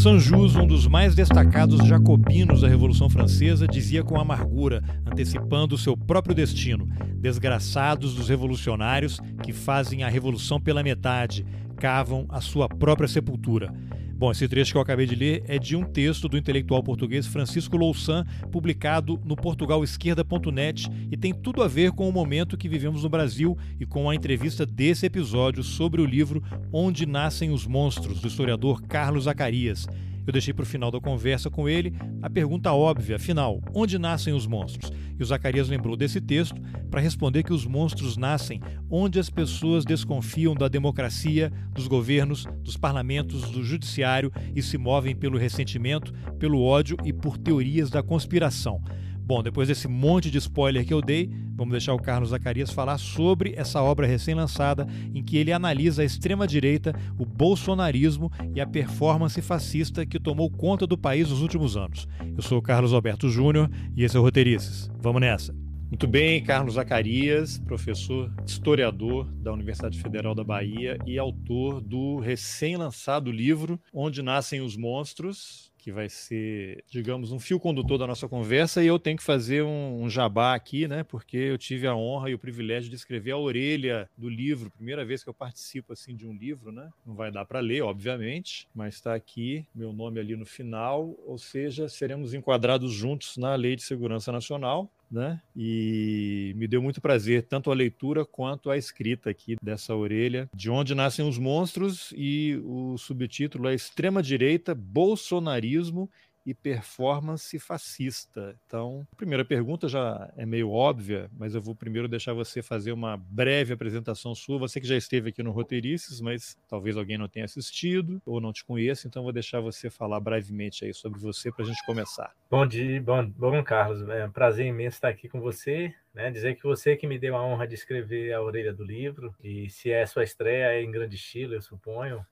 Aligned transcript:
Sanjus, 0.00 0.56
um 0.56 0.66
dos 0.66 0.86
mais 0.86 1.14
destacados 1.14 1.86
jacobinos 1.86 2.62
da 2.62 2.68
Revolução 2.68 3.10
Francesa, 3.10 3.68
dizia 3.68 4.02
com 4.02 4.18
amargura, 4.18 4.82
antecipando 5.04 5.76
seu 5.76 5.94
próprio 5.94 6.34
destino: 6.34 6.88
desgraçados 7.16 8.14
dos 8.14 8.30
revolucionários 8.30 9.20
que 9.42 9.52
fazem 9.52 10.02
a 10.02 10.08
revolução 10.08 10.58
pela 10.58 10.82
metade, 10.82 11.44
cavam 11.76 12.24
a 12.30 12.40
sua 12.40 12.66
própria 12.66 13.06
sepultura. 13.06 13.74
Bom, 14.20 14.30
esse 14.30 14.46
trecho 14.46 14.72
que 14.72 14.76
eu 14.76 14.82
acabei 14.82 15.06
de 15.06 15.14
ler 15.14 15.42
é 15.48 15.58
de 15.58 15.74
um 15.74 15.82
texto 15.82 16.28
do 16.28 16.36
intelectual 16.36 16.82
português 16.82 17.26
Francisco 17.26 17.74
Louçã, 17.74 18.22
publicado 18.52 19.18
no 19.24 19.34
portugalesquerda.net 19.34 20.90
e 21.10 21.16
tem 21.16 21.32
tudo 21.32 21.62
a 21.62 21.66
ver 21.66 21.92
com 21.92 22.06
o 22.06 22.12
momento 22.12 22.58
que 22.58 22.68
vivemos 22.68 23.02
no 23.02 23.08
Brasil 23.08 23.56
e 23.80 23.86
com 23.86 24.10
a 24.10 24.14
entrevista 24.14 24.66
desse 24.66 25.06
episódio 25.06 25.62
sobre 25.62 26.02
o 26.02 26.04
livro 26.04 26.42
Onde 26.70 27.06
Nascem 27.06 27.50
os 27.50 27.66
Monstros, 27.66 28.20
do 28.20 28.28
historiador 28.28 28.82
Carlos 28.82 29.24
Zacarias. 29.24 29.88
Eu 30.26 30.32
deixei 30.32 30.52
para 30.52 30.62
o 30.62 30.66
final 30.66 30.90
da 30.90 31.00
conversa 31.00 31.50
com 31.50 31.68
ele 31.68 31.94
a 32.22 32.28
pergunta 32.28 32.72
óbvia, 32.72 33.16
afinal, 33.16 33.60
onde 33.74 33.98
nascem 33.98 34.32
os 34.32 34.46
monstros? 34.46 34.92
E 35.18 35.22
o 35.22 35.26
Zacarias 35.26 35.68
lembrou 35.68 35.96
desse 35.96 36.20
texto 36.20 36.60
para 36.90 37.00
responder 37.00 37.42
que 37.42 37.52
os 37.52 37.66
monstros 37.66 38.16
nascem 38.16 38.60
onde 38.88 39.18
as 39.18 39.28
pessoas 39.28 39.84
desconfiam 39.84 40.54
da 40.54 40.68
democracia, 40.68 41.52
dos 41.74 41.86
governos, 41.86 42.46
dos 42.62 42.76
parlamentos, 42.76 43.50
do 43.50 43.62
judiciário 43.62 44.32
e 44.54 44.62
se 44.62 44.78
movem 44.78 45.14
pelo 45.14 45.38
ressentimento, 45.38 46.12
pelo 46.38 46.62
ódio 46.62 46.96
e 47.04 47.12
por 47.12 47.36
teorias 47.36 47.90
da 47.90 48.02
conspiração. 48.02 48.82
Bom, 49.30 49.44
depois 49.44 49.68
desse 49.68 49.86
monte 49.86 50.28
de 50.28 50.38
spoiler 50.38 50.84
que 50.84 50.92
eu 50.92 51.00
dei, 51.00 51.30
vamos 51.54 51.70
deixar 51.70 51.94
o 51.94 52.02
Carlos 52.02 52.30
Zacarias 52.30 52.72
falar 52.72 52.98
sobre 52.98 53.54
essa 53.56 53.80
obra 53.80 54.04
recém-lançada 54.04 54.88
em 55.14 55.22
que 55.22 55.36
ele 55.36 55.52
analisa 55.52 56.02
a 56.02 56.04
extrema-direita, 56.04 56.92
o 57.16 57.24
bolsonarismo 57.24 58.28
e 58.56 58.60
a 58.60 58.66
performance 58.66 59.40
fascista 59.40 60.04
que 60.04 60.18
tomou 60.18 60.50
conta 60.50 60.84
do 60.84 60.98
país 60.98 61.30
nos 61.30 61.42
últimos 61.42 61.76
anos. 61.76 62.08
Eu 62.36 62.42
sou 62.42 62.58
o 62.58 62.62
Carlos 62.62 62.92
Alberto 62.92 63.28
Júnior 63.28 63.70
e 63.94 64.02
esse 64.02 64.16
é 64.16 64.18
o 64.18 64.22
Roteirices. 64.24 64.90
Vamos 64.98 65.20
nessa! 65.20 65.54
Muito 65.88 66.08
bem, 66.08 66.42
Carlos 66.42 66.74
Zacarias, 66.74 67.58
professor 67.58 68.32
historiador 68.44 69.26
da 69.32 69.52
Universidade 69.52 70.00
Federal 70.00 70.34
da 70.34 70.42
Bahia 70.42 70.98
e 71.06 71.18
autor 71.18 71.80
do 71.80 72.18
recém-lançado 72.18 73.30
livro 73.30 73.80
Onde 73.92 74.22
Nascem 74.22 74.60
os 74.60 74.76
Monstros, 74.76 75.69
que 75.80 75.90
vai 75.90 76.08
ser, 76.08 76.84
digamos, 76.88 77.32
um 77.32 77.38
fio 77.38 77.58
condutor 77.58 77.98
da 77.98 78.06
nossa 78.06 78.28
conversa, 78.28 78.82
e 78.82 78.86
eu 78.86 78.98
tenho 78.98 79.16
que 79.16 79.22
fazer 79.22 79.62
um, 79.62 80.02
um, 80.02 80.10
jabá 80.10 80.54
aqui, 80.54 80.86
né? 80.86 81.02
Porque 81.02 81.36
eu 81.36 81.58
tive 81.58 81.86
a 81.86 81.94
honra 81.94 82.30
e 82.30 82.34
o 82.34 82.38
privilégio 82.38 82.90
de 82.90 82.96
escrever 82.96 83.32
a 83.32 83.38
orelha 83.38 84.08
do 84.16 84.28
livro, 84.28 84.70
primeira 84.70 85.04
vez 85.04 85.24
que 85.24 85.30
eu 85.30 85.34
participo 85.34 85.92
assim 85.92 86.14
de 86.14 86.26
um 86.26 86.32
livro, 86.32 86.70
né? 86.70 86.90
Não 87.04 87.14
vai 87.14 87.30
dar 87.30 87.44
para 87.44 87.60
ler, 87.60 87.82
obviamente, 87.82 88.68
mas 88.74 88.94
está 88.94 89.14
aqui 89.14 89.66
meu 89.74 89.92
nome 89.92 90.20
ali 90.20 90.36
no 90.36 90.46
final, 90.46 91.16
ou 91.26 91.38
seja, 91.38 91.88
seremos 91.88 92.34
enquadrados 92.34 92.92
juntos 92.92 93.36
na 93.36 93.54
Lei 93.54 93.76
de 93.76 93.82
Segurança 93.82 94.30
Nacional 94.30 94.90
né? 95.10 95.40
E 95.56 96.54
me 96.56 96.68
deu 96.68 96.80
muito 96.80 97.00
prazer 97.00 97.42
tanto 97.42 97.70
a 97.70 97.74
leitura 97.74 98.24
quanto 98.24 98.70
a 98.70 98.76
escrita 98.76 99.30
aqui 99.30 99.56
dessa 99.62 99.94
orelha, 99.94 100.48
de 100.54 100.70
onde 100.70 100.94
nascem 100.94 101.26
os 101.28 101.38
monstros 101.38 102.14
e 102.16 102.60
o 102.64 102.96
subtítulo 102.96 103.68
é 103.68 103.74
Extrema 103.74 104.22
Direita, 104.22 104.74
Bolsonarismo 104.74 106.10
e 106.44 106.54
performance 106.54 107.58
fascista. 107.58 108.56
Então, 108.66 109.06
a 109.12 109.16
primeira 109.16 109.44
pergunta 109.44 109.88
já 109.88 110.32
é 110.36 110.46
meio 110.46 110.70
óbvia, 110.70 111.30
mas 111.36 111.54
eu 111.54 111.60
vou 111.60 111.74
primeiro 111.74 112.08
deixar 112.08 112.32
você 112.32 112.62
fazer 112.62 112.92
uma 112.92 113.16
breve 113.16 113.72
apresentação 113.72 114.34
sua. 114.34 114.58
Você 114.58 114.80
que 114.80 114.86
já 114.86 114.96
esteve 114.96 115.30
aqui 115.30 115.42
no 115.42 115.52
Roteirices, 115.52 116.20
mas 116.20 116.56
talvez 116.68 116.96
alguém 116.96 117.18
não 117.18 117.28
tenha 117.28 117.44
assistido 117.44 118.20
ou 118.24 118.40
não 118.40 118.52
te 118.52 118.64
conheça, 118.64 119.06
então 119.06 119.22
vou 119.22 119.32
deixar 119.32 119.60
você 119.60 119.90
falar 119.90 120.20
brevemente 120.20 120.84
aí 120.84 120.94
sobre 120.94 121.20
você 121.20 121.52
para 121.52 121.64
a 121.64 121.68
gente 121.68 121.84
começar. 121.84 122.34
Bom 122.50 122.66
dia, 122.66 123.00
bom, 123.00 123.26
bom 123.26 123.62
Carlos. 123.62 124.08
É 124.08 124.26
um 124.26 124.32
prazer 124.32 124.66
imenso 124.66 124.96
estar 124.96 125.08
aqui 125.08 125.28
com 125.28 125.40
você. 125.40 125.94
Né, 126.12 126.28
dizer 126.28 126.56
que 126.56 126.64
você 126.64 126.96
que 126.96 127.06
me 127.06 127.20
deu 127.20 127.36
a 127.36 127.44
honra 127.44 127.68
de 127.68 127.76
escrever 127.76 128.32
a 128.32 128.42
orelha 128.42 128.74
do 128.74 128.82
livro, 128.82 129.32
e 129.44 129.70
se 129.70 129.92
é 129.92 130.04
sua 130.06 130.24
estreia 130.24 130.72
é 130.72 130.82
em 130.82 130.90
grande 130.90 131.14
estilo, 131.14 131.54
eu 131.54 131.62
suponho, 131.62 132.26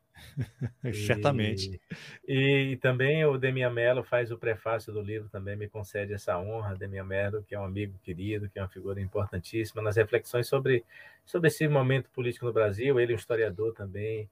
Certamente. 0.92 1.80
E, 2.30 2.72
e, 2.72 2.76
também 2.76 3.24
o 3.24 3.38
Demian 3.38 3.70
Mello 3.70 4.04
faz 4.04 4.30
o 4.30 4.36
prefácio 4.36 4.92
do 4.92 5.00
livro, 5.00 5.30
também 5.30 5.56
me 5.56 5.66
concede 5.66 6.12
essa 6.12 6.38
honra, 6.38 6.76
Demian 6.76 7.04
Mello, 7.04 7.42
que 7.42 7.54
é 7.54 7.58
um 7.58 7.64
amigo 7.64 7.98
querido, 8.02 8.50
que 8.50 8.58
é 8.58 8.62
uma 8.62 8.68
figura 8.68 9.00
importantíssima 9.00 9.80
nas 9.80 9.96
reflexões 9.96 10.46
sobre, 10.46 10.84
sobre 11.24 11.48
esse 11.48 11.66
momento 11.66 12.10
político 12.10 12.44
no 12.44 12.52
Brasil. 12.52 13.00
Ele 13.00 13.12
é 13.12 13.14
um 13.14 13.18
historiador 13.18 13.72
também, 13.72 14.28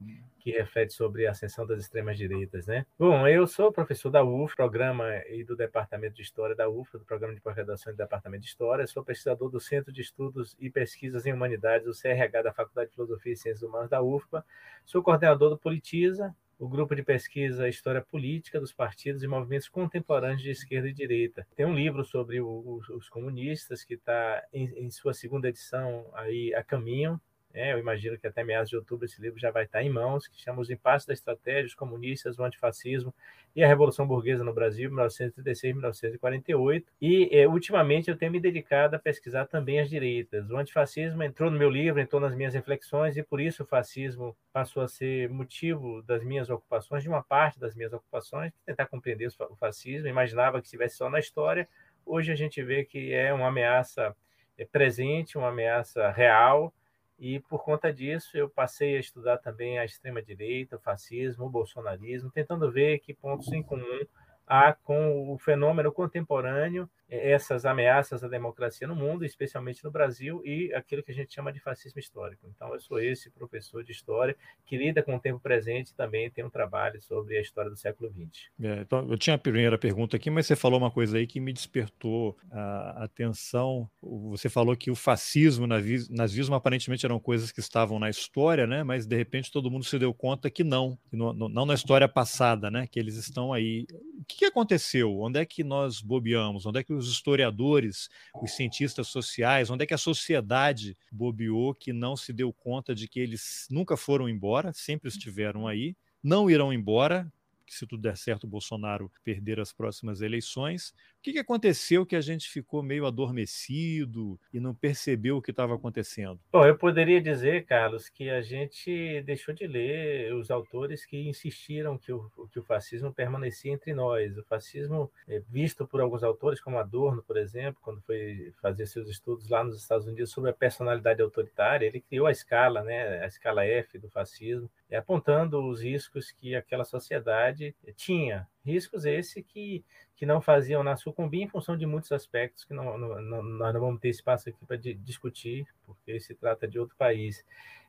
que 0.46 0.52
reflete 0.52 0.92
sobre 0.92 1.26
a 1.26 1.32
ascensão 1.32 1.66
das 1.66 1.80
extremas 1.80 2.16
direitas, 2.16 2.66
né? 2.66 2.86
Bom, 2.98 3.26
eu 3.26 3.46
sou 3.46 3.72
professor 3.72 4.10
da 4.10 4.22
UF, 4.22 4.54
programa 4.54 5.06
e 5.28 5.42
do 5.42 5.56
Departamento 5.56 6.14
de 6.14 6.22
História 6.22 6.54
da 6.54 6.68
UF, 6.68 6.92
do 6.92 7.04
Programa 7.04 7.34
de 7.34 7.40
Pós-Graduação 7.40 7.92
do 7.92 7.96
Departamento 7.96 8.42
de 8.42 8.48
História. 8.48 8.86
Sou 8.86 9.02
pesquisador 9.02 9.50
do 9.50 9.58
Centro 9.58 9.90
de 9.90 10.02
Estudos 10.02 10.54
e 10.60 10.70
Pesquisas 10.70 11.26
em 11.26 11.32
Humanidades, 11.32 11.88
o 11.88 12.00
CRH 12.00 12.42
da 12.42 12.52
Faculdade 12.52 12.90
de 12.90 12.94
Filosofia 12.94 13.32
e 13.32 13.36
Ciências 13.36 13.62
Humanas 13.62 13.90
da 13.90 14.00
UFPA. 14.00 14.44
Sou 14.84 15.02
coordenador 15.02 15.50
do 15.50 15.58
Politiza, 15.76 16.34
o 16.58 16.66
grupo 16.66 16.96
de 16.96 17.02
pesquisa 17.02 17.68
História 17.68 18.00
Política 18.00 18.58
dos 18.58 18.72
Partidos 18.72 19.22
e 19.22 19.26
Movimentos 19.26 19.68
Contemporâneos 19.68 20.40
de 20.40 20.48
Esquerda 20.48 20.88
e 20.88 20.92
Direita. 20.92 21.46
Tem 21.54 21.66
um 21.66 21.74
livro 21.74 22.02
sobre 22.02 22.40
o, 22.40 22.80
os 22.94 23.10
comunistas 23.10 23.84
que 23.84 23.92
está 23.92 24.42
em, 24.54 24.86
em, 24.86 24.90
sua 24.90 25.12
segunda 25.12 25.50
edição 25.50 26.06
aí 26.14 26.54
a 26.54 26.64
caminho, 26.64 27.20
é, 27.56 27.72
eu 27.72 27.78
imagino 27.78 28.18
que 28.18 28.26
até 28.26 28.44
meados 28.44 28.68
de 28.68 28.76
outubro 28.76 29.06
esse 29.06 29.18
livro 29.20 29.40
já 29.40 29.50
vai 29.50 29.64
estar 29.64 29.82
em 29.82 29.88
mãos, 29.88 30.28
que 30.28 30.38
chama 30.38 30.60
Os 30.60 30.68
Impasses 30.68 31.06
da 31.06 31.14
Estratégia, 31.14 31.64
os 31.64 31.74
Comunistas, 31.74 32.38
o 32.38 32.44
Antifascismo 32.44 33.14
e 33.56 33.64
a 33.64 33.66
Revolução 33.66 34.06
Burguesa 34.06 34.44
no 34.44 34.52
Brasil, 34.52 34.90
1936-1948. 34.90 36.84
E, 37.00 37.30
é, 37.32 37.48
ultimamente, 37.48 38.10
eu 38.10 38.16
tenho 38.16 38.30
me 38.30 38.38
dedicado 38.38 38.94
a 38.94 38.98
pesquisar 38.98 39.46
também 39.46 39.80
as 39.80 39.88
direitas. 39.88 40.50
O 40.50 40.56
antifascismo 40.58 41.22
entrou 41.22 41.50
no 41.50 41.58
meu 41.58 41.70
livro, 41.70 41.98
entrou 41.98 42.20
nas 42.20 42.34
minhas 42.34 42.52
reflexões, 42.52 43.16
e 43.16 43.22
por 43.22 43.40
isso 43.40 43.62
o 43.62 43.66
fascismo 43.66 44.36
passou 44.52 44.82
a 44.82 44.88
ser 44.88 45.30
motivo 45.30 46.02
das 46.02 46.22
minhas 46.22 46.50
ocupações, 46.50 47.02
de 47.02 47.08
uma 47.08 47.22
parte 47.22 47.58
das 47.58 47.74
minhas 47.74 47.94
ocupações, 47.94 48.52
tentar 48.66 48.84
compreender 48.84 49.28
o 49.48 49.56
fascismo. 49.56 50.06
Imaginava 50.06 50.60
que 50.60 50.66
estivesse 50.66 50.96
só 50.96 51.08
na 51.08 51.18
história. 51.18 51.66
Hoje 52.04 52.30
a 52.30 52.36
gente 52.36 52.62
vê 52.62 52.84
que 52.84 53.14
é 53.14 53.32
uma 53.32 53.48
ameaça 53.48 54.14
é, 54.58 54.66
presente, 54.66 55.38
uma 55.38 55.48
ameaça 55.48 56.10
real, 56.10 56.74
e 57.18 57.40
por 57.40 57.64
conta 57.64 57.92
disso, 57.92 58.36
eu 58.36 58.48
passei 58.48 58.96
a 58.96 59.00
estudar 59.00 59.38
também 59.38 59.78
a 59.78 59.84
extrema-direita, 59.84 60.76
o 60.76 60.80
fascismo, 60.80 61.46
o 61.46 61.50
bolsonarismo, 61.50 62.30
tentando 62.30 62.70
ver 62.70 62.98
que 62.98 63.14
pontos 63.14 63.50
em 63.52 63.62
comum 63.62 64.06
há 64.46 64.72
com 64.72 65.32
o 65.32 65.38
fenômeno 65.38 65.90
contemporâneo 65.90 66.88
essas 67.08 67.64
ameaças 67.64 68.24
à 68.24 68.28
democracia 68.28 68.86
no 68.86 68.96
mundo, 68.96 69.24
especialmente 69.24 69.84
no 69.84 69.90
Brasil, 69.90 70.42
e 70.44 70.72
aquilo 70.74 71.02
que 71.02 71.12
a 71.12 71.14
gente 71.14 71.32
chama 71.32 71.52
de 71.52 71.60
fascismo 71.60 72.00
histórico. 72.00 72.48
Então, 72.54 72.72
eu 72.74 72.80
sou 72.80 72.98
esse 72.98 73.30
professor 73.30 73.84
de 73.84 73.92
história 73.92 74.36
que 74.64 74.76
lida 74.76 75.02
com 75.02 75.14
o 75.14 75.20
tempo 75.20 75.38
presente 75.38 75.90
e 75.90 75.94
também 75.94 76.30
tem 76.30 76.44
um 76.44 76.50
trabalho 76.50 77.00
sobre 77.00 77.38
a 77.38 77.40
história 77.40 77.70
do 77.70 77.76
século 77.76 78.10
XX. 78.10 78.48
É, 78.60 78.80
então, 78.80 79.08
eu 79.08 79.16
tinha 79.16 79.36
a 79.36 79.38
primeira 79.38 79.78
pergunta 79.78 80.16
aqui, 80.16 80.30
mas 80.30 80.46
você 80.46 80.56
falou 80.56 80.78
uma 80.78 80.90
coisa 80.90 81.18
aí 81.18 81.26
que 81.26 81.38
me 81.38 81.52
despertou 81.52 82.36
a 82.50 83.04
atenção. 83.04 83.88
Você 84.02 84.48
falou 84.48 84.76
que 84.76 84.90
o 84.90 84.96
fascismo, 84.96 85.66
nazismo, 85.66 86.54
aparentemente 86.54 87.06
eram 87.06 87.20
coisas 87.20 87.52
que 87.52 87.60
estavam 87.60 87.98
na 87.98 88.10
história, 88.10 88.66
né? 88.66 88.82
mas 88.82 89.06
de 89.06 89.16
repente 89.16 89.52
todo 89.52 89.70
mundo 89.70 89.84
se 89.84 89.98
deu 89.98 90.12
conta 90.12 90.50
que 90.50 90.64
não, 90.64 90.98
que 91.08 91.16
não, 91.16 91.32
não 91.32 91.66
na 91.66 91.74
história 91.74 92.08
passada, 92.08 92.70
né? 92.70 92.86
que 92.86 92.98
eles 92.98 93.16
estão 93.16 93.52
aí. 93.52 93.86
O 94.18 94.24
que 94.26 94.44
aconteceu? 94.44 95.20
Onde 95.20 95.38
é 95.38 95.44
que 95.44 95.62
nós 95.62 96.00
bobeamos? 96.00 96.66
Onde 96.66 96.80
é 96.80 96.82
que 96.82 96.95
os 96.96 97.10
historiadores, 97.10 98.08
os 98.42 98.52
cientistas 98.52 99.08
sociais, 99.08 99.70
onde 99.70 99.84
é 99.84 99.86
que 99.86 99.94
a 99.94 99.98
sociedade 99.98 100.96
bobeou 101.10 101.74
que 101.74 101.92
não 101.92 102.16
se 102.16 102.32
deu 102.32 102.52
conta 102.52 102.94
de 102.94 103.08
que 103.08 103.20
eles 103.20 103.66
nunca 103.70 103.96
foram 103.96 104.28
embora, 104.28 104.72
sempre 104.72 105.08
estiveram 105.08 105.66
aí, 105.66 105.96
não 106.22 106.50
irão 106.50 106.72
embora, 106.72 107.30
que 107.66 107.74
se 107.74 107.86
tudo 107.86 108.02
der 108.02 108.16
certo, 108.16 108.44
o 108.44 108.48
Bolsonaro 108.48 109.10
perder 109.24 109.58
as 109.58 109.72
próximas 109.72 110.20
eleições. 110.20 110.94
Que, 111.26 111.32
que 111.32 111.38
aconteceu 111.40 112.06
que 112.06 112.14
a 112.14 112.20
gente 112.20 112.48
ficou 112.48 112.84
meio 112.84 113.04
adormecido 113.04 114.38
e 114.54 114.60
não 114.60 114.72
percebeu 114.72 115.38
o 115.38 115.42
que 115.42 115.50
estava 115.50 115.74
acontecendo? 115.74 116.38
Bom, 116.52 116.64
eu 116.64 116.78
poderia 116.78 117.20
dizer, 117.20 117.64
Carlos, 117.64 118.08
que 118.08 118.30
a 118.30 118.40
gente 118.40 119.22
deixou 119.22 119.52
de 119.52 119.66
ler 119.66 120.32
os 120.34 120.52
autores 120.52 121.04
que 121.04 121.28
insistiram 121.28 121.98
que 121.98 122.12
o, 122.12 122.30
que 122.52 122.60
o 122.60 122.62
fascismo 122.62 123.12
permanecia 123.12 123.72
entre 123.72 123.92
nós. 123.92 124.38
O 124.38 124.44
fascismo, 124.44 125.10
é 125.26 125.42
visto 125.50 125.84
por 125.84 126.00
alguns 126.00 126.22
autores, 126.22 126.60
como 126.60 126.78
Adorno, 126.78 127.24
por 127.24 127.36
exemplo, 127.36 127.80
quando 127.82 128.00
foi 128.02 128.52
fazer 128.62 128.86
seus 128.86 129.08
estudos 129.08 129.48
lá 129.48 129.64
nos 129.64 129.76
Estados 129.76 130.06
Unidos 130.06 130.30
sobre 130.30 130.50
a 130.50 130.54
personalidade 130.54 131.20
autoritária, 131.20 131.86
ele 131.86 132.00
criou 132.00 132.28
a 132.28 132.30
escala, 132.30 132.84
né, 132.84 133.20
a 133.24 133.26
escala 133.26 133.64
F 133.64 133.98
do 133.98 134.08
fascismo, 134.08 134.70
apontando 134.92 135.60
os 135.66 135.82
riscos 135.82 136.30
que 136.30 136.54
aquela 136.54 136.84
sociedade 136.84 137.74
tinha. 137.96 138.46
Riscos 138.64 139.04
esse 139.04 139.44
que, 139.44 139.84
que 140.16 140.24
não 140.24 140.40
faziam 140.40 140.82
na 140.82 140.96
sucumbir 140.96 141.42
em 141.42 141.48
função 141.48 141.76
de 141.76 141.84
muitos 141.84 142.10
aspectos 142.10 142.64
que 142.64 142.72
não, 142.72 142.96
não, 142.96 143.42
nós 143.42 143.74
não 143.74 143.80
vamos 143.80 144.00
ter 144.00 144.08
espaço 144.08 144.48
aqui 144.48 144.64
para 144.64 144.76
discutir, 144.76 145.66
porque 145.84 146.18
se 146.18 146.34
trata 146.34 146.66
de 146.66 146.78
outro 146.78 146.96
país. 146.96 147.44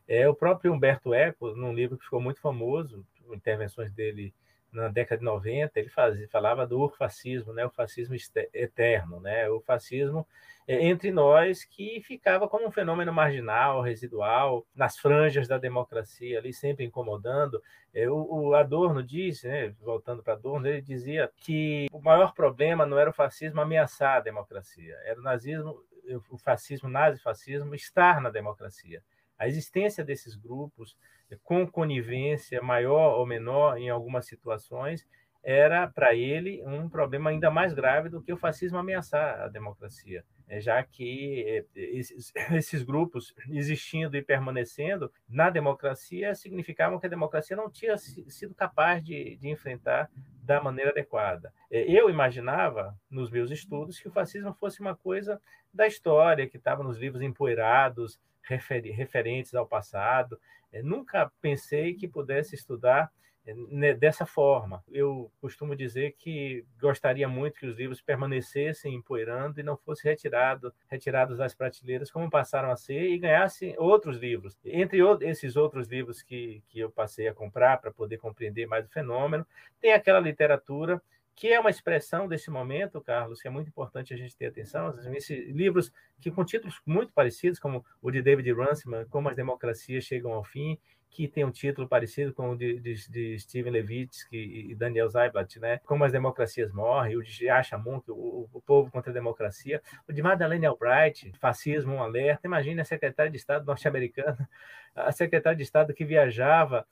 É, 0.07 0.27
o 0.27 0.35
próprio 0.35 0.73
Humberto 0.73 1.13
Eco, 1.13 1.55
num 1.55 1.73
livro 1.73 1.97
que 1.97 2.03
ficou 2.03 2.21
muito 2.21 2.41
famoso, 2.41 3.05
intervenções 3.33 3.91
dele 3.91 4.33
na 4.71 4.89
década 4.89 5.19
de 5.19 5.25
90, 5.25 5.79
ele 5.79 5.89
fazia, 5.89 6.27
falava 6.29 6.67
do 6.67 6.89
fascismo, 6.89 7.53
né, 7.53 7.65
o 7.65 7.69
fascismo 7.69 8.15
eterno, 8.53 9.19
né, 9.19 9.49
o 9.49 9.59
fascismo 9.61 10.27
é, 10.67 10.85
entre 10.85 11.11
nós 11.11 11.63
que 11.63 12.01
ficava 12.01 12.47
como 12.47 12.67
um 12.67 12.71
fenômeno 12.71 13.13
marginal, 13.13 13.81
residual, 13.81 14.65
nas 14.75 14.97
franjas 14.97 15.47
da 15.47 15.57
democracia, 15.57 16.37
ali 16.37 16.51
sempre 16.51 16.83
incomodando. 16.83 17.63
É, 17.93 18.09
o, 18.09 18.53
Adorno 18.53 19.01
disse, 19.01 19.47
né, 19.47 19.73
voltando 19.79 20.21
para 20.21 20.33
Adorno, 20.33 20.67
ele 20.67 20.81
dizia 20.81 21.31
que 21.37 21.87
o 21.91 22.01
maior 22.01 22.33
problema 22.33 22.85
não 22.85 22.99
era 22.99 23.09
o 23.09 23.13
fascismo 23.13 23.61
ameaçar 23.61 24.17
a 24.17 24.21
democracia, 24.21 24.95
era 25.05 25.19
o 25.19 25.23
nazismo, 25.23 25.81
o 26.29 26.37
fascismo, 26.37 26.89
o 26.89 26.91
nazifascismo 26.91 27.73
estar 27.73 28.19
na 28.19 28.29
democracia. 28.29 29.01
A 29.37 29.47
existência 29.47 30.03
desses 30.03 30.35
grupos 30.35 30.97
com 31.43 31.67
conivência 31.67 32.61
maior 32.61 33.17
ou 33.17 33.25
menor 33.25 33.77
em 33.77 33.89
algumas 33.89 34.25
situações, 34.25 35.05
era 35.43 35.87
para 35.87 36.13
ele 36.13 36.61
um 36.65 36.89
problema 36.89 37.29
ainda 37.29 37.49
mais 37.49 37.73
grave 37.73 38.09
do 38.09 38.21
que 38.21 38.33
o 38.33 38.37
fascismo 38.37 38.77
ameaçar 38.77 39.39
a 39.39 39.47
democracia, 39.47 40.25
é, 40.45 40.59
já 40.59 40.83
que 40.83 41.45
é, 41.47 41.65
esses, 42.57 42.83
grupos 42.83 43.33
existindo 43.49 44.17
e 44.17 44.21
permanecendo 44.21 45.09
na 45.27 45.49
democracia 45.49 46.35
significavam 46.35 46.99
que 46.99 47.05
a 47.05 47.09
democracia 47.09 47.55
não 47.55 47.69
tinha 47.69 47.97
sido 47.97 48.53
capaz 48.53 49.01
de, 49.01 49.37
de 49.37 49.47
enfrentar 49.47 50.09
da 50.43 50.61
maneira 50.61 50.91
adequada. 50.91 51.53
É, 51.71 51.81
eu 51.89 52.09
imaginava, 52.09 52.93
nos 53.09 53.31
meus 53.31 53.49
estudos, 53.49 53.99
que 54.01 54.09
o 54.09 54.11
fascismo 54.11 54.53
fosse 54.53 54.81
uma 54.81 54.97
coisa 54.97 55.41
da 55.73 55.87
história, 55.87 56.47
que 56.49 56.57
estava 56.57 56.83
nos 56.83 56.97
livros 56.97 57.21
empoeirados, 57.21 58.19
referentes 58.47 59.53
ao 59.53 59.67
passado. 59.67 60.39
É, 60.71 60.81
nunca 60.81 61.31
pensei 61.41 61.93
que 61.93 62.07
pudesse 62.07 62.55
estudar 62.55 63.11
é, 63.45 63.53
né, 63.69 63.93
dessa 63.93 64.25
forma. 64.25 64.83
Eu 64.89 65.31
costumo 65.39 65.73
dizer 65.73 66.15
que 66.17 66.65
gostaria 66.79 67.27
muito 67.29 67.59
que 67.59 67.65
os 67.65 67.77
livros 67.77 68.01
permanecessem 68.01 68.93
empoeirando 68.93 69.59
e 69.59 69.63
não 69.63 69.77
fossem 69.77 70.11
retirado, 70.11 70.73
retirados 70.89 71.37
das 71.37 71.55
prateleiras, 71.55 72.11
como 72.11 72.29
passaram 72.29 72.69
a 72.69 72.75
ser, 72.75 73.09
e 73.09 73.17
ganhassem 73.17 73.73
outros 73.77 74.17
livros. 74.17 74.57
Entre 74.65 74.99
esses 75.21 75.55
outros 75.55 75.87
livros 75.87 76.21
que, 76.21 76.61
que 76.67 76.79
eu 76.79 76.91
passei 76.91 77.29
a 77.29 77.33
comprar 77.33 77.77
para 77.77 77.89
poder 77.89 78.17
compreender 78.17 78.67
mais 78.67 78.85
o 78.85 78.89
fenômeno, 78.89 79.47
tem 79.79 79.93
aquela 79.93 80.19
literatura 80.19 81.01
que 81.37 81.49
é 81.49 81.59
uma 81.59 81.69
expressão 81.69 82.27
desse 82.27 82.49
momento, 82.49 82.99
Carlos, 82.99 83.39
que 83.39 83.47
é 83.47 83.51
muito 83.51 83.67
importante 83.67 84.11
a 84.11 84.17
gente 84.17 84.35
ter 84.35 84.47
atenção. 84.47 84.89
Esses 85.13 85.47
livros 85.49 85.93
que 86.19 86.31
com 86.31 86.43
títulos 86.43 86.81
muito 86.83 87.13
parecidos, 87.13 87.59
como 87.59 87.85
o 88.01 88.09
de 88.09 88.23
David 88.23 88.51
Runciman, 88.53 89.05
Como 89.05 89.29
as 89.29 89.35
Democracias 89.35 90.03
Chegam 90.03 90.33
ao 90.33 90.43
Fim, 90.43 90.79
que 91.11 91.27
tem 91.27 91.45
um 91.45 91.51
título 91.51 91.87
parecido 91.87 92.33
com 92.33 92.49
o 92.49 92.57
de, 92.57 92.79
de, 92.79 93.09
de 93.09 93.39
Steven 93.39 93.71
Levitsky 93.71 94.71
e 94.71 94.73
Daniel 94.73 95.07
Zaiblatt, 95.09 95.59
né? 95.59 95.79
Como 95.85 96.03
as 96.03 96.11
Democracias 96.11 96.71
Morrem, 96.71 97.15
o 97.15 97.21
de 97.21 97.45
Yasha 97.45 97.77
Munk, 97.77 98.09
o, 98.09 98.49
o 98.51 98.61
Povo 98.61 98.89
contra 98.89 99.11
a 99.11 99.13
Democracia, 99.13 99.79
o 100.09 100.11
de 100.11 100.23
Madeleine 100.23 100.65
Albright, 100.65 101.31
Fascismo, 101.39 101.93
um 101.93 102.01
alerta. 102.01 102.47
Imagine 102.47 102.81
a 102.81 102.85
secretária 102.85 103.31
de 103.31 103.37
Estado 103.37 103.63
norte-americana, 103.63 104.49
a 104.95 105.11
secretária 105.11 105.55
de 105.55 105.63
Estado 105.63 105.93
que 105.93 106.03
viajava 106.03 106.83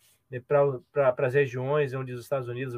para 0.48 1.14
as 1.28 1.34
regiões 1.34 1.94
onde 1.94 2.12
os 2.12 2.22
Estados 2.22 2.48
Unidos 2.48 2.74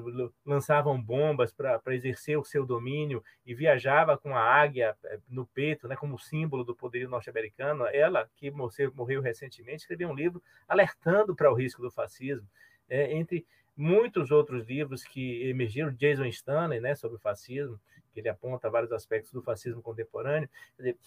lançavam 0.45 1.01
bombas 1.01 1.53
para 1.53 1.81
exercer 1.95 2.38
o 2.38 2.44
seu 2.44 2.65
domínio 2.65 3.23
e 3.45 3.55
viajava 3.55 4.17
com 4.17 4.35
a 4.35 4.41
águia 4.41 4.95
eh, 5.05 5.19
no 5.29 5.45
peito, 5.45 5.88
né, 5.88 5.95
como 5.95 6.19
símbolo 6.19 6.63
do 6.63 6.75
poderio 6.75 7.09
norte-americano. 7.09 7.85
Ela, 7.88 8.29
que 8.35 8.51
morreu 8.51 9.21
recentemente, 9.21 9.83
escreveu 9.83 10.09
um 10.09 10.15
livro 10.15 10.41
alertando 10.67 11.35
para 11.35 11.51
o 11.51 11.55
risco 11.55 11.81
do 11.81 11.89
fascismo. 11.89 12.47
É, 12.89 13.13
entre 13.13 13.45
muitos 13.75 14.31
outros 14.31 14.65
livros 14.65 15.03
que 15.03 15.47
emergiram, 15.47 15.94
Jason 15.94 16.25
Stanley, 16.25 16.79
né, 16.79 16.95
sobre 16.95 17.17
o 17.17 17.19
fascismo, 17.19 17.79
que 18.11 18.21
ele 18.21 18.29
aponta 18.29 18.69
vários 18.69 18.91
aspectos 18.91 19.31
do 19.31 19.44
fascismo 19.44 19.81
contemporâneo. 19.81 20.49
Dizer, 20.75 20.97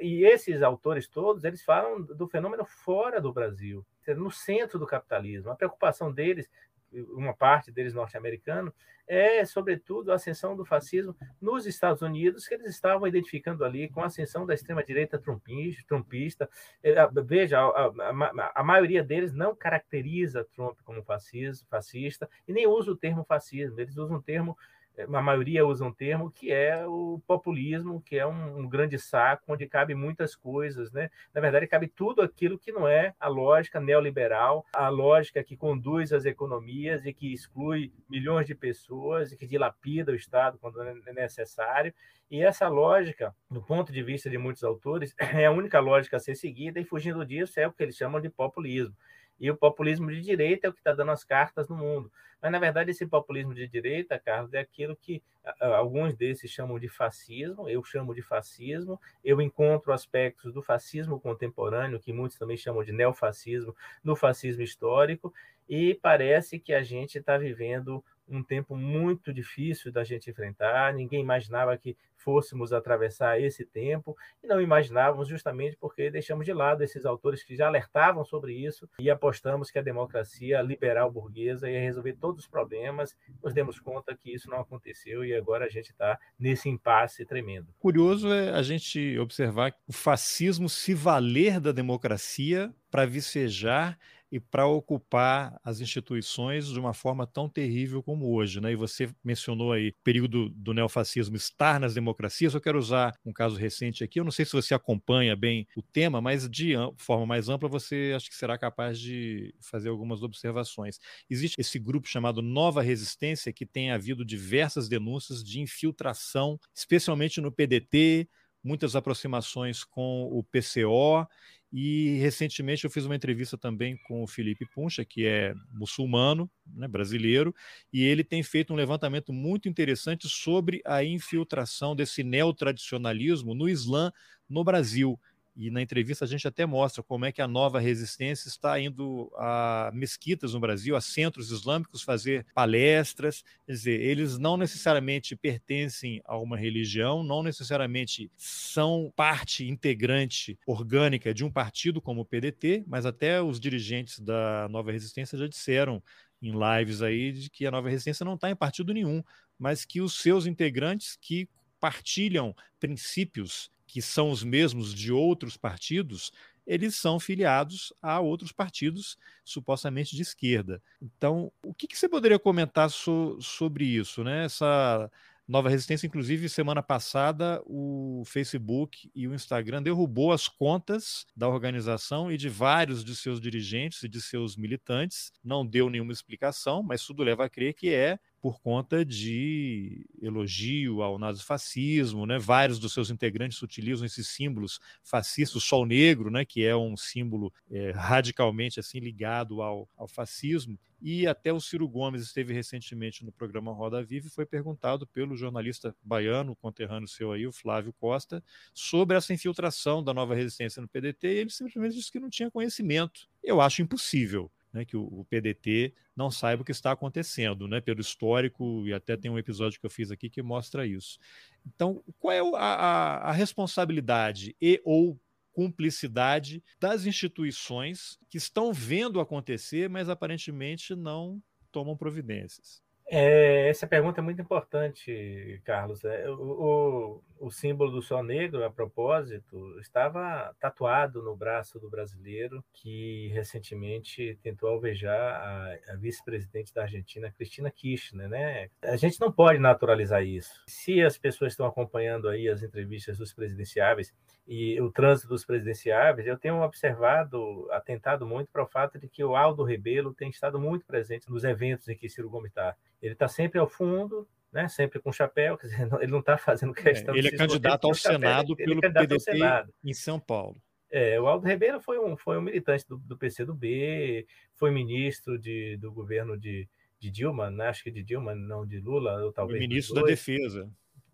e 0.00 0.24
esses 0.24 0.62
autores 0.62 1.08
todos, 1.08 1.42
eles 1.42 1.62
falam 1.62 2.00
do 2.00 2.28
fenômeno 2.28 2.64
fora 2.64 3.20
do 3.20 3.32
Brasil, 3.32 3.84
no 4.14 4.30
centro 4.30 4.78
do 4.78 4.86
capitalismo. 4.86 5.50
A 5.50 5.56
preocupação 5.56 6.12
deles 6.12 6.48
uma 6.92 7.34
parte 7.34 7.70
deles 7.70 7.94
norte-americano, 7.94 8.72
é, 9.06 9.44
sobretudo, 9.44 10.12
a 10.12 10.14
ascensão 10.14 10.56
do 10.56 10.64
fascismo 10.64 11.16
nos 11.40 11.66
Estados 11.66 12.02
Unidos, 12.02 12.46
que 12.46 12.54
eles 12.54 12.68
estavam 12.68 13.06
identificando 13.08 13.64
ali 13.64 13.88
com 13.88 14.02
a 14.02 14.06
ascensão 14.06 14.46
da 14.46 14.54
extrema-direita 14.54 15.18
trumpista. 15.18 16.48
É, 16.82 16.94
veja, 17.24 17.58
a, 17.60 17.86
a, 17.86 18.52
a, 18.54 18.62
maioria 18.62 19.02
deles 19.02 19.32
não 19.32 19.54
caracteriza 19.54 20.46
Trump 20.54 20.78
como 20.84 21.02
fascismo, 21.02 21.66
fascista 21.68 22.28
e 22.46 22.52
nem 22.52 22.66
usa 22.66 22.92
o 22.92 22.96
termo 22.96 23.24
fascismo, 23.24 23.80
eles 23.80 23.96
usam 23.96 24.18
o 24.18 24.22
termo 24.22 24.56
a 25.02 25.22
maioria 25.22 25.66
usa 25.66 25.84
um 25.84 25.92
termo 25.92 26.30
que 26.30 26.52
é 26.52 26.86
o 26.86 27.20
populismo, 27.26 28.00
que 28.02 28.16
é 28.16 28.26
um, 28.26 28.58
um, 28.58 28.68
grande 28.68 28.98
saco 28.98 29.44
onde 29.48 29.66
cabe 29.66 29.94
muitas 29.94 30.34
coisas, 30.34 30.90
né? 30.92 31.10
Na 31.34 31.40
verdade, 31.40 31.66
cabe 31.66 31.88
tudo 31.88 32.22
aquilo 32.22 32.58
que 32.58 32.72
não 32.72 32.86
é 32.86 33.14
a 33.18 33.28
lógica 33.28 33.80
neoliberal, 33.80 34.64
a 34.72 34.88
lógica 34.88 35.42
que 35.42 35.56
conduz 35.56 36.12
as 36.12 36.24
economias 36.24 37.04
e 37.06 37.12
que 37.12 37.32
exclui 37.32 37.92
milhões 38.08 38.46
de 38.46 38.54
pessoas 38.54 39.32
e 39.32 39.36
que 39.36 39.46
dilapida 39.46 40.12
o 40.12 40.16
Estado 40.16 40.58
quando 40.58 40.82
é 40.82 41.12
necessário. 41.12 41.92
E 42.30 42.42
essa 42.42 42.68
lógica, 42.68 43.34
do 43.50 43.60
ponto 43.60 43.92
de 43.92 44.02
vista 44.02 44.30
de 44.30 44.38
muitos 44.38 44.62
autores, 44.62 45.14
é 45.18 45.46
a 45.46 45.50
única 45.50 45.80
lógica 45.80 46.16
a 46.16 46.20
ser 46.20 46.36
seguida 46.36 46.78
e 46.78 46.84
fugindo 46.84 47.26
disso 47.26 47.58
é 47.58 47.66
o 47.66 47.72
que 47.72 47.82
eles 47.82 47.96
chamam 47.96 48.20
de 48.20 48.30
populismo. 48.30 48.94
E 49.40 49.50
o 49.50 49.56
populismo 49.56 50.10
de 50.10 50.20
direita 50.20 50.66
é 50.66 50.70
o 50.70 50.72
que 50.72 50.80
está 50.80 50.92
dando 50.92 51.10
as 51.10 51.24
cartas 51.24 51.68
no 51.68 51.76
mundo. 51.76 52.12
Mas, 52.40 52.52
na 52.52 52.58
verdade, 52.58 52.90
esse 52.90 53.06
populismo 53.06 53.54
de 53.54 53.66
direita, 53.66 54.18
Carlos, 54.18 54.54
é 54.54 54.60
aquilo 54.60 54.96
que 54.96 55.22
alguns 55.60 56.14
desses 56.14 56.50
chamam 56.50 56.78
de 56.78 56.88
fascismo, 56.88 57.68
eu 57.68 57.82
chamo 57.82 58.14
de 58.14 58.22
fascismo, 58.22 59.00
eu 59.24 59.40
encontro 59.40 59.92
aspectos 59.92 60.52
do 60.52 60.62
fascismo 60.62 61.20
contemporâneo, 61.20 62.00
que 62.00 62.12
muitos 62.12 62.38
também 62.38 62.56
chamam 62.56 62.84
de 62.84 62.92
neofascismo, 62.92 63.74
no 64.02 64.14
fascismo 64.14 64.62
histórico, 64.62 65.32
e 65.68 65.94
parece 65.94 66.58
que 66.58 66.72
a 66.72 66.82
gente 66.82 67.18
está 67.18 67.38
vivendo 67.38 68.04
um 68.30 68.42
tempo 68.42 68.76
muito 68.76 69.32
difícil 69.32 69.90
da 69.92 70.04
gente 70.04 70.30
enfrentar. 70.30 70.94
Ninguém 70.94 71.20
imaginava 71.20 71.76
que 71.76 71.96
fôssemos 72.16 72.72
atravessar 72.72 73.40
esse 73.40 73.64
tempo 73.64 74.16
e 74.42 74.46
não 74.46 74.60
imaginávamos 74.60 75.28
justamente 75.28 75.76
porque 75.80 76.10
deixamos 76.10 76.44
de 76.44 76.52
lado 76.52 76.82
esses 76.82 77.04
autores 77.06 77.42
que 77.42 77.56
já 77.56 77.66
alertavam 77.66 78.24
sobre 78.24 78.54
isso 78.54 78.88
e 78.98 79.10
apostamos 79.10 79.70
que 79.70 79.78
a 79.78 79.82
democracia 79.82 80.60
liberal 80.62 81.10
burguesa 81.10 81.68
ia 81.68 81.80
resolver 81.80 82.14
todos 82.14 82.44
os 82.44 82.48
problemas. 82.48 83.16
Nos 83.42 83.54
demos 83.54 83.80
conta 83.80 84.14
que 84.14 84.32
isso 84.32 84.50
não 84.50 84.60
aconteceu 84.60 85.24
e 85.24 85.34
agora 85.34 85.64
a 85.64 85.68
gente 85.68 85.90
está 85.90 86.18
nesse 86.38 86.68
impasse 86.68 87.24
tremendo. 87.24 87.68
Curioso 87.78 88.28
é 88.32 88.50
a 88.50 88.62
gente 88.62 89.18
observar 89.18 89.74
o 89.86 89.92
fascismo 89.92 90.68
se 90.68 90.94
valer 90.94 91.58
da 91.58 91.72
democracia 91.72 92.72
para 92.90 93.06
vicejar 93.06 93.98
e 94.30 94.38
para 94.38 94.66
ocupar 94.66 95.58
as 95.64 95.80
instituições 95.80 96.68
de 96.68 96.78
uma 96.78 96.94
forma 96.94 97.26
tão 97.26 97.48
terrível 97.48 98.02
como 98.02 98.32
hoje. 98.32 98.60
Né? 98.60 98.72
E 98.72 98.76
você 98.76 99.10
mencionou 99.24 99.72
aí 99.72 99.88
o 99.88 99.94
período 100.04 100.48
do 100.50 100.72
neofascismo 100.72 101.36
estar 101.36 101.80
nas 101.80 101.94
democracias. 101.94 102.54
Eu 102.54 102.60
quero 102.60 102.78
usar 102.78 103.14
um 103.24 103.32
caso 103.32 103.56
recente 103.56 104.04
aqui. 104.04 104.20
Eu 104.20 104.24
não 104.24 104.30
sei 104.30 104.44
se 104.44 104.52
você 104.52 104.74
acompanha 104.74 105.34
bem 105.34 105.66
o 105.76 105.82
tema, 105.82 106.20
mas 106.20 106.48
de 106.48 106.74
forma 106.96 107.26
mais 107.26 107.48
ampla 107.48 107.68
você 107.68 108.12
acho 108.14 108.28
que 108.28 108.36
será 108.36 108.56
capaz 108.56 108.98
de 108.98 109.54
fazer 109.60 109.88
algumas 109.88 110.22
observações. 110.22 110.98
Existe 111.28 111.60
esse 111.60 111.78
grupo 111.78 112.08
chamado 112.08 112.42
Nova 112.42 112.82
Resistência 112.82 113.52
que 113.52 113.66
tem 113.66 113.90
havido 113.90 114.24
diversas 114.24 114.88
denúncias 114.88 115.42
de 115.42 115.60
infiltração, 115.60 116.58
especialmente 116.74 117.40
no 117.40 117.50
PDT, 117.50 118.28
muitas 118.62 118.94
aproximações 118.96 119.84
com 119.84 120.28
o 120.30 120.42
PCO 120.44 121.26
e 121.72 122.18
recentemente 122.18 122.84
eu 122.84 122.90
fiz 122.90 123.04
uma 123.04 123.14
entrevista 123.14 123.56
também 123.56 123.96
com 123.96 124.22
o 124.22 124.26
Felipe 124.26 124.66
Puncha, 124.66 125.04
que 125.04 125.24
é 125.24 125.54
muçulmano, 125.72 126.50
né, 126.66 126.88
brasileiro, 126.88 127.54
e 127.92 128.02
ele 128.02 128.24
tem 128.24 128.42
feito 128.42 128.72
um 128.72 128.76
levantamento 128.76 129.32
muito 129.32 129.68
interessante 129.68 130.28
sobre 130.28 130.80
a 130.84 131.04
infiltração 131.04 131.94
desse 131.94 132.24
neotradicionalismo 132.24 133.54
no 133.54 133.68
Islã 133.68 134.12
no 134.48 134.64
Brasil. 134.64 135.18
E 135.56 135.70
na 135.70 135.82
entrevista 135.82 136.24
a 136.24 136.28
gente 136.28 136.46
até 136.46 136.64
mostra 136.64 137.02
como 137.02 137.24
é 137.24 137.32
que 137.32 137.42
a 137.42 137.48
nova 137.48 137.80
resistência 137.80 138.48
está 138.48 138.78
indo 138.80 139.30
a 139.36 139.90
mesquitas 139.92 140.54
no 140.54 140.60
Brasil, 140.60 140.96
a 140.96 141.00
centros 141.00 141.50
islâmicos 141.50 142.02
fazer 142.02 142.46
palestras. 142.54 143.42
Quer 143.66 143.72
dizer, 143.72 144.00
eles 144.00 144.38
não 144.38 144.56
necessariamente 144.56 145.36
pertencem 145.36 146.20
a 146.24 146.38
uma 146.38 146.56
religião, 146.56 147.22
não 147.22 147.42
necessariamente 147.42 148.30
são 148.36 149.12
parte 149.14 149.68
integrante 149.68 150.58
orgânica 150.66 151.34
de 151.34 151.44
um 151.44 151.50
partido 151.50 152.00
como 152.00 152.22
o 152.22 152.24
PDT, 152.24 152.84
mas 152.86 153.04
até 153.04 153.42
os 153.42 153.58
dirigentes 153.58 154.20
da 154.20 154.68
nova 154.68 154.92
resistência 154.92 155.36
já 155.36 155.46
disseram 155.46 156.02
em 156.40 156.52
lives 156.52 157.02
aí 157.02 157.32
de 157.32 157.50
que 157.50 157.66
a 157.66 157.70
nova 157.70 157.88
resistência 157.88 158.24
não 158.24 158.34
está 158.34 158.50
em 158.50 158.56
partido 158.56 158.94
nenhum, 158.94 159.22
mas 159.58 159.84
que 159.84 160.00
os 160.00 160.14
seus 160.14 160.46
integrantes 160.46 161.16
que 161.20 161.48
partilham 161.78 162.54
princípios 162.78 163.70
que 163.90 164.00
são 164.00 164.30
os 164.30 164.44
mesmos 164.44 164.94
de 164.94 165.12
outros 165.12 165.56
partidos, 165.56 166.30
eles 166.66 166.94
são 166.94 167.18
filiados 167.18 167.92
a 168.00 168.20
outros 168.20 168.52
partidos 168.52 169.18
supostamente 169.44 170.14
de 170.14 170.22
esquerda. 170.22 170.80
Então, 171.02 171.52
o 171.64 171.74
que, 171.74 171.88
que 171.88 171.98
você 171.98 172.08
poderia 172.08 172.38
comentar 172.38 172.88
so, 172.90 173.36
sobre 173.40 173.84
isso, 173.84 174.22
né? 174.22 174.44
Essa 174.44 175.10
Nova 175.48 175.68
Resistência, 175.68 176.06
inclusive, 176.06 176.48
semana 176.48 176.80
passada, 176.80 177.60
o 177.66 178.22
Facebook 178.24 179.10
e 179.12 179.26
o 179.26 179.34
Instagram 179.34 179.82
derrubou 179.82 180.30
as 180.30 180.46
contas 180.46 181.26
da 181.34 181.48
organização 181.48 182.30
e 182.30 182.36
de 182.36 182.48
vários 182.48 183.04
de 183.04 183.16
seus 183.16 183.40
dirigentes 183.40 184.04
e 184.04 184.08
de 184.08 184.22
seus 184.22 184.56
militantes. 184.56 185.32
Não 185.42 185.66
deu 185.66 185.90
nenhuma 185.90 186.12
explicação, 186.12 186.84
mas 186.84 187.04
tudo 187.04 187.24
leva 187.24 187.46
a 187.46 187.48
crer 187.48 187.74
que 187.74 187.92
é 187.92 188.16
por 188.40 188.60
conta 188.60 189.04
de 189.04 190.06
elogio 190.20 191.02
ao 191.02 191.18
nazifascismo, 191.18 192.24
né? 192.24 192.38
Vários 192.38 192.78
dos 192.78 192.92
seus 192.92 193.10
integrantes 193.10 193.60
utilizam 193.62 194.06
esses 194.06 194.28
símbolos 194.28 194.80
fascistas, 195.02 195.56
o 195.56 195.60
sol 195.60 195.84
negro, 195.84 196.30
né? 196.30 196.44
Que 196.44 196.64
é 196.64 196.74
um 196.74 196.96
símbolo 196.96 197.52
é, 197.70 197.90
radicalmente 197.90 198.80
assim 198.80 198.98
ligado 198.98 199.60
ao, 199.60 199.88
ao 199.96 200.08
fascismo. 200.08 200.78
E 201.02 201.26
até 201.26 201.52
o 201.52 201.60
Ciro 201.60 201.88
Gomes 201.88 202.22
esteve 202.22 202.52
recentemente 202.52 203.24
no 203.24 203.32
programa 203.32 203.72
Roda 203.72 204.02
Viva 204.02 204.26
e 204.26 204.30
foi 204.30 204.44
perguntado 204.44 205.06
pelo 205.06 205.34
jornalista 205.34 205.94
baiano, 206.02 206.56
conterrâneo 206.56 207.08
seu 207.08 207.32
aí, 207.32 207.46
o 207.46 207.52
Flávio 207.52 207.92
Costa, 207.94 208.44
sobre 208.74 209.16
essa 209.16 209.32
infiltração 209.32 210.04
da 210.04 210.12
nova 210.12 210.34
resistência 210.34 210.82
no 210.82 210.88
PDT, 210.88 211.26
e 211.26 211.38
ele 211.38 211.50
simplesmente 211.50 211.94
disse 211.94 212.12
que 212.12 212.20
não 212.20 212.28
tinha 212.28 212.50
conhecimento. 212.50 213.28
Eu 213.42 213.62
acho 213.62 213.80
impossível 213.80 214.50
né, 214.72 214.84
que 214.84 214.96
o, 214.96 215.02
o, 215.02 215.24
PDT 215.24 215.94
não 216.16 216.30
saiba 216.30 216.62
o 216.62 216.64
que 216.64 216.72
está 216.72 216.92
acontecendo, 216.92 217.66
né, 217.66 217.80
pelo 217.80 218.00
histórico, 218.00 218.86
e 218.86 218.92
até 218.92 219.16
tem 219.16 219.30
um 219.30 219.38
episódio 219.38 219.80
que 219.80 219.86
eu 219.86 219.90
fiz 219.90 220.10
aqui 220.10 220.30
que 220.30 220.42
mostra 220.42 220.86
isso. 220.86 221.18
Então, 221.66 222.02
qual 222.18 222.32
é 222.32 222.40
a, 222.40 222.74
a, 222.74 223.16
a 223.30 223.32
responsabilidade 223.32 224.54
e 224.60 224.80
ou 224.84 225.18
cumplicidade 225.52 226.62
das 226.78 227.04
instituições 227.04 228.18
que 228.30 228.38
estão 228.38 228.72
vendo 228.72 229.20
acontecer, 229.20 229.88
mas 229.88 230.08
aparentemente 230.08 230.94
não 230.94 231.42
tomam 231.72 231.96
providências? 231.96 232.82
É, 233.12 233.68
essa 233.68 233.88
pergunta 233.88 234.20
é 234.20 234.22
muito 234.22 234.40
importante, 234.40 235.60
Carlos. 235.64 236.04
É, 236.04 236.30
o, 236.30 237.20
o, 237.40 237.46
o, 237.46 237.50
símbolo 237.50 237.90
do 237.90 238.00
sol 238.00 238.22
negro, 238.22 238.64
a 238.64 238.70
propósito, 238.70 239.76
estava 239.80 240.54
tatuado 240.60 241.20
no 241.20 241.34
braço 241.34 241.80
do 241.80 241.90
brasileiro 241.90 242.64
que 242.72 243.26
recentemente 243.34 244.38
tentou 244.44 244.68
alvejar 244.68 245.18
a, 245.18 245.92
a 245.92 245.96
vice-presidente 245.96 246.72
da 246.72 246.82
Argentina, 246.82 247.32
Cristina 247.32 247.68
Kirchner. 247.68 248.28
Né? 248.28 248.70
A 248.80 248.96
gente 248.96 249.20
não 249.20 249.32
pode 249.32 249.58
naturalizar 249.58 250.22
isso. 250.22 250.62
Se 250.68 251.02
as 251.02 251.18
pessoas 251.18 251.52
estão 251.52 251.66
acompanhando 251.66 252.28
aí 252.28 252.48
as 252.48 252.62
entrevistas 252.62 253.18
dos 253.18 253.34
presidenciáveis 253.34 254.14
e 254.52 254.80
o 254.80 254.90
trânsito 254.90 255.28
dos 255.28 255.44
presidenciáveis, 255.44 256.26
eu 256.26 256.36
tenho 256.36 256.60
observado, 256.60 257.68
atentado 257.70 258.26
muito 258.26 258.50
para 258.50 258.64
o 258.64 258.66
fato 258.66 258.98
de 258.98 259.08
que 259.08 259.22
o 259.22 259.36
Aldo 259.36 259.62
Rebelo 259.62 260.12
tem 260.12 260.28
estado 260.28 260.58
muito 260.58 260.84
presente 260.84 261.30
nos 261.30 261.44
eventos 261.44 261.88
em 261.88 261.96
que 261.96 262.08
Ciro 262.08 262.28
Gomes 262.28 262.50
está 262.50 262.74
ele 263.00 263.12
está 263.12 263.28
sempre 263.28 263.60
ao 263.60 263.68
fundo, 263.68 264.26
né, 264.52 264.66
sempre 264.66 264.98
com 264.98 265.12
chapéu, 265.12 265.56
quer 265.56 265.68
dizer, 265.68 265.88
ele 266.00 266.10
não 266.10 266.18
está 266.18 266.36
fazendo 266.36 266.72
é, 266.76 266.82
questão 266.82 267.14
é, 267.14 267.18
Ele 267.18 267.28
é 267.28 267.36
candidato 267.36 267.86
ao 267.86 267.94
Senado 267.94 268.56
pelo 268.56 268.84
é 268.84 268.90
PDT 268.90 269.38
em 269.84 269.94
São 269.94 270.18
Paulo. 270.18 270.60
É, 270.90 271.20
o 271.20 271.28
Aldo 271.28 271.46
Ribeiro 271.46 271.80
foi 271.80 272.00
um, 272.00 272.16
foi 272.16 272.36
um 272.36 272.42
militante 272.42 272.84
do, 272.88 272.98
do 272.98 273.16
PCdoB, 273.16 274.26
foi 274.56 274.72
ministro 274.72 275.38
de, 275.38 275.76
do 275.76 275.92
governo 275.92 276.36
de, 276.36 276.68
de 276.98 277.08
Dilma, 277.08 277.52
né? 277.52 277.68
acho 277.68 277.84
que 277.84 277.90
de 277.92 278.02
Dilma, 278.02 278.34
não 278.34 278.66
de 278.66 278.80
Lula, 278.80 279.22
ou 279.22 279.32
talvez. 279.32 279.60
Foi 279.60 279.68
ministro 279.68 279.94
da 279.94 280.02
Defesa. 280.02 280.68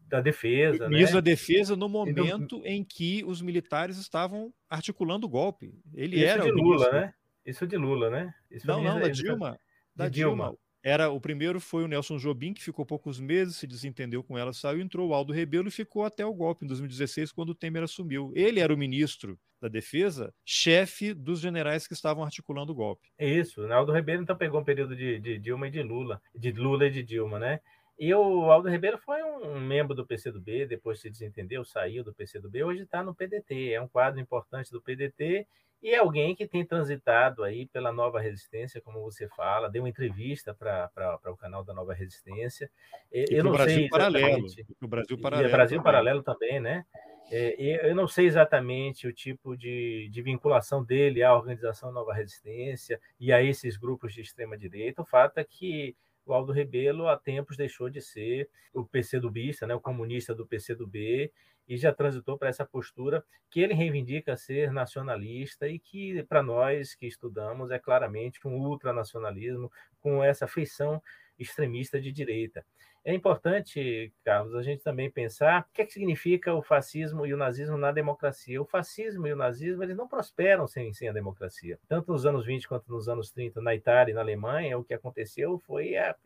Da 0.07 0.21
Defesa. 0.21 0.89
Ministro 0.89 1.17
né? 1.17 1.23
da 1.23 1.31
Defesa 1.31 1.77
no 1.77 1.89
momento 1.89 2.63
em 2.65 2.85
que 2.85 3.25
os 3.25 3.43
militares 3.43 3.99
estavam 3.99 4.53
articulando 4.71 5.27
o 5.27 5.29
golpe. 5.29 5.75
Ele 5.95 6.17
Isso 6.17 6.27
era 6.27 6.43
de 6.45 6.51
Lula, 6.51 6.65
ministro. 6.65 6.93
né? 6.93 7.15
Isso 7.45 7.67
de 7.67 7.77
Lula, 7.77 8.11
né? 8.11 8.35
Isso 8.51 8.67
não, 8.67 8.83
não, 8.83 9.01
da 9.01 9.09
Dilma. 9.09 9.59
Da 9.95 10.09
Dilma. 10.09 10.45
Dilma. 10.45 10.59
Era 10.87 11.11
o 11.11 11.21
primeiro 11.21 11.59
foi 11.59 11.83
o 11.83 11.89
Nelson 11.89 12.17
Jobim, 12.17 12.55
que 12.55 12.63
ficou 12.63 12.87
poucos 12.87 13.19
meses, 13.19 13.57
se 13.57 13.67
desentendeu 13.67 14.23
com 14.23 14.39
ela, 14.39 14.53
saiu, 14.53 14.81
entrou 14.81 15.09
o 15.09 15.15
Aldo 15.15 15.33
Rebelo 15.33 15.67
e 15.67 15.73
ficou 15.73 16.05
até 16.05 16.25
o 16.25 16.33
golpe 16.33 16.65
em 16.65 16.69
2016, 16.69 17.33
quando 17.33 17.51
o 17.51 17.55
Temer 17.57 17.83
assumiu. 17.83 18.33
Ele 18.37 18.61
era 18.61 18.73
o 18.73 18.77
ministro 18.77 19.37
da 19.61 19.67
Defesa, 19.67 20.33
chefe 20.45 21.13
dos 21.13 21.41
generais 21.41 21.89
que 21.89 21.95
estavam 21.95 22.23
articulando 22.23 22.71
o 22.71 22.75
golpe. 22.75 23.09
Isso, 23.19 23.63
o 23.63 23.73
Aldo 23.73 23.91
Rebelo 23.91 24.23
então 24.23 24.37
pegou 24.37 24.61
um 24.61 24.65
período 24.65 24.95
de, 24.95 25.19
de 25.19 25.39
Dilma 25.39 25.67
e 25.67 25.73
de 25.73 25.83
Lula, 25.83 26.23
de 26.33 26.53
Lula 26.53 26.87
e 26.87 26.91
de 26.91 27.03
Dilma, 27.03 27.41
né? 27.41 27.61
E 27.99 28.13
o 28.15 28.51
Aldo 28.51 28.69
Ribeiro 28.69 28.99
foi 28.99 29.23
um 29.23 29.59
membro 29.59 29.95
do 29.95 30.07
PCdoB, 30.07 30.67
depois 30.67 31.01
se 31.01 31.09
desentendeu, 31.09 31.65
saiu 31.65 32.05
do 32.05 32.13
PCdoB, 32.13 32.63
hoje 32.63 32.83
está 32.83 33.03
no 33.03 33.15
PDT, 33.15 33.73
é 33.73 33.81
um 33.81 33.89
quadro 33.89 34.21
importante 34.21 34.71
do 34.71 34.83
PDT 34.83 35.47
e 35.83 35.91
é 35.91 35.99
alguém 35.99 36.35
que 36.35 36.47
tem 36.47 36.65
transitado 36.65 37.45
aí 37.45 37.67
pela 37.67 37.93
Nova 37.93 38.21
Resistência, 38.21 38.81
como 38.81 39.01
você 39.03 39.29
fala, 39.29 39.71
deu 39.71 39.83
uma 39.83 39.89
entrevista 39.89 40.55
para 40.55 40.91
o 41.27 41.37
canal 41.37 41.63
da 41.63 41.73
Nova 41.73 41.95
Resistência. 41.95 42.71
Eu 43.13 43.45
não 43.45 43.53
Brasil 43.53 43.77
sei 43.77 43.89
Paralelo. 43.89 44.47
O 44.83 44.89
Brasil 44.89 45.21
Paralelo. 45.21 45.49
E 45.49 45.53
Brasil 45.53 45.77
também. 45.77 45.85
Paralelo 45.85 46.23
também, 46.23 46.61
né? 46.61 46.85
É, 47.31 47.91
eu 47.91 47.95
não 47.95 48.07
sei 48.07 48.27
exatamente 48.27 49.07
o 49.07 49.13
tipo 49.13 49.57
de, 49.57 50.09
de 50.11 50.23
vinculação 50.23 50.83
dele 50.83 51.23
à 51.23 51.35
organização 51.35 51.93
Nova 51.93 52.15
Resistência 52.15 53.01
e 53.19 53.33
a 53.33 53.43
esses 53.43 53.77
grupos 53.77 54.15
de 54.15 54.21
extrema-direita. 54.21 55.03
O 55.03 55.07
fato 55.07 55.39
é 55.39 55.45
que 55.45 55.97
o 56.27 56.35
Aldo 56.35 56.53
Rebelo 56.53 57.09
há 57.09 57.17
tempos 57.17 57.57
deixou 57.57 57.89
de 57.89 58.03
ser 58.03 58.51
o 58.75 58.85
PCdoBista, 58.85 59.67
né, 59.67 59.75
o 59.75 59.81
comunista 59.81 60.35
do 60.35 60.47
PCdoB, 60.47 61.33
e 61.69 61.77
já 61.77 61.93
transitou 61.93 62.39
para 62.39 62.49
essa 62.49 62.65
postura 62.65 63.25
que 63.51 63.61
ele 63.61 63.75
reivindica 63.75 64.37
ser 64.37 64.73
nacionalista 64.73 65.69
e 65.69 65.79
que, 65.79 66.23
para 66.25 66.43
nós 66.43 66.95
que 66.95 67.07
estudamos, 67.07 67.71
é 67.71 67.79
claramente 67.79 68.47
um 68.47 68.57
ultranacionalismo 68.57 69.71
com 70.01 70.23
essa 70.23 70.47
feição 70.47 71.03
extremista 71.39 72.01
de 72.01 72.13
direita. 72.13 72.65
É 73.05 73.15
importante, 73.15 74.13
Carlos, 74.25 74.53
a 74.57 74.63
gente 74.63 74.83
também 74.83 75.09
pensar 75.09 75.61
o 75.61 75.73
que, 75.73 75.81
é 75.81 75.87
que 75.87 75.93
significa 75.93 76.53
o 76.53 76.61
fascismo 76.61 77.25
e 77.25 77.33
o 77.33 77.37
nazismo 77.37 77.77
na 77.77 77.93
democracia. 77.93 78.61
O 78.61 78.65
fascismo 78.65 79.29
e 79.29 79.33
o 79.33 79.37
nazismo 79.37 79.81
eles 79.85 79.97
não 79.97 80.09
prosperam 80.09 80.67
sem, 80.67 80.93
sem 80.93 81.09
a 81.09 81.13
democracia. 81.13 81.79
Tanto 81.87 82.11
nos 82.11 82.27
anos 82.27 82.45
20 82.45 82.67
quanto 82.67 82.91
nos 82.91 83.09
anos 83.09 83.31
30, 83.31 83.61
na 83.61 83.77
Itália 83.77 84.11
e 84.11 84.15
na 84.15 84.23
Alemanha, 84.23 84.77
o 84.77 84.83
que 84.83 84.93
aconteceu 84.93 85.57
foi 85.61 85.97
a 85.97 86.17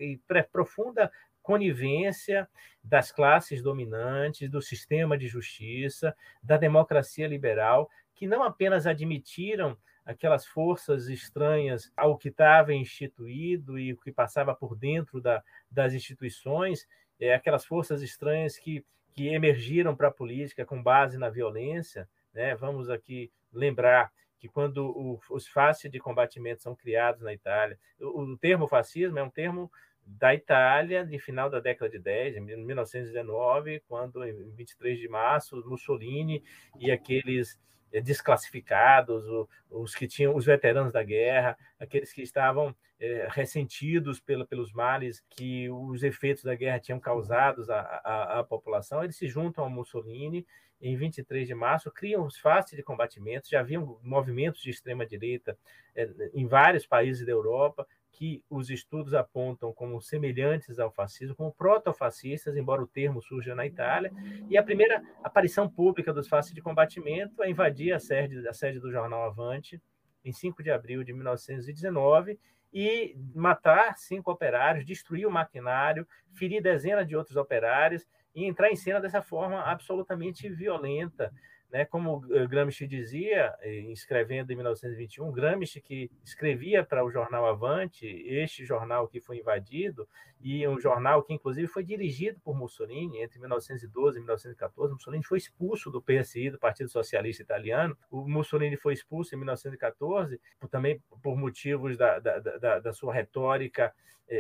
profunda 0.51 1.13
conivência 1.43 2.49
das 2.83 3.13
classes 3.13 3.63
dominantes, 3.63 4.51
do 4.51 4.63
sistema 4.63 5.19
de 5.19 5.29
justiça, 5.29 6.17
da 6.43 6.57
democracia 6.57 7.29
liberal, 7.29 7.91
que 8.15 8.27
não 8.27 8.43
apenas 8.43 8.87
admitiram 8.87 9.77
aquelas 10.11 10.45
forças 10.45 11.07
estranhas 11.09 11.93
ao 11.97 12.19
que 12.19 12.29
estava 12.29 12.75
instituído 12.75 13.79
e 13.79 13.93
o 13.93 13.97
que 13.97 14.11
passava 14.11 14.53
por 14.55 14.75
dentro 14.75 15.21
da, 15.21 15.43
das 15.71 15.95
instituições, 15.95 16.87
é, 17.21 17.33
aquelas 17.33 17.65
forças 17.65 18.03
estranhas 18.03 18.59
que, 18.59 18.85
que 19.15 19.29
emergiram 19.29 19.95
para 19.95 20.09
a 20.09 20.13
política 20.13 20.67
com 20.67 20.83
base 20.83 21.17
na 21.17 21.31
violência. 21.31 22.09
Né? 22.35 22.57
Vamos 22.57 22.91
aqui 22.91 23.31
lembrar 23.53 24.11
que 24.37 24.49
quando 24.49 24.87
o, 24.87 25.21
os 25.31 25.47
fáceis 25.47 25.93
de 25.93 26.01
combatimento 26.01 26.63
são 26.63 26.75
criados 26.75 27.23
na 27.23 27.33
Itália, 27.33 27.79
o, 28.01 28.23
o 28.23 28.37
termo 28.37 28.67
fascismo 28.67 29.19
é 29.19 29.23
um 29.23 29.31
termo 29.31 29.71
da 30.05 30.35
Itália 30.35 31.07
de 31.07 31.21
final 31.21 31.49
da 31.49 31.61
década 31.61 31.89
de 31.89 32.01
10, 32.01 32.37
em 32.37 32.41
1919, 32.41 33.81
quando 33.87 34.25
em 34.25 34.51
23 34.57 34.99
de 34.99 35.09
março 35.09 35.63
Mussolini 35.69 36.43
e 36.81 36.91
aqueles 36.91 37.61
desclassificados, 38.01 39.25
os 39.69 39.95
que 39.95 40.07
tinham 40.07 40.37
os 40.37 40.45
veteranos 40.45 40.93
da 40.93 41.03
guerra, 41.03 41.57
aqueles 41.79 42.13
que 42.13 42.23
estavam 42.23 42.75
é, 43.01 43.27
ressentidos 43.31 44.21
pelos 44.21 44.73
males 44.73 45.25
que 45.31 45.69
os 45.71 46.03
efeitos 46.03 46.45
da 46.45 46.55
guerra 46.55 46.79
tinham 46.79 47.01
causado 47.01 47.65
à, 47.73 47.81
à, 47.81 48.39
à, 48.41 48.45
população, 48.45 49.03
eles 49.03 49.17
se 49.17 49.27
juntam 49.27 49.65
ao 49.65 49.71
Mussolini 49.71 50.47
em 50.81 50.97
23 50.97 51.47
de 51.47 51.55
março, 51.55 51.91
criam 51.91 52.25
os 52.25 52.39
faces 52.39 52.77
de 52.77 52.83
combatimento, 52.83 53.49
já 53.51 53.61
haviam 53.61 53.99
movimentos 54.03 54.63
de 54.63 54.71
extrema 54.71 55.05
direita 55.05 55.59
é, 55.95 56.09
em 56.35 56.47
vários 56.47 56.87
países 56.87 57.25
da 57.25 57.33
Europa, 57.33 57.87
que 58.13 58.43
os 58.51 58.71
estudos 58.71 59.15
apontam 59.15 59.73
como 59.73 60.01
semelhantes 60.01 60.79
ao 60.79 60.91
fascismo, 60.91 61.35
como 61.35 61.53
protofascistas, 61.53 62.57
embora 62.57 62.83
o 62.83 62.87
termo 62.87 63.23
surja 63.23 63.55
na 63.55 63.67
Itália, 63.67 64.13
e 64.49 64.59
a 64.59 64.63
primeira 64.63 65.03
aparição 65.23 65.69
pública 65.69 66.13
dos 66.13 66.29
fascistas 66.29 66.55
de 66.55 66.63
combatimento 66.63 67.43
é 67.43 67.51
invadir 67.51 67.93
a 67.93 68.01
sede, 68.01 68.47
a 68.47 68.53
sede 68.53 68.81
do 68.81 68.91
jornal 68.91 69.25
Avante, 69.25 69.81
em 70.25 70.33
5 70.33 70.63
de 70.63 70.71
abril 70.71 71.03
de 71.03 71.13
1919, 71.13 72.39
e 72.73 73.17
matar 73.35 73.97
cinco 73.97 74.31
operários, 74.31 74.87
destruir 74.87 75.27
o 75.27 75.31
maquinário, 75.31 76.07
ferir 76.33 76.63
dezenas 76.63 77.07
de 77.07 77.17
outros 77.17 77.37
operários 77.37 78.07
e 78.35 78.45
entrar 78.45 78.71
em 78.71 78.77
cena 78.77 79.01
dessa 79.01 79.21
forma 79.21 79.61
absolutamente 79.61 80.49
violenta, 80.49 81.33
né? 81.73 81.85
Como 81.85 82.21
Gramsci 82.21 82.87
dizia, 82.87 83.55
escrevendo 83.89 84.51
em 84.53 84.57
1921, 84.57 85.31
Gramsci 85.33 85.81
que 85.81 86.11
escrevia 86.25 86.85
para 86.85 87.05
o 87.05 87.11
jornal 87.11 87.47
Avante, 87.47 88.07
este 88.07 88.65
jornal 88.65 89.09
que 89.09 89.21
foi 89.21 89.39
invadido, 89.39 90.09
e 90.43 90.67
um 90.67 90.81
jornal 90.81 91.23
que 91.23 91.35
inclusive 91.35 91.67
foi 91.67 91.85
dirigido 91.85 92.41
por 92.41 92.57
Mussolini 92.57 93.23
entre 93.23 93.39
1912 93.39 94.17
e 94.17 94.21
1914. 94.21 94.95
Mussolini 94.95 95.23
foi 95.23 95.39
expulso 95.39 95.91
do 95.91 96.03
PSI, 96.03 96.51
do 96.51 96.59
Partido 96.59 96.89
Socialista 96.89 97.43
Italiano. 97.43 97.97
O 98.11 98.27
Mussolini 98.27 98.77
foi 98.77 98.95
expulso 98.95 99.35
em 99.35 99.39
1914 99.39 100.41
também 100.71 101.03
por 101.23 101.37
motivos 101.37 101.97
da, 101.97 102.19
da, 102.19 102.39
da, 102.39 102.79
da 102.79 102.93
sua 102.93 103.13
retórica 103.13 103.93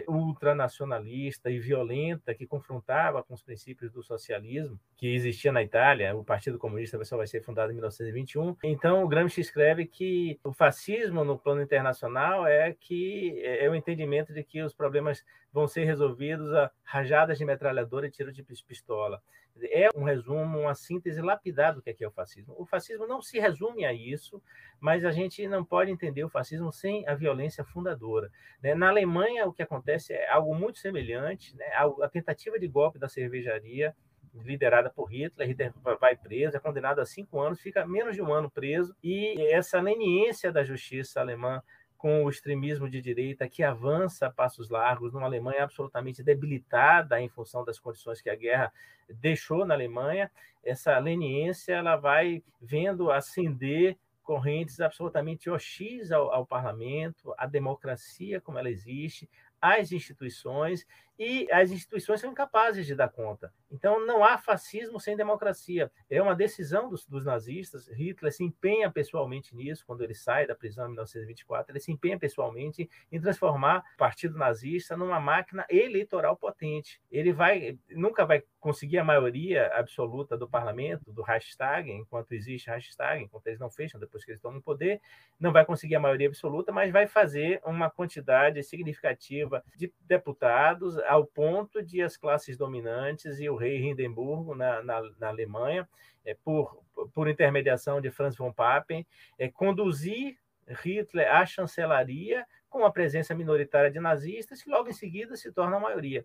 ultranacionalista 0.06 1.50
e 1.50 1.58
violenta 1.58 2.34
que 2.34 2.46
confrontava 2.46 3.22
com 3.22 3.34
os 3.34 3.42
princípios 3.42 3.90
do 3.90 4.02
socialismo 4.02 4.78
que 4.96 5.14
existia 5.14 5.50
na 5.50 5.62
Itália. 5.62 6.16
O 6.16 6.24
Partido 6.24 6.58
Comunista 6.58 7.02
só 7.04 7.16
vai 7.16 7.26
ser 7.26 7.42
fundado 7.42 7.72
em 7.72 7.74
1921. 7.74 8.56
Então, 8.64 9.02
o 9.02 9.08
Gramsci 9.08 9.40
escreve 9.40 9.86
que 9.86 10.38
o 10.44 10.52
fascismo 10.52 11.24
no 11.24 11.38
plano 11.38 11.62
internacional 11.62 12.46
é 12.46 12.72
que 12.72 13.40
é 13.44 13.68
o 13.68 13.74
entendimento 13.74 14.32
de 14.32 14.44
que 14.44 14.62
os 14.62 14.74
problemas 14.74 15.24
vão 15.52 15.66
ser 15.66 15.84
resolvidos 15.84 16.52
a 16.54 16.70
rajadas 16.84 17.38
de 17.38 17.44
metralhadora 17.44 18.06
e 18.06 18.10
tiro 18.10 18.32
de 18.32 18.42
pistola. 18.42 19.20
É 19.68 19.88
um 19.94 20.04
resumo, 20.04 20.60
uma 20.60 20.74
síntese 20.74 21.20
lapidada 21.20 21.76
do 21.76 21.82
que 21.82 21.90
é, 21.90 21.96
é 22.00 22.06
o 22.06 22.10
fascismo. 22.10 22.54
O 22.58 22.66
fascismo 22.66 23.06
não 23.06 23.20
se 23.20 23.38
resume 23.38 23.84
a 23.84 23.92
isso, 23.92 24.42
mas 24.80 25.04
a 25.04 25.10
gente 25.10 25.46
não 25.48 25.64
pode 25.64 25.90
entender 25.90 26.24
o 26.24 26.28
fascismo 26.28 26.72
sem 26.72 27.06
a 27.08 27.14
violência 27.14 27.64
fundadora. 27.64 28.30
Né? 28.62 28.74
Na 28.74 28.88
Alemanha, 28.88 29.46
o 29.46 29.52
que 29.52 29.62
acontece 29.62 30.12
é 30.12 30.30
algo 30.30 30.54
muito 30.54 30.78
semelhante, 30.78 31.56
né? 31.56 31.66
a 32.02 32.08
tentativa 32.08 32.58
de 32.58 32.68
golpe 32.68 32.98
da 32.98 33.08
cervejaria 33.08 33.94
liderada 34.34 34.90
por 34.90 35.06
Hitler, 35.06 35.48
Hitler 35.48 35.72
vai 36.00 36.16
preso, 36.16 36.56
é 36.56 36.60
condenado 36.60 37.00
a 37.00 37.04
cinco 37.04 37.40
anos, 37.40 37.60
fica 37.60 37.86
menos 37.86 38.14
de 38.14 38.22
um 38.22 38.32
ano 38.32 38.50
preso, 38.50 38.94
e 39.02 39.34
essa 39.50 39.80
leniência 39.80 40.52
da 40.52 40.62
justiça 40.62 41.20
alemã 41.20 41.62
com 42.00 42.24
o 42.24 42.30
extremismo 42.30 42.88
de 42.88 42.98
direita 42.98 43.46
que 43.46 43.62
avança 43.62 44.26
a 44.26 44.30
passos 44.30 44.70
largos 44.70 45.12
numa 45.12 45.26
Alemanha 45.26 45.64
absolutamente 45.64 46.22
debilitada 46.22 47.20
em 47.20 47.28
função 47.28 47.62
das 47.62 47.78
condições 47.78 48.22
que 48.22 48.30
a 48.30 48.34
guerra 48.34 48.72
deixou 49.06 49.66
na 49.66 49.74
Alemanha, 49.74 50.30
essa 50.64 50.98
leniência 50.98 51.74
ela 51.74 51.96
vai 51.96 52.42
vendo 52.58 53.10
ascender 53.10 53.98
correntes 54.22 54.80
absolutamente 54.80 55.50
hostis 55.50 56.10
ao, 56.10 56.32
ao 56.32 56.46
parlamento, 56.46 57.34
à 57.36 57.46
democracia 57.46 58.40
como 58.40 58.58
ela 58.58 58.70
existe, 58.70 59.28
às 59.60 59.92
instituições 59.92 60.86
e 61.20 61.46
as 61.52 61.70
instituições 61.70 62.18
são 62.18 62.30
incapazes 62.30 62.86
de 62.86 62.94
dar 62.94 63.10
conta. 63.10 63.52
Então, 63.70 64.04
não 64.06 64.24
há 64.24 64.38
fascismo 64.38 64.98
sem 64.98 65.14
democracia. 65.14 65.92
É 66.08 66.20
uma 66.22 66.34
decisão 66.34 66.88
dos, 66.88 67.04
dos, 67.06 67.26
nazistas. 67.26 67.88
Hitler 67.88 68.32
se 68.32 68.42
empenha 68.42 68.90
pessoalmente 68.90 69.54
nisso, 69.54 69.84
quando 69.86 70.02
ele 70.02 70.14
sai 70.14 70.46
da 70.46 70.54
prisão 70.54 70.86
em 70.86 70.92
1924, 70.92 71.72
ele 71.72 71.78
se 71.78 71.92
empenha 71.92 72.18
pessoalmente 72.18 72.88
em 73.12 73.20
transformar 73.20 73.84
o 73.96 73.98
Partido 73.98 74.38
Nazista 74.38 74.96
numa 74.96 75.20
máquina 75.20 75.66
eleitoral 75.68 76.38
potente. 76.38 76.98
Ele 77.12 77.34
vai, 77.34 77.78
nunca 77.90 78.24
vai 78.24 78.42
conseguir 78.58 78.96
a 78.96 79.04
maioria 79.04 79.70
absoluta 79.74 80.38
do 80.38 80.48
parlamento, 80.48 81.12
do 81.12 81.22
Reichstag, 81.22 81.90
enquanto 81.90 82.32
existe 82.32 82.70
Reichstag, 82.70 83.22
enquanto 83.22 83.46
eles 83.46 83.60
não 83.60 83.70
fecham, 83.70 84.00
depois 84.00 84.24
que 84.24 84.30
eles 84.30 84.40
tomam 84.40 84.58
o 84.58 84.62
poder, 84.62 85.02
não 85.38 85.52
vai 85.52 85.66
conseguir 85.66 85.96
a 85.96 86.00
maioria 86.00 86.28
absoluta, 86.28 86.72
mas 86.72 86.90
vai 86.90 87.06
fazer 87.06 87.60
uma 87.64 87.90
quantidade 87.90 88.62
significativa 88.62 89.62
de 89.76 89.92
deputados 90.00 90.98
ao 91.10 91.26
ponto 91.26 91.82
de 91.82 92.00
as 92.00 92.16
classes 92.16 92.56
dominantes 92.56 93.40
e 93.40 93.50
o 93.50 93.56
rei 93.56 93.84
Hindenburgo 93.84 94.54
na, 94.54 94.80
na, 94.80 95.02
na 95.18 95.28
Alemanha, 95.28 95.88
é, 96.24 96.34
por, 96.34 96.84
por 97.12 97.28
intermediação 97.28 98.00
de 98.00 98.12
Franz 98.12 98.36
von 98.36 98.52
Papen, 98.52 99.04
é, 99.36 99.48
conduzir 99.48 100.38
Hitler 100.68 101.28
à 101.28 101.44
chancelaria 101.44 102.46
com 102.68 102.84
a 102.84 102.92
presença 102.92 103.34
minoritária 103.34 103.90
de 103.90 103.98
nazistas, 103.98 104.62
que 104.62 104.70
logo 104.70 104.88
em 104.88 104.92
seguida 104.92 105.34
se 105.34 105.50
torna 105.50 105.78
a 105.78 105.80
maioria. 105.80 106.24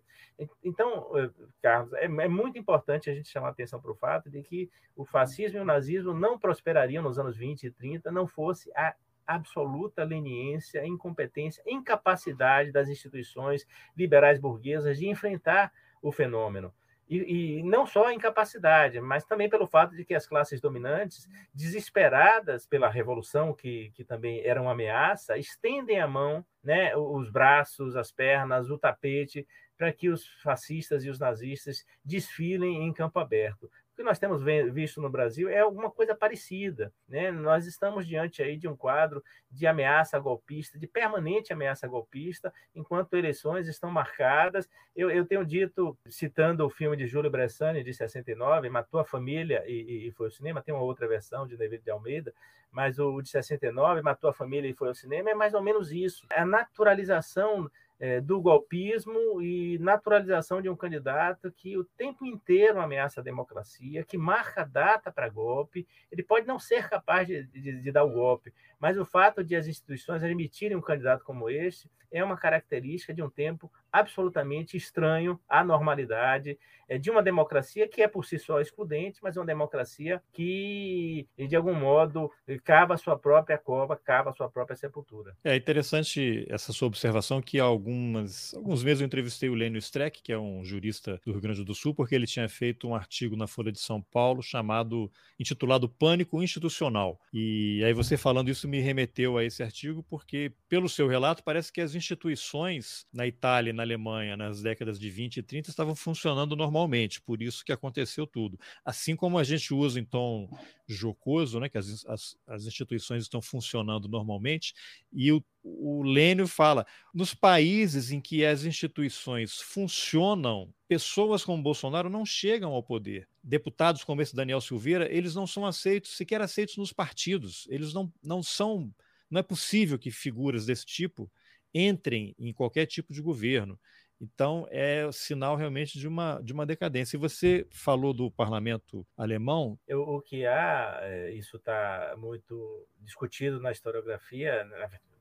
Então, 0.62 1.10
é, 1.18 1.30
Carlos, 1.60 1.92
é, 1.94 2.04
é 2.04 2.28
muito 2.28 2.56
importante 2.56 3.10
a 3.10 3.14
gente 3.14 3.28
chamar 3.28 3.48
a 3.48 3.50
atenção 3.50 3.80
para 3.82 3.90
o 3.90 3.96
fato 3.96 4.30
de 4.30 4.40
que 4.40 4.70
o 4.94 5.04
fascismo 5.04 5.58
e 5.58 5.62
o 5.62 5.64
nazismo 5.64 6.14
não 6.14 6.38
prosperariam 6.38 7.02
nos 7.02 7.18
anos 7.18 7.36
20 7.36 7.64
e 7.64 7.70
30 7.72 8.12
não 8.12 8.28
fosse 8.28 8.70
a 8.76 8.94
absoluta 9.26 10.04
leniência, 10.04 10.86
incompetência, 10.86 11.62
incapacidade 11.66 12.72
das 12.72 12.88
instituições 12.88 13.66
liberais 13.96 14.38
burguesas 14.38 14.98
de 14.98 15.08
enfrentar 15.08 15.72
o 16.02 16.12
fenômeno. 16.12 16.72
E, 17.08 17.58
e, 17.58 17.62
não 17.62 17.86
só 17.86 18.06
a 18.06 18.14
incapacidade, 18.14 19.00
mas 19.00 19.24
também 19.24 19.48
pelo 19.48 19.68
fato 19.68 19.94
de 19.94 20.04
que 20.04 20.14
as 20.14 20.26
classes 20.26 20.60
dominantes, 20.60 21.28
desesperadas 21.54 22.66
pela 22.66 22.88
revolução, 22.88 23.54
que, 23.54 23.92
que 23.94 24.04
também 24.04 24.44
era 24.44 24.60
uma 24.60 24.72
ameaça, 24.72 25.38
estendem 25.38 26.00
a 26.00 26.08
mão, 26.08 26.44
né, 26.64 26.96
os 26.96 27.30
braços, 27.30 27.94
as 27.94 28.10
pernas, 28.10 28.70
o 28.70 28.78
tapete, 28.78 29.46
para 29.78 29.92
que 29.92 30.08
os 30.08 30.26
fascistas 30.42 31.04
e 31.04 31.10
os 31.10 31.18
nazistas 31.18 31.86
desfilem 32.04 32.82
em 32.82 32.92
campo 32.92 33.20
aberto 33.20 33.70
que 33.96 34.02
nós 34.02 34.18
temos 34.18 34.42
visto 34.42 35.00
no 35.00 35.08
Brasil 35.08 35.48
é 35.48 35.60
alguma 35.60 35.90
coisa 35.90 36.14
parecida. 36.14 36.92
Né? 37.08 37.30
Nós 37.30 37.66
estamos 37.66 38.06
diante 38.06 38.42
aí 38.42 38.56
de 38.58 38.68
um 38.68 38.76
quadro 38.76 39.24
de 39.50 39.66
ameaça 39.66 40.18
golpista, 40.18 40.78
de 40.78 40.86
permanente 40.86 41.52
ameaça 41.52 41.88
golpista, 41.88 42.52
enquanto 42.74 43.14
eleições 43.14 43.66
estão 43.66 43.90
marcadas. 43.90 44.68
Eu, 44.94 45.10
eu 45.10 45.24
tenho 45.24 45.44
dito, 45.44 45.96
citando 46.08 46.64
o 46.66 46.70
filme 46.70 46.96
de 46.96 47.06
Júlio 47.06 47.30
Bressani, 47.30 47.82
de 47.82 47.94
69, 47.94 48.68
Matou 48.68 49.00
a 49.00 49.04
Família 49.04 49.64
e, 49.66 50.08
e 50.08 50.12
foi 50.12 50.26
ao 50.26 50.32
cinema, 50.32 50.62
tem 50.62 50.74
uma 50.74 50.84
outra 50.84 51.08
versão 51.08 51.46
de 51.46 51.56
David 51.56 51.82
de 51.82 51.90
Almeida, 51.90 52.34
mas 52.70 52.98
o 52.98 53.22
de 53.22 53.30
69, 53.30 54.02
Matou 54.02 54.28
a 54.28 54.34
Família 54.34 54.68
e 54.68 54.74
foi 54.74 54.88
ao 54.88 54.94
cinema, 54.94 55.30
é 55.30 55.34
mais 55.34 55.54
ou 55.54 55.62
menos 55.62 55.90
isso. 55.90 56.26
A 56.30 56.44
naturalização 56.44 57.70
é, 57.98 58.20
do 58.20 58.40
golpismo 58.40 59.40
e 59.40 59.78
naturalização 59.78 60.60
de 60.60 60.68
um 60.68 60.76
candidato 60.76 61.50
que 61.50 61.76
o 61.76 61.84
tempo 61.84 62.26
inteiro 62.26 62.80
ameaça 62.80 63.20
a 63.20 63.24
democracia, 63.24 64.04
que 64.04 64.18
marca 64.18 64.64
data 64.64 65.10
para 65.10 65.28
golpe. 65.28 65.86
Ele 66.10 66.22
pode 66.22 66.46
não 66.46 66.58
ser 66.58 66.88
capaz 66.88 67.26
de, 67.26 67.44
de, 67.44 67.80
de, 67.80 67.92
dar 67.92 68.04
o 68.04 68.12
golpe, 68.12 68.52
mas 68.78 68.98
o 68.98 69.04
fato 69.04 69.42
de 69.42 69.56
as 69.56 69.66
instituições 69.66 70.22
admitirem 70.22 70.76
um 70.76 70.82
candidato 70.82 71.24
como 71.24 71.48
este 71.48 71.90
é 72.10 72.22
uma 72.22 72.36
característica 72.36 73.12
de 73.12 73.22
um 73.22 73.30
tempo 73.30 73.70
absolutamente 73.92 74.76
estranho 74.76 75.40
à 75.48 75.64
normalidade 75.64 76.58
é, 76.88 76.98
de 76.98 77.10
uma 77.10 77.22
democracia 77.22 77.88
que 77.88 78.00
é 78.00 78.08
por 78.08 78.24
si 78.24 78.38
só 78.38 78.60
excludente, 78.60 79.18
mas 79.22 79.36
é 79.36 79.40
uma 79.40 79.46
democracia 79.46 80.22
que, 80.32 81.26
de 81.36 81.56
algum 81.56 81.74
modo, 81.74 82.30
cava 82.62 82.96
sua 82.96 83.18
própria 83.18 83.58
cova, 83.58 83.96
cava 83.96 84.32
sua 84.32 84.48
própria 84.48 84.76
sepultura. 84.76 85.36
É 85.42 85.56
interessante 85.56 86.46
essa 86.48 86.72
sua 86.72 86.86
observação 86.86 87.42
que 87.42 87.58
há 87.58 87.64
algumas, 87.64 88.54
alguns 88.54 88.84
meses 88.84 89.00
eu 89.00 89.06
entrevistei 89.06 89.48
o 89.48 89.54
Lênio 89.54 89.78
Streck, 89.78 90.22
que 90.22 90.32
é 90.32 90.38
um 90.38 90.64
jurista 90.64 91.20
do 91.24 91.32
Rio 91.32 91.40
Grande 91.40 91.64
do 91.64 91.74
Sul, 91.74 91.94
porque 91.94 92.14
ele 92.14 92.26
tinha 92.26 92.48
feito 92.48 92.86
um 92.86 92.94
artigo 92.94 93.34
na 93.34 93.46
Folha 93.46 93.72
de 93.72 93.80
São 93.80 94.00
Paulo 94.00 94.42
chamado, 94.42 95.10
intitulado 95.40 95.88
Pânico 95.88 96.42
Institucional. 96.42 97.20
E 97.32 97.82
aí 97.84 97.92
você 97.92 98.16
falando 98.16 98.48
isso 98.48 98.65
me 98.66 98.80
remeteu 98.80 99.36
a 99.38 99.44
esse 99.44 99.62
artigo, 99.62 100.02
porque, 100.02 100.52
pelo 100.68 100.88
seu 100.88 101.06
relato, 101.06 101.42
parece 101.42 101.72
que 101.72 101.80
as 101.80 101.94
instituições 101.94 103.06
na 103.12 103.26
Itália 103.26 103.70
e 103.70 103.72
na 103.72 103.82
Alemanha 103.82 104.36
nas 104.36 104.62
décadas 104.62 104.98
de 104.98 105.08
20 105.10 105.38
e 105.38 105.42
30 105.42 105.70
estavam 105.70 105.94
funcionando 105.94 106.56
normalmente, 106.56 107.20
por 107.20 107.42
isso 107.42 107.64
que 107.64 107.72
aconteceu 107.72 108.26
tudo. 108.26 108.58
Assim 108.84 109.14
como 109.16 109.38
a 109.38 109.44
gente 109.44 109.72
usa 109.72 110.00
tom 110.04 110.48
jocoso, 110.86 111.58
né, 111.58 111.68
que 111.68 111.78
as, 111.78 112.04
as, 112.06 112.36
as 112.46 112.64
instituições 112.64 113.22
estão 113.22 113.42
funcionando 113.42 114.08
normalmente, 114.08 114.74
e 115.12 115.32
o, 115.32 115.44
o 115.62 116.02
Lênio 116.02 116.46
fala: 116.46 116.86
nos 117.12 117.34
países 117.34 118.10
em 118.10 118.20
que 118.20 118.44
as 118.44 118.64
instituições 118.64 119.60
funcionam, 119.60 120.72
pessoas 120.88 121.44
como 121.44 121.62
Bolsonaro 121.62 122.08
não 122.08 122.24
chegam 122.24 122.72
ao 122.72 122.82
poder. 122.82 123.28
Deputados 123.42 124.04
como 124.04 124.22
esse 124.22 124.34
Daniel 124.34 124.60
Silveira, 124.60 125.10
eles 125.12 125.34
não 125.34 125.46
são 125.46 125.66
aceitos, 125.66 126.16
sequer 126.16 126.40
aceitos 126.40 126.76
nos 126.76 126.92
partidos. 126.92 127.66
Eles 127.68 127.92
não, 127.92 128.12
não 128.22 128.42
são. 128.42 128.92
Não 129.28 129.40
é 129.40 129.42
possível 129.42 129.98
que 129.98 130.10
figuras 130.10 130.66
desse 130.66 130.86
tipo 130.86 131.30
entrem 131.74 132.34
em 132.38 132.52
qualquer 132.52 132.86
tipo 132.86 133.12
de 133.12 133.20
governo. 133.20 133.78
Então, 134.20 134.66
é 134.70 135.10
sinal 135.12 135.56
realmente 135.56 135.98
de 135.98 136.08
uma, 136.08 136.40
de 136.42 136.52
uma 136.52 136.64
decadência. 136.64 137.16
E 137.16 137.20
você 137.20 137.66
falou 137.70 138.14
do 138.14 138.30
parlamento 138.30 139.06
alemão. 139.16 139.78
Eu, 139.86 140.02
o 140.02 140.20
que 140.20 140.46
há, 140.46 140.98
é, 141.02 141.32
isso 141.32 141.56
está 141.56 142.14
muito 142.16 142.86
discutido 143.00 143.60
na 143.60 143.72
historiografia, 143.72 144.66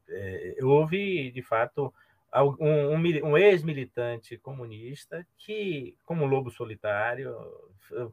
é, 0.07 0.55
houve, 0.61 1.31
de 1.31 1.41
fato, 1.41 1.93
um, 2.43 2.55
um, 2.59 3.31
um 3.31 3.37
ex-militante 3.37 4.37
comunista 4.37 5.25
que, 5.37 5.95
como 6.03 6.25
lobo 6.25 6.49
solitário, 6.49 7.33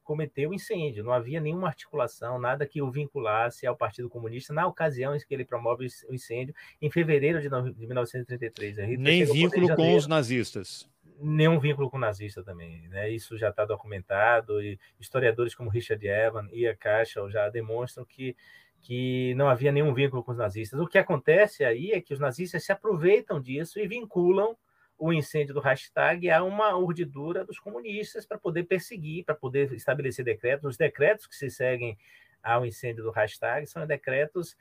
cometeu 0.02 0.52
incêndio. 0.52 1.04
Não 1.04 1.12
havia 1.12 1.40
nenhuma 1.40 1.68
articulação, 1.68 2.38
nada 2.38 2.66
que 2.66 2.82
o 2.82 2.90
vinculasse 2.90 3.66
ao 3.66 3.76
Partido 3.76 4.08
Comunista 4.08 4.52
na 4.52 4.66
ocasião 4.66 5.14
em 5.14 5.18
que 5.18 5.34
ele 5.34 5.44
promove 5.44 5.86
o 6.08 6.14
incêndio, 6.14 6.54
em 6.80 6.90
fevereiro 6.90 7.40
de, 7.40 7.48
1933. 7.48 8.98
Nem 8.98 9.24
vínculo 9.24 9.74
com 9.74 9.96
os 9.96 10.06
nazistas 10.06 10.90
nenhum 11.22 11.58
vínculo 11.58 11.88
com 11.88 11.98
nazista 11.98 12.42
também. 12.42 12.88
Né? 12.88 13.10
Isso 13.10 13.38
já 13.38 13.50
está 13.50 13.64
documentado, 13.64 14.60
e 14.60 14.78
historiadores 14.98 15.54
como 15.54 15.70
Richard 15.70 16.04
Evan 16.06 16.48
e 16.52 16.66
a 16.66 16.76
Cashel 16.76 17.30
já 17.30 17.48
demonstram 17.48 18.04
que, 18.04 18.36
que 18.82 19.32
não 19.36 19.48
havia 19.48 19.70
nenhum 19.70 19.94
vínculo 19.94 20.24
com 20.24 20.32
os 20.32 20.38
nazistas. 20.38 20.78
O 20.80 20.86
que 20.86 20.98
acontece 20.98 21.64
aí 21.64 21.92
é 21.92 22.00
que 22.00 22.12
os 22.12 22.20
nazistas 22.20 22.64
se 22.64 22.72
aproveitam 22.72 23.40
disso 23.40 23.78
e 23.78 23.86
vinculam 23.86 24.56
o 24.98 25.12
incêndio 25.12 25.54
do 25.54 25.60
hashtag 25.60 26.30
a 26.30 26.42
uma 26.42 26.76
urdidura 26.76 27.44
dos 27.44 27.58
comunistas 27.58 28.26
para 28.26 28.38
poder 28.38 28.64
perseguir, 28.64 29.24
para 29.24 29.34
poder 29.34 29.72
estabelecer 29.72 30.24
decretos. 30.24 30.68
Os 30.68 30.76
decretos 30.76 31.26
que 31.26 31.36
se 31.36 31.48
seguem 31.48 31.96
ao 32.42 32.66
incêndio 32.66 33.04
do 33.04 33.10
hashtag 33.10 33.66
são 33.66 33.86
decretos 33.86 34.56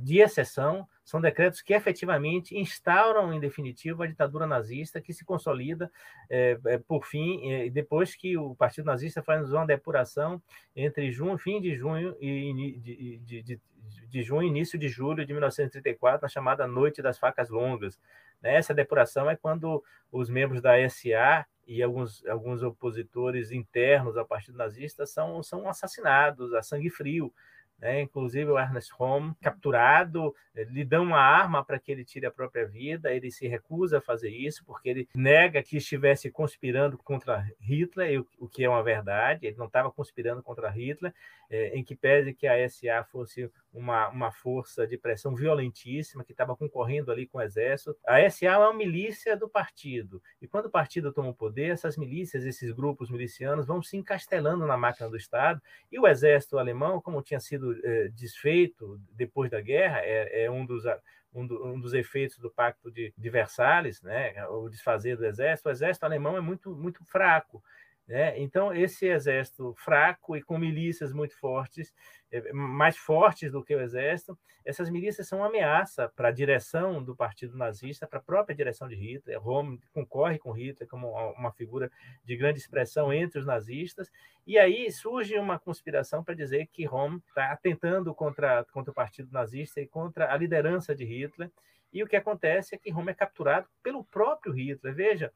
de 0.00 0.20
exceção, 0.20 0.88
são 1.04 1.20
decretos 1.20 1.60
que 1.60 1.74
efetivamente 1.74 2.56
instauram, 2.56 3.32
em 3.32 3.40
definitivo, 3.40 4.02
a 4.02 4.06
ditadura 4.06 4.46
nazista, 4.46 5.00
que 5.00 5.12
se 5.12 5.24
consolida, 5.24 5.90
é, 6.28 6.56
por 6.86 7.04
fim, 7.04 7.70
depois 7.70 8.14
que 8.14 8.38
o 8.38 8.54
Partido 8.54 8.86
Nazista 8.86 9.22
faz 9.22 9.52
uma 9.52 9.66
depuração 9.66 10.40
entre 10.74 11.10
junho, 11.10 11.36
fim 11.36 11.60
de 11.60 11.74
junho 11.74 12.16
e 12.20 12.78
de, 12.80 13.18
de, 13.18 13.42
de, 13.42 13.60
de 14.08 14.22
junho 14.22 14.46
início 14.46 14.78
de 14.78 14.88
julho 14.88 15.26
de 15.26 15.32
1934, 15.32 16.22
na 16.22 16.28
chamada 16.28 16.66
Noite 16.66 17.02
das 17.02 17.18
Facas 17.18 17.50
Longas. 17.50 17.98
Né? 18.40 18.54
Essa 18.54 18.72
depuração 18.72 19.28
é 19.28 19.36
quando 19.36 19.82
os 20.10 20.28
membros 20.28 20.62
da 20.62 20.76
SA 20.88 21.46
e 21.66 21.82
alguns, 21.82 22.26
alguns 22.26 22.62
opositores 22.62 23.52
internos 23.52 24.16
ao 24.16 24.26
Partido 24.26 24.58
Nazista 24.58 25.06
são, 25.06 25.42
são 25.42 25.68
assassinados 25.68 26.52
a 26.54 26.62
sangue 26.62 26.90
frio. 26.90 27.32
Né? 27.80 28.02
Inclusive 28.02 28.50
o 28.50 28.58
Ernest 28.58 28.92
Holm, 28.92 29.32
capturado, 29.40 30.34
eh, 30.54 30.64
lhe 30.64 30.84
dão 30.84 31.04
uma 31.04 31.18
arma 31.18 31.64
para 31.64 31.78
que 31.78 31.90
ele 31.90 32.04
tire 32.04 32.26
a 32.26 32.30
própria 32.30 32.66
vida, 32.66 33.12
ele 33.12 33.30
se 33.30 33.48
recusa 33.48 33.98
a 33.98 34.00
fazer 34.02 34.28
isso, 34.28 34.62
porque 34.66 34.88
ele 34.88 35.08
nega 35.14 35.62
que 35.62 35.78
estivesse 35.78 36.30
conspirando 36.30 36.98
contra 36.98 37.50
Hitler, 37.58 38.22
o 38.38 38.46
que 38.46 38.64
é 38.64 38.68
uma 38.68 38.82
verdade, 38.82 39.46
ele 39.46 39.56
não 39.56 39.66
estava 39.66 39.90
conspirando 39.90 40.42
contra 40.42 40.68
Hitler, 40.68 41.14
eh, 41.48 41.72
em 41.74 41.82
que 41.82 41.96
pese 41.96 42.34
que 42.34 42.46
a 42.46 42.68
SA 42.68 43.02
fosse 43.04 43.50
uma, 43.72 44.08
uma 44.08 44.32
força 44.32 44.86
de 44.86 44.98
pressão 44.98 45.34
violentíssima, 45.34 46.24
que 46.24 46.32
estava 46.32 46.56
concorrendo 46.56 47.10
ali 47.10 47.26
com 47.26 47.38
o 47.38 47.42
exército. 47.42 47.96
A 48.06 48.28
SA 48.28 48.46
é 48.46 48.58
uma 48.58 48.74
milícia 48.74 49.36
do 49.36 49.48
partido, 49.48 50.22
e 50.40 50.46
quando 50.46 50.66
o 50.66 50.70
partido 50.70 51.12
toma 51.12 51.30
o 51.30 51.34
poder, 51.34 51.70
essas 51.70 51.96
milícias, 51.96 52.44
esses 52.44 52.72
grupos 52.72 53.10
milicianos 53.10 53.66
vão 53.66 53.82
se 53.82 53.96
encastelando 53.96 54.66
na 54.66 54.76
máquina 54.76 55.08
do 55.08 55.16
Estado, 55.16 55.60
e 55.90 55.98
o 55.98 56.06
exército 56.06 56.58
alemão, 56.58 57.00
como 57.00 57.22
tinha 57.22 57.40
sido 57.40 57.78
é, 57.84 58.08
desfeito 58.08 59.00
depois 59.12 59.50
da 59.50 59.60
guerra, 59.60 60.00
é, 60.02 60.44
é 60.44 60.50
um, 60.50 60.66
dos, 60.66 60.84
um, 61.32 61.46
do, 61.46 61.64
um, 61.64 61.80
dos 61.80 61.94
efeitos 61.94 62.38
do 62.38 62.50
Pacto 62.50 62.90
de, 62.90 63.12
de 63.16 63.30
Versalhes, 63.30 64.02
né, 64.02 64.46
o 64.48 64.68
desfazer 64.68 65.16
do 65.16 65.24
exército. 65.24 65.68
O 65.68 65.72
exército 65.72 66.04
alemão 66.04 66.36
é 66.36 66.40
muito, 66.40 66.74
muito 66.74 67.04
fraco. 67.04 67.62
Né? 68.10 68.36
Então, 68.40 68.74
esse 68.74 69.06
exército 69.06 69.72
fraco 69.78 70.36
e 70.36 70.42
com 70.42 70.58
milícias 70.58 71.12
muito 71.12 71.38
fortes, 71.38 71.94
é, 72.32 72.52
mais 72.52 72.96
fortes 72.96 73.52
do 73.52 73.62
que 73.62 73.72
o 73.72 73.80
exército, 73.80 74.36
essas 74.64 74.90
milícias 74.90 75.28
são 75.28 75.38
uma 75.38 75.46
ameaça 75.46 76.08
para 76.16 76.26
a 76.26 76.32
direção 76.32 77.00
do 77.00 77.14
partido 77.14 77.56
nazista, 77.56 78.08
para 78.08 78.18
a 78.18 78.22
própria 78.22 78.52
direção 78.52 78.88
de 78.88 78.96
Hitler. 78.96 79.40
Rome 79.40 79.80
concorre 79.92 80.40
com 80.40 80.50
Hitler 80.50 80.88
como 80.88 81.08
uma 81.38 81.52
figura 81.52 81.88
de 82.24 82.36
grande 82.36 82.58
expressão 82.58 83.12
entre 83.12 83.38
os 83.38 83.46
nazistas, 83.46 84.10
e 84.44 84.58
aí 84.58 84.90
surge 84.90 85.38
uma 85.38 85.60
conspiração 85.60 86.24
para 86.24 86.34
dizer 86.34 86.66
que 86.72 86.84
Rome 86.84 87.22
está 87.28 87.52
atentando 87.52 88.12
contra, 88.12 88.64
contra 88.72 88.90
o 88.90 88.94
partido 88.94 89.30
nazista 89.30 89.80
e 89.80 89.86
contra 89.86 90.34
a 90.34 90.36
liderança 90.36 90.96
de 90.96 91.04
Hitler, 91.04 91.48
e 91.92 92.02
o 92.02 92.08
que 92.08 92.16
acontece 92.16 92.74
é 92.74 92.78
que 92.78 92.90
Rome 92.90 93.12
é 93.12 93.14
capturado 93.14 93.68
pelo 93.84 94.04
próprio 94.04 94.52
Hitler. 94.52 94.94
Veja, 94.94 95.32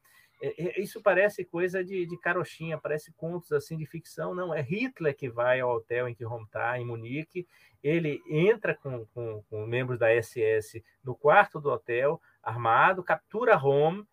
isso 0.77 1.01
parece 1.01 1.45
coisa 1.45 1.83
de, 1.83 2.05
de 2.05 2.17
carochinha, 2.19 2.77
parece 2.77 3.11
contos 3.13 3.51
assim 3.51 3.77
de 3.77 3.85
ficção. 3.85 4.33
Não, 4.35 4.53
é 4.53 4.61
Hitler 4.61 5.15
que 5.15 5.29
vai 5.29 5.59
ao 5.59 5.75
hotel 5.75 6.07
em 6.07 6.13
que 6.13 6.23
Rom 6.23 6.43
está, 6.43 6.79
em 6.79 6.85
Munique. 6.85 7.47
Ele 7.83 8.21
entra 8.29 8.75
com, 8.75 9.05
com, 9.07 9.43
com, 9.49 9.65
membros 9.65 9.99
da 9.99 10.07
SS 10.21 10.83
no 11.03 11.15
quarto 11.15 11.59
do 11.59 11.69
hotel, 11.69 12.21
armado, 12.41 13.03
captura 13.03 13.55
Rom. 13.55 14.03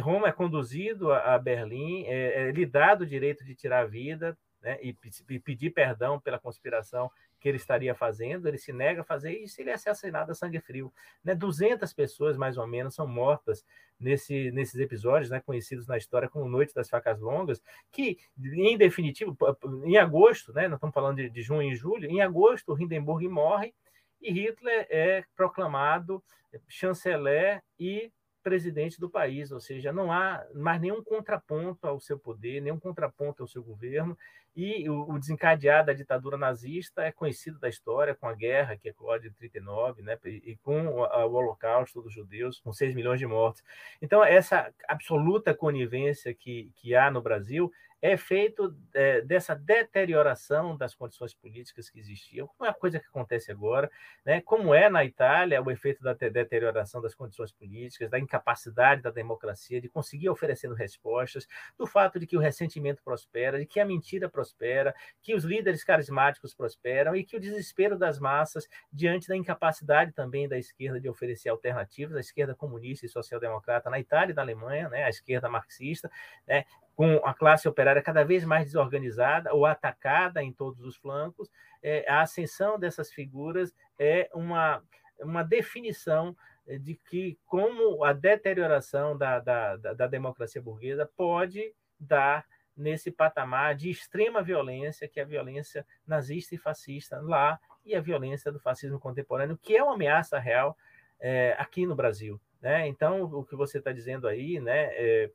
Rom 0.00 0.26
é 0.26 0.32
conduzido 0.32 1.12
a, 1.12 1.34
a 1.34 1.38
Berlim, 1.38 2.04
é, 2.06 2.48
é 2.48 2.50
lhe 2.52 2.64
dado 2.64 3.02
o 3.02 3.06
direito 3.06 3.44
de 3.44 3.54
tirar 3.54 3.80
a 3.80 3.86
vida 3.86 4.36
né, 4.62 4.78
e, 4.82 4.96
e 5.28 5.38
pedir 5.38 5.70
perdão 5.70 6.18
pela 6.18 6.38
conspiração 6.38 7.10
que 7.44 7.48
ele 7.50 7.58
estaria 7.58 7.94
fazendo, 7.94 8.48
ele 8.48 8.56
se 8.56 8.72
nega 8.72 9.02
a 9.02 9.04
fazer 9.04 9.36
isso, 9.36 9.60
ele 9.60 9.68
é 9.68 9.74
assassinado 9.74 10.32
a 10.32 10.34
sangue 10.34 10.58
frio. 10.60 10.90
Né? 11.22 11.34
200 11.34 11.92
pessoas, 11.92 12.38
mais 12.38 12.56
ou 12.56 12.66
menos, 12.66 12.94
são 12.94 13.06
mortas 13.06 13.62
nesse, 14.00 14.50
nesses 14.50 14.80
episódios, 14.80 15.28
né, 15.28 15.42
conhecidos 15.44 15.86
na 15.86 15.98
história 15.98 16.26
como 16.26 16.48
Noite 16.48 16.74
das 16.74 16.88
Facas 16.88 17.20
Longas, 17.20 17.60
que, 17.92 18.16
em 18.42 18.78
definitivo, 18.78 19.36
em 19.84 19.98
agosto, 19.98 20.54
né, 20.54 20.68
nós 20.68 20.78
estamos 20.78 20.94
falando 20.94 21.18
de, 21.18 21.28
de 21.28 21.42
junho 21.42 21.70
e 21.70 21.76
julho, 21.76 22.10
em 22.10 22.22
agosto, 22.22 22.80
Hindenburg 22.80 23.28
morre 23.28 23.74
e 24.22 24.32
Hitler 24.32 24.86
é 24.88 25.22
proclamado 25.36 26.24
chanceler 26.66 27.62
e 27.78 28.10
presidente 28.44 29.00
do 29.00 29.08
país, 29.08 29.50
ou 29.50 29.58
seja, 29.58 29.90
não 29.90 30.12
há 30.12 30.46
mais 30.54 30.80
nenhum 30.80 31.02
contraponto 31.02 31.88
ao 31.88 31.98
seu 31.98 32.18
poder, 32.18 32.60
nenhum 32.60 32.78
contraponto 32.78 33.42
ao 33.42 33.48
seu 33.48 33.64
governo, 33.64 34.16
e 34.54 34.88
o, 34.88 35.18
desencadear 35.18 35.84
da 35.84 35.92
ditadura 35.92 36.36
nazista 36.36 37.02
é 37.02 37.10
conhecido 37.10 37.58
da 37.58 37.68
história, 37.68 38.14
com 38.14 38.28
a 38.28 38.34
guerra 38.34 38.76
que 38.76 38.90
eclode 38.90 39.26
em 39.26 39.32
39, 39.32 40.02
né, 40.02 40.16
e, 40.24 40.56
com 40.62 40.86
o, 40.86 41.00
o 41.00 41.32
holocausto 41.32 42.02
dos 42.02 42.12
judeus, 42.12 42.60
com 42.60 42.72
6 42.72 42.94
milhões 42.94 43.18
de 43.18 43.26
mortos. 43.26 43.64
Então, 44.00 44.22
essa 44.22 44.72
absoluta 44.86 45.54
conivência 45.54 46.32
que, 46.32 46.70
que 46.76 46.94
há 46.94 47.10
no 47.10 47.22
Brasil 47.22 47.72
é 48.04 48.18
feito 48.18 48.76
é, 48.92 49.22
dessa 49.22 49.54
deterioração 49.54 50.76
das 50.76 50.94
condições 50.94 51.32
políticas 51.32 51.88
que 51.88 51.98
existiam, 51.98 52.46
como 52.48 52.68
é 52.68 52.70
a 52.70 52.74
coisa 52.74 53.00
que 53.00 53.06
acontece 53.06 53.50
agora, 53.50 53.90
né? 54.26 54.42
como 54.42 54.74
é 54.74 54.90
na 54.90 55.02
Itália 55.02 55.62
o 55.62 55.70
efeito 55.70 56.02
da 56.02 56.12
deterioração 56.12 57.00
das 57.00 57.14
condições 57.14 57.50
políticas, 57.50 58.10
da 58.10 58.18
incapacidade 58.18 59.00
da 59.00 59.10
democracia 59.10 59.80
de 59.80 59.88
conseguir 59.88 60.28
oferecendo 60.28 60.74
respostas, 60.74 61.48
do 61.78 61.86
fato 61.86 62.20
de 62.20 62.26
que 62.26 62.36
o 62.36 62.40
ressentimento 62.40 63.02
prospera, 63.02 63.58
de 63.58 63.64
que 63.64 63.80
a 63.80 63.86
mentira 63.86 64.28
prospera, 64.28 64.94
que 65.22 65.34
os 65.34 65.42
líderes 65.42 65.82
carismáticos 65.82 66.54
prosperam 66.54 67.16
e 67.16 67.24
que 67.24 67.38
o 67.38 67.40
desespero 67.40 67.96
das 67.96 68.18
massas 68.18 68.68
diante 68.92 69.28
da 69.28 69.34
incapacidade 69.34 70.12
também 70.12 70.46
da 70.46 70.58
esquerda 70.58 71.00
de 71.00 71.08
oferecer 71.08 71.48
alternativas, 71.48 72.18
a 72.18 72.20
esquerda 72.20 72.54
comunista 72.54 73.06
e 73.06 73.08
social-democrata 73.08 73.88
na 73.88 73.98
Itália 73.98 74.32
e 74.34 74.36
na 74.36 74.42
Alemanha, 74.42 74.90
né? 74.90 75.04
a 75.04 75.08
esquerda 75.08 75.48
marxista, 75.48 76.10
né? 76.46 76.66
Com 76.94 77.16
a 77.24 77.34
classe 77.34 77.68
operária 77.68 78.02
cada 78.02 78.24
vez 78.24 78.44
mais 78.44 78.66
desorganizada 78.66 79.52
ou 79.52 79.66
atacada 79.66 80.42
em 80.42 80.52
todos 80.52 80.80
os 80.84 80.96
flancos, 80.96 81.50
é, 81.82 82.08
a 82.08 82.22
ascensão 82.22 82.78
dessas 82.78 83.12
figuras 83.12 83.74
é 83.98 84.28
uma, 84.32 84.82
uma 85.20 85.42
definição 85.42 86.36
de 86.80 86.94
que 86.94 87.38
como 87.44 88.02
a 88.04 88.12
deterioração 88.12 89.16
da, 89.16 89.38
da, 89.38 89.76
da 89.76 90.06
democracia 90.06 90.62
burguesa 90.62 91.08
pode 91.16 91.74
dar 92.00 92.46
nesse 92.76 93.10
patamar 93.10 93.74
de 93.74 93.90
extrema 93.90 94.42
violência, 94.42 95.06
que 95.06 95.20
é 95.20 95.22
a 95.22 95.26
violência 95.26 95.86
nazista 96.06 96.54
e 96.54 96.58
fascista 96.58 97.20
lá, 97.20 97.60
e 97.84 97.94
a 97.94 98.00
violência 98.00 98.50
do 98.50 98.58
fascismo 98.58 98.98
contemporâneo, 98.98 99.58
que 99.58 99.76
é 99.76 99.82
uma 99.82 99.94
ameaça 99.94 100.38
real 100.38 100.76
é, 101.20 101.54
aqui 101.58 101.86
no 101.86 101.94
Brasil. 101.94 102.40
Né? 102.60 102.88
Então, 102.88 103.24
o 103.24 103.44
que 103.44 103.54
você 103.54 103.78
está 103.78 103.92
dizendo 103.92 104.26
aí, 104.26 104.58
né, 104.58 104.86
é, 104.94 105.30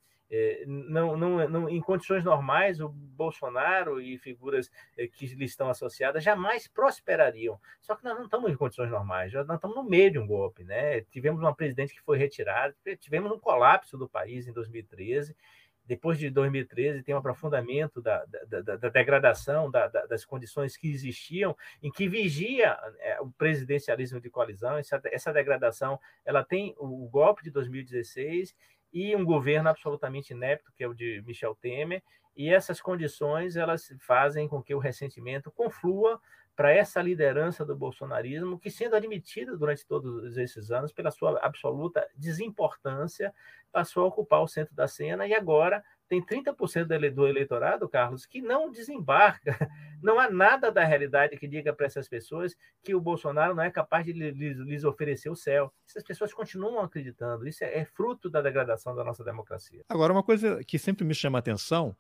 não, 0.67 1.17
não, 1.17 1.49
não, 1.49 1.69
em 1.69 1.81
condições 1.81 2.23
normais, 2.23 2.79
o 2.79 2.89
Bolsonaro 2.89 3.99
e 3.99 4.17
figuras 4.17 4.69
é, 4.95 5.07
que 5.07 5.25
lhe 5.25 5.45
estão 5.45 5.69
associadas 5.69 6.23
jamais 6.23 6.67
prosperariam. 6.67 7.59
Só 7.81 7.95
que 7.95 8.03
nós 8.03 8.15
não 8.15 8.25
estamos 8.25 8.51
em 8.51 8.55
condições 8.55 8.91
normais, 8.91 9.33
nós 9.33 9.55
estamos 9.55 9.75
no 9.75 9.83
meio 9.83 10.11
de 10.11 10.19
um 10.19 10.27
golpe. 10.27 10.63
Né? 10.63 11.01
Tivemos 11.01 11.41
uma 11.41 11.55
presidente 11.55 11.95
que 11.95 12.01
foi 12.01 12.17
retirada, 12.17 12.75
tivemos 12.99 13.31
um 13.31 13.39
colapso 13.39 13.97
do 13.97 14.07
país 14.07 14.47
em 14.47 14.53
2013. 14.53 15.35
Depois 15.83 16.19
de 16.19 16.29
2013, 16.29 17.01
tem 17.01 17.15
um 17.15 17.17
aprofundamento 17.17 17.99
da, 17.99 18.23
da, 18.25 18.61
da, 18.61 18.75
da 18.75 18.89
degradação 18.89 19.71
das 19.71 20.23
condições 20.23 20.77
que 20.77 20.87
existiam, 20.87 21.57
em 21.81 21.89
que 21.89 22.07
vigia 22.07 22.77
é, 22.99 23.19
o 23.19 23.31
presidencialismo 23.31 24.21
de 24.21 24.29
coalizão. 24.29 24.77
Essa, 24.77 25.01
essa 25.05 25.33
degradação 25.33 25.99
ela 26.23 26.43
tem 26.43 26.75
o 26.77 27.09
golpe 27.09 27.43
de 27.43 27.49
2016 27.49 28.55
e 28.91 29.15
um 29.15 29.23
governo 29.23 29.69
absolutamente 29.69 30.33
inepto, 30.33 30.71
que 30.75 30.83
é 30.83 30.87
o 30.87 30.93
de 30.93 31.23
Michel 31.25 31.55
Temer, 31.55 32.03
e 32.35 32.53
essas 32.53 32.81
condições 32.81 33.55
elas 33.55 33.93
fazem 33.99 34.47
com 34.47 34.61
que 34.61 34.73
o 34.73 34.79
ressentimento 34.79 35.51
conflua 35.51 36.19
para 36.55 36.73
essa 36.73 37.01
liderança 37.01 37.63
do 37.63 37.75
bolsonarismo, 37.75 38.59
que 38.59 38.69
sendo 38.69 38.95
admitida 38.95 39.55
durante 39.55 39.85
todos 39.85 40.37
esses 40.37 40.71
anos 40.71 40.91
pela 40.91 41.09
sua 41.09 41.39
absoluta 41.41 42.05
desimportância, 42.15 43.33
passou 43.71 44.03
a 44.03 44.07
ocupar 44.07 44.41
o 44.41 44.47
centro 44.47 44.75
da 44.75 44.87
cena 44.87 45.25
e 45.25 45.33
agora 45.33 45.83
tem 46.09 46.21
30% 46.21 47.13
do 47.13 47.27
eleitorado, 47.27 47.87
Carlos, 47.87 48.25
que 48.25 48.41
não 48.41 48.71
desembarca. 48.71 49.55
Não 50.01 50.17
há 50.17 50.29
nada 50.29 50.71
da 50.71 50.85
realidade 50.85 51.35
que 51.35 51.45
diga 51.45 51.73
para 51.73 51.85
essas 51.85 52.07
pessoas 52.07 52.55
que 52.81 52.95
o 52.95 53.01
Bolsonaro 53.01 53.53
não 53.53 53.61
é 53.61 53.69
capaz 53.69 54.05
de 54.05 54.13
lhes 54.13 54.85
oferecer 54.85 55.29
o 55.29 55.35
céu. 55.35 55.73
Essas 55.85 56.03
pessoas 56.03 56.33
continuam 56.33 56.79
acreditando. 56.79 57.45
Isso 57.45 57.65
é, 57.65 57.79
é 57.79 57.83
fruto 57.83 58.29
da 58.29 58.41
degradação 58.41 58.95
da 58.95 59.03
nossa 59.03 59.25
democracia. 59.25 59.83
Agora, 59.89 60.13
uma 60.13 60.23
coisa 60.23 60.63
que 60.63 60.79
sempre 60.79 61.03
me 61.03 61.13
chama 61.13 61.37
a 61.37 61.41
atenção 61.41 61.93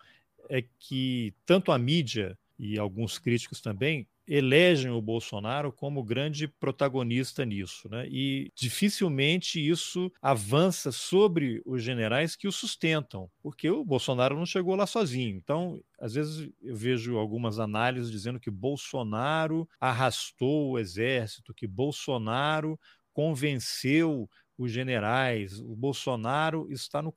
é 0.47 0.63
que 0.79 1.33
tanto 1.45 1.73
a 1.73 1.77
mídia 1.77 2.37
e 2.57 2.79
alguns 2.79 3.19
críticos 3.19 3.59
também 3.59 4.07
elegem 4.29 4.91
o 4.91 5.01
Bolsonaro 5.01 5.71
como 5.73 6.03
grande 6.03 6.47
protagonista 6.47 7.43
nisso, 7.43 7.89
né? 7.89 8.07
E 8.07 8.51
dificilmente 8.55 9.59
isso 9.59 10.11
avança 10.21 10.91
sobre 10.91 11.61
os 11.65 11.81
generais 11.81 12.35
que 12.35 12.47
o 12.47 12.51
sustentam, 12.51 13.27
porque 13.41 13.69
o 13.71 13.83
Bolsonaro 13.83 14.37
não 14.37 14.45
chegou 14.45 14.75
lá 14.75 14.85
sozinho. 14.85 15.35
Então, 15.35 15.81
às 15.99 16.13
vezes 16.13 16.47
eu 16.61 16.75
vejo 16.75 17.17
algumas 17.17 17.59
análises 17.59 18.11
dizendo 18.11 18.39
que 18.39 18.51
Bolsonaro 18.51 19.67
arrastou 19.81 20.71
o 20.71 20.79
exército, 20.79 21.53
que 21.53 21.65
Bolsonaro 21.65 22.79
convenceu 23.11 24.29
os 24.57 24.71
generais, 24.71 25.57
o 25.61 25.73
Bolsonaro 25.73 26.67
está 26.69 27.01
no, 27.01 27.13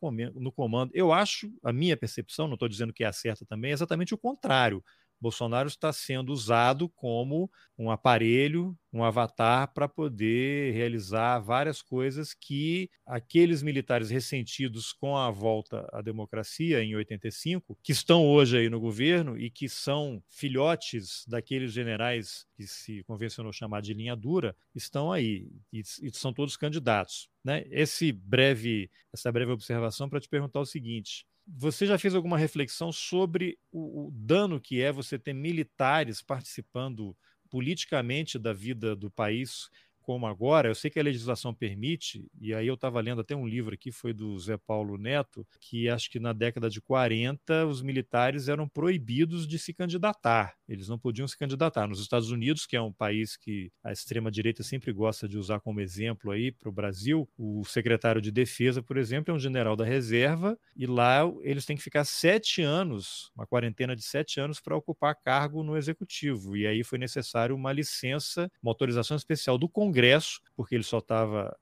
comando. 0.53 0.93
Eu 0.95 1.13
acho, 1.13 1.53
a 1.63 1.73
minha 1.73 1.97
percepção, 1.97 2.47
não 2.47 2.55
estou 2.55 2.69
dizendo 2.69 2.93
que 2.93 3.03
é 3.03 3.09
a 3.09 3.13
certa 3.13 3.45
também, 3.45 3.73
é 3.73 3.75
exatamente 3.75 4.15
o 4.15 4.19
contrário. 4.19 4.83
Bolsonaro 5.23 5.69
está 5.69 5.93
sendo 5.93 6.33
usado 6.33 6.89
como 6.89 7.49
um 7.79 7.93
aparelho, 7.93 8.77
um 8.93 9.05
avatar 9.05 9.73
para 9.73 9.89
poder 9.89 10.75
realizar 10.75 11.39
várias 11.39 11.81
coisas 11.81 12.35
que 12.35 12.91
aqueles 13.07 13.63
militares 13.63 14.11
ressentidos 14.11 14.93
com 14.93 15.17
a 15.17 15.31
volta 15.31 15.89
à 15.93 16.03
democracia 16.03 16.83
em 16.83 16.97
85, 16.97 17.79
que 17.85 17.93
estão 17.93 18.27
hoje 18.27 18.59
aí 18.59 18.69
no 18.69 18.81
governo 18.81 19.39
e 19.39 19.49
que 19.49 19.69
são 19.69 20.21
filhotes 20.29 21.25
daqueles 21.29 21.73
generais 21.73 22.45
que 22.57 22.67
se 22.67 23.05
convencionou 23.05 23.53
chamar 23.53 23.81
de 23.81 23.95
linha 23.95 24.17
dura, 24.17 24.57
estão 24.75 25.13
aí 25.13 25.49
e, 25.73 25.83
e 26.03 26.11
são 26.13 26.33
todos 26.33 26.57
candidatos. 26.57 27.29
Né? 27.45 27.65
Esse 27.71 28.11
breve, 28.11 28.91
essa 29.13 29.31
breve 29.31 29.53
observação 29.53 30.09
para 30.09 30.21
te 30.21 30.29
perguntar 30.29 30.59
o 30.61 30.67
seguinte: 30.67 31.25
você 31.47 31.87
já 31.87 31.99
fez 31.99 32.15
alguma 32.15 32.39
reflexão 32.39 32.93
sobre 32.93 33.59
o, 33.71 34.07
o, 34.07 34.11
dano 34.13 34.61
que 34.61 34.81
é 34.81 34.93
você 34.93 35.19
ter 35.19 35.33
militares 35.33 36.23
participando 36.23 37.17
politicamente 37.51 38.39
da 38.39 38.53
vida 38.53 38.97
do 38.97 39.11
país 39.11 39.69
como 40.03 40.27
agora, 40.27 40.69
eu 40.69 40.75
sei 40.75 40.91
que 40.91 40.99
a 40.99 41.03
legislação 41.03 41.55
permite, 41.55 42.27
e 42.41 42.53
aí 42.53 42.67
eu 42.67 42.75
estava 42.75 43.01
lendo 43.01 43.21
até 43.21 43.35
um 43.35 43.47
livro 43.47 43.75
aqui, 43.75 43.93
foi 43.93 44.13
do 44.13 44.39
Zé 44.39 44.57
Paulo 44.59 44.99
Neto, 44.99 45.47
que 45.61 45.89
acho 45.89 46.11
que 46.11 46.19
na 46.19 46.33
década 46.33 46.69
de 46.69 46.81
40 46.81 47.67
os 47.67 47.81
militares 47.83 48.49
eram 48.49 48.69
proibidos 48.69 49.47
de 49.47 49.59
se 49.59 49.73
candidatar, 49.73 50.55
eles 50.69 50.89
não 50.89 50.99
podiam 50.99 51.27
se 51.29 51.39
candidatar. 51.39 51.87
Nos 51.87 52.01
Estados 52.01 52.31
Unidos, 52.31 52.67
que 52.67 52.77
é 52.77 52.81
um 52.81 52.93
país 52.93 53.37
que 53.37 53.71
a 53.83 53.93
extrema-direita 53.93 54.63
sempre 54.63 54.93
gosta 54.93 55.29
de 55.29 55.39
usar 55.39 55.61
como 55.61 55.81
exemplo 55.81 56.31
aí 56.31 56.51
para 56.51 56.69
o 56.69 56.73
Brasil, 56.73 57.29
o 57.39 57.65
secretário 57.65 58.21
de 58.21 58.31
Defesa, 58.33 58.83
por 58.83 58.97
exemplo, 58.97 59.33
é 59.33 59.37
um 59.37 59.41
general 59.41 59.77
da 59.77 59.85
reserva, 59.85 60.59
e 60.77 60.87
lá 60.87 61.23
eles 61.43 61.65
têm 61.65 61.77
que 61.77 61.83
ficar 61.83 62.05
sete 62.05 62.61
anos, 62.63 63.31
uma 63.37 63.47
quarentena 63.47 63.95
de 63.95 64.03
sete 64.03 64.41
anos, 64.41 64.61
para 64.61 64.77
ocupar 64.77 65.15
cargo 65.15 65.63
no 65.63 65.77
executivo, 65.77 66.57
e 66.57 66.67
aí 66.67 66.83
foi 66.83 66.99
necessário 66.99 67.55
uma 67.55 67.73
licença, 67.73 68.51
uma 68.63 68.71
autorização 68.71 69.17
especial 69.17 69.57
do 69.57 69.69
Congresso 69.69 69.92
Congresso, 69.93 70.41
porque 70.57 70.75
ele 70.75 70.85
só 70.85 70.99
estava 70.99 71.55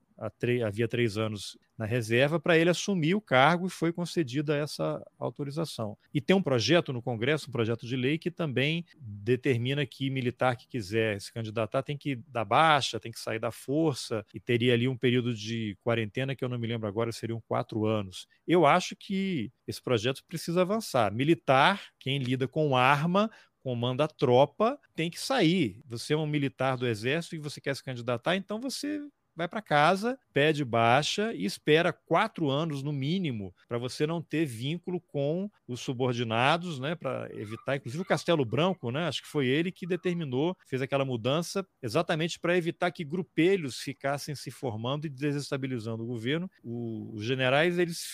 havia 0.63 0.87
três 0.87 1.17
anos 1.17 1.57
na 1.75 1.83
reserva, 1.83 2.39
para 2.39 2.55
ele 2.55 2.69
assumir 2.69 3.15
o 3.15 3.21
cargo 3.21 3.65
e 3.65 3.71
foi 3.71 3.91
concedida 3.91 4.55
essa 4.55 5.03
autorização. 5.17 5.97
E 6.13 6.21
tem 6.21 6.35
um 6.35 6.43
projeto 6.43 6.93
no 6.93 7.01
Congresso, 7.01 7.49
um 7.49 7.51
projeto 7.51 7.87
de 7.87 7.95
lei, 7.95 8.19
que 8.19 8.29
também 8.29 8.85
determina 8.99 9.83
que 9.83 10.11
militar 10.11 10.55
que 10.55 10.67
quiser 10.67 11.19
se 11.19 11.33
candidatar 11.33 11.81
tem 11.81 11.97
que 11.97 12.17
dar 12.27 12.45
baixa, 12.45 12.99
tem 12.99 13.11
que 13.11 13.19
sair 13.19 13.39
da 13.39 13.51
força, 13.51 14.23
e 14.31 14.39
teria 14.39 14.75
ali 14.75 14.87
um 14.87 14.95
período 14.95 15.33
de 15.33 15.75
quarentena 15.83 16.35
que 16.35 16.45
eu 16.45 16.49
não 16.49 16.59
me 16.59 16.67
lembro 16.67 16.87
agora, 16.87 17.11
seriam 17.11 17.41
quatro 17.47 17.87
anos. 17.87 18.27
Eu 18.47 18.63
acho 18.63 18.95
que 18.95 19.51
esse 19.67 19.81
projeto 19.81 20.23
precisa 20.27 20.61
avançar. 20.61 21.11
Militar, 21.11 21.81
quem 21.99 22.19
lida 22.19 22.47
com 22.47 22.77
arma, 22.77 23.27
comanda 23.63 24.05
a 24.05 24.07
tropa, 24.07 24.79
tem 24.95 25.09
que 25.09 25.19
sair. 25.19 25.81
Você 25.85 26.13
é 26.13 26.17
um 26.17 26.25
militar 26.25 26.77
do 26.77 26.87
exército 26.87 27.35
e 27.35 27.39
você 27.39 27.61
quer 27.61 27.75
se 27.75 27.83
candidatar, 27.83 28.35
então 28.35 28.59
você 28.59 28.99
vai 29.35 29.47
para 29.47 29.61
casa, 29.61 30.17
pede 30.33 30.63
baixa 30.63 31.33
e 31.33 31.45
espera 31.45 31.93
quatro 31.93 32.49
anos 32.49 32.83
no 32.83 32.91
mínimo 32.91 33.53
para 33.67 33.77
você 33.77 34.05
não 34.05 34.21
ter 34.21 34.45
vínculo 34.45 34.99
com 34.99 35.49
os 35.67 35.79
subordinados, 35.79 36.79
né? 36.79 36.95
Para 36.95 37.29
evitar, 37.33 37.75
inclusive 37.75 38.01
o 38.01 38.05
Castelo 38.05 38.45
Branco, 38.45 38.91
né? 38.91 39.07
Acho 39.07 39.21
que 39.21 39.27
foi 39.27 39.47
ele 39.47 39.71
que 39.71 39.87
determinou, 39.87 40.55
fez 40.67 40.81
aquela 40.81 41.05
mudança 41.05 41.65
exatamente 41.81 42.39
para 42.39 42.57
evitar 42.57 42.91
que 42.91 43.03
grupelhos 43.03 43.77
ficassem 43.79 44.35
se 44.35 44.51
formando 44.51 45.05
e 45.05 45.09
desestabilizando 45.09 46.03
o 46.03 46.07
governo. 46.07 46.49
O, 46.63 47.11
os 47.13 47.23
generais 47.23 47.79
eles 47.79 48.05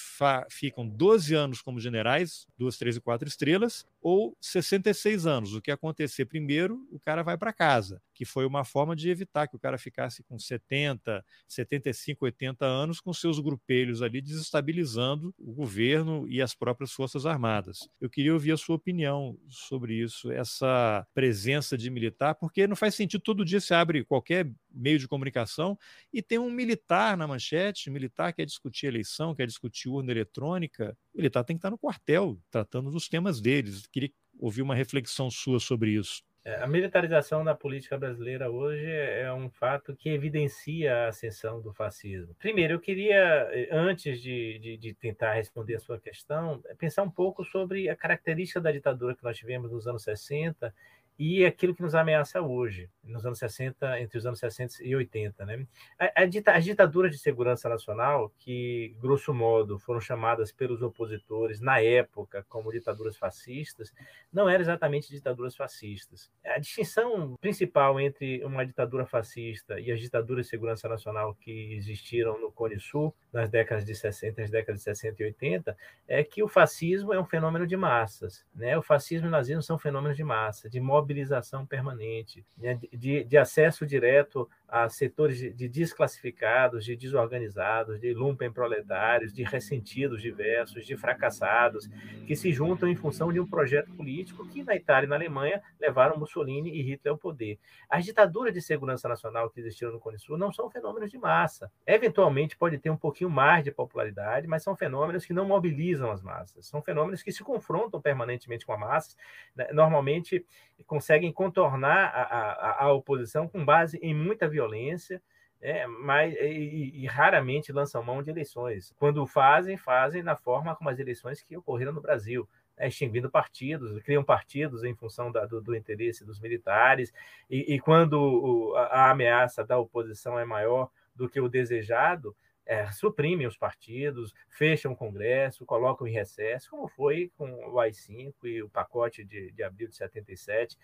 ficam 0.49 0.87
12 0.87 1.33
anos 1.33 1.61
como 1.61 1.79
generais, 1.79 2.45
duas, 2.57 2.77
três 2.77 2.95
e 2.95 3.01
quatro 3.01 3.27
estrelas, 3.27 3.85
ou 4.01 4.35
66 4.39 5.25
anos. 5.25 5.53
O 5.53 5.61
que 5.61 5.71
acontecer 5.71 6.25
primeiro, 6.25 6.87
o 6.91 6.99
cara 6.99 7.23
vai 7.23 7.37
para 7.37 7.53
casa, 7.53 8.01
que 8.13 8.25
foi 8.25 8.45
uma 8.45 8.63
forma 8.63 8.95
de 8.95 9.09
evitar 9.09 9.47
que 9.47 9.55
o 9.55 9.59
cara 9.59 9.77
ficasse 9.77 10.23
com 10.23 10.37
70, 10.39 11.16
75, 11.47 12.25
80 12.25 12.65
anos 12.65 12.99
com 12.99 13.13
seus 13.13 13.39
grupelhos 13.39 14.01
ali 14.01 14.21
desestabilizando 14.21 15.33
o 15.37 15.53
governo 15.53 16.27
e 16.27 16.41
as 16.41 16.53
próprias 16.53 16.91
forças 16.91 17.25
armadas. 17.25 17.87
Eu 17.99 18.09
queria 18.09 18.33
ouvir 18.33 18.51
a 18.51 18.57
sua 18.57 18.75
opinião 18.75 19.37
sobre 19.49 19.95
isso, 19.95 20.31
essa 20.31 21.05
presença 21.13 21.77
de 21.77 21.89
militar, 21.89 22.35
porque 22.35 22.67
não 22.67 22.75
faz 22.75 22.95
sentido 22.95 23.21
todo 23.21 23.45
dia 23.45 23.59
se 23.59 23.73
abre 23.73 24.03
qualquer 24.03 24.49
meio 24.71 24.99
de 24.99 25.07
comunicação 25.07 25.77
e 26.13 26.21
tem 26.21 26.37
um 26.37 26.51
militar 26.51 27.17
na 27.17 27.27
manchete, 27.27 27.89
militar 27.89 28.33
quer 28.33 28.45
discutir 28.45 28.87
eleição, 28.87 29.35
quer 29.35 29.47
discutir 29.47 29.89
urna 29.89 30.11
eletrônica, 30.11 30.97
o 31.13 31.17
militar 31.17 31.43
tem 31.43 31.55
que 31.55 31.59
estar 31.59 31.71
no 31.71 31.77
quartel 31.77 32.39
tratando 32.51 32.91
dos 32.91 33.07
temas 33.07 33.41
deles. 33.41 33.87
Queria 33.87 34.11
ouvir 34.39 34.61
uma 34.61 34.75
reflexão 34.75 35.29
sua 35.31 35.59
sobre 35.59 35.91
isso. 35.91 36.21
É, 36.47 36.63
a 36.63 36.65
militarização 36.65 37.43
da 37.43 37.53
política 37.53 37.97
brasileira 37.97 38.49
hoje 38.49 38.89
é 38.89 39.33
um 39.33 39.49
fato 39.49 39.93
que 39.93 40.07
evidencia 40.07 40.95
a 40.95 41.07
ascensão 41.09 41.59
do 41.59 41.73
fascismo. 41.73 42.33
Primeiro, 42.39 42.75
eu 42.75 42.79
queria, 42.79 43.49
antes 43.69 44.21
de, 44.21 44.57
de, 44.57 44.77
de, 44.77 44.93
tentar 44.93 45.33
responder 45.33 45.75
a 45.75 45.79
sua 45.81 45.99
questão, 45.99 46.63
pensar 46.77 47.03
um 47.03 47.09
pouco 47.09 47.43
sobre 47.43 47.89
a 47.89 47.97
característica 47.97 48.61
da 48.61 48.71
ditadura 48.71 49.13
que 49.13 49.25
nós 49.25 49.35
tivemos 49.35 49.69
nos 49.69 49.87
anos 49.87 50.03
60 50.03 50.73
e 51.19 51.45
aquilo 51.45 51.73
que 51.73 51.81
nos 51.81 51.95
ameaça 51.95 52.41
hoje, 52.41 52.89
nos 53.03 53.25
anos 53.25 53.39
60, 53.39 53.99
entre 53.99 54.17
os 54.17 54.25
anos 54.25 54.39
60 54.39 54.83
e 54.83 54.95
80. 54.95 55.45
Né? 55.45 55.65
A, 55.99 56.05
a 56.05 56.57
as 56.57 56.63
ditaduras 56.63 57.11
de 57.11 57.17
segurança 57.17 57.67
nacional, 57.67 58.31
que, 58.37 58.95
grosso 58.99 59.33
modo, 59.33 59.79
foram 59.79 59.99
chamadas 59.99 60.51
pelos 60.51 60.81
opositores 60.81 61.59
na 61.59 61.81
época 61.81 62.45
como 62.47 62.71
ditaduras 62.71 63.17
fascistas, 63.17 63.91
não 64.31 64.47
eram 64.47 64.61
exatamente 64.61 65.09
ditaduras 65.09 65.55
fascistas. 65.55 66.31
A 66.45 66.59
distinção 66.59 67.35
principal 67.41 67.99
entre 67.99 68.43
uma 68.45 68.65
ditadura 68.65 69.05
fascista 69.05 69.79
e 69.79 69.91
as 69.91 69.99
ditaduras 69.99 70.45
de 70.45 70.51
segurança 70.51 70.87
nacional 70.87 71.33
que 71.35 71.73
existiram 71.73 72.39
no 72.39 72.51
Cone 72.51 72.79
Sul, 72.79 73.15
nas 73.33 73.49
décadas 73.49 73.83
de 73.83 73.95
60, 73.95 74.43
as 74.43 74.51
décadas 74.51 74.81
de 74.81 74.83
60 74.83 75.23
e 75.23 75.25
80, 75.25 75.77
é 76.07 76.23
que 76.23 76.43
o 76.43 76.47
fascismo 76.47 77.13
é 77.13 77.19
um 77.19 77.25
fenômeno 77.25 77.65
de 77.65 77.75
massas. 77.75 78.45
Né? 78.53 78.77
O 78.77 78.83
fascismo 78.83 79.27
e 79.27 79.29
o 79.29 79.31
nazismo 79.31 79.63
são 79.63 79.79
fenômenos 79.79 80.15
de 80.15 80.23
massa, 80.23 80.69
de 80.69 80.79
mobilidade 80.79 81.06
mobilização 81.07 81.65
permanente, 81.65 82.45
né, 82.57 82.77
de, 82.91 83.23
de 83.23 83.37
acesso 83.37 83.85
direto 83.85 84.49
a 84.67 84.89
setores 84.89 85.37
de, 85.37 85.53
de 85.53 85.69
desclassificados, 85.69 86.83
de 86.83 86.95
desorganizados, 86.97 88.01
de 88.01 88.13
lumpen 88.13 88.51
proletários, 88.51 89.33
de 89.33 89.41
ressentidos 89.43 90.21
diversos, 90.21 90.85
de 90.85 90.97
fracassados, 90.97 91.89
que 92.25 92.35
se 92.35 92.51
juntam 92.51 92.89
em 92.89 92.95
função 92.95 93.31
de 93.31 93.39
um 93.39 93.47
projeto 93.47 93.93
político 93.93 94.45
que 94.49 94.63
na 94.63 94.75
Itália 94.75 95.07
e 95.07 95.09
na 95.09 95.15
Alemanha 95.15 95.61
levaram 95.79 96.17
Mussolini 96.17 96.69
e 96.69 96.81
Hitler 96.81 97.13
ao 97.13 97.17
poder. 97.17 97.57
As 97.89 98.03
ditaduras 98.03 98.53
de 98.53 98.61
segurança 98.61 99.07
nacional 99.07 99.49
que 99.49 99.61
existiram 99.61 99.93
no 99.93 99.99
Cone 99.99 100.19
Sul 100.19 100.37
não 100.37 100.51
são 100.51 100.69
fenômenos 100.69 101.09
de 101.09 101.17
massa. 101.17 101.71
Eventualmente 101.85 102.57
pode 102.57 102.77
ter 102.77 102.89
um 102.89 102.97
pouquinho 102.97 103.29
mais 103.29 103.63
de 103.63 103.71
popularidade, 103.71 104.47
mas 104.47 104.63
são 104.63 104.75
fenômenos 104.75 105.25
que 105.25 105.33
não 105.33 105.45
mobilizam 105.45 106.11
as 106.11 106.21
massas. 106.21 106.65
São 106.67 106.81
fenômenos 106.81 107.23
que 107.23 107.31
se 107.31 107.41
confrontam 107.41 108.01
permanentemente 108.01 108.65
com 108.65 108.73
a 108.73 108.77
massa, 108.77 109.15
né? 109.55 109.69
normalmente 109.71 110.45
conseguem 110.85 111.31
contornar 111.31 112.11
a, 112.13 112.21
a, 112.21 112.83
a 112.85 112.93
oposição 112.93 113.47
com 113.47 113.63
base 113.63 113.97
em 114.01 114.13
muita 114.13 114.47
violência, 114.47 115.21
é, 115.59 115.87
mas 115.87 116.35
e, 116.35 116.91
e, 116.93 117.05
raramente 117.07 117.71
lançam 117.71 118.03
mão 118.03 118.21
de 118.21 118.29
eleições. 118.29 118.93
Quando 118.97 119.25
fazem, 119.25 119.75
fazem 119.75 120.21
na 120.21 120.35
forma 120.35 120.75
como 120.75 120.89
as 120.89 120.99
eleições 120.99 121.41
que 121.41 121.57
ocorreram 121.57 121.91
no 121.91 122.01
Brasil. 122.01 122.47
né, 122.77 122.87
extinguindo 122.87 123.29
partidos, 123.29 123.99
criam 124.03 124.23
partidos 124.23 124.83
em 124.83 124.93
função 124.93 125.31
da, 125.31 125.45
do, 125.45 125.59
do, 125.59 125.75
interesse 125.75 126.23
dos 126.23 126.39
militares, 126.39 127.11
e, 127.49 127.73
e 127.73 127.79
quando 127.79 128.19
o, 128.19 128.75
a, 128.75 128.83
a 128.83 129.11
ameaça 129.11 129.63
da 129.65 129.79
oposição 129.79 130.37
é 130.37 130.45
maior 130.45 130.89
do 131.15 131.27
que 131.27 131.41
o 131.41 131.49
desejado, 131.49 132.35
é, 132.67 132.91
suprimem 132.91 133.47
os 133.47 133.57
partidos, 133.57 134.33
fecham 134.49 134.91
o 134.91 134.95
Congresso, 134.95 135.65
colocam 135.65 136.05
em 136.05 136.11
recesso, 136.11 136.69
como 136.69 136.87
foi 136.87 137.31
com 137.37 137.49
o 137.71 137.79
AI-5 137.79 138.33
e 138.43 138.61
o 138.61 138.69
pacote 138.69 139.23
de, 139.23 139.51
de 139.51 139.63
abril 139.63 139.87
de 139.87 139.95
77, 139.95 140.77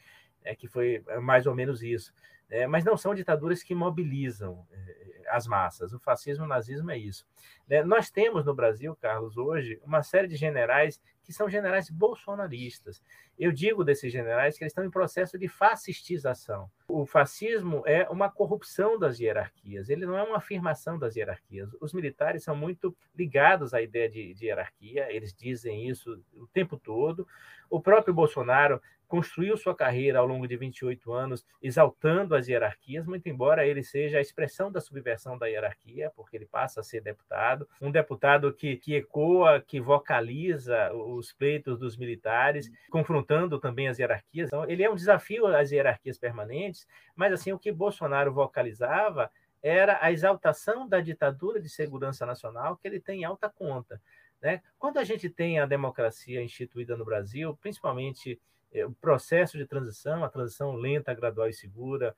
é, 0.46 0.56
que 0.56 0.68
foi 0.68 1.04
mais 1.22 1.46
ou 1.46 1.54
menos 1.54 1.84
isso. 1.84 2.14
É, 2.50 2.68
mas 2.68 2.84
não 2.86 2.96
são 2.96 3.16
ditaduras 3.16 3.64
que 3.64 3.74
mobilizam 3.74 4.66
é, 4.72 5.24
as 5.30 5.48
massas. 5.48 5.92
O 5.92 6.00
fascismo 6.00 6.46
o 6.46 6.48
nazismo 6.48 6.92
é 6.92 6.98
isso. 6.98 7.28
É, 7.70 7.84
nós 7.84 8.10
temos 8.10 8.46
no 8.46 8.54
Brasil, 8.54 8.96
Carlos, 8.96 9.38
hoje, 9.38 9.82
uma 9.84 10.04
série 10.04 10.28
de 10.28 10.36
generais 10.36 11.02
que 11.24 11.34
são 11.34 11.50
generais 11.50 11.90
bolsonaristas. 11.90 13.02
Eu 13.38 13.52
digo 13.52 13.84
desses 13.84 14.12
generais 14.12 14.58
que 14.58 14.64
eles 14.64 14.72
estão 14.72 14.86
em 14.86 14.92
processo 14.92 15.38
de 15.38 15.48
fascistização. 15.48 16.70
O 16.88 17.06
fascismo 17.06 17.82
é 17.86 18.08
uma 18.10 18.30
corrupção 18.30 19.00
das 19.00 19.20
hierarquias, 19.20 19.90
ele 19.90 20.06
não 20.06 20.18
é 20.18 20.24
uma 20.24 20.38
afirmação 20.38 21.00
das 21.00 21.16
hierarquias. 21.16 21.70
Os 21.82 21.94
militares 21.94 22.44
são 22.44 22.56
muito 22.56 22.96
ligados 23.16 23.74
à 23.74 23.82
ideia 23.82 24.10
de, 24.10 24.34
de 24.34 24.46
hierarquia, 24.46 25.12
eles 25.12 25.34
dizem 25.34 25.88
isso 25.90 26.22
o 26.36 26.48
tempo 26.48 26.78
todo. 26.78 27.28
O 27.70 27.82
próprio 27.82 28.14
Bolsonaro 28.14 28.80
construiu 29.14 29.56
sua 29.56 29.76
carreira 29.76 30.18
ao 30.18 30.26
longo 30.26 30.48
de 30.48 30.58
28 30.58 31.14
anos 31.14 31.46
exaltando 31.62 32.36
as 32.36 32.48
hierarquias, 32.48 33.06
muito 33.06 33.30
embora 33.30 33.64
ele 33.64 33.84
seja 33.84 34.18
a 34.18 34.22
expressão 34.22 34.72
da 34.72 34.82
subversão 34.82 35.38
da 35.38 35.46
hierarquia, 35.46 36.12
porque 36.16 36.36
ele 36.36 36.48
passa 36.48 36.80
a 36.80 36.84
ser 36.84 37.00
deputado, 37.00 37.68
um 37.80 37.92
deputado 37.92 38.52
que, 38.52 38.76
que 38.76 38.96
ecoa, 38.96 39.62
que 39.62 39.80
vocaliza 39.80 40.92
os 40.94 41.32
pleitos 41.32 41.78
dos 41.78 41.96
militares, 41.96 42.72
confrontando 42.90 43.23
também 43.60 43.88
as 43.88 44.00
hierarquias. 44.00 44.48
Então, 44.48 44.70
ele 44.70 44.84
é 44.84 44.90
um 44.90 44.96
desafio 44.96 45.48
às 45.48 45.72
hierarquias 45.72 46.18
permanentes, 46.18 46.88
mas 47.16 47.34
assim 47.34 47.52
o 47.52 47.60
que 47.60 47.72
Bolsonaro 47.72 48.34
vocalizava 48.34 49.30
era 49.62 49.98
a 50.02 50.12
exaltação 50.12 50.88
da 50.88 51.00
ditadura 51.00 51.60
de 51.60 51.70
segurança 51.70 52.26
nacional 52.26 52.76
que 52.76 52.88
ele 52.88 53.00
tem 53.00 53.22
em 53.22 53.24
alta 53.24 53.50
conta. 53.50 54.02
Né? 54.42 54.62
Quando 54.78 54.98
a 54.98 55.06
gente 55.06 55.30
tem 55.30 55.60
a 55.60 55.66
democracia 55.66 56.44
instituída 56.44 56.98
no 56.98 57.06
Brasil, 57.06 57.58
principalmente 57.62 58.42
é, 58.74 58.86
o 58.86 58.92
processo 58.92 59.58
de 59.58 59.66
transição, 59.66 60.24
a 60.24 60.30
transição 60.30 60.74
lenta, 60.74 61.14
gradual 61.14 61.48
e 61.48 61.54
segura, 61.54 62.14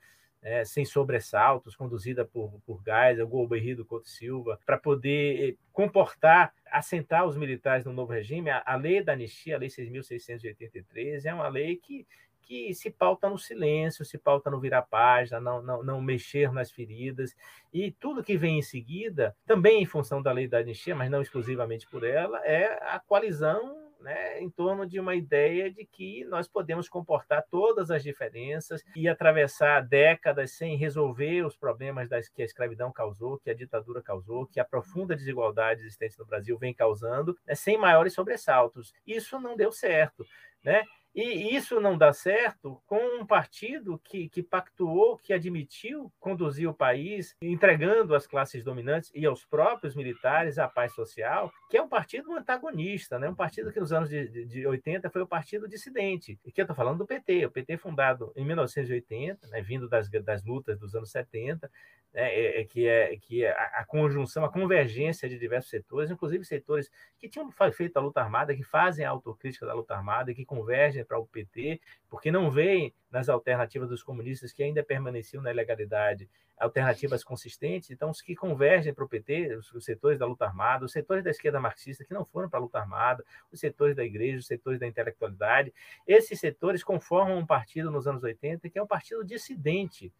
é, 0.45 0.63
sem 0.63 0.85
sobressaltos, 0.85 1.75
conduzida 1.75 2.23
por, 2.23 2.61
por 2.67 2.79
Geisel, 2.83 3.27
Golbery 3.27 3.73
do 3.73 3.83
Couto 3.83 4.07
Silva, 4.07 4.59
para 4.63 4.77
poder 4.77 5.49
eh, 5.49 5.55
comportar, 5.73 6.53
assentar 6.71 7.25
os 7.25 7.35
militares 7.35 7.83
no 7.83 7.91
novo 7.91 8.13
regime. 8.13 8.51
A, 8.51 8.61
a 8.63 8.75
lei 8.75 9.03
da 9.03 9.13
anistia, 9.13 9.55
a 9.55 9.57
lei 9.59 9.69
6.683, 9.69 11.25
é 11.25 11.33
uma 11.33 11.47
lei 11.47 11.77
que, 11.77 12.05
que 12.43 12.75
se 12.75 12.91
pauta 12.91 13.27
no 13.27 13.39
silêncio, 13.39 14.05
se 14.05 14.19
pauta 14.19 14.51
no 14.51 14.59
virar 14.59 14.83
página, 14.83 15.39
não, 15.39 15.63
não, 15.63 15.83
não 15.83 15.99
mexer 15.99 16.51
nas 16.53 16.71
feridas, 16.71 17.35
e 17.73 17.91
tudo 17.91 18.23
que 18.23 18.37
vem 18.37 18.59
em 18.59 18.61
seguida, 18.61 19.35
também 19.47 19.81
em 19.81 19.85
função 19.87 20.21
da 20.21 20.31
lei 20.31 20.47
da 20.47 20.59
anistia, 20.59 20.93
mas 20.93 21.09
não 21.09 21.23
exclusivamente 21.23 21.87
por 21.89 22.03
ela, 22.03 22.39
é 22.45 22.65
a 22.93 22.99
coalizão 22.99 23.84
né, 23.99 24.39
em 24.39 24.49
torno 24.49 24.85
de 24.85 24.99
uma 24.99 25.15
ideia 25.15 25.71
de 25.71 25.85
que 25.85 26.23
nós 26.25 26.47
podemos 26.47 26.87
comportar 26.87 27.43
todas 27.49 27.91
as 27.91 28.03
diferenças 28.03 28.83
e 28.95 29.07
atravessar 29.07 29.81
décadas 29.81 30.51
sem 30.51 30.77
resolver 30.77 31.45
os 31.45 31.55
problemas 31.55 32.09
das, 32.09 32.29
que 32.29 32.41
a 32.41 32.45
escravidão 32.45 32.91
causou, 32.91 33.37
que 33.39 33.49
a 33.49 33.55
ditadura 33.55 34.01
causou, 34.01 34.45
que 34.45 34.59
a 34.59 34.65
profunda 34.65 35.15
desigualdade 35.15 35.81
existente 35.81 36.19
no 36.19 36.25
Brasil 36.25 36.57
vem 36.57 36.73
causando, 36.73 37.37
né, 37.45 37.55
sem 37.55 37.77
maiores 37.77 38.13
sobressaltos. 38.13 38.93
Isso 39.05 39.39
não 39.39 39.55
deu 39.55 39.71
certo. 39.71 40.25
Né? 40.63 40.83
E 41.15 41.55
isso 41.55 41.79
não 41.79 41.97
dá 41.97 42.11
certo 42.11 42.81
com 42.85 43.21
um 43.21 43.25
partido 43.25 43.97
que, 44.03 44.27
que 44.27 44.43
pactuou, 44.43 45.17
que 45.17 45.31
admitiu 45.31 46.11
conduzir 46.19 46.67
o 46.67 46.73
país, 46.73 47.37
entregando 47.41 48.13
às 48.13 48.27
classes 48.27 48.65
dominantes 48.65 49.11
e 49.15 49.25
aos 49.25 49.45
próprios 49.45 49.95
militares 49.95 50.59
a 50.59 50.67
paz 50.67 50.93
social, 50.93 51.53
que 51.69 51.77
é 51.77 51.81
um 51.81 51.87
partido 51.87 52.33
antagonista, 52.33 53.17
né? 53.17 53.29
um 53.29 53.35
partido 53.35 53.71
que 53.71 53.79
nos 53.79 53.93
anos 53.93 54.09
de, 54.09 54.27
de, 54.27 54.45
de 54.45 54.67
80 54.67 55.09
foi 55.09 55.21
o 55.21 55.27
partido 55.27 55.69
dissidente. 55.69 56.37
E 56.43 56.51
que 56.51 56.59
eu 56.59 56.63
estou 56.63 56.75
falando 56.75 56.97
do 56.97 57.07
PT, 57.07 57.45
o 57.45 57.51
PT 57.51 57.77
fundado 57.77 58.33
em 58.35 58.43
1980, 58.43 59.47
né? 59.47 59.61
vindo 59.61 59.87
das, 59.87 60.09
das 60.09 60.43
lutas 60.43 60.77
dos 60.77 60.95
anos 60.95 61.11
70, 61.11 61.71
né, 62.15 62.33
é, 62.33 62.61
é, 62.61 62.63
que 62.63 62.87
é, 62.87 63.17
que 63.17 63.43
é 63.43 63.51
a, 63.51 63.81
a, 63.81 63.85
conjunção, 63.85 64.45
a 64.45 64.51
convergência 64.51 65.27
de 65.27 65.37
diversos 65.37 65.69
setores, 65.69 66.09
inclusive 66.09 66.45
setores 66.45 66.89
que 67.19 67.27
tinham 67.27 67.51
feito 67.73 67.97
a 67.97 68.01
luta 68.01 68.21
armada, 68.21 68.55
que 68.55 68.63
fazem 68.63 69.05
a 69.05 69.09
autocrítica 69.09 69.65
da 69.65 69.73
luta 69.73 69.93
armada, 69.93 70.33
que 70.33 70.45
convergem 70.45 71.01
para 71.05 71.19
o 71.19 71.25
PT, 71.25 71.79
porque 72.09 72.31
não 72.31 72.51
veem 72.51 72.93
nas 73.11 73.29
alternativas 73.29 73.89
dos 73.89 74.03
comunistas 74.03 74.51
que 74.51 74.63
ainda 74.63 74.83
permaneciam 74.83 75.41
na 75.41 75.51
ilegalidade 75.51 76.29
alternativas 76.57 77.23
consistentes, 77.23 77.91
então 77.91 78.09
os 78.09 78.21
que 78.21 78.35
convergem 78.35 78.93
para 78.93 79.03
o 79.03 79.09
PT, 79.09 79.55
os, 79.55 79.71
os 79.73 79.83
setores 79.83 80.17
da 80.17 80.25
luta 80.25 80.45
armada, 80.45 80.85
os 80.85 80.91
setores 80.91 81.23
da 81.23 81.29
esquerda 81.29 81.59
marxista 81.59 82.05
que 82.05 82.13
não 82.13 82.25
foram 82.25 82.49
para 82.49 82.59
a 82.59 82.61
luta 82.61 82.79
armada, 82.79 83.23
os 83.51 83.59
setores 83.59 83.95
da 83.95 84.03
igreja, 84.03 84.39
os 84.39 84.47
setores 84.47 84.79
da 84.79 84.87
intelectualidade, 84.87 85.73
esses 86.07 86.39
setores 86.39 86.83
conformam 86.83 87.37
um 87.37 87.45
partido 87.45 87.91
nos 87.91 88.07
anos 88.07 88.23
80 88.23 88.69
que 88.69 88.79
é 88.79 88.83
um 88.83 88.87
partido 88.87 89.23
dissidente, 89.23 90.13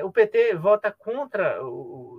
o 0.00 0.10
PT 0.10 0.54
vota 0.54 0.90
contra, 0.90 1.58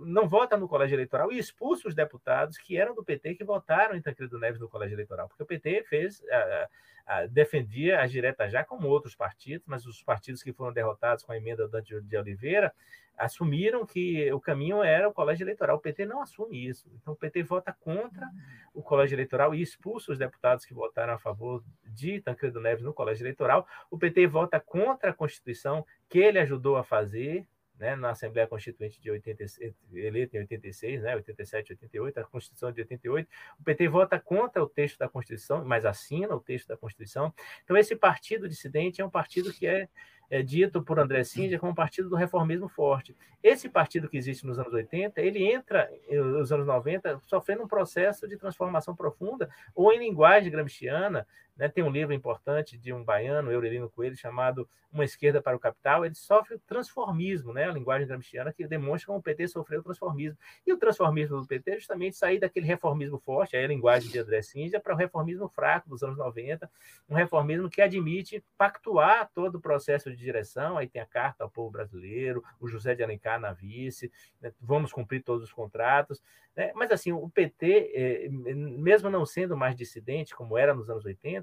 não 0.05 0.27
vota 0.27 0.55
no 0.55 0.67
colégio 0.67 0.95
eleitoral 0.95 1.31
e 1.31 1.39
expulsa 1.39 1.87
os 1.87 1.95
deputados 1.95 2.57
que 2.57 2.77
eram 2.77 2.93
do 2.93 3.03
PT 3.03 3.33
que 3.33 3.43
votaram 3.43 3.95
em 3.95 4.01
Tancredo 4.01 4.37
Neves 4.37 4.59
no 4.59 4.69
colégio 4.69 4.93
eleitoral, 4.93 5.27
porque 5.27 5.41
o 5.41 5.45
PT 5.45 5.83
fez, 5.89 6.23
a, 6.29 6.69
a, 7.07 7.25
defendia 7.25 8.01
as 8.01 8.11
diretas 8.11 8.51
já 8.51 8.63
como 8.63 8.87
outros 8.87 9.15
partidos, 9.15 9.65
mas 9.65 9.87
os 9.87 10.03
partidos 10.03 10.43
que 10.43 10.53
foram 10.53 10.71
derrotados 10.71 11.23
com 11.23 11.31
a 11.31 11.37
emenda 11.37 11.67
Dante 11.67 11.99
de 11.99 12.17
Oliveira 12.17 12.71
assumiram 13.17 13.85
que 13.85 14.31
o 14.31 14.39
caminho 14.39 14.83
era 14.83 15.07
o 15.07 15.13
colégio 15.13 15.43
eleitoral. 15.43 15.77
O 15.77 15.79
PT 15.79 16.05
não 16.05 16.21
assume 16.21 16.67
isso. 16.67 16.89
Então 16.95 17.13
o 17.13 17.17
PT 17.17 17.43
vota 17.43 17.71
contra 17.71 18.27
o 18.73 18.81
colégio 18.81 19.15
eleitoral 19.15 19.53
e 19.53 19.61
expulsa 19.61 20.11
os 20.11 20.17
deputados 20.17 20.65
que 20.65 20.73
votaram 20.73 21.13
a 21.13 21.19
favor 21.19 21.63
de 21.85 22.21
Tancredo 22.21 22.59
Neves 22.59 22.83
no 22.83 22.93
colégio 22.93 23.23
eleitoral. 23.23 23.67
O 23.89 23.97
PT 23.97 24.27
vota 24.27 24.59
contra 24.59 25.11
a 25.11 25.13
Constituição 25.13 25.85
que 26.09 26.19
ele 26.19 26.39
ajudou 26.39 26.75
a 26.75 26.83
fazer, 26.83 27.47
né, 27.79 27.95
na 27.95 28.11
Assembleia 28.11 28.47
Constituinte 28.47 29.01
de 29.01 29.09
86, 29.11 29.73
eleita 29.93 30.37
em 30.37 30.41
86, 30.41 31.01
né, 31.01 31.15
87, 31.15 31.73
88, 31.73 32.19
a 32.19 32.23
Constituição 32.23 32.71
de 32.71 32.81
88, 32.81 33.29
o 33.59 33.63
PT 33.63 33.87
vota 33.87 34.19
contra 34.19 34.63
o 34.63 34.69
texto 34.69 34.99
da 34.99 35.09
Constituição, 35.09 35.65
mas 35.65 35.85
assina 35.85 36.35
o 36.35 36.39
texto 36.39 36.67
da 36.67 36.77
Constituição. 36.77 37.33
Então, 37.63 37.75
esse 37.77 37.95
partido 37.95 38.47
dissidente 38.47 39.01
é 39.01 39.05
um 39.05 39.09
partido 39.09 39.51
que 39.51 39.67
é 39.67 39.87
é 40.33 40.41
dito 40.41 40.81
por 40.81 40.97
André 40.97 41.23
Singer 41.23 41.59
como 41.59 41.73
um 41.73 41.75
partido 41.75 42.09
do 42.09 42.15
reformismo 42.15 42.67
forte. 42.67 43.15
Esse 43.43 43.69
partido 43.69 44.09
que 44.09 44.17
existe 44.17 44.47
nos 44.47 44.57
anos 44.57 44.73
80, 44.73 45.21
ele 45.21 45.45
entra 45.45 45.87
nos 46.09 46.51
anos 46.51 46.65
90 46.65 47.19
sofrendo 47.27 47.63
um 47.63 47.67
processo 47.67 48.27
de 48.27 48.35
transformação 48.35 48.95
profunda, 48.95 49.47
ou 49.75 49.91
em 49.91 49.99
linguagem 49.99 50.51
gramsciana, 50.51 51.27
né, 51.55 51.69
tem 51.69 51.83
um 51.83 51.89
livro 51.89 52.13
importante 52.13 52.77
de 52.77 52.91
um 52.91 53.03
baiano, 53.03 53.51
Eurelino 53.51 53.89
Coelho, 53.89 54.15
chamado 54.15 54.67
Uma 54.91 55.05
Esquerda 55.05 55.41
para 55.41 55.55
o 55.55 55.59
Capital, 55.59 56.05
ele 56.05 56.15
sofre 56.15 56.55
o 56.55 56.59
transformismo, 56.59 57.53
né, 57.53 57.65
a 57.65 57.71
linguagem 57.71 58.07
gramsciana, 58.07 58.51
que 58.51 58.67
demonstra 58.67 59.07
como 59.07 59.19
o 59.19 59.21
PT 59.21 59.47
sofreu 59.49 59.81
o 59.81 59.83
transformismo. 59.83 60.37
E 60.65 60.73
o 60.73 60.77
transformismo 60.77 61.39
do 61.39 61.47
PT 61.47 61.71
é 61.71 61.75
justamente 61.75 62.17
sair 62.17 62.39
daquele 62.39 62.65
reformismo 62.65 63.19
forte, 63.19 63.55
aí 63.55 63.63
a 63.63 63.67
linguagem 63.67 64.09
de 64.09 64.19
André 64.19 64.41
Singer, 64.41 64.81
para 64.81 64.93
o 64.93 64.97
reformismo 64.97 65.47
fraco 65.47 65.89
dos 65.89 66.01
anos 66.01 66.17
90, 66.17 66.69
um 67.07 67.15
reformismo 67.15 67.69
que 67.69 67.81
admite 67.81 68.43
pactuar 68.57 69.29
todo 69.33 69.55
o 69.55 69.61
processo 69.61 70.09
de 70.09 70.17
direção, 70.17 70.77
aí 70.77 70.87
tem 70.87 71.01
a 71.01 71.05
carta 71.05 71.43
ao 71.43 71.49
povo 71.49 71.69
brasileiro, 71.69 72.43
o 72.59 72.67
José 72.67 72.95
de 72.95 73.03
Alencar 73.03 73.39
na 73.39 73.53
vice, 73.53 74.11
né, 74.41 74.51
vamos 74.59 74.91
cumprir 74.91 75.21
todos 75.21 75.43
os 75.43 75.53
contratos, 75.53 76.21
né, 76.55 76.71
mas 76.75 76.91
assim, 76.91 77.11
o 77.11 77.29
PT, 77.29 77.91
eh, 77.93 78.29
mesmo 78.29 79.09
não 79.09 79.25
sendo 79.25 79.55
mais 79.55 79.75
dissidente, 79.75 80.35
como 80.35 80.57
era 80.57 80.73
nos 80.73 80.89
anos 80.89 81.05
80, 81.05 81.42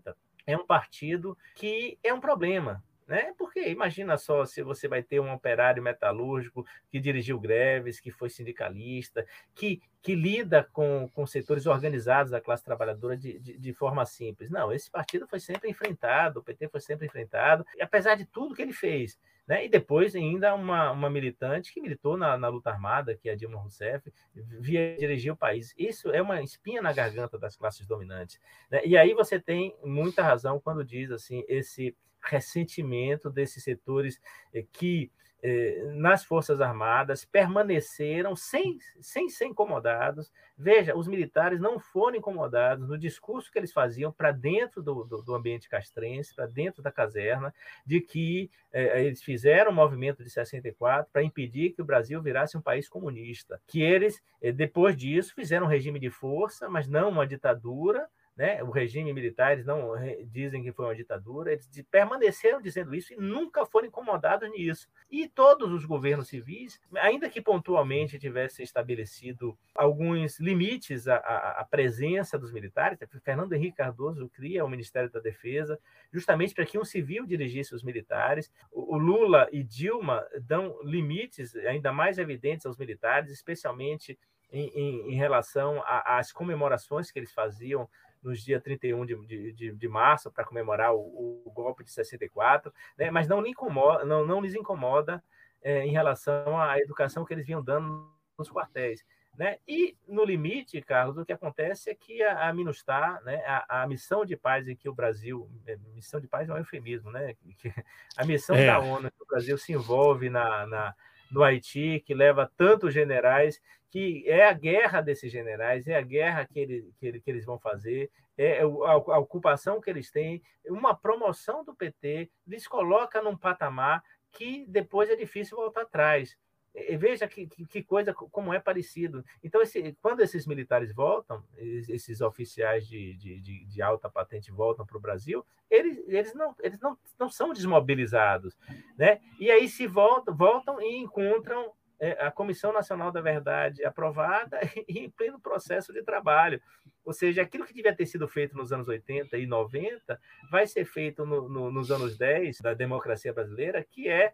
é 0.53 0.57
um 0.57 0.67
partido 0.67 1.37
que 1.55 1.99
é 2.03 2.13
um 2.13 2.21
problema, 2.21 2.83
né? 3.11 3.35
Porque 3.37 3.69
imagina 3.69 4.17
só 4.17 4.47
se 4.47 4.63
você 4.63 4.87
vai 4.87 5.03
ter 5.03 5.19
um 5.19 5.33
operário 5.33 5.83
metalúrgico 5.83 6.65
que 6.89 7.01
dirigiu 7.01 7.41
greves, 7.41 7.99
que 7.99 8.13
foi 8.13 8.31
sindicalista, 8.31 9.27
que, 9.53 9.83
que 10.01 10.15
lida 10.15 10.63
com, 10.73 11.11
com 11.13 11.27
setores 11.27 11.67
organizados 11.67 12.31
da 12.31 12.41
classe 12.41 12.65
trabalhadora 12.65 13.17
de, 13.17 13.37
de, 13.41 13.59
de, 13.59 13.73
forma 13.75 14.07
simples. 14.07 14.49
Não, 14.49 14.73
esse 14.73 14.89
partido 14.89 15.27
foi 15.27 15.41
sempre 15.41 15.69
enfrentado, 15.69 16.39
o 16.39 16.43
PT 16.45 16.69
foi 16.69 16.81
sempre 16.81 17.05
enfrentado, 17.05 17.67
apesar 17.81 18.15
de 18.15 18.25
tudo 18.27 18.55
que 18.55 18.63
ele 18.63 18.73
fez. 18.73 19.19
Né? 19.45 19.65
E 19.65 19.69
depois 19.69 20.15
ainda 20.15 20.55
uma, 20.55 20.93
uma 20.93 21.11
militante 21.11 21.75
que 21.75 21.81
militou 21.81 22.17
na, 22.17 22.39
na 22.39 22.47
luta 22.47 22.71
armada, 22.71 23.17
que 23.17 23.29
é 23.29 23.33
a 23.33 23.37
Dilma 23.37 23.59
Rousseff, 23.59 24.09
via 24.33 24.97
dirigir 24.97 25.33
o 25.33 25.37
país. 25.37 25.75
Isso 25.77 26.11
é 26.11 26.23
uma 26.23 26.41
espinha 26.41 26.81
na 26.81 26.93
garganta 26.93 27.37
das 27.37 27.57
classes 27.57 27.89
dominantes. 27.89 28.39
Né? 28.71 28.83
E 28.85 28.97
aí 28.97 29.13
você 29.15 29.41
tem 29.41 29.75
muita 29.83 30.23
razão 30.23 30.61
quando 30.61 30.85
diz 30.85 31.11
assim 31.11 31.45
esse 31.49 31.93
ressentimento 32.23 33.31
desses 33.31 33.63
setores 33.65 34.21
eh, 34.53 34.65
que 34.73 35.11
eh, 35.43 35.93
nas 35.95 36.23
Forças 36.23 36.61
Armadas, 36.61 37.25
permaneceram 37.25 38.37
sem, 38.37 38.79
sem 39.01 39.29
ser 39.31 39.47
incomodados. 39.47 40.31
Veja, 40.57 40.95
os 40.95 41.09
militares 41.09 41.59
não 41.59 41.79
foram 41.79 42.19
incomodados 42.19 42.87
no 42.87 42.99
discurso 42.99 43.51
que 43.51 43.59
eles 43.59 43.73
faziam 43.73 44.13
para 44.13 44.33
dentro 44.33 44.83
do, 44.83 45.03
do, 45.05 45.23
do, 45.23 45.35
ambiente 45.35 45.67
castrense, 45.67 46.35
para 46.35 46.47
dentro 46.47 46.83
da 46.83 46.93
caserna, 46.93 47.55
de 47.87 48.03
que 48.03 48.51
eh, 48.71 49.07
eles 49.07 49.23
fizeram 49.23 49.71
o 49.71 49.75
movimento 49.75 50.23
de 50.23 50.29
64 50.29 51.11
para 51.11 51.23
impedir 51.23 51.71
que 51.71 51.81
o 51.81 51.87
Brasil 51.87 52.21
virasse 52.21 52.59
um 52.59 52.63
país 52.63 52.87
comunista. 52.87 53.63
Que 53.67 53.81
eles, 53.81 54.23
eh, 54.43 54.53
depois 54.53 54.95
disso, 54.95 55.35
fizeram 55.35 55.65
um 55.65 55.71
regime 55.71 55.99
de 55.99 56.11
força, 56.11 56.69
mas 56.69 56.87
não 56.87 57.09
uma 57.09 57.27
ditadura 57.27 58.07
né? 58.37 58.63
o 58.63 58.71
regime 58.71 59.13
militar, 59.13 59.53
eles 59.53 59.67
não 59.67 59.93
dizem 60.27 60.63
que 60.63 60.73
foi 60.73 60.87
uma 60.87 60.95
ditadura, 60.95 61.53
eles 61.53 61.69
permaneceram 61.91 62.61
dizendo 62.61 62.95
isso 62.95 63.13
e 63.13 63.17
nunca 63.17 63.67
foram 63.67 63.89
incomodados 63.89 64.51
nisso. 64.51 64.89
E 65.11 65.29
todos 65.29 65.71
os 65.73 65.85
governos 65.85 66.29
civis, 66.29 66.81
ainda 66.97 67.29
que 67.29 67.41
pontualmente 67.41 68.19
tivessem 68.19 68.65
estabelecido 68.65 69.59
alguns 69.75 70.39
limites 70.41 71.07
à, 71.07 71.17
à, 71.17 71.61
à 71.61 71.65
presença 71.65 72.39
dos 72.39 72.53
militares, 72.53 72.99
Fernando 73.23 73.53
Henrique 73.53 73.77
Cardoso 73.77 74.29
cria 74.31 74.65
o 74.65 74.69
Ministério 74.69 75.11
da 75.11 75.21
Defesa 75.21 75.79
justamente 76.13 76.55
para 76.55 76.67
que 76.67 76.79
um 76.79 76.85
civil 76.85 77.27
dirigisse 77.27 77.75
os 77.75 77.83
militares. 77.83 78.51
O, 78.71 78.95
o 78.95 78.99
Lula 78.99 79.49
e 79.53 79.63
Dilma 79.63 80.27
dão 80.41 80.79
limites 80.83 81.55
ainda 81.57 81.93
mais 81.93 82.19
evidentes 82.19 82.67
aos 82.67 82.77
militares, 82.77 83.31
especialmente 83.31 84.19
em, 84.53 84.69
em, 84.69 85.13
em 85.13 85.15
relação 85.15 85.83
às 85.87 86.33
comemorações 86.33 87.11
que 87.11 87.19
eles 87.19 87.33
faziam 87.33 87.89
nos 88.23 88.43
dias 88.43 88.63
31 88.63 89.07
de, 89.07 89.53
de, 89.53 89.73
de 89.73 89.89
março 89.89 90.31
para 90.31 90.45
comemorar 90.45 90.95
o, 90.95 91.43
o, 91.45 91.51
golpe 91.51 91.85
de 91.85 91.91
64, 91.91 92.73
né? 92.97 93.11
mas 93.11 93.27
não, 93.27 93.45
incomoda, 93.47 94.05
não, 94.05 94.27
não 94.27 94.41
lhes 94.41 94.55
incomoda 94.55 95.23
é, 95.63 95.85
em 95.85 95.93
relação 95.93 96.61
à 96.61 96.79
educação 96.79 97.25
que 97.25 97.33
eles 97.33 97.47
vinham 97.47 97.63
dando 97.63 98.11
nos 98.39 98.51
quartéis. 98.51 99.05
Né? 99.39 99.59
E, 99.67 99.97
no 100.07 100.25
limite, 100.25 100.83
Carlos, 100.83 101.17
o 101.17 101.25
que 101.25 101.33
acontece 101.33 101.89
é 101.89 101.95
que 101.95 102.23
a, 102.23 102.49
a 102.49 102.53
MINUSTAH, 102.53 103.23
né, 103.25 103.43
a, 103.47 103.83
a, 103.83 103.87
missão 103.87 104.25
de 104.25 104.37
paz 104.37 104.69
em 104.69 104.77
que 104.77 104.89
o 104.89 104.95
Brasil, 104.95 105.49
é, 105.67 105.77
missão 105.95 106.21
de 106.21 106.29
paz 106.29 106.49
é 106.49 106.53
um 106.53 106.59
eufemismo, 106.59 107.11
né? 107.11 107.35
a 108.19 108.25
missão 108.27 108.57
é. 108.57 108.67
da 108.67 108.81
ONU 108.81 109.11
que 109.11 109.23
o 109.23 109.27
Brasil 109.27 109.57
se 109.57 109.73
envolve 109.73 110.29
na, 110.29 110.67
na, 110.67 110.95
no 111.31 111.43
Haiti, 111.43 112.03
que 112.05 112.15
leva 112.15 112.51
tantos 112.57 112.93
generais, 112.93 113.61
que 113.91 114.25
é 114.27 114.47
a 114.47 114.53
guerra 114.53 115.01
desses 115.01 115.31
generais, 115.33 115.87
é 115.89 115.97
a 115.97 116.03
guerra 116.03 116.47
que, 116.47 116.61
ele, 116.61 116.93
que, 116.99 117.07
ele, 117.07 117.21
que 117.21 117.31
eles 117.31 117.45
vão 117.45 117.59
fazer, 117.59 118.11
é 118.39 118.61
a, 118.61 118.65
a, 118.65 119.19
ocupação 119.19 119.81
que 119.81 119.91
eles 119.91 120.11
têm, 120.11 120.43
uma 120.67 120.95
promoção 120.95 121.65
do 121.65 121.75
PT 121.75 122.31
lhes 122.47 122.67
coloca 122.67 123.21
num 123.21 123.37
patamar 123.37 124.03
que 124.33 124.65
depois 124.69 125.11
é 125.11 125.17
difícil 125.17 125.57
voltar 125.57 125.83
atrás. 125.83 126.37
E 126.75 126.97
veja 126.97 127.27
que, 127.27 127.47
que, 127.47 127.83
coisa, 127.83 128.15
como 128.15 128.55
é 128.55 128.61
parecido. 128.61 129.25
Então, 129.43 129.61
esse, 129.61 129.97
quando 130.01 130.21
esses 130.21 130.47
militares 130.47 130.95
voltam, 130.95 131.43
esses 131.57 132.21
oficiais 132.21 132.87
de, 132.87 133.15
de, 133.17 133.65
de 133.65 133.83
alta 133.83 134.09
patente 134.09 134.53
voltam 134.53 134.87
para 134.87 134.97
o 134.97 135.01
Brasil, 135.01 135.45
eles, 135.69 135.99
eles, 136.07 136.35
não, 136.35 136.55
eles 136.61 136.79
não, 136.81 136.97
não 137.19 137.29
são 137.29 137.53
desmobilizados. 137.53 138.57
Né? 138.97 139.21
E 139.39 139.51
aí 139.51 139.69
se 139.69 139.87
voltam, 139.87 140.35
voltam 140.35 140.81
e 140.81 140.97
encontram 140.97 141.73
é, 141.99 142.13
a 142.25 142.31
Comissão 142.31 142.73
Nacional 142.73 143.11
da 143.11 143.21
Verdade 143.21 143.85
aprovada 143.85 144.61
e 144.89 145.01
em 145.01 145.11
pleno 145.11 145.41
processo 145.41 145.93
de 145.93 146.05
trabalho. 146.05 146.63
Ou 147.05 147.13
seja, 147.13 147.43
aquilo 147.43 147.67
que 147.67 147.75
devia 147.75 147.95
ter 147.95 148.07
sido 148.07 148.29
feito 148.29 148.57
nos 148.57 148.73
anos 148.73 148.87
80 148.87 149.37
e 149.37 149.45
90 149.45 150.21
vai 150.51 150.69
ser 150.69 150.85
feito 150.85 151.27
no, 151.27 151.49
no, 151.49 151.71
nos 151.73 151.91
anos 151.91 152.17
10 152.17 152.61
da 152.61 152.75
democracia 152.75 153.33
brasileira, 153.33 153.85
que 153.85 154.09
é 154.09 154.21
é, 154.21 154.33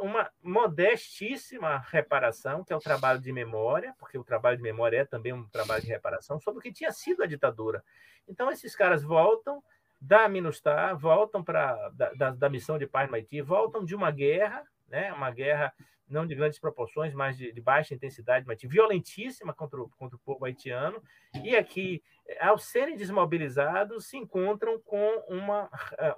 uma 0.00 0.30
modestíssima 0.42 1.78
reparação, 1.90 2.62
que 2.62 2.72
é 2.72 2.76
o 2.76 2.80
trabalho 2.80 3.20
de 3.20 3.32
memória, 3.32 3.94
porque 3.98 4.18
o 4.18 4.24
trabalho 4.24 4.56
de 4.56 4.62
memória 4.62 4.98
é 4.98 5.04
também 5.04 5.32
um 5.32 5.48
trabalho 5.48 5.82
de 5.82 5.88
reparação, 5.88 6.38
sobre 6.40 6.58
o 6.58 6.62
que 6.62 6.72
tinha 6.72 6.92
sido 6.92 7.22
a 7.22 7.26
ditadura. 7.26 7.82
Então, 8.28 8.50
esses 8.50 8.76
caras 8.76 9.02
voltam 9.02 9.62
da 10.00 10.28
MINUSTAH, 10.28 10.94
voltam 10.94 11.44
para 11.44 11.88
da, 11.90 12.12
da, 12.12 12.30
da, 12.30 12.50
missão 12.50 12.76
de 12.76 12.86
paz 12.86 13.08
no 13.08 13.14
Haiti, 13.14 13.40
voltam 13.40 13.84
de 13.84 13.94
uma 13.94 14.10
guerra, 14.10 14.64
né, 14.92 15.12
uma 15.12 15.30
guerra 15.30 15.72
não 16.06 16.26
de 16.26 16.34
grandes 16.34 16.58
proporções, 16.58 17.14
mas 17.14 17.38
de, 17.38 17.50
de 17.52 17.60
baixa 17.60 17.94
intensidade, 17.94 18.46
mas 18.46 18.60
violentíssima 18.62 19.54
contra 19.54 19.80
o, 19.80 19.88
contra 19.96 20.14
o 20.14 20.20
povo 20.20 20.44
haitiano, 20.44 21.02
e 21.42 21.56
aqui, 21.56 22.02
ao 22.38 22.58
serem 22.58 22.96
desmobilizados, 22.96 24.06
se 24.06 24.18
encontram 24.18 24.78
com 24.80 25.24
uma, 25.26 25.70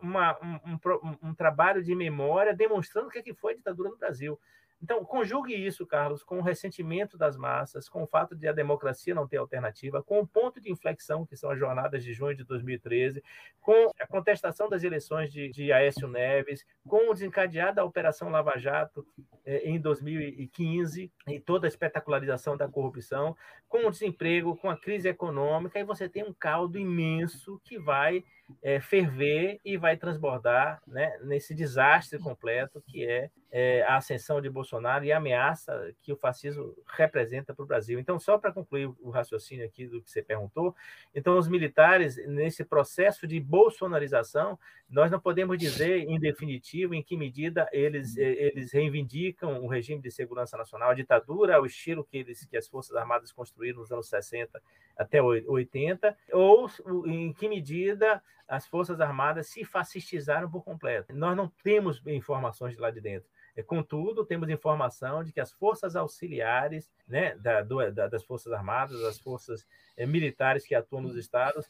uma 0.03 0.37
um, 0.43 0.73
um, 0.73 1.29
um, 1.29 1.35
trabalho 1.35 1.83
de 1.83 1.95
memória 1.95 2.53
demonstrando 2.53 3.07
o 3.07 3.11
que, 3.11 3.21
é 3.21 3.23
que 3.23 3.35
foi 3.35 3.53
a 3.53 3.57
ditadura 3.57 3.91
no 3.91 3.97
Brasil. 3.97 4.39
Então, 4.85 5.03
conjugue 5.03 5.55
isso, 5.55 5.87
Carlos, 5.87 6.23
com 6.23 6.41
o 6.41 6.43
ressentimento 6.43 7.17
das 7.17 7.39
massas, 7.39 7.89
com 7.89 8.03
o 8.03 8.07
fato 8.07 8.37
de 8.37 8.47
a 8.47 8.53
democracia 8.53 9.15
não 9.15 9.27
ter 9.27 9.39
alternativa, 9.39 10.03
com 10.03 10.21
o 10.21 10.27
ponto 10.27 10.61
de 10.61 10.71
inflexão, 10.71 11.25
que 11.25 11.39
são 11.39 11.51
as 11.51 11.59
jornadas 11.59 12.05
de 12.05 12.13
junho 12.13 12.37
de 12.37 12.45
2013, 12.45 13.25
com 13.63 13.91
a 13.99 14.07
contestação 14.07 14.69
das 14.69 14.85
eleições 14.85 15.33
de, 15.33 15.49
de 15.49 15.73
Aécio 15.73 16.07
Neves, 16.07 16.67
com 16.87 17.09
o 17.09 17.15
desencadear 17.15 17.75
da 17.75 17.83
Operação 17.83 18.29
Lava 18.29 18.59
Jato 18.59 19.07
eh, 19.47 19.63
em 19.71 19.81
2015 19.81 21.11
e 21.29 21.41
toda 21.41 21.67
a 21.67 21.69
espetacularização 21.69 22.55
da 22.55 22.69
corrupção, 22.69 23.35
com 23.67 23.87
o 23.87 23.91
desemprego, 23.91 24.55
com 24.55 24.69
a 24.69 24.77
crise 24.77 25.09
econômica, 25.09 25.79
e 25.79 25.85
você 25.85 26.11
tem 26.11 26.25
um 26.25 26.35
caldo 26.35 26.79
imenso 26.79 27.59
que 27.65 27.79
vai 27.79 28.23
é, 28.63 28.81
ferver 28.81 29.61
e 29.65 29.77
vai 29.77 29.97
transbordar 29.97 30.83
né, 30.87 31.19
nesse 31.23 31.55
desastre 31.55 32.19
completo 32.19 32.83
que 32.87 33.05
é, 33.05 33.31
é, 33.51 33.83
a 33.85 33.97
ascensão 33.97 34.41
de 34.41 34.51
Bolsonaro 34.51 35.05
e 35.05 35.13
a 35.13 35.17
ameaça 35.17 35.95
que 36.03 36.13
o 36.13 36.17
fascismo 36.17 36.75
representa 36.89 37.55
para 37.55 37.63
o 37.63 37.67
Brasil. 37.67 37.99
Então, 37.99 38.19
só 38.19 38.37
para 38.37 38.53
concluir 38.53 38.87
o 39.01 39.11
raciocínio 39.11 39.65
aqui 39.65 39.87
do 39.87 40.03
que 40.03 40.11
você 40.11 40.23
perguntou, 40.23 40.75
então 41.15 41.39
os 41.39 41.49
militares, 41.49 42.17
nesse 42.27 42.65
processo 42.65 43.27
de 43.27 43.39
bolsonarização, 43.41 44.59
nós 44.89 45.11
não 45.11 45.21
podemos 45.21 45.57
dizer 45.59 46.01
em 46.01 46.19
definitivo 46.19 46.95
em 46.95 47.03
que 47.03 47.17
medida 47.17 47.69
eles, 47.73 48.17
eles 48.17 48.73
reivindicam 48.73 49.63
o 49.63 49.69
regime 49.69 50.03
de 50.03 50.11
segurança 50.11 50.57
nacional, 50.57 50.91
a 50.91 50.95
ditadura, 50.95 51.61
o 51.61 51.67
estilo 51.67 52.05
que, 52.05 52.19
eles, 52.19 52.45
que 52.45 52.57
as 52.57 52.69
Forças 52.69 52.95
Armadas 52.97 53.33
construíram 53.33 53.81
nos 53.81 53.91
anos 53.91 54.09
60 54.09 54.61
até 54.97 55.23
80, 55.23 56.17
ou 56.33 56.69
em 57.07 57.33
que 57.33 57.49
medida 57.49 58.23
as 58.49 58.67
Forças 58.67 59.01
Armadas 59.01 59.49
se 59.49 59.65
fascistizaram 59.65 60.51
por 60.51 60.63
completo. 60.63 61.15
Nós 61.15 61.37
não 61.37 61.49
temos 61.63 62.01
informações 62.07 62.75
de 62.75 62.81
lá 62.81 62.91
de 62.91 63.01
dentro. 63.01 63.29
É, 63.57 63.63
contudo, 63.63 64.25
temos 64.25 64.49
informação 64.49 65.23
de 65.23 65.33
que 65.33 65.41
as 65.41 65.53
forças 65.53 65.95
auxiliares 65.95 66.91
né, 67.07 67.37
da, 67.37 67.63
do, 67.63 67.91
da, 67.93 68.09
das 68.09 68.25
Forças 68.25 68.53
Armadas, 68.53 69.01
as 69.05 69.19
forças 69.19 69.67
é, 69.97 70.05
militares 70.05 70.67
que 70.67 70.75
atuam 70.75 71.03
nos 71.03 71.17
estados, 71.17 71.69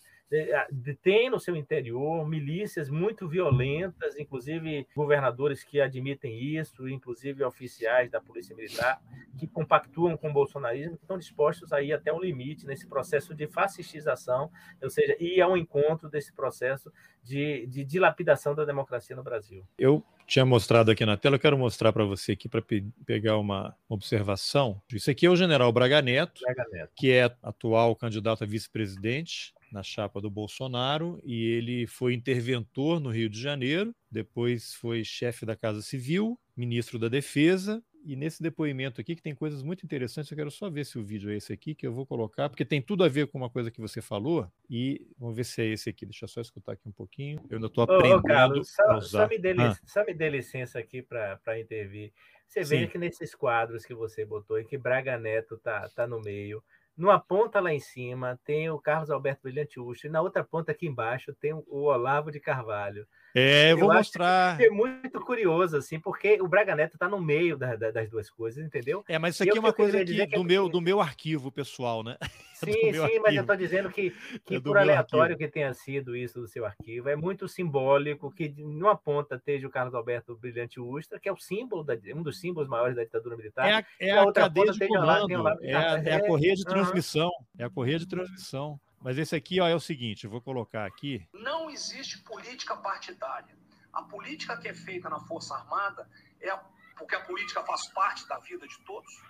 tem 1.02 1.30
no 1.30 1.38
seu 1.38 1.54
interior 1.54 2.26
milícias 2.26 2.88
muito 2.88 3.28
violentas, 3.28 4.18
inclusive 4.18 4.86
governadores 4.94 5.62
que 5.62 5.80
admitem 5.80 6.38
isso, 6.56 6.88
inclusive 6.88 7.44
oficiais 7.44 8.10
da 8.10 8.20
Polícia 8.20 8.54
Militar, 8.56 9.00
que 9.38 9.46
compactuam 9.46 10.16
com 10.16 10.30
o 10.30 10.32
bolsonarismo, 10.32 10.96
que 10.96 11.04
estão 11.04 11.18
dispostos 11.18 11.72
a 11.72 11.82
ir 11.82 11.92
até 11.92 12.12
o 12.12 12.20
limite 12.20 12.66
nesse 12.66 12.86
processo 12.86 13.34
de 13.34 13.46
fascistização, 13.46 14.50
ou 14.82 14.90
seja, 14.90 15.16
ir 15.20 15.40
ao 15.40 15.56
encontro 15.56 16.08
desse 16.08 16.32
processo 16.32 16.92
de, 17.22 17.66
de 17.66 17.84
dilapidação 17.84 18.54
da 18.54 18.64
democracia 18.64 19.14
no 19.14 19.22
Brasil. 19.22 19.64
Eu 19.78 20.02
tinha 20.26 20.44
mostrado 20.44 20.90
aqui 20.90 21.04
na 21.04 21.16
tela, 21.16 21.36
eu 21.36 21.40
quero 21.40 21.58
mostrar 21.58 21.92
para 21.92 22.04
você 22.04 22.32
aqui 22.32 22.48
para 22.48 22.62
pe 22.62 22.82
pegar 23.04 23.38
uma 23.38 23.76
observação. 23.88 24.80
Isso 24.92 25.10
aqui 25.10 25.26
é 25.26 25.30
o 25.30 25.36
general 25.36 25.70
Braga 25.70 26.00
Neto, 26.00 26.40
Braga 26.42 26.64
Neto. 26.72 26.92
que 26.96 27.12
é 27.12 27.24
atual 27.42 27.94
candidato 27.94 28.42
a 28.42 28.46
vice-presidente 28.46 29.54
na 29.74 29.82
chapa 29.82 30.20
do 30.20 30.30
Bolsonaro 30.30 31.20
e 31.24 31.44
ele 31.44 31.86
foi 31.86 32.14
interventor 32.14 33.00
no 33.00 33.10
Rio 33.10 33.28
de 33.28 33.40
Janeiro, 33.40 33.92
depois 34.08 34.72
foi 34.74 35.02
chefe 35.04 35.44
da 35.44 35.56
Casa 35.56 35.82
Civil, 35.82 36.38
ministro 36.56 36.98
da 36.98 37.08
Defesa. 37.08 37.82
E 38.06 38.14
nesse 38.16 38.42
depoimento 38.42 39.00
aqui, 39.00 39.16
que 39.16 39.22
tem 39.22 39.34
coisas 39.34 39.62
muito 39.62 39.82
interessantes, 39.84 40.30
eu 40.30 40.36
quero 40.36 40.50
só 40.50 40.68
ver 40.68 40.84
se 40.84 40.98
o 40.98 41.02
vídeo 41.02 41.30
é 41.30 41.36
esse 41.36 41.54
aqui 41.54 41.74
que 41.74 41.86
eu 41.86 41.92
vou 41.92 42.06
colocar, 42.06 42.50
porque 42.50 42.64
tem 42.64 42.80
tudo 42.80 43.02
a 43.02 43.08
ver 43.08 43.26
com 43.28 43.38
uma 43.38 43.48
coisa 43.48 43.70
que 43.70 43.80
você 43.80 44.02
falou. 44.02 44.46
E 44.68 45.06
vamos 45.18 45.34
ver 45.34 45.44
se 45.44 45.62
é 45.62 45.66
esse 45.66 45.88
aqui. 45.88 46.04
Deixa 46.04 46.26
eu 46.26 46.28
só 46.28 46.42
escutar 46.42 46.72
aqui 46.72 46.86
um 46.86 46.92
pouquinho. 46.92 47.40
Eu 47.48 47.56
ainda 47.56 47.66
estou 47.66 47.82
aprendendo. 47.82 48.18
Ô, 48.18 48.22
Carlos, 48.22 48.70
só, 48.70 49.00
só, 49.00 49.26
me 49.26 49.38
dê, 49.38 49.54
ah. 49.58 49.74
só 49.86 50.04
me 50.04 50.12
dê 50.12 50.28
licença 50.28 50.78
aqui 50.78 51.02
para 51.02 51.58
intervir. 51.58 52.12
Você 52.46 52.62
Sim. 52.62 52.80
vê 52.80 52.86
que 52.88 52.98
nesses 52.98 53.34
quadros 53.34 53.86
que 53.86 53.94
você 53.94 54.22
botou, 54.24 54.60
em 54.60 54.66
que 54.66 54.76
Braga 54.76 55.18
Neto 55.18 55.56
tá, 55.56 55.88
tá 55.88 56.06
no 56.06 56.20
meio, 56.20 56.62
numa 56.96 57.18
ponta 57.18 57.60
lá 57.60 57.72
em 57.72 57.80
cima 57.80 58.38
tem 58.44 58.70
o 58.70 58.78
Carlos 58.78 59.10
Alberto 59.10 59.42
Brilhante 59.42 59.80
Ustra, 59.80 60.08
e 60.08 60.12
na 60.12 60.20
outra 60.20 60.44
ponta 60.44 60.72
aqui 60.72 60.86
embaixo 60.86 61.34
tem 61.34 61.52
o 61.52 61.66
Olavo 61.68 62.30
de 62.30 62.40
Carvalho. 62.40 63.06
É, 63.36 63.72
eu 63.72 63.78
vou 63.78 63.90
eu 63.90 63.98
mostrar. 63.98 64.60
É 64.60 64.70
muito 64.70 65.20
curioso, 65.20 65.76
assim, 65.76 65.98
porque 65.98 66.40
o 66.40 66.46
Braga 66.46 66.76
Neto 66.76 66.94
está 66.94 67.08
no 67.08 67.20
meio 67.20 67.56
da, 67.56 67.74
da, 67.74 67.90
das 67.90 68.08
duas 68.08 68.30
coisas, 68.30 68.64
entendeu? 68.64 69.04
É, 69.08 69.18
mas 69.18 69.34
isso 69.34 69.42
aqui 69.42 69.56
é 69.56 69.60
uma 69.60 69.72
coisa 69.72 70.00
aqui 70.00 70.24
do, 70.24 70.40
é 70.40 70.44
meu, 70.44 70.68
do 70.68 70.80
meu 70.80 71.00
arquivo 71.00 71.50
pessoal, 71.50 72.04
né? 72.04 72.16
Sim, 72.54 72.72
sim, 72.72 72.98
arquivo. 72.98 73.22
mas 73.22 73.34
eu 73.34 73.40
estou 73.42 73.56
dizendo 73.56 73.90
que, 73.90 74.14
que 74.46 74.54
é 74.54 74.60
por 74.60 74.78
aleatório 74.78 75.32
arquivo. 75.32 75.38
que 75.38 75.52
tenha 75.52 75.74
sido 75.74 76.16
isso 76.16 76.40
do 76.40 76.46
seu 76.46 76.64
arquivo, 76.64 77.10
é 77.10 77.16
muito 77.16 77.46
simbólico 77.46 78.30
que 78.30 78.48
numa 78.56 78.96
ponta 78.96 79.34
esteja 79.34 79.66
o 79.66 79.70
Carlos 79.70 79.94
Alberto 79.94 80.36
Brilhante 80.36 80.80
Ustra, 80.80 81.18
que 81.18 81.28
é 81.28 81.32
o 81.32 81.36
símbolo, 81.36 81.82
da, 81.82 81.94
um 82.14 82.22
dos 82.22 82.40
símbolos 82.40 82.68
maiores 82.68 82.96
da 82.96 83.02
ditadura 83.02 83.36
militar. 83.36 83.68
É 83.68 83.74
a, 83.74 83.84
é 84.00 84.10
a, 84.12 84.22
a 84.22 84.32
cadeia 84.32 84.72
de 84.72 84.86
comando, 84.86 85.42
lá, 85.42 85.56
é, 85.60 85.74
a, 85.74 86.02
é 86.04 86.14
a 86.14 86.26
correia 86.26 86.54
de 86.54 86.64
transmissão, 86.64 86.83
uhum. 86.88 87.30
é 87.58 87.64
a 87.64 87.70
correia 87.70 87.98
de 87.98 88.06
transmissão. 88.06 88.80
Mas 89.00 89.18
esse 89.18 89.36
aqui 89.36 89.60
ó, 89.60 89.68
é 89.68 89.74
o 89.74 89.80
seguinte, 89.80 90.26
vou 90.26 90.40
colocar 90.40 90.86
aqui. 90.86 91.28
Não 91.32 91.68
existe 91.68 92.18
política 92.22 92.74
partidária. 92.74 93.54
A 93.92 94.02
política 94.02 94.56
que 94.56 94.66
é 94.66 94.74
feita 94.74 95.10
na 95.10 95.20
Força 95.20 95.54
Armada 95.54 96.08
é 96.40 96.48
a, 96.48 96.56
porque 96.96 97.14
a 97.14 97.20
política 97.20 97.62
faz 97.64 97.86
parte 97.88 98.26
da 98.26 98.38
vida 98.38 98.66
de 98.66 98.78
todos. 98.80 99.22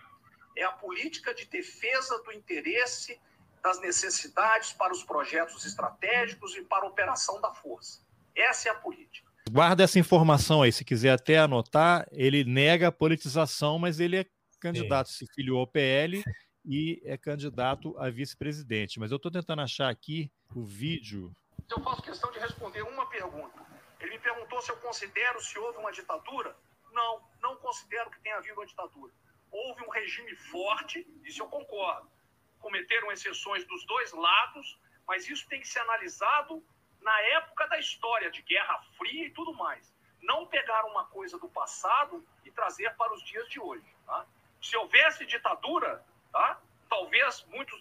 É 0.57 0.63
a 0.63 0.71
política 0.71 1.35
de 1.35 1.47
defesa 1.47 2.23
do 2.23 2.33
interesse 2.33 3.21
das 3.65 3.81
necessidades 3.81 4.73
para 4.73 4.93
os 4.93 5.03
projetos 5.03 5.65
estratégicos 5.65 6.55
e 6.55 6.63
para 6.63 6.85
a 6.85 6.89
operação 6.89 7.41
da 7.41 7.53
força. 7.53 8.01
Essa 8.37 8.69
é 8.69 8.73
a 8.73 8.77
política. 8.77 9.29
Guarda 9.51 9.83
essa 9.83 9.99
informação 9.99 10.63
aí, 10.63 10.71
se 10.71 10.85
quiser 10.85 11.13
até 11.13 11.39
anotar, 11.39 12.07
ele 12.13 12.45
nega 12.45 12.89
a 12.89 12.93
politização, 12.93 13.79
mas 13.79 13.99
ele 14.01 14.19
é 14.19 14.27
candidato, 14.61 15.11
Sim. 15.11 15.27
se 15.27 15.35
filiou 15.35 15.61
ao 15.61 15.67
PL 15.67 16.23
e 16.65 17.03
é 17.05 17.17
candidato 17.17 17.97
a 17.99 18.09
vice-presidente. 18.09 18.99
Mas 18.99 19.11
eu 19.11 19.17
estou 19.17 19.31
tentando 19.31 19.63
achar 19.63 19.89
aqui 19.89 20.31
o 20.55 20.65
vídeo. 20.65 21.35
Eu 21.69 21.81
faço 21.83 22.03
questão 22.03 22.31
de 22.33 22.39
responder 22.39 22.83
uma 22.83 23.07
pergunta. 23.07 23.65
Ele 24.01 24.13
me 24.13 24.19
perguntou 24.19 24.61
se 24.63 24.71
eu 24.71 24.77
considero 24.79 25.41
se 25.41 25.59
houve 25.59 25.79
uma 25.79 25.93
ditadura. 25.93 26.57
Não, 26.93 27.23
não 27.43 27.57
considero 27.57 28.11
que 28.11 28.21
tenha 28.21 28.37
havido 28.37 28.61
uma 28.61 28.67
ditadura. 28.67 29.13
Houve 29.51 29.85
um 29.85 29.91
regime 29.91 30.35
forte, 30.37 31.07
isso 31.25 31.43
eu 31.43 31.47
concordo. 31.47 32.11
Cometeram 32.59 33.13
exceções 33.13 33.65
dos 33.67 33.85
dois 33.87 34.13
lados, 34.13 34.79
mas 35.07 35.29
isso 35.29 35.47
tem 35.49 35.61
que 35.61 35.69
ser 35.69 35.81
analisado 35.81 36.65
na 37.01 37.21
época 37.21 37.67
da 37.69 37.79
história, 37.79 38.31
de 38.31 38.43
Guerra 38.43 38.83
Fria 38.97 39.27
e 39.27 39.31
tudo 39.31 39.53
mais. 39.55 39.93
Não 40.23 40.47
pegar 40.47 40.87
uma 40.87 41.05
coisa 41.07 41.39
do 41.39 41.49
passado 41.49 42.27
e 42.45 42.51
trazer 42.51 42.95
para 42.97 43.13
os 43.13 43.23
dias 43.23 43.47
de 43.49 43.61
hoje. 43.61 43.85
Tá? 44.07 44.27
Se 44.61 44.77
houvesse 44.77 45.27
ditadura, 45.27 46.05
tá? 46.35 46.61
talvez 46.91 47.47
muitos, 47.51 47.79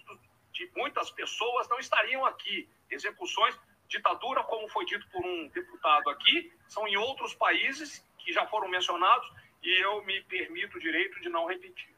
de 0.54 0.70
muitas 0.76 1.10
pessoas 1.12 1.68
não 1.70 1.80
estariam 1.80 2.26
aqui. 2.26 2.68
Execuções, 2.90 3.56
ditadura, 3.88 4.44
como 4.44 4.68
foi 4.70 4.86
dito 4.86 5.06
por 5.12 5.26
um 5.26 5.48
deputado 5.50 6.10
aqui, 6.10 6.52
são 6.68 6.88
em 6.88 6.96
outros 6.98 7.34
países 7.34 8.06
que 8.20 8.32
já 8.32 8.46
foram 8.48 8.70
mencionados 8.70 9.30
e 9.64 9.84
eu 9.84 10.04
me 10.06 10.22
permito 10.22 10.78
o 10.78 10.80
direito 10.80 11.20
de 11.22 11.30
não 11.30 11.48
repetir. 11.48 11.92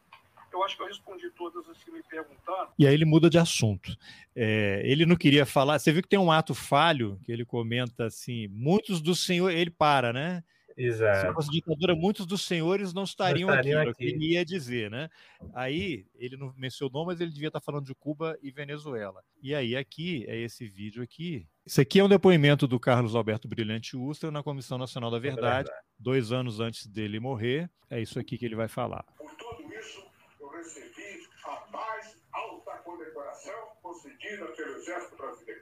Eu 0.51 0.64
acho 0.64 0.78
que 0.78 0.84
eu 0.84 0.88
respondi 0.88 1.30
todas 1.32 1.68
as 1.68 1.84
que 1.84 1.91
me 1.91 2.01
perguntaram. 2.03 2.72
E 2.80 2.88
aí 2.88 2.93
ele 2.93 3.03
muda 3.03 3.30
de 3.30 3.38
assunto. 3.38 3.93
É, 4.34 4.82
ele 4.86 5.06
não 5.06 5.18
queria 5.18 5.45
falar. 5.45 5.78
Você 5.78 5.91
viu 5.91 6.01
que 6.01 6.08
tem 6.08 6.20
um 6.20 6.32
ato 6.32 6.56
falho 6.56 7.20
que 7.26 7.32
ele 7.32 7.43
comenta 7.43 8.06
assim: 8.06 8.47
muitos 8.47 9.01
dos 9.01 9.26
senhores. 9.26 9.58
Ele 9.60 9.70
para, 9.70 10.14
né? 10.14 10.43
Exato. 10.78 11.28
Se 11.28 11.34
fosse 11.34 11.49
ditadura, 11.51 11.95
muitos 11.95 12.26
dos 12.26 12.41
senhores 12.41 12.93
não 12.93 13.03
estariam, 13.03 13.47
não 13.47 13.55
estariam 13.55 13.82
aqui, 13.82 13.89
aqui. 13.91 14.05
Eu 14.05 14.11
queria 14.11 14.43
dizer, 14.43 14.91
né? 14.91 15.09
Aí, 15.53 16.05
ele 16.15 16.36
não 16.36 16.53
mencionou, 16.57 17.05
mas 17.05 17.21
ele 17.21 17.32
devia 17.32 17.47
estar 17.47 17.61
falando 17.61 17.86
de 17.86 17.95
Cuba 17.95 18.38
e 18.41 18.51
Venezuela. 18.51 19.23
E 19.41 19.55
aí, 19.55 19.76
aqui, 19.76 20.26
é 20.28 20.38
esse 20.38 20.67
vídeo 20.67 21.01
aqui. 21.01 21.47
Esse 21.65 21.80
aqui 21.80 21.99
é 21.99 22.03
um 22.03 22.09
depoimento 22.09 22.67
do 22.67 22.80
Carlos 22.80 23.15
Alberto 23.15 23.47
Brilhante 23.47 23.95
Ustra 23.95 24.30
na 24.30 24.43
Comissão 24.43 24.78
Nacional 24.78 25.09
da 25.09 25.17
Verdade, 25.17 25.69
é 25.69 25.71
verdade, 25.71 25.86
dois 25.97 26.32
anos 26.32 26.59
antes 26.59 26.86
dele 26.88 27.19
morrer. 27.19 27.69
É 27.89 28.01
isso 28.01 28.19
aqui 28.19 28.38
que 28.38 28.45
ele 28.45 28.55
vai 28.55 28.67
falar. 28.67 29.03
Por 29.17 29.34
tudo 29.36 29.73
isso, 29.73 30.03
eu 30.41 30.49
recebi 30.49 31.26
a 31.45 31.71
mais 31.71 32.17
alta 32.34 32.71
condecoração 32.80 33.69
concedida 33.82 34.45
pelo 34.47 34.76
Exército 34.76 35.15
Brasileiro. 35.15 35.61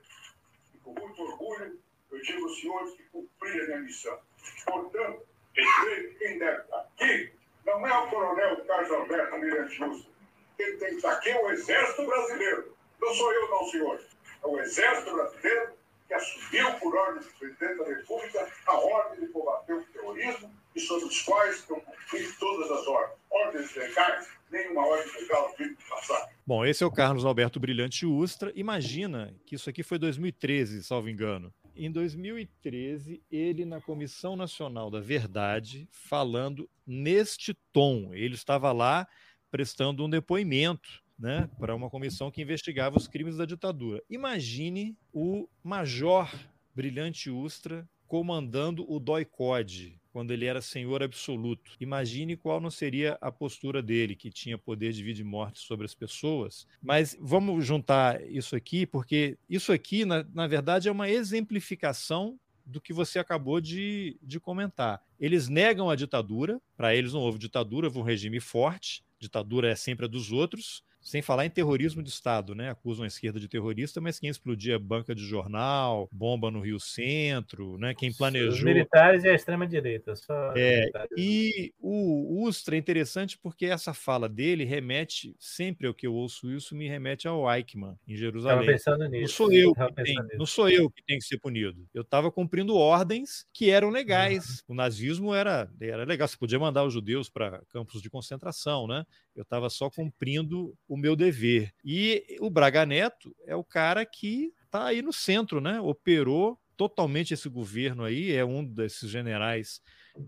E 0.73 0.77
com 0.79 0.93
muito 0.99 1.21
orgulho, 1.21 1.79
eu 2.11 2.21
digo 2.21 2.43
aos 2.43 2.59
senhores 2.59 2.93
que 2.95 3.03
cumpriram 3.03 3.63
a 3.63 3.67
minha 3.67 3.81
missão. 3.81 4.19
Portanto, 4.65 5.21
quem 5.53 6.39
deve 6.39 6.61
estar 6.61 6.79
aqui 6.79 7.31
não 7.65 7.87
é 7.87 7.97
o 7.97 8.09
coronel 8.09 8.65
Carlos 8.65 8.91
Alberto 8.91 9.37
Mirante 9.37 9.75
Justo. 9.75 10.11
Quem 10.57 10.77
tem 10.77 10.89
que 10.89 10.95
estar 10.95 11.13
aqui 11.13 11.29
é 11.29 11.41
o 11.41 11.51
Exército 11.51 12.05
Brasileiro. 12.05 12.75
Não 13.01 13.13
sou 13.13 13.33
eu, 13.33 13.49
não, 13.49 13.65
senhor. 13.69 14.01
É 14.43 14.47
o 14.47 14.59
Exército 14.59 15.13
Brasileiro 15.13 15.73
que 16.07 16.13
assumiu, 16.13 16.73
por 16.79 16.95
ordem 16.95 17.23
do 17.23 17.29
presidente 17.39 17.77
da 17.77 17.85
República, 17.85 18.51
a 18.67 18.77
ordem 18.77 19.25
de 19.25 19.27
combater 19.31 19.73
o 19.73 19.83
terrorismo 19.85 20.51
e 20.75 20.79
sobre 20.79 21.05
os 21.05 21.21
quais 21.21 21.65
eu 21.69 21.77
cumpri 21.77 22.31
todas 22.39 22.71
as 22.71 22.87
ordens. 22.87 23.17
Ordens 23.29 23.75
legais, 23.75 24.27
nenhuma 24.51 24.85
ordem 24.85 25.21
legal 25.21 25.53
tive 25.55 25.75
de 25.75 25.83
passar. 25.85 26.29
Bom, 26.45 26.65
esse 26.65 26.83
é 26.83 26.87
o 26.87 26.91
Carlos 26.91 27.25
Alberto 27.25 27.59
Brilhante 27.59 28.05
Ustra. 28.05 28.51
Imagina 28.55 29.33
que 29.45 29.55
isso 29.55 29.69
aqui 29.69 29.81
foi 29.81 29.97
2013, 29.97 30.83
salvo 30.83 31.09
engano. 31.09 31.53
Em 31.75 31.91
2013, 31.91 33.23
ele 33.31 33.65
na 33.65 33.81
Comissão 33.81 34.35
Nacional 34.35 34.91
da 34.91 34.99
Verdade, 34.99 35.87
falando 35.91 36.69
neste 36.85 37.55
tom. 37.71 38.13
Ele 38.13 38.35
estava 38.35 38.71
lá 38.71 39.07
prestando 39.49 40.05
um 40.05 40.09
depoimento 40.09 41.03
né, 41.17 41.49
para 41.57 41.75
uma 41.75 41.89
comissão 41.89 42.29
que 42.29 42.41
investigava 42.41 42.97
os 42.97 43.07
crimes 43.07 43.37
da 43.37 43.45
ditadura. 43.45 44.03
Imagine 44.07 44.95
o 45.11 45.47
Major 45.63 46.29
Brilhante 46.75 47.31
Ustra 47.31 47.89
comandando 48.07 48.85
o 48.87 48.99
DOI-CODE, 48.99 49.99
quando 50.13 50.31
ele 50.31 50.45
era 50.45 50.61
senhor 50.61 51.01
absoluto. 51.01 51.71
Imagine 51.79 52.37
qual 52.37 52.61
não 52.61 52.69
seria 52.69 53.17
a 53.19 53.31
postura 53.31 53.81
dele, 53.81 54.15
que 54.15 54.29
tinha 54.29 54.59
poder 54.59 54.93
de 54.93 55.03
vida 55.03 55.19
e 55.19 55.23
morte 55.23 55.59
sobre 55.59 55.85
as 55.85 55.95
pessoas. 55.95 56.67
Mas 56.81 57.17
vamos 57.19 57.65
juntar 57.65 58.21
isso 58.29 58.55
aqui, 58.55 58.85
porque 58.85 59.37
isso 59.49 59.73
aqui, 59.73 60.05
na, 60.05 60.23
na 60.31 60.45
verdade, 60.45 60.87
é 60.87 60.91
uma 60.91 61.09
exemplificação 61.09 62.39
do 62.63 62.79
que 62.79 62.93
você 62.93 63.17
acabou 63.17 63.59
de, 63.59 64.17
de 64.21 64.39
comentar. 64.39 65.01
Eles 65.19 65.49
negam 65.49 65.89
a 65.89 65.95
ditadura, 65.95 66.61
para 66.77 66.95
eles 66.95 67.11
não 67.11 67.21
houve 67.21 67.39
ditadura, 67.39 67.87
houve 67.87 67.97
um 67.97 68.03
regime 68.03 68.39
forte, 68.39 69.03
ditadura 69.19 69.69
é 69.69 69.75
sempre 69.75 70.05
a 70.05 70.07
dos 70.07 70.31
outros, 70.31 70.83
sem 71.03 71.21
falar 71.21 71.45
em 71.45 71.49
terrorismo 71.49 72.01
de 72.01 72.09
Estado, 72.09 72.55
né? 72.55 72.69
Acusam 72.69 73.03
a 73.03 73.07
esquerda 73.07 73.39
de 73.39 73.47
terrorista, 73.47 73.99
mas 73.99 74.19
quem 74.19 74.29
explodia 74.29 74.79
banca 74.79 75.13
de 75.13 75.23
jornal, 75.23 76.07
bomba 76.11 76.49
no 76.49 76.61
Rio 76.61 76.79
Centro, 76.79 77.77
né? 77.77 77.93
Quem 77.93 78.11
planejou. 78.13 78.53
Os 78.53 78.63
militares 78.63 79.23
e 79.23 79.29
a 79.29 79.33
extrema-direita. 79.33 80.13
É, 80.55 80.89
e 81.17 81.73
o 81.79 82.45
Ustra 82.45 82.75
é 82.75 82.79
interessante 82.79 83.37
porque 83.37 83.65
essa 83.65 83.93
fala 83.93 84.29
dele 84.29 84.63
remete, 84.63 85.35
sempre 85.37 85.87
ao 85.87 85.93
que 85.93 86.07
eu 86.07 86.13
ouço 86.13 86.49
isso, 86.49 86.75
me 86.75 86.87
remete 86.87 87.27
ao 87.27 87.51
Eichmann, 87.51 87.95
em 88.07 88.15
Jerusalém. 88.15 88.59
Estava 88.59 88.99
pensando 88.99 89.09
nisso. 89.09 89.21
Não 89.21 89.27
sou 89.27 89.51
eu, 89.51 89.73
que 89.73 90.03
tem, 90.03 90.15
não 90.37 90.45
sou 90.45 90.69
eu 90.69 90.89
que 90.89 91.03
tenho 91.03 91.19
que 91.19 91.25
ser 91.25 91.37
punido. 91.37 91.85
Eu 91.93 92.03
estava 92.03 92.31
cumprindo 92.31 92.75
ordens 92.75 93.45
que 93.53 93.69
eram 93.69 93.89
legais. 93.89 94.45
Uhum. 94.45 94.63
O 94.73 94.75
nazismo 94.75 95.35
era, 95.35 95.69
era 95.79 96.03
legal, 96.03 96.27
você 96.27 96.35
podia 96.35 96.57
mandar 96.57 96.83
os 96.83 96.93
judeus 96.93 97.29
para 97.29 97.61
campos 97.69 98.01
de 98.01 98.09
concentração, 98.09 98.87
né? 98.87 99.05
Eu 99.35 99.43
estava 99.43 99.69
só 99.69 99.89
cumprindo 99.89 100.77
o 100.87 100.95
meu 100.95 101.15
dever. 101.15 101.73
E 101.83 102.37
o 102.39 102.49
Braga 102.49 102.85
Neto 102.85 103.35
é 103.45 103.55
o 103.55 103.63
cara 103.63 104.05
que 104.05 104.53
está 104.65 104.85
aí 104.85 105.01
no 105.01 105.13
centro, 105.13 105.59
né? 105.59 105.79
Operou 105.79 106.59
totalmente 106.75 107.33
esse 107.33 107.47
governo 107.49 108.03
aí, 108.03 108.31
é 108.31 108.43
um 108.43 108.63
desses 108.63 109.09
generais 109.09 109.81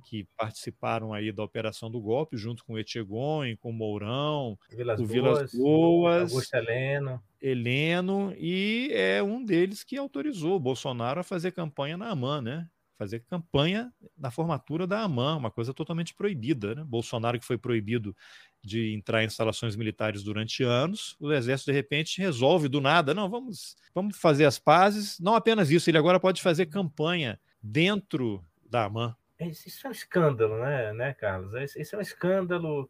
que 0.08 0.28
participaram 0.36 1.14
aí 1.14 1.32
da 1.32 1.44
operação 1.44 1.92
do 1.92 2.02
golpe, 2.02 2.38
junto 2.38 2.64
com 2.64 2.74
o 2.74 2.80
Etchegon, 2.80 3.44
com 3.60 3.70
o 3.70 3.74
Mourão, 3.74 4.58
Vilas 4.70 5.00
o 5.00 5.06
Vilas 5.06 5.52
Boas, 5.54 6.32
Augusto 6.32 6.56
Heleno. 6.56 7.24
Heleno, 7.42 8.34
e 8.38 8.90
é 8.92 9.22
um 9.22 9.44
deles 9.44 9.84
que 9.84 9.98
autorizou 9.98 10.56
o 10.56 10.60
Bolsonaro 10.60 11.20
a 11.20 11.24
fazer 11.24 11.52
campanha 11.52 11.98
na 11.98 12.10
AMAN, 12.10 12.42
né? 12.42 12.68
Fazer 12.98 13.22
campanha 13.22 13.92
na 14.18 14.32
formatura 14.32 14.88
da 14.88 15.02
AMAN, 15.02 15.38
uma 15.38 15.52
coisa 15.52 15.74
totalmente 15.74 16.14
proibida. 16.14 16.76
Né? 16.76 16.84
Bolsonaro, 16.84 17.40
que 17.40 17.46
foi 17.46 17.58
proibido 17.58 18.16
de 18.64 18.94
entrar 18.94 19.24
em 19.24 19.28
instalações 19.28 19.76
militares 19.76 20.24
durante 20.24 20.64
anos, 20.64 21.16
o 21.20 21.32
Exército, 21.32 21.72
de 21.72 21.76
repente, 21.76 22.22
resolve 22.22 22.68
do 22.68 22.82
nada: 22.82 23.14
não, 23.14 23.30
vamos, 23.30 23.76
vamos 23.94 24.18
fazer 24.18 24.46
as 24.46 24.58
pazes. 24.58 25.20
Não 25.20 25.36
apenas 25.36 25.70
isso, 25.70 25.90
ele 25.90 25.98
agora 25.98 26.20
pode 26.20 26.42
fazer 26.42 26.66
campanha 26.68 27.40
dentro 27.62 28.44
da 28.70 28.86
AMAN. 28.86 29.16
Isso 29.40 29.86
é 29.86 29.90
um 29.90 29.92
escândalo, 29.92 30.58
né, 30.60 30.94
né 30.94 31.14
Carlos? 31.14 31.54
Isso 31.76 31.96
é 31.96 31.98
um 31.98 32.02
escândalo 32.02 32.90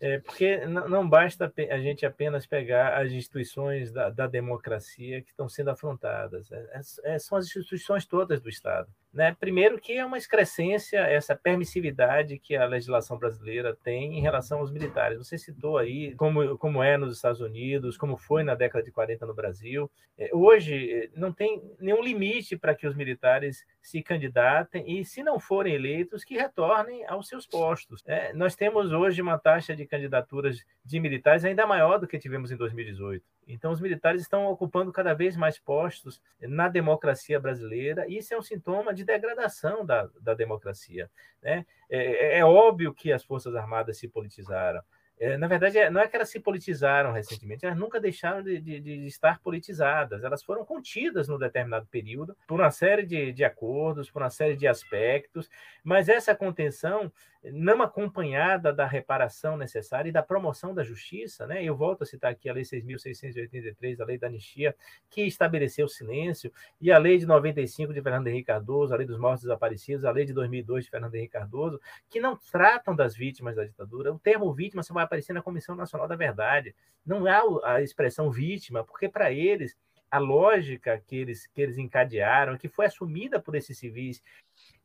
é, 0.00 0.18
porque 0.20 0.64
não 0.66 1.08
basta 1.08 1.52
a 1.70 1.78
gente 1.78 2.06
apenas 2.06 2.46
pegar 2.46 3.02
as 3.02 3.10
instituições 3.10 3.90
da, 3.90 4.08
da 4.10 4.28
democracia 4.28 5.20
que 5.22 5.30
estão 5.30 5.48
sendo 5.48 5.70
afrontadas. 5.70 6.50
É, 6.52 6.56
é, 6.56 7.14
é, 7.14 7.18
são 7.18 7.36
as 7.36 7.46
instituições 7.46 8.06
todas 8.06 8.40
do 8.40 8.48
Estado. 8.48 8.88
Né? 9.12 9.34
Primeiro, 9.40 9.80
que 9.80 9.94
é 9.94 10.04
uma 10.04 10.18
excrescência, 10.18 10.98
essa 11.00 11.34
permissividade 11.34 12.38
que 12.38 12.54
a 12.54 12.66
legislação 12.66 13.18
brasileira 13.18 13.76
tem 13.82 14.18
em 14.18 14.20
relação 14.20 14.58
aos 14.58 14.70
militares. 14.70 15.18
Você 15.18 15.38
citou 15.38 15.78
aí 15.78 16.14
como, 16.16 16.58
como 16.58 16.82
é 16.82 16.96
nos 16.98 17.16
Estados 17.16 17.40
Unidos, 17.40 17.96
como 17.96 18.16
foi 18.16 18.42
na 18.42 18.54
década 18.54 18.84
de 18.84 18.90
40 18.90 19.24
no 19.24 19.34
Brasil. 19.34 19.90
É, 20.16 20.30
hoje, 20.34 21.10
não 21.14 21.32
tem 21.32 21.62
nenhum 21.80 22.02
limite 22.02 22.56
para 22.56 22.74
que 22.74 22.86
os 22.86 22.94
militares 22.94 23.64
se 23.80 24.02
candidatem 24.02 24.84
e, 24.86 25.04
se 25.04 25.22
não 25.22 25.40
forem 25.40 25.74
eleitos, 25.74 26.22
que 26.22 26.36
retornem 26.36 27.06
aos 27.06 27.28
seus 27.28 27.46
postos. 27.46 28.02
É, 28.06 28.32
nós 28.34 28.54
temos 28.54 28.92
hoje 28.92 29.22
uma 29.22 29.38
taxa 29.38 29.74
de 29.74 29.86
candidaturas 29.86 30.62
de 30.84 31.00
militares 31.00 31.44
ainda 31.44 31.66
maior 31.66 31.98
do 31.98 32.06
que 32.06 32.18
tivemos 32.18 32.52
em 32.52 32.56
2018. 32.56 33.24
Então, 33.48 33.72
os 33.72 33.80
militares 33.80 34.20
estão 34.20 34.46
ocupando 34.46 34.92
cada 34.92 35.14
vez 35.14 35.34
mais 35.34 35.58
postos 35.58 36.20
na 36.40 36.68
democracia 36.68 37.40
brasileira, 37.40 38.06
e 38.06 38.18
isso 38.18 38.34
é 38.34 38.38
um 38.38 38.42
sintoma 38.42 38.92
de 38.98 39.04
degradação 39.04 39.84
da, 39.86 40.08
da 40.20 40.34
democracia. 40.34 41.10
Né? 41.42 41.64
É, 41.88 42.36
é, 42.36 42.38
é 42.38 42.44
óbvio 42.44 42.92
que 42.92 43.12
as 43.12 43.24
Forças 43.24 43.54
Armadas 43.54 43.96
se 43.98 44.08
politizaram. 44.08 44.82
É, 45.20 45.36
na 45.36 45.48
verdade, 45.48 45.78
é, 45.78 45.90
não 45.90 46.00
é 46.00 46.06
que 46.06 46.14
elas 46.14 46.28
se 46.28 46.38
politizaram 46.38 47.12
recentemente, 47.12 47.66
elas 47.66 47.76
nunca 47.76 48.00
deixaram 48.00 48.40
de, 48.40 48.60
de, 48.60 48.78
de, 48.78 49.06
estar 49.06 49.40
politizadas, 49.40 50.22
elas 50.22 50.44
foram 50.44 50.64
contidas 50.64 51.26
no 51.26 51.36
determinado 51.36 51.86
período 51.86 52.36
por 52.46 52.60
uma 52.60 52.70
série 52.70 53.04
de, 53.04 53.32
de 53.32 53.42
acordos, 53.44 54.08
por 54.08 54.22
uma 54.22 54.30
série 54.30 54.56
de 54.56 54.68
aspectos, 54.68 55.50
mas 55.82 56.08
essa 56.08 56.36
contenção 56.36 57.12
não 57.44 57.82
acompanhada 57.82 58.72
da 58.72 58.86
reparação 58.86 59.56
necessária 59.56 60.08
e 60.08 60.12
da 60.12 60.22
promoção 60.22 60.74
da 60.74 60.82
justiça, 60.82 61.46
né? 61.46 61.62
Eu 61.62 61.76
volto 61.76 62.02
a 62.02 62.06
citar 62.06 62.32
aqui 62.32 62.48
a 62.48 62.52
Lei 62.52 62.64
6.683, 62.64 64.00
a 64.00 64.04
Lei 64.04 64.18
da 64.18 64.26
Anistia, 64.26 64.74
que 65.08 65.22
estabeleceu 65.22 65.86
o 65.86 65.88
silêncio, 65.88 66.52
e 66.80 66.90
a 66.90 66.98
Lei 66.98 67.18
de 67.18 67.26
95 67.26 67.92
de 67.92 68.02
Fernando 68.02 68.26
Henrique 68.26 68.46
Cardoso, 68.46 68.92
a 68.92 68.96
Lei 68.96 69.06
dos 69.06 69.18
Mortos 69.18 69.42
Desaparecidos, 69.42 70.04
a 70.04 70.10
Lei 70.10 70.24
de 70.24 70.32
2002 70.32 70.84
de 70.84 70.90
Fernando 70.90 71.14
Henrique 71.14 71.32
Cardoso, 71.32 71.80
que 72.10 72.20
não 72.20 72.36
tratam 72.50 72.94
das 72.94 73.14
vítimas 73.14 73.56
da 73.56 73.64
ditadura. 73.64 74.12
O 74.12 74.18
termo 74.18 74.52
vítima 74.52 74.82
só 74.82 74.92
vai 74.92 75.04
aparecer 75.04 75.32
na 75.32 75.42
Comissão 75.42 75.76
Nacional 75.76 76.08
da 76.08 76.16
Verdade. 76.16 76.74
Não 77.06 77.26
há 77.26 77.74
a 77.74 77.82
expressão 77.82 78.30
vítima, 78.30 78.84
porque 78.84 79.08
para 79.08 79.32
eles 79.32 79.76
a 80.10 80.18
lógica 80.18 81.02
que 81.06 81.16
eles, 81.16 81.46
que 81.46 81.60
eles 81.60 81.78
encadearam, 81.78 82.56
que 82.56 82.68
foi 82.68 82.86
assumida 82.86 83.40
por 83.40 83.54
esses 83.54 83.76
civis 83.76 84.22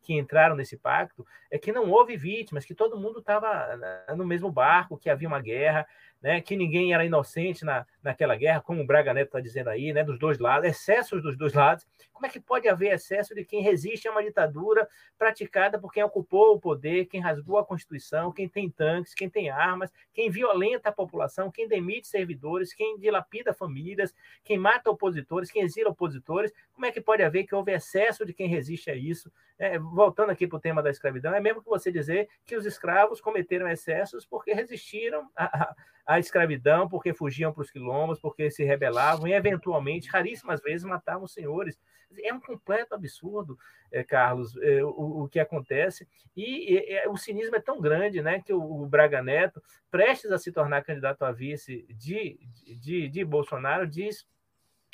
que 0.04 0.14
entraram 0.14 0.56
nesse 0.56 0.78
pacto, 0.78 1.26
é 1.50 1.58
que 1.58 1.72
não 1.72 1.90
houve 1.90 2.18
vítimas, 2.18 2.66
que 2.66 2.76
todo 2.76 3.00
mundo 3.00 3.20
estava 3.20 3.80
no 4.16 4.26
mesmo 4.26 4.52
barco, 4.52 4.98
que 4.98 5.10
havia 5.10 5.28
uma 5.28 5.40
guerra, 5.40 5.88
né, 6.24 6.40
que 6.40 6.56
ninguém 6.56 6.94
era 6.94 7.04
inocente 7.04 7.66
na, 7.66 7.86
naquela 8.02 8.34
guerra, 8.38 8.62
como 8.62 8.82
o 8.82 8.86
Braga 8.86 9.14
Neto 9.14 9.28
está 9.28 9.42
dizendo 9.42 9.70
aí, 9.70 9.92
né, 9.92 10.06
dos 10.06 10.18
dois 10.18 10.40
lados, 10.40 10.70
excessos 10.70 11.22
dos 11.22 11.38
dois 11.38 11.54
lados. 11.54 11.86
Como 12.14 12.26
é 12.26 12.30
que 12.30 12.40
pode 12.40 12.70
haver 12.70 12.94
excesso 12.94 13.36
de 13.36 13.44
quem 13.44 13.62
resiste 13.62 14.08
a 14.08 14.12
uma 14.12 14.24
ditadura 14.24 14.88
praticada 15.18 15.78
por 15.78 15.92
quem 15.92 16.02
ocupou 16.02 16.56
o 16.56 16.60
poder, 16.60 17.08
quem 17.08 17.20
rasgou 17.20 17.58
a 17.58 17.66
Constituição, 17.66 18.32
quem 18.32 18.48
tem 18.48 18.70
tanques, 18.70 19.14
quem 19.14 19.30
tem 19.30 19.50
armas, 19.50 19.92
quem 20.14 20.30
violenta 20.30 20.88
a 20.88 20.94
população, 20.94 21.52
quem 21.52 21.68
demite 21.68 22.08
servidores, 22.08 22.74
quem 22.74 22.98
dilapida 22.98 23.54
famílias, 23.54 24.16
quem 24.46 24.58
mata 24.58 24.90
opositores, 24.90 25.52
quem 25.52 25.64
exila 25.64 25.90
opositores? 25.90 26.54
Como 26.72 26.86
é 26.86 26.92
que 26.92 27.02
pode 27.02 27.22
haver 27.22 27.44
que 27.44 27.54
houve 27.54 27.74
excesso 27.74 28.26
de 28.26 28.34
quem 28.34 28.48
resiste 28.48 28.90
a 28.90 28.96
isso? 28.96 29.30
É, 29.60 29.78
voltando 29.78 30.30
aqui 30.30 30.48
para 30.48 30.58
o 30.58 30.62
tema 30.62 30.82
da 30.82 30.90
escravidão, 30.90 31.34
é 31.34 31.42
mesmo 31.42 31.62
que 31.62 31.70
você 31.70 31.92
dizer 31.92 32.30
que 32.46 32.56
os 32.56 32.66
escravos 32.66 33.20
cometeram 33.20 33.68
excessos 33.68 34.26
porque 34.26 34.54
resistiram 34.54 35.30
a 35.36 35.76
a 36.03 36.03
escravidão, 36.12 36.88
porque 36.90 37.14
fugiam 37.14 37.54
para 37.54 37.62
os 37.62 37.72
quilombos, 37.72 38.20
porque 38.20 38.52
se 38.52 38.64
rebelavam 38.64 39.28
e, 39.28 39.34
eventualmente, 39.34 40.10
raríssimas 40.10 40.62
vezes, 40.62 40.86
matavam 40.86 41.24
os 41.24 41.34
senhores. 41.34 41.80
É 42.24 42.34
um 42.34 42.40
completo 42.40 42.94
absurdo, 42.94 43.58
é, 43.92 44.04
Carlos, 44.04 44.56
é, 44.58 44.84
o, 44.84 45.24
o, 45.24 45.30
que 45.30 45.40
acontece. 45.40 46.08
E, 46.36 47.02
o 47.08 47.18
cinismo 47.18 47.56
é 47.56 47.62
tão 47.62 47.80
grande 47.80 48.22
né, 48.22 48.42
que 48.42 48.54
o, 48.54 48.62
o, 48.62 48.86
Braga 48.86 49.24
Neto, 49.24 49.64
prestes 49.90 50.32
a 50.32 50.38
se 50.38 50.52
tornar 50.52 50.84
candidato 50.84 51.24
a 51.24 51.32
vice 51.32 51.86
de, 51.90 52.40
de, 52.78 53.08
de 53.08 53.26
Bolsonaro, 53.26 53.88
diz 53.88 54.28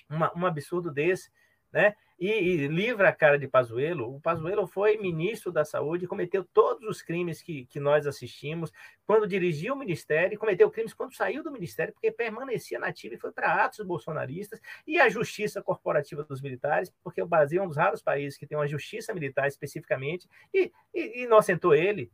uma, 0.10 0.32
um 0.38 0.45
absurdo 0.45 0.91
desse. 0.91 1.32
Né? 1.72 1.95
E, 2.20 2.28
e, 2.28 2.67
livra 2.67 3.09
a 3.09 3.13
cara 3.13 3.39
de 3.39 3.47
Pazuello. 3.47 4.15
O 4.15 4.20
Pazuello 4.20 4.67
foi 4.67 4.97
ministro 4.97 5.51
da 5.51 5.63
Saúde, 5.63 6.07
cometeu 6.07 6.43
todos 6.43 6.88
os 6.88 7.01
crimes 7.01 7.41
que, 7.41 7.65
que 7.65 7.80
nós 7.80 8.05
assistimos 8.05 8.72
quando 9.05 9.26
dirigiu 9.26 9.74
o 9.74 9.78
ministério, 9.78 10.38
cometeu 10.38 10.70
crimes 10.70 10.93
quando 10.93 11.15
saiu 11.15 11.41
do 11.41 11.51
ministério, 11.51 11.93
porque 11.93 12.11
permanecia 12.11 12.78
nativo 12.78 13.15
e 13.15 13.17
foi 13.17 13.32
para 13.32 13.63
atos 13.63 13.86
bolsonaristas, 13.86 14.59
e 14.86 14.99
a 14.99 15.09
justiça 15.09 15.63
corporativa 15.63 16.24
dos 16.24 16.41
militares, 16.41 16.93
porque 17.03 17.22
o 17.22 17.28
Brasil 17.28 17.61
é 17.61 17.65
um 17.65 17.70
dos 17.70 17.78
raros 17.78 18.01
países 18.01 18.38
que 18.38 18.45
tem 18.45 18.57
uma 18.57 18.67
justiça 18.67 19.13
militar 19.13 19.47
especificamente, 19.47 20.28
e, 20.53 20.72
e, 20.93 21.22
e 21.22 21.24
inocentou 21.24 21.74
ele. 21.74 22.11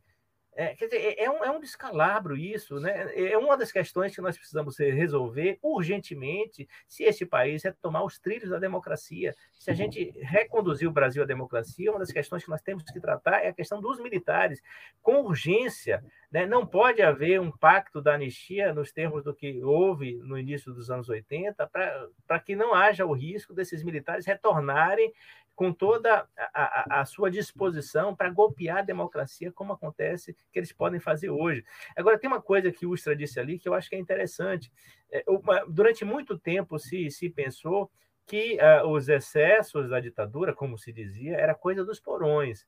É, 0.58 0.74
quer 0.74 0.86
dizer, 0.86 0.96
é, 1.02 1.24
é 1.24 1.30
um, 1.30 1.44
é 1.44 1.50
um 1.50 1.60
descalabro 1.60 2.34
isso, 2.34 2.80
né? 2.80 3.12
É 3.14 3.36
uma 3.36 3.58
das 3.58 3.70
questões 3.70 4.14
que 4.14 4.22
nós 4.22 4.38
precisamos 4.38 4.78
resolver 4.78 5.58
urgentemente 5.62 6.66
se 6.88 7.04
este 7.04 7.26
país 7.26 7.62
retomar 7.62 8.02
os 8.02 8.18
trilhos 8.18 8.48
da 8.48 8.58
democracia. 8.58 9.34
Se 9.58 9.70
a 9.70 9.74
gente 9.74 10.10
reconduzir 10.22 10.88
o 10.88 10.92
Brasil 10.92 11.22
à 11.22 11.26
democracia, 11.26 11.90
uma 11.90 11.98
das 11.98 12.10
questões 12.10 12.42
que 12.42 12.48
nós 12.48 12.62
temos 12.62 12.84
que 12.84 12.98
tratar 12.98 13.44
é 13.44 13.48
a 13.48 13.52
questão 13.52 13.82
dos 13.82 14.00
militares, 14.00 14.62
com 15.02 15.20
urgência. 15.20 16.02
Né? 16.32 16.46
Não 16.46 16.66
pode 16.66 17.02
haver 17.02 17.38
um 17.38 17.50
pacto 17.50 18.00
da 18.00 18.14
anistia 18.14 18.72
nos 18.72 18.90
termos 18.90 19.22
do 19.22 19.34
que 19.34 19.62
houve 19.62 20.14
no 20.22 20.38
início 20.38 20.72
dos 20.72 20.90
anos 20.90 21.10
80, 21.10 21.66
para 21.66 22.40
que 22.40 22.56
não 22.56 22.74
haja 22.74 23.04
o 23.04 23.12
risco 23.12 23.52
desses 23.52 23.82
militares 23.82 24.24
retornarem 24.24 25.12
com 25.56 25.72
toda 25.72 26.28
a, 26.36 26.96
a, 26.96 27.00
a 27.00 27.04
sua 27.06 27.30
disposição 27.30 28.14
para 28.14 28.28
golpear 28.28 28.78
a 28.78 28.82
democracia, 28.82 29.50
como 29.50 29.72
acontece 29.72 30.36
que 30.52 30.58
eles 30.58 30.70
podem 30.70 31.00
fazer 31.00 31.30
hoje. 31.30 31.64
Agora, 31.96 32.18
tem 32.18 32.28
uma 32.28 32.42
coisa 32.42 32.70
que 32.70 32.84
o 32.84 32.90
Ustra 32.92 33.16
disse 33.16 33.40
ali 33.40 33.58
que 33.58 33.66
eu 33.66 33.72
acho 33.72 33.88
que 33.88 33.96
é 33.96 33.98
interessante. 33.98 34.70
É, 35.10 35.24
uma, 35.26 35.64
durante 35.66 36.04
muito 36.04 36.38
tempo 36.38 36.78
se, 36.78 37.10
se 37.10 37.30
pensou 37.30 37.90
que 38.26 38.58
uh, 38.58 38.86
os 38.88 39.08
excessos 39.08 39.88
da 39.88 39.98
ditadura, 39.98 40.52
como 40.52 40.76
se 40.76 40.92
dizia, 40.92 41.36
era 41.36 41.54
coisa 41.54 41.84
dos 41.84 41.98
porões, 41.98 42.66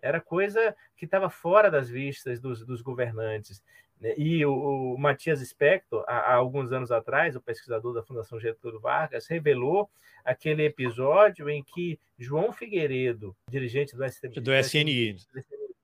era 0.00 0.20
coisa 0.20 0.76
que 0.96 1.06
estava 1.06 1.28
fora 1.28 1.70
das 1.70 1.90
vistas 1.90 2.40
dos, 2.40 2.64
dos 2.64 2.82
governantes. 2.82 3.64
Né? 4.00 4.14
E 4.16 4.44
o, 4.44 4.94
o 4.94 4.98
Matias 4.98 5.40
Spector, 5.40 6.04
há, 6.06 6.18
há, 6.18 6.34
alguns 6.34 6.72
anos 6.72 6.90
atrás, 6.90 7.36
o 7.36 7.40
pesquisador 7.40 7.92
da 7.94 8.02
Fundação 8.02 8.38
Getúlio 8.40 8.80
Vargas, 8.80 9.26
revelou 9.26 9.90
aquele 10.24 10.64
episódio 10.64 11.48
em 11.48 11.62
que 11.62 11.98
João 12.18 12.52
Figueiredo, 12.52 13.36
dirigente 13.50 13.96
do, 13.96 14.04
STM, 14.08 14.40
do 14.40 14.54
SNI, 14.54 15.16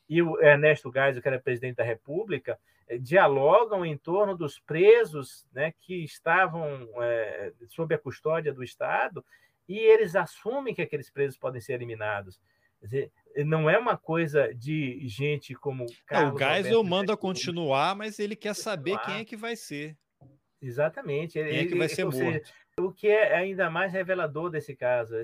e 0.09 0.23
o 0.23 0.41
Ernesto 0.41 0.93
Geisel, 0.93 1.23
que 1.23 1.29
era 1.29 1.41
presidente 1.41 1.77
da 1.77 1.85
República, 1.85 2.59
eh, 2.87 2.99
dialogam 2.99 3.85
em 3.85 3.97
torno 3.97 4.37
dos 4.37 4.59
presos 4.61 5.47
né, 5.53 5.73
que 5.81 6.05
estavam 6.05 6.89
é, 7.03 7.53
sob 7.69 7.95
a 7.95 7.99
custódia 7.99 8.53
do 8.53 8.63
Estado 8.63 9.25
e 9.69 9.79
eles 9.79 10.15
assumem 10.15 10.75
que 10.75 10.83
aqueles 10.83 11.09
presos 11.11 11.39
podem 11.39 11.61
ser 11.61 11.75
eliminados. 11.75 12.39
Dizer, 12.85 13.11
não 13.47 13.69
é 13.69 13.79
uma 13.79 13.97
coisa 13.97 14.55
de 14.55 15.01
gente 15.09 15.55
como 15.55 15.87
Carlos 16.07 16.39
não, 16.39 16.49
O 16.49 16.53
Geisel 16.53 16.85
manda 16.85 17.17
continuar, 17.17 17.97
mas 17.97 18.19
ele 18.19 18.37
quer 18.37 18.55
saber 18.55 18.99
quem 19.01 19.17
é 19.17 19.25
que 19.25 19.37
vai 19.37 19.57
ser. 19.57 19.97
Exatamente. 20.61 21.35
Quem 21.35 21.43
ele, 21.43 21.57
é 21.57 21.67
que 21.67 21.75
vai 21.75 21.89
ser 21.89 22.05
morto. 22.05 22.19
Seja, 22.19 22.45
o 22.79 22.93
que 22.93 23.09
é 23.09 23.35
ainda 23.37 23.71
mais 23.71 23.93
revelador 23.93 24.51
desse 24.51 24.75
caso, 24.75 25.15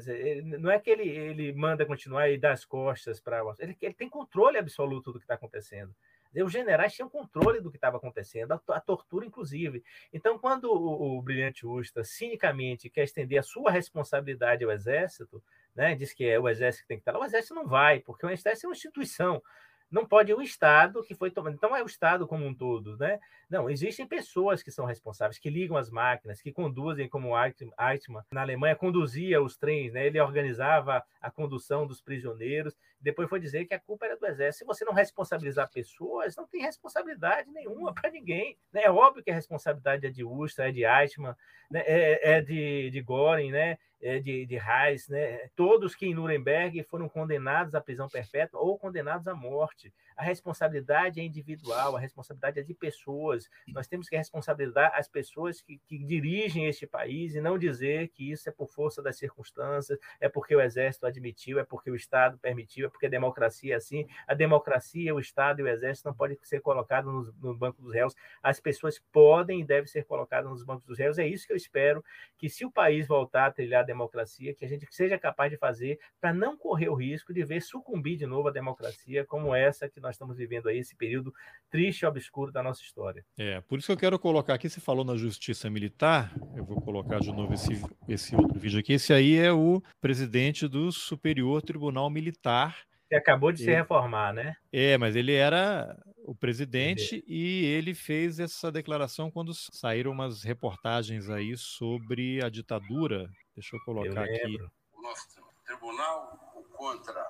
não 0.59 0.71
é 0.71 0.79
que 0.79 0.89
ele, 0.89 1.09
ele 1.09 1.53
manda 1.53 1.85
continuar 1.85 2.31
e 2.31 2.39
dá 2.39 2.53
as 2.53 2.65
costas 2.65 3.21
para. 3.21 3.43
Ele, 3.59 3.77
ele 3.81 3.95
tem 3.95 4.09
controle 4.09 4.57
absoluto 4.57 5.13
do 5.13 5.19
que 5.19 5.25
está 5.25 5.35
acontecendo. 5.35 5.95
Os 6.35 6.53
generais 6.53 6.95
tinham 6.95 7.09
controle 7.09 7.61
do 7.61 7.71
que 7.71 7.77
estava 7.77 7.97
acontecendo, 7.97 8.53
a, 8.53 8.61
a, 8.69 8.81
tortura, 8.81 9.27
inclusive. 9.27 9.83
Então, 10.13 10.39
quando 10.39 10.65
o, 10.65 11.19
o 11.19 11.23
Brilhante 11.23 11.67
Usta 11.67 12.05
cinicamente 12.05 12.89
quer 12.89 13.05
estender 13.05 13.39
a 13.39 13.43
sua 13.43 13.71
responsabilidade 13.71 14.65
ao 14.65 14.71
Exército, 14.71 15.43
né, 15.75 15.95
diz 15.95 16.13
que 16.13 16.25
é 16.25 16.39
o 16.39 16.49
Exército 16.49 16.85
que 16.85 16.89
tem 16.89 16.97
que 16.99 17.03
estar 17.03 17.13
lá, 17.13 17.21
o 17.21 17.25
Exército 17.25 17.55
não 17.55 17.67
vai, 17.67 18.01
porque 18.01 18.25
o 18.25 18.31
Exército 18.31 18.67
é 18.67 18.69
uma 18.69 18.75
instituição 18.75 19.43
não 19.91 20.07
pode 20.07 20.33
o 20.33 20.41
Estado 20.41 21.03
que 21.03 21.15
foi 21.15 21.31
tomando. 21.31 21.55
Então, 21.55 21.75
é 21.75 21.83
o 21.83 21.87
Estado 21.87 22.27
como 22.27 22.47
um 22.47 22.55
todo, 22.55 22.97
né? 22.97 23.19
Não, 23.49 23.69
existem 23.69 24.07
pessoas 24.07 24.63
que 24.63 24.71
são 24.71 24.85
responsáveis, 24.85 25.39
que 25.39 25.51
ligam 25.51 25.77
as 25.77 25.91
máquinas, 25.91 26.41
que 26.41 26.53
conduzem, 26.53 27.09
como 27.09 27.33
Eichmann, 27.37 28.23
na 28.33 28.43
Alemanha, 28.43 28.77
conduzia 28.77 29.43
os 29.43 29.57
trens, 29.57 29.93
né? 29.93 30.07
Ele 30.07 30.21
organizava 30.21 31.03
a 31.21 31.31
condução 31.31 31.87
dos 31.87 32.01
prisioneiros. 32.01 32.77
Depois 33.01 33.29
foi 33.29 33.41
dizer 33.41 33.65
que 33.65 33.75
a 33.75 33.81
culpa 33.81 34.07
era 34.07 34.17
do 34.17 34.27
Exército. 34.27 34.59
Se 34.59 34.65
você 34.65 34.85
não 34.85 34.93
responsabilizar 34.93 35.71
pessoas, 35.71 36.37
não 36.37 36.47
tem 36.47 36.63
responsabilidade 36.63 37.51
nenhuma 37.51 37.93
para 37.93 38.11
ninguém. 38.11 38.57
Né? 38.73 38.83
É 38.85 38.91
óbvio 38.91 39.25
que 39.25 39.31
a 39.31 39.35
responsabilidade 39.35 40.07
é 40.07 40.11
de 40.11 40.23
Ustra, 40.23 40.69
é 40.69 40.73
de 40.73 40.85
Eichmann, 40.85 41.35
né? 41.71 41.83
é, 41.87 42.37
é 42.37 42.41
de, 42.41 42.91
de 42.91 43.01
Göring, 43.01 43.51
né? 43.51 43.79
É, 44.03 44.19
de, 44.19 44.47
de 44.47 44.57
Reis, 44.57 45.09
né? 45.09 45.49
todos 45.55 45.95
que 45.95 46.07
em 46.07 46.15
Nuremberg 46.15 46.83
foram 46.85 47.09
condenados 47.09 47.75
à 47.75 47.81
prisão 47.81 48.09
perpétua 48.09 48.61
ou 48.61 48.79
condenados 48.79 49.29
à 49.29 49.35
morte. 49.35 49.93
A 50.21 50.23
responsabilidade 50.23 51.19
é 51.19 51.25
individual, 51.25 51.97
a 51.97 51.99
responsabilidade 51.99 52.61
é 52.61 52.63
de 52.63 52.75
pessoas. 52.75 53.49
Nós 53.69 53.87
temos 53.87 54.07
que 54.07 54.15
responsabilizar 54.15 54.93
as 54.95 55.09
pessoas 55.09 55.63
que, 55.63 55.79
que 55.87 55.97
dirigem 56.05 56.67
este 56.67 56.87
país 56.87 57.35
e 57.35 57.41
não 57.41 57.59
dizer 57.59 58.09
que 58.09 58.31
isso 58.31 58.47
é 58.47 58.53
por 58.53 58.69
força 58.69 59.03
das 59.03 59.17
circunstâncias, 59.17 59.99
é 60.21 60.29
porque 60.29 60.55
o 60.55 60.61
Exército 60.61 61.07
admitiu, 61.07 61.59
é 61.59 61.65
porque 61.65 61.91
o 61.91 61.95
Estado 61.95 62.37
permitiu, 62.37 62.87
é 62.87 62.91
porque 62.91 63.07
a 63.07 63.09
democracia 63.09 63.73
é 63.73 63.77
assim. 63.79 64.07
A 64.27 64.35
democracia, 64.35 65.15
o 65.15 65.21
Estado 65.21 65.61
e 65.61 65.63
o 65.63 65.69
Exército 65.69 66.09
não 66.11 66.15
podem 66.15 66.37
ser 66.43 66.61
colocados 66.61 67.11
no, 67.11 67.53
no 67.53 67.57
banco 67.57 67.81
dos 67.81 67.95
réus. 67.95 68.15
As 68.43 68.61
pessoas 68.61 68.99
podem 69.11 69.63
e 69.63 69.65
devem 69.65 69.87
ser 69.87 70.05
colocadas 70.05 70.51
nos 70.51 70.63
bancos 70.63 70.85
dos 70.85 70.99
réus. 70.99 71.19
É 71.19 71.27
isso 71.27 71.47
que 71.47 71.53
eu 71.55 71.57
espero 71.57 72.05
que, 72.37 72.51
se 72.51 72.67
o 72.67 72.71
país 72.71 73.09
voltar 73.09 73.47
a 73.47 73.51
trilhar 73.51 73.87
democracia, 73.87 74.55
que 74.55 74.67
a 74.67 74.69
gente 74.69 74.87
seja 74.91 75.19
capaz 75.19 75.51
de 75.51 75.57
fazer 75.57 75.99
para 76.21 76.35
não 76.35 76.59
correr 76.59 76.91
o 76.91 76.95
risco 76.95 77.33
de 77.33 77.43
ver 77.43 77.63
sucumbir 77.63 78.19
de 78.19 78.27
novo 78.27 78.49
a 78.49 78.53
democracia 78.53 79.25
como 79.25 79.55
essa 79.55 79.89
que 79.89 79.99
nós 79.99 80.10
estamos 80.11 80.37
vivendo 80.37 80.69
aí, 80.69 80.79
esse 80.79 80.95
período 80.95 81.33
triste 81.71 82.03
e 82.03 82.07
obscuro 82.07 82.53
da 82.53 82.63
nossa 82.63 82.83
história. 82.83 83.25
É, 83.39 83.61
por 83.63 83.79
isso 83.79 83.87
que 83.87 83.93
eu 83.93 83.97
quero 83.97 84.19
colocar 84.19 84.55
aqui, 84.55 84.69
você 84.69 84.81
falou 84.81 85.05
na 85.05 85.17
justiça 85.17 85.71
militar, 85.71 86.33
eu 86.57 86.65
vou 86.65 86.81
colocar 86.81 87.21
de 87.21 87.33
novo 87.33 87.55
esse, 87.55 87.83
esse 88.09 88.35
outro 88.35 88.59
vídeo 88.59 88.81
aqui, 88.81 88.95
esse 88.95 89.13
aí 89.13 89.37
é 89.37 89.53
o 89.53 89.83
presidente 90.01 90.67
do 90.69 90.91
Superior 90.93 91.63
Tribunal 91.63 92.11
Militar, 92.11 92.77
que 93.11 93.17
acabou 93.17 93.51
de 93.51 93.63
ele, 93.63 93.73
se 93.73 93.77
reformar, 93.77 94.33
né? 94.33 94.55
É, 94.73 94.97
mas 94.97 95.17
ele 95.17 95.35
era 95.35 95.99
o 96.25 96.33
presidente 96.33 97.25
e 97.27 97.65
ele 97.65 97.93
fez 97.93 98.39
essa 98.39 98.71
declaração 98.71 99.33
quando 99.33 99.53
saíram 99.53 100.13
umas 100.13 100.45
reportagens 100.45 101.29
aí 101.29 101.57
sobre 101.57 102.41
a 102.45 102.49
ditadura. 102.49 103.29
Deixa 103.53 103.75
eu 103.75 103.81
colocar 103.81 104.25
eu 104.29 104.35
aqui. 104.35 104.57
O 104.93 105.03
nosso 105.03 105.27
tribunal 105.67 106.39
contra 106.77 107.21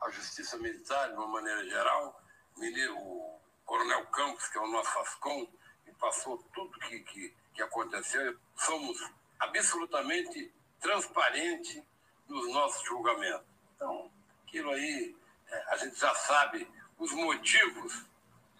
a 0.00 0.10
justiça 0.10 0.56
militar, 0.58 1.08
de 1.08 1.14
uma 1.14 1.26
maneira 1.26 1.64
geral, 1.64 2.22
o 2.58 3.40
Coronel 3.64 4.06
Campos, 4.06 4.48
que 4.48 4.58
é 4.58 4.60
o 4.60 4.66
nosso 4.68 4.98
ASCOM, 4.98 5.46
e 5.86 5.92
passou 5.92 6.38
tudo 6.54 6.78
que, 6.80 7.00
que, 7.00 7.34
que 7.54 7.62
aconteceu, 7.62 8.38
somos 8.56 8.98
absolutamente 9.38 10.52
transparentes 10.80 11.82
nos 12.28 12.52
nossos 12.52 12.84
julgamentos. 12.86 13.46
Então, 13.74 14.10
aquilo 14.46 14.70
aí, 14.70 15.16
é, 15.48 15.64
a 15.68 15.76
gente 15.76 15.98
já 15.98 16.14
sabe 16.14 16.68
os 16.98 17.12
motivos 17.12 18.04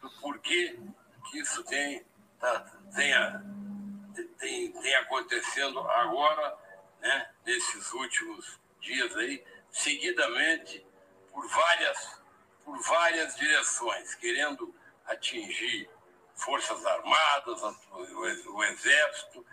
do 0.00 0.10
porquê 0.20 0.78
que 1.30 1.38
isso 1.38 1.64
tem, 1.64 2.04
tá, 2.38 2.60
tenha, 2.94 3.42
tem, 4.38 4.72
tem 4.72 4.94
acontecendo 4.96 5.80
agora, 5.80 6.58
né, 7.00 7.30
nesses 7.44 7.92
últimos 7.92 8.58
dias 8.80 9.16
aí, 9.16 9.44
seguidamente 9.70 10.85
por 11.36 11.46
várias, 11.48 12.18
por 12.64 12.80
várias 12.80 13.36
direções, 13.36 14.14
querendo 14.14 14.74
atingir 15.04 15.86
Forças 16.34 16.84
Armadas, 16.86 17.62
o, 17.92 18.64
Exército, 18.64 19.44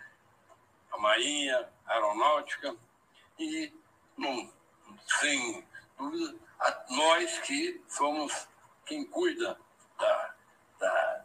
a 0.92 0.98
Marinha, 0.98 1.68
a 1.84 1.92
Aeronáutica, 1.92 2.74
e 3.38 3.70
não, 4.16 4.50
sem 5.20 5.68
dúvida, 5.98 6.38
nós 6.88 7.38
que 7.40 7.84
somos 7.86 8.48
quem 8.86 9.04
cuida 9.04 9.58
da, 9.98 10.34
da 10.78 11.24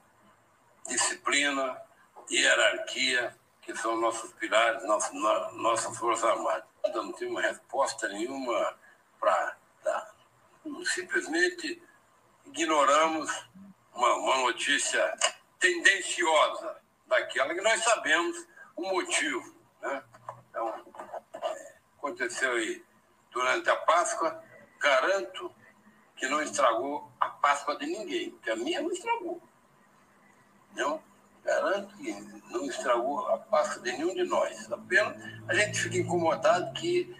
disciplina, 0.87 1.81
hierarquia, 2.29 3.33
que 3.61 3.73
são 3.77 3.95
nossos 3.95 4.33
pilares, 4.33 4.83
nossas, 4.83 5.13
nossas 5.53 5.97
Forças 5.97 6.25
Armadas. 6.25 6.65
Não 6.93 7.13
tem 7.13 7.29
uma 7.29 7.41
resposta 7.41 8.09
nenhuma 8.09 8.77
para. 9.17 9.58
Simplesmente 10.85 11.81
ignoramos 12.45 13.29
uma, 13.93 14.15
uma 14.15 14.37
notícia 14.37 15.17
tendenciosa 15.59 16.77
daquela 17.07 17.53
que 17.53 17.61
nós 17.61 17.81
sabemos 17.83 18.47
o 18.75 18.81
motivo. 18.89 19.55
Né? 19.81 20.03
Então, 20.49 20.85
aconteceu 21.97 22.53
aí 22.53 22.83
durante 23.31 23.69
a 23.69 23.75
Páscoa, 23.75 24.43
garanto 24.79 25.53
que 26.15 26.27
não 26.27 26.41
estragou 26.41 27.11
a 27.19 27.29
Páscoa 27.29 27.77
de 27.77 27.85
ninguém, 27.85 28.31
que 28.39 28.49
a 28.49 28.55
minha 28.55 28.81
não 28.81 28.91
estragou. 28.91 29.41
Não? 30.75 31.01
Garanto 31.43 31.95
que 31.97 32.11
não 32.51 32.65
estragou 32.65 33.27
a 33.27 33.37
Páscoa 33.37 33.81
de 33.81 33.91
nenhum 33.93 34.13
de 34.13 34.23
nós. 34.23 34.71
Apenas 34.71 35.15
a 35.47 35.53
gente 35.53 35.79
fica 35.79 35.97
incomodado 35.97 36.73
que 36.73 37.15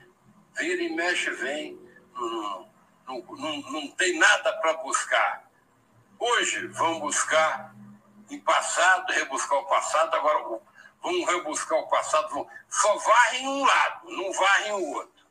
vira 0.58 0.82
e 0.82 0.96
mexe, 0.96 1.30
vem, 1.32 1.80
não, 2.14 2.69
não, 3.10 3.26
não, 3.36 3.72
não 3.72 3.88
tem 3.91 4.18
nada 4.20 4.53
para 4.53 4.74
buscar. 4.78 5.49
Hoje 6.20 6.68
vamos 6.68 6.99
buscar 6.99 7.74
em 8.30 8.39
passado, 8.39 9.12
rebuscar 9.12 9.57
o 9.57 9.66
passado, 9.66 10.16
agora 10.16 10.60
vamos 11.01 11.26
rebuscar 11.26 11.80
o 11.80 11.88
passado, 11.88 12.30
vamos, 12.30 12.47
só 12.70 12.95
varrem 12.97 13.47
um 13.47 13.66
lado, 13.66 14.10
não 14.12 14.32
varrem 14.32 14.72
o 14.74 14.93
outro. 14.93 15.26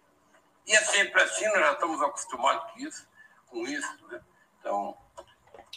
E 0.66 0.72
é 0.72 0.80
sempre 0.80 1.22
assim, 1.22 1.46
nós 1.46 1.60
já 1.60 1.72
estamos 1.72 2.02
acostumados 2.02 2.72
com 2.72 2.80
isso, 2.80 3.08
com 3.46 3.66
isso, 3.66 4.06
né? 4.10 4.20
Então, 4.60 4.96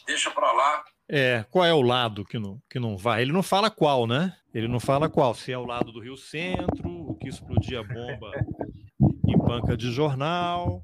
deixa 0.06 0.32
para 0.32 0.52
lá. 0.52 0.84
É, 1.08 1.46
qual 1.52 1.66
é 1.66 1.74
o 1.74 1.82
lado 1.82 2.26
que 2.26 2.40
não, 2.40 2.62
que 2.70 2.80
não 2.80 2.98
vai? 2.98 3.22
Ele 3.22 3.32
não 3.32 3.44
fala 3.44 3.70
qual, 3.70 4.08
né? 4.08 4.36
Ele 4.54 4.68
não 4.68 4.80
fala 4.80 5.10
qual, 5.10 5.34
se 5.34 5.52
é 5.52 5.58
o 5.58 5.66
lado 5.66 5.92
do 5.92 6.02
Rio 6.02 6.18
Centro, 6.18 6.90
o 6.90 7.16
que 7.16 7.28
explodia 7.28 7.82
a 7.82 7.84
bomba 7.84 8.32
em 9.28 9.38
banca 9.38 9.78
de 9.78 9.92
jornal. 9.92 10.84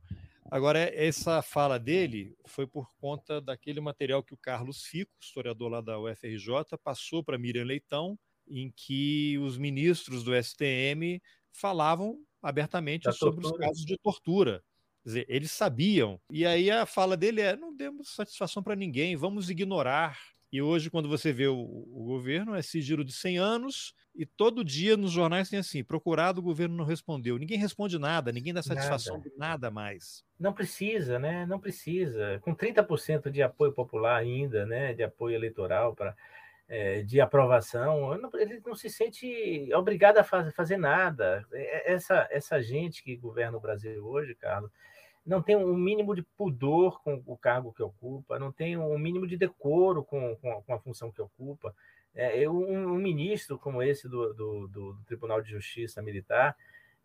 Agora, 0.49 0.79
essa 0.79 1.41
fala 1.41 1.77
dele 1.77 2.35
foi 2.45 2.65
por 2.65 2.89
conta 2.97 3.41
daquele 3.41 3.81
material 3.81 4.23
que 4.23 4.33
o 4.33 4.37
Carlos 4.37 4.83
Fico, 4.83 5.11
historiador 5.21 5.69
lá 5.69 5.81
da 5.81 5.99
UFRJ, 5.99 6.77
passou 6.81 7.23
para 7.23 7.37
Miriam 7.37 7.65
Leitão, 7.65 8.17
em 8.47 8.71
que 8.71 9.37
os 9.39 9.57
ministros 9.57 10.23
do 10.23 10.33
STM 10.33 11.21
falavam 11.51 12.17
abertamente 12.41 13.03
da 13.03 13.11
sobre 13.11 13.41
tortura. 13.41 13.65
os 13.65 13.67
casos 13.67 13.85
de 13.85 13.97
tortura. 13.97 14.63
Quer 15.03 15.09
dizer, 15.09 15.25
eles 15.27 15.51
sabiam. 15.51 16.19
E 16.31 16.45
aí 16.45 16.71
a 16.71 16.85
fala 16.85 17.17
dele 17.17 17.41
é: 17.41 17.55
não 17.55 17.75
demos 17.75 18.15
satisfação 18.15 18.63
para 18.63 18.75
ninguém, 18.75 19.17
vamos 19.17 19.49
ignorar. 19.49 20.17
E 20.57 20.61
hoje, 20.61 20.89
quando 20.89 21.07
você 21.07 21.31
vê 21.31 21.45
o, 21.45 21.55
o, 21.55 22.03
governo, 22.03 22.55
é 22.55 22.63
sigilo 22.63 23.05
de 23.05 23.13
100 23.13 23.37
anos, 23.37 23.93
e 24.15 24.25
todo 24.25 24.65
dia 24.65 24.97
nos 24.97 25.11
jornais 25.11 25.51
tem 25.51 25.59
assim: 25.59 25.83
procurado, 25.83 26.39
o 26.39 26.43
governo 26.43 26.75
não 26.75 26.83
respondeu. 26.83 27.37
Ninguém 27.37 27.59
responde 27.59 27.99
nada, 27.99 28.31
ninguém 28.31 28.55
dá 28.55 28.63
satisfação 28.63 29.17
nada. 29.17 29.29
de 29.29 29.37
nada 29.37 29.69
mais. 29.69 30.25
Não 30.39 30.51
precisa, 30.51 31.19
né? 31.19 31.45
Não 31.45 31.59
precisa. 31.59 32.39
Com 32.39 32.55
30% 32.55 33.29
de 33.29 33.43
apoio 33.43 33.71
popular 33.71 34.15
ainda, 34.15 34.65
né? 34.65 34.95
De 34.95 35.03
apoio 35.03 35.35
eleitoral 35.35 35.93
para 35.93 36.15
é, 36.67 37.03
de 37.03 37.21
aprovação, 37.21 38.15
ele 38.33 38.59
não 38.65 38.73
se 38.73 38.89
sente 38.89 39.71
obrigado 39.75 40.17
a 40.17 40.23
faz, 40.23 40.51
fazer 40.55 40.77
nada. 40.77 41.45
É, 41.53 41.93
essa, 41.93 42.27
essa 42.31 42.59
gente 42.63 43.03
que 43.03 43.15
governa 43.15 43.59
o 43.59 43.61
Brasil 43.61 44.03
hoje, 44.03 44.33
Carlos, 44.33 44.71
não 45.27 45.41
tem 45.41 45.57
um 45.57 45.75
mínimo 45.75 46.15
de 46.15 46.21
pudor 46.21 47.01
com 47.03 47.21
o 47.25 47.37
cargo 47.37 47.73
que 47.73 47.83
ocupa, 47.83 48.39
não 48.39 48.51
tem 48.51 48.77
um 48.77 48.97
mínimo 48.97 49.27
de 49.27 49.35
decoro 49.35 50.03
com, 50.03 50.35
com, 50.37 50.61
com 50.61 50.73
a 50.73 50.79
função 50.79 51.11
que 51.11 51.21
ocupa. 51.21 51.75
É, 52.15 52.49
um, 52.49 52.93
um 52.93 52.95
ministro 52.95 53.59
como 53.59 53.83
esse 53.83 54.07
do, 54.07 54.33
do, 54.33 54.67
do 54.67 54.97
Tribunal 55.05 55.41
de 55.41 55.51
Justiça 55.51 56.01
Militar, 56.01 56.55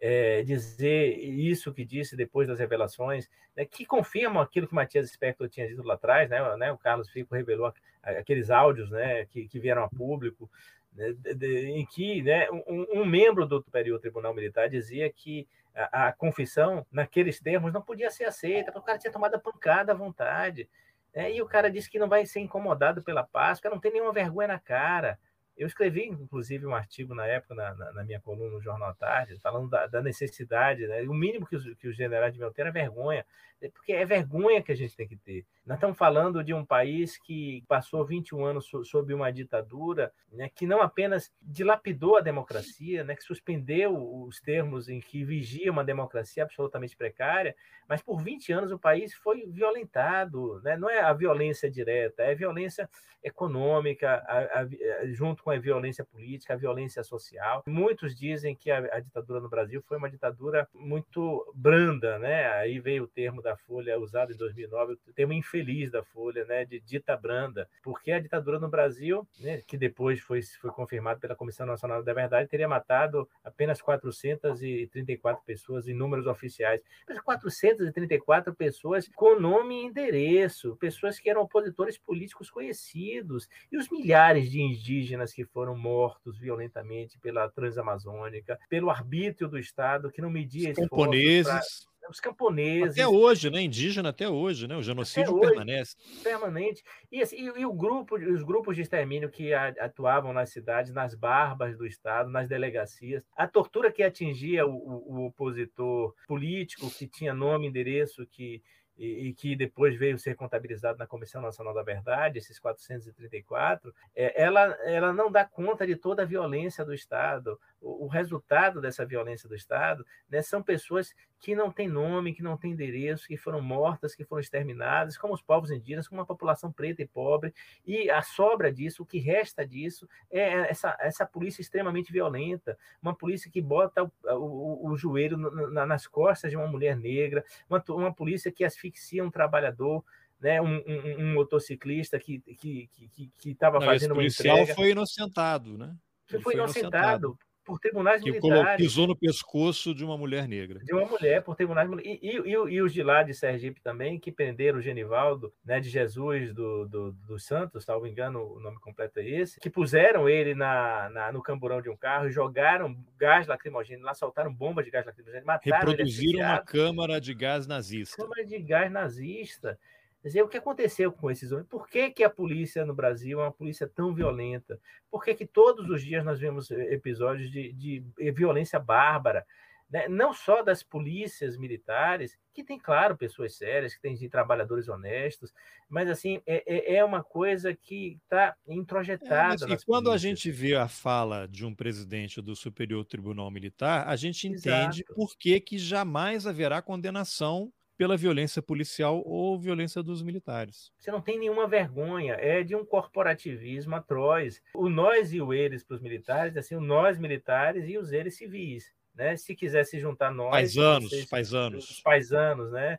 é, 0.01 0.43
dizer 0.43 1.19
isso 1.19 1.73
que 1.73 1.85
disse 1.85 2.17
depois 2.17 2.49
das 2.49 2.59
revelações, 2.59 3.29
né, 3.57 3.65
que 3.65 3.85
confirmam 3.85 4.41
aquilo 4.41 4.67
que 4.67 4.75
Matias 4.75 5.11
Spector 5.11 5.49
tinha 5.49 5.69
dito 5.69 5.83
lá 5.83 5.95
atrás, 5.95 6.31
né, 6.31 6.57
né 6.57 6.73
o 6.73 6.79
Carlos 6.79 7.11
Fico 7.11 7.35
revelou 7.35 7.73
aqueles 8.03 8.51
áudios 8.51 8.91
né, 8.91 9.27
que, 9.27 9.47
que 9.47 9.59
vieram 9.59 9.85
a 9.85 9.89
público, 9.89 10.51
né, 10.95 11.13
de, 11.13 11.35
de, 11.35 11.67
em 11.71 11.85
que 11.87 12.23
né, 12.23 12.49
um, 12.51 13.01
um, 13.01 13.05
membro 13.05 13.47
do 13.47 13.63
Superior 13.63 14.01
Tribunal 14.01 14.35
Militar 14.35 14.69
dizia 14.69 15.11
que 15.11 15.47
a, 15.75 16.09
a, 16.09 16.13
confissão, 16.13 16.87
naqueles 16.91 17.41
termos, 17.41 17.73
não 17.73 17.83
podia 17.83 18.11
ser 18.11 18.25
aceita, 18.25 18.71
porque 18.73 18.85
o 18.85 18.87
cara 18.87 18.99
tinha 18.99 19.13
tomado 19.13 19.35
a 19.35 19.39
pancada 19.39 19.93
à 19.93 19.95
vontade. 19.95 20.69
Né, 21.15 21.33
e 21.33 21.43
o 21.43 21.47
cara 21.47 21.71
disse 21.71 21.91
que 21.91 21.99
não 21.99 22.09
vai 22.09 22.25
ser 22.27 22.41
incomodado 22.41 23.03
pela 23.03 23.23
Páscoa, 23.23 23.71
não 23.71 23.81
tem 23.81 23.93
nenhuma 23.93 24.13
vergonha 24.13 24.49
na 24.49 24.59
cara. 24.59 25.19
Eu 25.57 25.67
escrevi, 25.67 26.07
inclusive, 26.07 26.67
um 26.67 26.75
artigo 26.75 27.15
na 27.15 27.27
época, 27.27 27.55
na, 27.55 27.75
na, 27.75 27.93
na 27.93 28.05
minha 28.05 28.21
coluna 28.21 28.51
no 28.51 28.63
Jornal 28.63 28.95
Tarde, 28.95 29.39
falando 29.39 29.69
da, 29.69 29.87
da 29.87 30.03
necessidade, 30.03 30.87
né? 30.87 31.03
o 31.03 31.13
mínimo 31.13 31.47
que 31.47 31.57
os, 31.57 31.75
que 31.75 31.89
os 31.89 31.97
generais 31.97 32.33
deviam 32.33 32.53
ter 32.53 32.67
é 32.67 32.71
vergonha, 32.71 33.25
é 33.61 33.69
porque 33.69 33.93
é 33.93 34.05
vergonha 34.05 34.63
que 34.63 34.73
a 34.73 34.77
gente 34.77 34.97
tem 34.97 35.07
que 35.07 35.17
ter. 35.17 35.45
Nós 35.65 35.77
estamos 35.77 35.97
falando 35.97 36.43
de 36.43 36.53
um 36.53 36.65
país 36.65 37.17
que 37.17 37.63
passou 37.69 38.05
21 38.05 38.45
anos 38.45 38.69
sob 38.85 39.15
uma 39.15 39.31
ditadura, 39.31 40.13
né, 40.33 40.49
que 40.49 40.67
não 40.67 40.83
apenas 40.83 41.33
dilapidou 41.41 42.17
a 42.17 42.21
democracia, 42.21 43.05
né, 43.05 43.15
que 43.15 43.23
suspendeu 43.23 43.97
os 44.25 44.41
termos 44.41 44.89
em 44.89 44.99
que 44.99 45.23
vigia 45.23 45.71
uma 45.71 45.85
democracia 45.85 46.43
absolutamente 46.43 46.97
precária, 46.97 47.55
mas 47.89 48.03
por 48.03 48.21
20 48.21 48.53
anos 48.53 48.73
o 48.73 48.79
país 48.79 49.15
foi 49.15 49.47
violentado. 49.47 50.61
Né? 50.65 50.77
Não 50.77 50.91
é 50.91 51.01
a 51.01 51.13
violência 51.13 51.71
direta, 51.71 52.25
é 52.25 52.35
violência 52.35 52.89
econômica, 53.23 54.15
a, 54.27 54.61
a, 54.61 54.67
junto 55.13 55.45
com 55.45 55.51
a 55.51 55.59
violência 55.59 56.05
política, 56.05 56.55
a 56.55 56.57
violência 56.57 57.05
social. 57.05 57.63
Muitos 57.67 58.17
dizem 58.17 58.57
que 58.57 58.71
a, 58.71 58.79
a 58.79 59.01
ditadura 59.01 59.41
no 59.41 59.49
Brasil 59.49 59.81
foi 59.83 59.97
uma 59.97 60.11
ditadura 60.11 60.69
muito 60.75 61.53
branda, 61.55 62.19
né? 62.19 62.49
Aí 62.55 62.81
veio 62.81 63.05
o 63.05 63.09
termo 63.09 63.41
da 63.41 63.57
Folha 63.57 63.99
usado 63.99 64.33
em 64.33 64.37
2009, 64.37 64.95
o 65.07 65.13
termo 65.13 65.33
infeliz 65.53 65.91
da 65.91 66.03
Folha, 66.03 66.45
né? 66.47 66.65
De 66.65 66.81
dita 66.81 67.17
branda, 67.17 67.69
porque 67.83 68.11
a 68.13 68.19
ditadura 68.19 68.59
no 68.59 68.69
Brasil, 68.69 69.27
né? 69.39 69.61
que 69.67 69.77
depois 69.77 70.21
foi, 70.21 70.41
foi 70.43 70.71
confirmado 70.71 71.21
pela 71.21 71.37
Comissão 71.37 71.67
Nacional 71.67 72.03
da 72.03 72.15
Verdade, 72.15 72.49
teria 72.49 72.69
matado 72.69 73.29
apenas 73.45 73.83
434 73.83 75.43
pessoas 75.45 75.87
em 75.87 75.95
números 75.95 76.27
oficiais. 76.27 76.83
Mas 77.07 77.21
434 77.21 78.55
pessoas 78.55 79.09
com 79.15 79.39
nome 79.39 79.83
e 79.83 79.85
endereço, 79.87 80.77
pessoas 80.77 81.19
que 81.19 81.29
eram 81.29 81.43
opositores 81.43 81.99
políticos 81.99 82.51
conhecidos, 82.51 83.49
e 83.71 83.77
os 83.77 83.91
milhares 83.91 84.51
de 84.51 84.61
indígenas 84.61 85.33
que 85.33 85.45
foram 85.45 85.77
mortos 85.77 86.39
violentamente 86.39 87.19
pela 87.19 87.49
Transamazônica, 87.49 88.59
pelo 88.69 88.91
arbítrio 88.91 89.49
do 89.49 89.59
Estado, 89.59 90.11
que 90.11 90.23
não 90.23 90.31
media 90.31 90.71
os 90.71 90.77
camponeses. 90.77 91.92
Os 92.09 92.21
camponeses. 92.21 92.93
Até 92.93 93.07
hoje, 93.07 93.51
né? 93.51 93.63
Indígena 93.63 94.11
até 94.11 94.29
hoje, 94.29 94.67
né? 94.67 94.77
O 94.77 94.83
genocídio 94.83 95.35
hoje, 95.35 95.49
permanece. 95.49 95.97
Permanente. 96.23 96.83
E, 97.11 97.23
assim, 97.23 97.37
e, 97.37 97.61
e, 97.61 97.67
o 97.67 97.73
grupo, 97.73 98.17
os 98.17 98.43
grupos 98.43 98.77
de 98.77 98.83
extermínio 98.83 99.31
que 99.31 99.55
atuavam 99.55 100.33
nas 100.33 100.51
cidades, 100.51 100.93
nas 100.93 101.15
barbas 101.15 101.77
do 101.77 101.87
Estado, 101.87 102.31
nas 102.31 102.49
delegacias, 102.49 103.23
a 103.37 103.47
tortura 103.47 103.91
que 103.91 104.03
atingia 104.03 104.67
o, 104.67 104.75
o, 104.75 105.15
o 105.15 105.27
opositor 105.27 106.15
político, 106.27 106.91
que 106.91 107.07
tinha 107.07 107.33
nome, 107.33 107.69
endereço, 107.69 108.27
que 108.27 108.63
e, 108.97 109.29
e, 109.29 109.35
que 109.35 109.57
depois 109.57 109.99
veio 109.99 110.19
ser 110.19 110.35
contabilizado 110.35 110.99
na 110.99 111.07
Comissão 111.07 111.41
Nacional 111.41 111.75
da 111.75 111.83
Verdade, 111.83 112.39
esses 112.39 112.59
434, 112.59 113.93
é, 114.15 114.43
ela, 114.43 114.61
ela 114.85 115.13
não 115.13 115.31
dá 115.31 115.45
conta 115.45 115.87
de 115.87 115.97
toda 115.97 116.23
a 116.23 116.27
violência 116.27 116.85
do 116.85 116.95
Estado. 116.95 117.59
O, 117.83 118.07
o 118.07 118.09
resultado 118.09 118.81
dessa 118.81 119.05
violência 119.05 119.49
do 119.49 119.55
Estado 119.55 120.07
né, 120.31 120.41
são 120.41 120.63
pessoas 120.63 121.13
que 121.43 121.57
não 121.57 121.73
têm 121.73 121.89
nome, 121.89 122.33
que 122.33 122.43
não 122.43 122.57
têm 122.57 122.71
endereço, 122.71 123.27
que 123.27 123.37
foram 123.37 123.61
mortas, 123.61 124.15
que 124.15 124.25
foram 124.25 124.41
exterminadas, 124.41 125.19
como 125.19 125.35
os 125.35 125.43
povos 125.43 125.73
indígenas, 125.73 126.07
como 126.07 126.21
uma 126.21 126.27
população 126.27 126.71
preta 126.71 127.03
e 127.03 127.07
pobre. 127.07 127.53
E 127.85 128.09
a 128.09 128.23
sobra 128.23 128.73
disso, 128.73 129.03
o 129.03 129.07
que 129.07 129.19
resta 129.19 129.67
disso, 129.67 130.09
é 130.31 130.71
essa, 130.71 130.97
essa 131.01 131.27
polícia 131.27 131.61
extremamente 131.61 132.13
violenta, 132.13 132.79
uma 133.03 133.15
polícia 133.15 133.51
que 133.51 133.61
bota 133.61 134.05
o, 134.05 134.11
o, 134.25 134.91
o 134.91 134.97
joelho 134.97 135.37
na, 135.37 135.85
nas 135.85 136.07
costas 136.07 136.51
de 136.51 136.57
uma 136.57 136.69
mulher 136.69 136.97
negra, 136.97 137.45
uma, 137.69 137.83
uma 137.89 138.15
polícia 138.15 138.53
que 138.53 138.65
asfixia 138.65 139.25
um 139.25 139.31
trabalhador 139.31 140.05
né, 140.41 140.61
um, 140.61 140.77
um, 140.79 141.21
um, 141.21 141.35
motociclista 141.35 142.19
que 142.19 142.43
estava 142.45 142.57
que, 142.59 142.89
que, 142.93 143.31
que, 143.39 143.55
que 143.55 143.87
fazendo 143.87 144.13
uma 144.13 144.25
entrega. 144.25 144.55
O 144.55 144.57
policial 144.57 144.77
foi 144.77 144.91
inocentado, 144.91 145.79
né? 145.79 145.95
Ele 146.29 146.43
foi, 146.43 146.55
foi 146.55 146.55
inocentado, 146.55 147.29
inocentado 147.29 147.39
por 147.65 147.79
tribunais 147.79 148.23
que 148.23 148.31
militares. 148.31 148.77
pisou 148.77 149.07
no 149.07 149.17
pescoço 149.17 149.95
de 149.95 150.05
uma 150.05 150.17
mulher 150.17 150.49
negra. 150.49 150.81
De 150.81 150.93
uma 150.93 151.07
mulher, 151.07 151.43
por 151.43 151.55
tribunais 151.55 151.89
e, 152.03 152.19
e, 152.23 152.37
e, 152.39 152.51
e, 152.51 152.83
os 152.83 152.93
de 152.93 153.03
lá 153.03 153.23
de 153.23 153.35
Sergipe 153.35 153.81
também, 153.81 154.19
que 154.19 154.33
prenderam 154.33 154.79
o 154.79 154.83
Genivaldo, 154.83 155.53
né, 155.65 155.81
de 155.81 155.89
Jesus 155.89 156.53
do, 156.53 156.87
do, 156.87 157.13
dos 157.13 157.45
Santos, 157.45 157.85
salvo 157.85 158.07
engano, 158.07 158.41
o 158.41 158.61
nome 158.61 158.79
completo 158.81 159.21
é 159.21 159.29
esse, 159.29 159.61
que 159.61 159.71
puseram 159.71 160.29
ele 160.29 160.55
na, 160.55 161.09
na 161.11 161.33
no 161.33 161.43
camburão 161.43 161.81
de 161.81 161.89
um 161.89 161.97
carro 161.97 162.29
e 162.29 162.33
jogaram 162.33 162.97
gás 163.17 163.47
lacrimogêneo, 163.47 164.05
lá 164.05 164.15
soltaram 164.15 164.53
bomba 164.53 164.83
de 164.83 164.91
gás 164.91 165.07
lacrimogêneo, 165.07 165.47
mataram 165.47 165.91
Reproduziram 165.91 166.41
uma 166.41 166.61
câmara 166.61 167.21
de 167.21 167.35
gás 167.35 167.67
nazista. 167.67 168.17
Câmara 168.17 168.45
de 168.45 168.59
gás 168.59 168.91
nazista. 168.91 169.79
Dizer, 170.23 170.43
o 170.43 170.49
que 170.49 170.57
aconteceu 170.57 171.11
com 171.11 171.31
esses 171.31 171.51
homens? 171.51 171.67
Por 171.69 171.89
que, 171.89 172.11
que 172.11 172.23
a 172.23 172.31
polícia 172.31 172.85
no 172.85 172.95
Brasil 172.95 173.41
é 173.41 173.45
uma 173.45 173.53
polícia 173.53 173.89
tão 173.89 174.15
violenta? 174.15 174.79
Por 175.11 175.25
que, 175.25 175.35
que 175.35 175.47
todos 175.47 175.91
os 175.91 176.03
dias 176.03 176.25
nós 176.25 176.39
vemos 176.39 176.71
eh, 176.71 176.95
episódios 176.95 177.51
de, 177.51 177.73
de 177.73 178.05
violência 178.33 178.79
bárbara? 178.79 179.45
Né? 179.93 180.09
Não 180.09 180.33
só 180.33 180.63
das 180.63 180.83
polícias 180.83 181.57
militares, 181.59 182.39
que 182.55 182.65
tem, 182.65 182.79
claro, 182.79 183.17
pessoas 183.17 183.57
sérias, 183.57 183.95
que 183.95 184.01
tem 184.01 184.17
trabalhadores 184.29 184.89
honestos, 184.89 185.53
mas 185.89 186.09
assim, 186.09 186.41
é, 186.47 186.63
é, 186.67 186.97
é 186.97 187.05
uma 187.05 187.23
coisa 187.23 187.75
que 187.75 188.19
está 188.23 188.57
introjetada. 188.67 189.67
É, 189.67 189.75
e 189.75 189.85
quando 189.85 190.05
polícias. 190.07 190.15
a 190.15 190.17
gente 190.17 190.51
vê 190.51 190.75
a 190.75 190.89
fala 190.89 191.47
de 191.47 191.67
um 191.67 191.75
presidente 191.75 192.41
do 192.41 192.57
Superior 192.57 193.05
Tribunal 193.05 193.51
Militar, 193.51 194.09
a 194.09 194.17
gente 194.17 194.49
entende 194.49 195.03
Exato. 195.03 195.15
por 195.15 195.37
que, 195.37 195.61
que 195.61 195.79
jamais 195.79 196.47
haverá 196.47 196.81
condenação 196.81 197.71
pela 197.97 198.17
violência 198.17 198.63
policial 198.63 199.23
ou 199.25 199.59
violência 199.59 200.03
dos 200.03 200.23
militares. 200.23 200.93
Você 200.99 201.11
não 201.11 201.21
tem 201.21 201.39
nenhuma 201.39 201.69
vergonha, 201.69 202.35
é 202.35 202.63
de 202.63 202.75
um 202.75 202.85
corporativismo 202.85 203.95
atroz. 203.95 204.63
O 204.75 204.89
nós 204.89 205.33
e 205.33 205.41
o 205.41 205.53
eles 205.53 205.85
para 205.85 205.95
os 205.95 206.03
militares, 206.03 206.57
assim, 206.57 206.75
o 206.75 206.81
nós 206.81 207.19
militares 207.19 207.89
e 207.89 207.99
os 207.99 208.13
eles 208.13 208.37
civis. 208.37 208.93
Né? 209.15 209.37
Se 209.37 209.55
quiser 209.55 209.85
se 209.85 210.01
juntar 210.01 210.31
nós. 210.31 210.51
Paisanos, 210.51 211.11
vocês, 211.11 211.27
paisanos. 211.27 211.91
Os 211.91 212.01
paisanos, 212.01 212.73
né? 212.73 212.99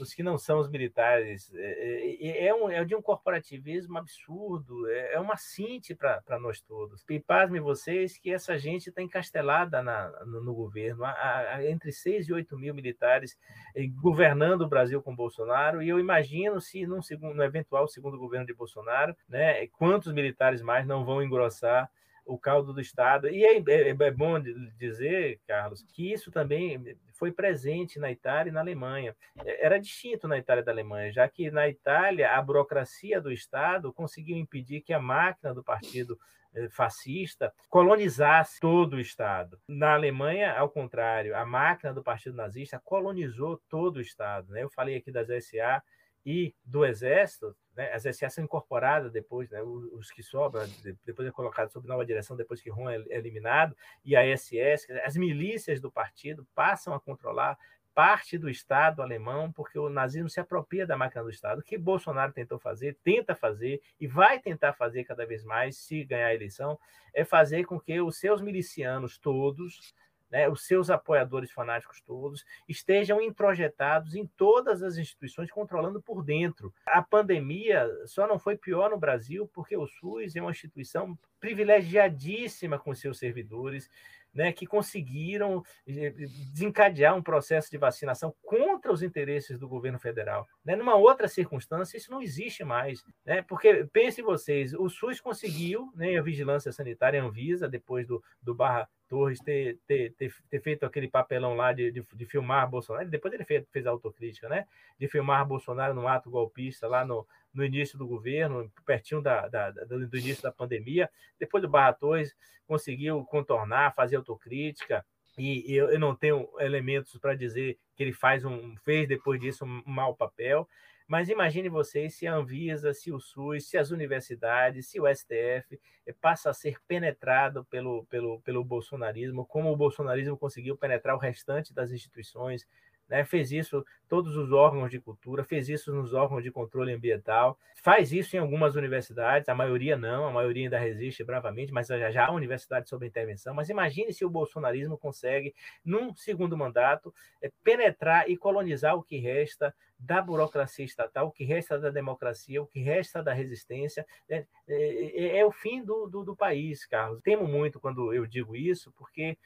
Os 0.00 0.14
que 0.14 0.22
não 0.22 0.38
são 0.38 0.58
os 0.58 0.68
militares. 0.68 1.52
É, 1.54 2.16
é, 2.20 2.46
é, 2.46 2.54
um, 2.54 2.70
é 2.70 2.84
de 2.84 2.94
um 2.94 3.02
corporativismo 3.02 3.98
absurdo, 3.98 4.88
é, 4.88 5.14
é 5.14 5.20
uma 5.20 5.36
cinte 5.36 5.94
para 5.94 6.38
nós 6.40 6.60
todos. 6.60 7.04
E 7.08 7.20
pasmem 7.20 7.60
vocês 7.60 8.16
que 8.16 8.32
essa 8.32 8.58
gente 8.58 8.88
está 8.88 9.02
encastelada 9.02 9.82
na, 9.82 10.10
no, 10.24 10.42
no, 10.42 10.54
governo, 10.54 11.04
há, 11.04 11.10
há 11.54 11.66
entre 11.66 11.92
6 11.92 12.28
e 12.28 12.32
8 12.32 12.58
mil 12.58 12.74
militares 12.74 13.36
eh, 13.74 13.86
governando 13.86 14.62
o 14.62 14.68
Brasil 14.68 15.02
com 15.02 15.14
Bolsonaro, 15.14 15.82
e 15.82 15.88
eu 15.88 15.98
imagino 15.98 16.60
se 16.60 16.86
num 16.86 17.02
segundo, 17.02 17.34
no 17.34 17.42
eventual 17.42 17.86
segundo 17.88 18.18
governo 18.18 18.46
de 18.46 18.54
Bolsonaro, 18.54 19.16
né, 19.28 19.66
quantos 19.68 20.12
militares 20.12 20.62
mais 20.62 20.86
não 20.86 21.04
vão 21.04 21.22
engrossar 21.22 21.90
o 22.24 22.38
caldo 22.38 22.72
do 22.72 22.80
Estado. 22.80 23.28
E 23.28 23.44
é, 23.44 23.56
é, 23.58 23.88
é, 23.88 24.10
bom 24.10 24.40
dizer, 24.78 25.40
Carlos, 25.46 25.82
que 25.82 26.12
isso 26.12 26.30
também 26.30 26.96
foi 27.22 27.30
presente 27.30 28.00
na 28.00 28.10
Itália 28.10 28.50
e 28.50 28.52
na 28.52 28.58
Alemanha. 28.58 29.14
É, 29.44 29.66
era 29.66 29.78
distinto 29.78 30.26
na 30.26 30.36
Itália 30.36 30.60
e 30.60 30.64
da 30.64 30.72
Alemanha, 30.72 31.12
já 31.12 31.28
que 31.28 31.52
na 31.52 31.68
Itália 31.68 32.32
a 32.32 32.42
burocracia 32.42 33.20
do 33.20 33.30
Estado 33.30 33.92
conseguiu 33.92 34.36
impedir 34.36 34.80
que 34.80 34.92
a 34.92 34.98
máquina 34.98 35.54
do 35.54 35.62
partido 35.62 36.18
eh, 36.52 36.68
fascista 36.68 37.54
colonizasse 37.68 38.58
todo 38.58 38.94
o 38.94 39.00
Estado. 39.00 39.56
Na 39.68 39.94
Alemanha, 39.94 40.52
ao 40.58 40.68
contrário, 40.68 41.36
a 41.36 41.46
máquina 41.46 41.94
do 41.94 42.02
partido 42.02 42.34
nazista 42.34 42.82
colonizou 42.84 43.56
todo 43.68 43.98
o 43.98 44.00
Estado. 44.00 44.50
Né? 44.50 44.64
Eu 44.64 44.70
falei 44.70 44.96
aqui 44.96 45.12
das 45.12 45.28
SA 45.44 45.80
e 46.26 46.52
do 46.64 46.84
Exército, 46.84 47.54
né, 47.76 47.92
as 47.92 48.02
SA 48.16 48.28
são 48.28 48.44
incorporadas 48.44 49.12
depois, 49.12 49.50
né, 49.50 49.62
os, 49.62 50.10
que 50.10 50.22
sobram, 50.22 50.66
depois 51.04 51.26
é 51.26 51.30
colocado 51.30 51.70
sob 51.70 51.86
nova 51.86 52.04
direção, 52.04 52.36
depois 52.36 52.60
que 52.60 52.70
Ron 52.70 52.90
é, 52.90 52.96
é 53.08 53.18
eliminado, 53.18 53.76
e 54.04 54.14
a 54.16 54.36
SS, 54.36 54.92
as 55.04 55.16
milícias 55.16 55.80
do 55.80 55.90
partido 55.90 56.46
passam 56.54 56.94
a 56.94 57.00
controlar 57.00 57.58
parte 57.94 58.38
do 58.38 58.48
Estado 58.48 59.02
alemão, 59.02 59.52
porque 59.52 59.78
o 59.78 59.88
nazismo 59.88 60.28
se 60.28 60.40
apropria 60.40 60.86
da 60.86 60.96
máquina 60.96 61.22
do 61.22 61.30
Estado, 61.30 61.60
o 61.60 61.62
que 61.62 61.76
Bolsonaro 61.76 62.32
tentou 62.32 62.58
fazer, 62.58 62.96
tenta 63.04 63.34
fazer 63.34 63.80
e 64.00 64.06
vai 64.06 64.38
tentar 64.38 64.72
fazer 64.72 65.04
cada 65.04 65.26
vez 65.26 65.44
mais, 65.44 65.76
se 65.76 66.04
ganhar 66.04 66.28
a 66.28 66.34
eleição, 66.34 66.78
é 67.14 67.24
fazer 67.24 67.64
com 67.64 67.78
que 67.78 68.00
os 68.00 68.18
seus 68.18 68.40
milicianos 68.40 69.18
todos 69.18 69.94
né, 70.32 70.48
os 70.48 70.66
seus 70.66 70.88
apoiadores 70.88 71.52
fanáticos 71.52 72.00
todos, 72.00 72.42
estejam 72.66 73.20
introjetados 73.20 74.14
em 74.14 74.26
todas 74.26 74.82
as 74.82 74.96
instituições, 74.96 75.50
controlando 75.50 76.00
por 76.00 76.24
dentro. 76.24 76.72
A 76.86 77.02
pandemia 77.02 77.86
só 78.06 78.26
não 78.26 78.38
foi 78.38 78.56
pior 78.56 78.90
no 78.90 78.98
Brasil 78.98 79.48
porque 79.52 79.76
o 79.76 79.86
SUS 79.86 80.34
é 80.34 80.40
uma 80.40 80.50
instituição 80.50 81.18
privilegiadíssima 81.38 82.78
com 82.78 82.94
seus 82.94 83.18
servidores, 83.18 83.90
né, 84.32 84.50
que 84.50 84.66
conseguiram 84.66 85.62
eh, 85.86 86.10
desencadear 86.10 87.14
um 87.14 87.22
processo 87.22 87.70
de 87.70 87.76
vacinação 87.76 88.34
contra 88.42 88.90
os 88.90 89.02
interesses 89.02 89.58
do 89.58 89.68
governo 89.68 89.98
federal. 89.98 90.48
Né? 90.64 90.74
Numa 90.74 90.94
outra 90.94 91.28
circunstância, 91.28 91.98
isso 91.98 92.10
não 92.10 92.22
existe 92.22 92.64
mais. 92.64 93.04
Né? 93.26 93.42
Porque, 93.42 93.86
pensem 93.92 94.24
vocês, 94.24 94.72
o 94.72 94.88
SUS 94.88 95.20
conseguiu, 95.20 95.92
né, 95.94 96.16
a 96.16 96.22
Vigilância 96.22 96.72
Sanitária, 96.72 97.22
a 97.22 97.26
Anvisa, 97.26 97.68
depois 97.68 98.06
do, 98.06 98.24
do 98.40 98.54
Barra 98.54 98.88
Torres 99.12 99.40
ter, 99.40 99.78
ter, 99.86 100.14
ter, 100.14 100.34
ter, 100.48 100.62
feito 100.62 100.86
aquele 100.86 101.06
papelão 101.06 101.54
lá 101.54 101.70
de, 101.70 101.92
de, 101.92 102.02
de, 102.14 102.24
filmar 102.24 102.66
Bolsonaro, 102.66 103.06
depois 103.10 103.34
ele 103.34 103.44
fez, 103.44 103.62
fez 103.70 103.86
autocrítica, 103.86 104.48
né? 104.48 104.66
De 104.98 105.06
filmar 105.06 105.46
Bolsonaro 105.46 105.92
no 105.92 106.08
ato 106.08 106.30
golpista 106.30 106.88
lá 106.88 107.04
no, 107.04 107.26
no 107.52 107.62
início 107.62 107.98
do 107.98 108.06
governo, 108.06 108.72
pertinho 108.86 109.20
da, 109.20 109.48
da, 109.48 109.70
do, 109.70 110.08
do 110.08 110.16
início 110.16 110.42
da 110.42 110.50
pandemia. 110.50 111.10
Depois 111.38 111.60
do 111.62 111.68
Barra 111.68 111.92
Torres 111.92 112.34
conseguiu 112.66 113.22
contornar, 113.26 113.94
fazer 113.94 114.16
autocrítica, 114.16 115.04
e, 115.36 115.70
e 115.70 115.76
eu, 115.76 115.90
eu 115.90 116.00
não 116.00 116.16
tenho 116.16 116.48
elementos 116.58 117.14
para 117.18 117.34
dizer 117.34 117.78
que 117.94 118.02
ele 118.02 118.14
faz 118.14 118.46
um 118.46 118.74
fez 118.82 119.06
depois 119.06 119.38
disso 119.38 119.66
um 119.66 119.82
mau 119.84 120.16
papel 120.16 120.66
Mas 121.12 121.28
imagine 121.28 121.68
vocês 121.68 122.14
se 122.14 122.26
a 122.26 122.34
Anvisa, 122.34 122.94
se 122.94 123.12
o 123.12 123.20
SUS, 123.20 123.68
se 123.68 123.76
as 123.76 123.90
universidades, 123.90 124.86
se 124.86 124.98
o 124.98 125.06
STF 125.06 125.78
eh, 126.06 126.14
passa 126.18 126.48
a 126.48 126.54
ser 126.54 126.80
penetrado 126.88 127.66
pelo, 127.66 128.06
pelo, 128.06 128.40
pelo 128.40 128.64
bolsonarismo, 128.64 129.44
como 129.44 129.70
o 129.70 129.76
bolsonarismo 129.76 130.38
conseguiu 130.38 130.74
penetrar 130.74 131.14
o 131.14 131.18
restante 131.18 131.74
das 131.74 131.90
instituições, 131.90 132.66
né? 133.12 133.26
fez 133.26 133.52
isso 133.52 133.84
todos 134.08 134.36
os 134.38 134.52
órgãos 134.52 134.90
de 134.90 134.98
cultura, 134.98 135.44
fez 135.44 135.68
isso 135.68 135.92
nos 135.92 136.14
órgãos 136.14 136.42
de 136.42 136.50
controle 136.50 136.92
ambiental, 136.92 137.58
faz 137.82 138.10
isso 138.10 138.36
em 138.36 138.38
algumas 138.38 138.74
universidades, 138.74 139.50
a 139.50 139.54
maioria 139.54 139.98
não, 139.98 140.26
a 140.26 140.32
maioria 140.32 140.64
ainda 140.64 140.78
resiste 140.78 141.22
bravamente, 141.22 141.72
mas 141.72 141.88
já, 141.88 142.10
já 142.10 142.26
há 142.26 142.32
universidade 142.32 142.88
sobre 142.88 143.06
intervenção. 143.06 143.54
Mas 143.54 143.68
imagine 143.68 144.14
se 144.14 144.24
o 144.24 144.30
bolsonarismo 144.30 144.96
consegue, 144.96 145.54
num 145.84 146.14
segundo 146.14 146.56
mandato, 146.56 147.14
é, 147.42 147.50
penetrar 147.62 148.30
e 148.30 148.36
colonizar 148.36 148.96
o 148.96 149.02
que 149.02 149.18
resta 149.18 149.74
da 149.98 150.20
burocracia 150.20 150.84
estatal, 150.84 151.28
o 151.28 151.32
que 151.32 151.44
resta 151.44 151.78
da 151.78 151.90
democracia, 151.90 152.62
o 152.62 152.66
que 152.66 152.80
resta 152.80 153.22
da 153.22 153.34
resistência. 153.34 154.06
É, 154.28 154.44
é, 154.66 155.38
é 155.38 155.46
o 155.46 155.52
fim 155.52 155.84
do, 155.84 156.06
do, 156.06 156.24
do 156.24 156.34
país, 156.34 156.86
Carlos. 156.86 157.20
Temo 157.22 157.46
muito 157.46 157.78
quando 157.78 158.12
eu 158.12 158.26
digo 158.26 158.56
isso, 158.56 158.90
porque 158.96 159.36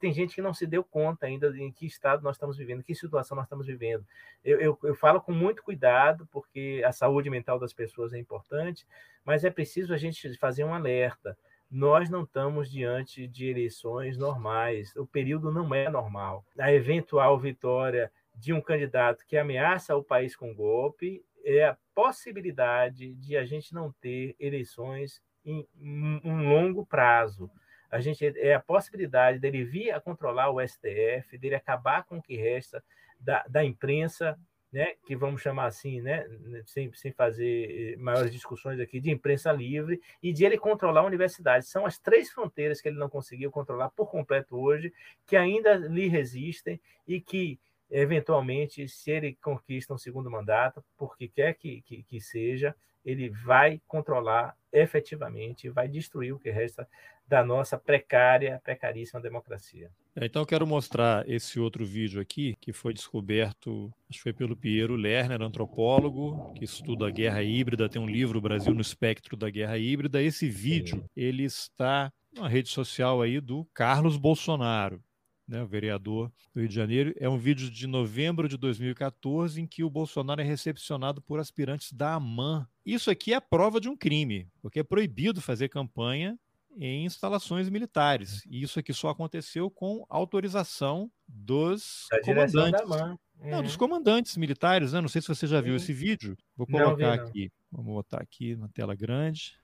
tem 0.00 0.12
gente 0.12 0.34
que 0.34 0.42
não 0.42 0.52
se 0.52 0.66
deu 0.66 0.82
conta 0.82 1.26
ainda 1.26 1.56
em 1.56 1.70
que 1.70 1.86
estado 1.86 2.22
nós 2.22 2.36
estamos 2.36 2.56
vivendo, 2.56 2.82
que 2.82 2.94
situação 2.94 3.36
nós 3.36 3.46
estamos 3.46 3.66
vivendo. 3.66 4.04
Eu, 4.44 4.60
eu, 4.60 4.78
eu, 4.82 4.94
falo 4.94 5.20
com 5.20 5.32
muito 5.32 5.62
cuidado, 5.62 6.26
porque 6.32 6.82
a 6.84 6.92
saúde 6.92 7.30
mental 7.30 7.58
das 7.58 7.72
pessoas 7.72 8.12
é 8.12 8.18
importante, 8.18 8.86
mas 9.24 9.44
é 9.44 9.50
preciso 9.50 9.94
a 9.94 9.96
gente 9.96 10.36
fazer 10.36 10.64
um 10.64 10.74
alerta. 10.74 11.38
Nós 11.70 12.10
não 12.10 12.22
estamos 12.22 12.70
diante 12.70 13.26
de 13.28 13.48
eleições 13.48 14.16
normais, 14.16 14.94
o 14.96 15.06
período 15.06 15.52
não 15.52 15.72
é 15.74 15.88
normal. 15.88 16.44
A 16.58 16.72
eventual 16.72 17.38
vitória 17.38 18.10
de 18.34 18.52
um 18.52 18.60
candidato 18.60 19.24
que 19.26 19.36
ameaça 19.36 19.94
o 19.94 20.02
país 20.02 20.34
com 20.34 20.54
golpe 20.54 21.24
é 21.44 21.66
a 21.66 21.76
possibilidade 21.94 23.14
de 23.14 23.36
a 23.36 23.44
gente 23.44 23.74
não 23.74 23.92
ter 24.00 24.34
eleições 24.38 25.22
em 25.44 25.66
um 25.80 26.48
longo 26.48 26.84
prazo 26.84 27.50
a 27.90 28.00
gente 28.00 28.24
é 28.24 28.54
a 28.54 28.60
possibilidade 28.60 29.38
dele 29.38 29.64
vir 29.64 29.90
a 29.90 30.00
controlar 30.00 30.50
o 30.50 30.60
STF, 30.60 31.38
dele 31.38 31.54
acabar 31.54 32.04
com 32.04 32.18
o 32.18 32.22
que 32.22 32.36
resta 32.36 32.82
da, 33.18 33.44
da 33.48 33.64
imprensa, 33.64 34.38
né, 34.70 34.94
que 35.06 35.16
vamos 35.16 35.40
chamar 35.40 35.66
assim, 35.66 36.02
né, 36.02 36.26
sem, 36.66 36.92
sem 36.92 37.10
fazer 37.12 37.94
eh, 37.94 37.96
maiores 37.96 38.30
discussões 38.30 38.78
aqui, 38.78 39.00
de 39.00 39.10
imprensa 39.10 39.50
livre, 39.50 40.00
e 40.22 40.32
de 40.32 40.44
ele 40.44 40.58
controlar 40.58 41.00
a 41.00 41.06
universidade. 41.06 41.66
São 41.66 41.86
as 41.86 41.98
três 41.98 42.30
fronteiras 42.30 42.80
que 42.80 42.88
ele 42.88 42.98
não 42.98 43.08
conseguiu 43.08 43.50
controlar 43.50 43.88
por 43.90 44.10
completo 44.10 44.56
hoje, 44.56 44.92
que 45.26 45.36
ainda 45.36 45.74
lhe 45.74 46.06
resistem 46.08 46.78
e 47.06 47.18
que, 47.18 47.58
eventualmente, 47.90 48.86
se 48.88 49.10
ele 49.10 49.38
conquista 49.40 49.94
um 49.94 49.98
segundo 49.98 50.30
mandato, 50.30 50.84
porque 50.98 51.28
quer 51.28 51.54
que, 51.54 51.80
que, 51.80 52.02
que 52.02 52.20
seja, 52.20 52.76
ele 53.02 53.30
vai 53.30 53.80
controlar 53.88 54.54
efetivamente, 54.70 55.70
vai 55.70 55.88
destruir 55.88 56.34
o 56.34 56.38
que 56.38 56.50
resta 56.50 56.86
da 57.28 57.44
nossa 57.44 57.76
precária, 57.76 58.60
precaríssima 58.64 59.20
democracia. 59.20 59.90
É, 60.16 60.24
então 60.24 60.42
eu 60.42 60.46
quero 60.46 60.66
mostrar 60.66 61.28
esse 61.28 61.60
outro 61.60 61.84
vídeo 61.84 62.20
aqui, 62.20 62.56
que 62.60 62.72
foi 62.72 62.94
descoberto, 62.94 63.92
acho 64.08 64.18
que 64.18 64.22
foi 64.22 64.32
pelo 64.32 64.56
Piero 64.56 64.96
Lerner, 64.96 65.42
antropólogo, 65.42 66.52
que 66.54 66.64
estuda 66.64 67.06
a 67.06 67.10
guerra 67.10 67.42
híbrida, 67.42 67.88
tem 67.88 68.00
um 68.00 68.08
livro 68.08 68.40
Brasil 68.40 68.72
no 68.72 68.80
espectro 68.80 69.36
da 69.36 69.50
guerra 69.50 69.76
híbrida. 69.76 70.22
Esse 70.22 70.48
vídeo, 70.48 71.04
ele 71.14 71.44
está 71.44 72.10
na 72.32 72.48
rede 72.48 72.70
social 72.70 73.20
aí 73.20 73.40
do 73.40 73.66
Carlos 73.74 74.16
Bolsonaro. 74.16 75.02
Né, 75.46 75.62
o 75.62 75.66
vereador 75.66 76.30
do 76.52 76.60
Rio 76.60 76.68
de 76.68 76.74
Janeiro. 76.74 77.14
É 77.18 77.26
um 77.26 77.38
vídeo 77.38 77.70
de 77.70 77.86
novembro 77.86 78.46
de 78.50 78.58
2014 78.58 79.58
em 79.58 79.66
que 79.66 79.82
o 79.82 79.88
Bolsonaro 79.88 80.42
é 80.42 80.44
recepcionado 80.44 81.22
por 81.22 81.40
aspirantes 81.40 81.90
da 81.90 82.12
AMAN. 82.12 82.68
Isso 82.84 83.10
aqui 83.10 83.32
é 83.32 83.36
a 83.36 83.40
prova 83.40 83.80
de 83.80 83.88
um 83.88 83.96
crime, 83.96 84.46
porque 84.60 84.80
é 84.80 84.82
proibido 84.82 85.40
fazer 85.40 85.70
campanha 85.70 86.38
em 86.78 87.04
instalações 87.04 87.68
militares. 87.68 88.42
E 88.46 88.62
isso 88.62 88.78
aqui 88.78 88.92
só 88.92 89.08
aconteceu 89.08 89.70
com 89.70 90.06
autorização 90.08 91.10
dos 91.26 92.06
da 92.10 92.20
comandantes. 92.20 92.82
Uhum. 92.90 93.50
Não, 93.50 93.62
dos 93.62 93.76
comandantes 93.76 94.36
militares, 94.36 94.92
né? 94.92 95.00
Não 95.00 95.08
sei 95.08 95.20
se 95.20 95.28
você 95.28 95.46
já 95.46 95.60
viu 95.60 95.76
esse 95.76 95.92
vídeo. 95.92 96.36
Vou 96.56 96.66
colocar 96.66 97.16
não, 97.16 97.24
aqui. 97.24 97.50
Vamos 97.70 97.92
botar 97.92 98.18
aqui 98.18 98.56
na 98.56 98.68
tela 98.68 98.94
grande. 98.94 99.58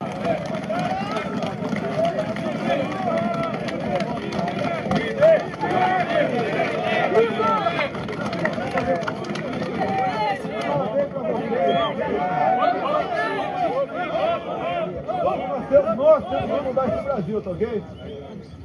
Nós 15.71 16.29
temos 16.29 16.59
que 16.59 16.67
mudar 16.67 16.87
esse 16.87 17.03
Brasil, 17.03 17.41
tá 17.41 17.49
ok? 17.51 17.83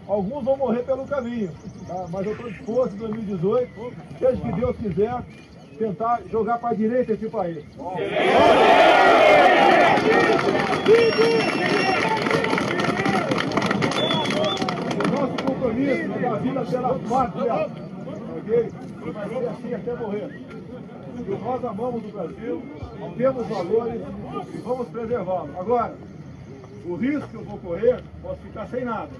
Alguns 0.06 0.44
vão 0.44 0.56
morrer 0.56 0.82
pelo 0.82 1.04
caminho, 1.06 1.50
tá? 1.86 2.06
mas 2.10 2.26
eu 2.26 2.32
estou 2.32 2.50
disposto 2.50 2.94
em 2.94 2.98
2018, 2.98 3.92
seja 4.18 4.36
que 4.36 4.52
Deus 4.52 4.76
quiser, 4.76 5.22
tentar 5.78 6.20
jogar 6.30 6.58
para 6.58 6.70
a 6.70 6.74
direita 6.74 7.12
esse 7.12 7.30
país. 7.30 7.64
O 7.78 7.94
nosso 15.10 15.44
compromisso 15.44 16.08
da 16.20 16.34
vida 16.36 16.64
pela 16.64 16.98
pátria, 16.98 17.68
ok? 18.36 18.72
Vai 19.12 19.28
ser 19.28 19.48
assim 19.48 19.74
até 19.74 19.94
morrer. 19.94 20.40
E 21.26 21.30
nós 21.44 21.64
amamos 21.64 22.04
o 22.04 22.08
Brasil, 22.08 22.62
temos 23.16 23.46
valores 23.46 24.02
e 24.52 24.58
vamos 24.58 24.88
preservá-lo. 24.88 25.50
Agora, 25.58 25.94
o 26.84 26.96
risco 26.96 27.28
que 27.28 27.34
eu 27.34 27.44
vou 27.44 27.58
correr, 27.58 28.02
posso 28.22 28.40
ficar 28.42 28.66
sem 28.68 28.84
nada, 28.84 29.10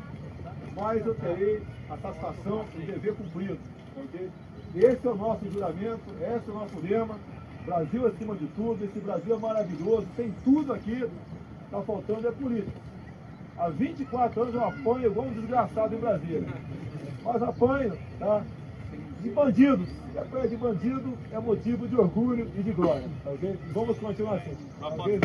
mas 0.74 1.04
eu 1.04 1.14
terei 1.14 1.62
a 1.88 1.96
satisfação 1.96 2.64
e 2.76 2.82
dever 2.82 3.14
cumprido. 3.14 3.58
Okay? 3.96 4.30
Esse 4.74 5.06
é 5.06 5.10
o 5.10 5.14
nosso 5.16 5.50
juramento, 5.50 6.00
esse 6.20 6.48
é 6.48 6.52
o 6.52 6.54
nosso 6.54 6.80
lema. 6.80 7.16
Brasil 7.64 8.06
acima 8.06 8.34
de 8.36 8.46
tudo, 8.48 8.84
esse 8.84 8.98
Brasil 9.00 9.34
é 9.34 9.38
maravilhoso, 9.38 10.06
tem 10.16 10.32
tudo 10.44 10.72
aqui, 10.72 11.06
está 11.64 11.82
faltando 11.82 12.26
é 12.26 12.32
política. 12.32 12.72
Há 13.58 13.68
24 13.68 14.42
anos 14.42 14.54
eu 14.54 14.64
apanho 14.64 15.06
igual 15.06 15.26
um 15.26 15.32
desgraçado 15.32 15.94
em 15.94 15.98
Brasília. 15.98 16.48
Mas 17.22 17.42
apanho, 17.42 17.98
tá? 18.18 18.42
De 19.20 19.28
bandidos. 19.28 19.88
E 20.20 20.22
a 20.22 20.26
coisa 20.26 20.48
de 20.48 20.56
bandido 20.56 21.18
é 21.32 21.38
motivo 21.38 21.88
de 21.88 21.96
orgulho 21.96 22.50
e 22.54 22.62
de 22.62 22.72
glória. 22.72 23.08
Okay? 23.24 23.56
Vamos 23.72 23.98
continuar 23.98 24.34
assim. 24.34 24.52
Okay? 24.80 25.18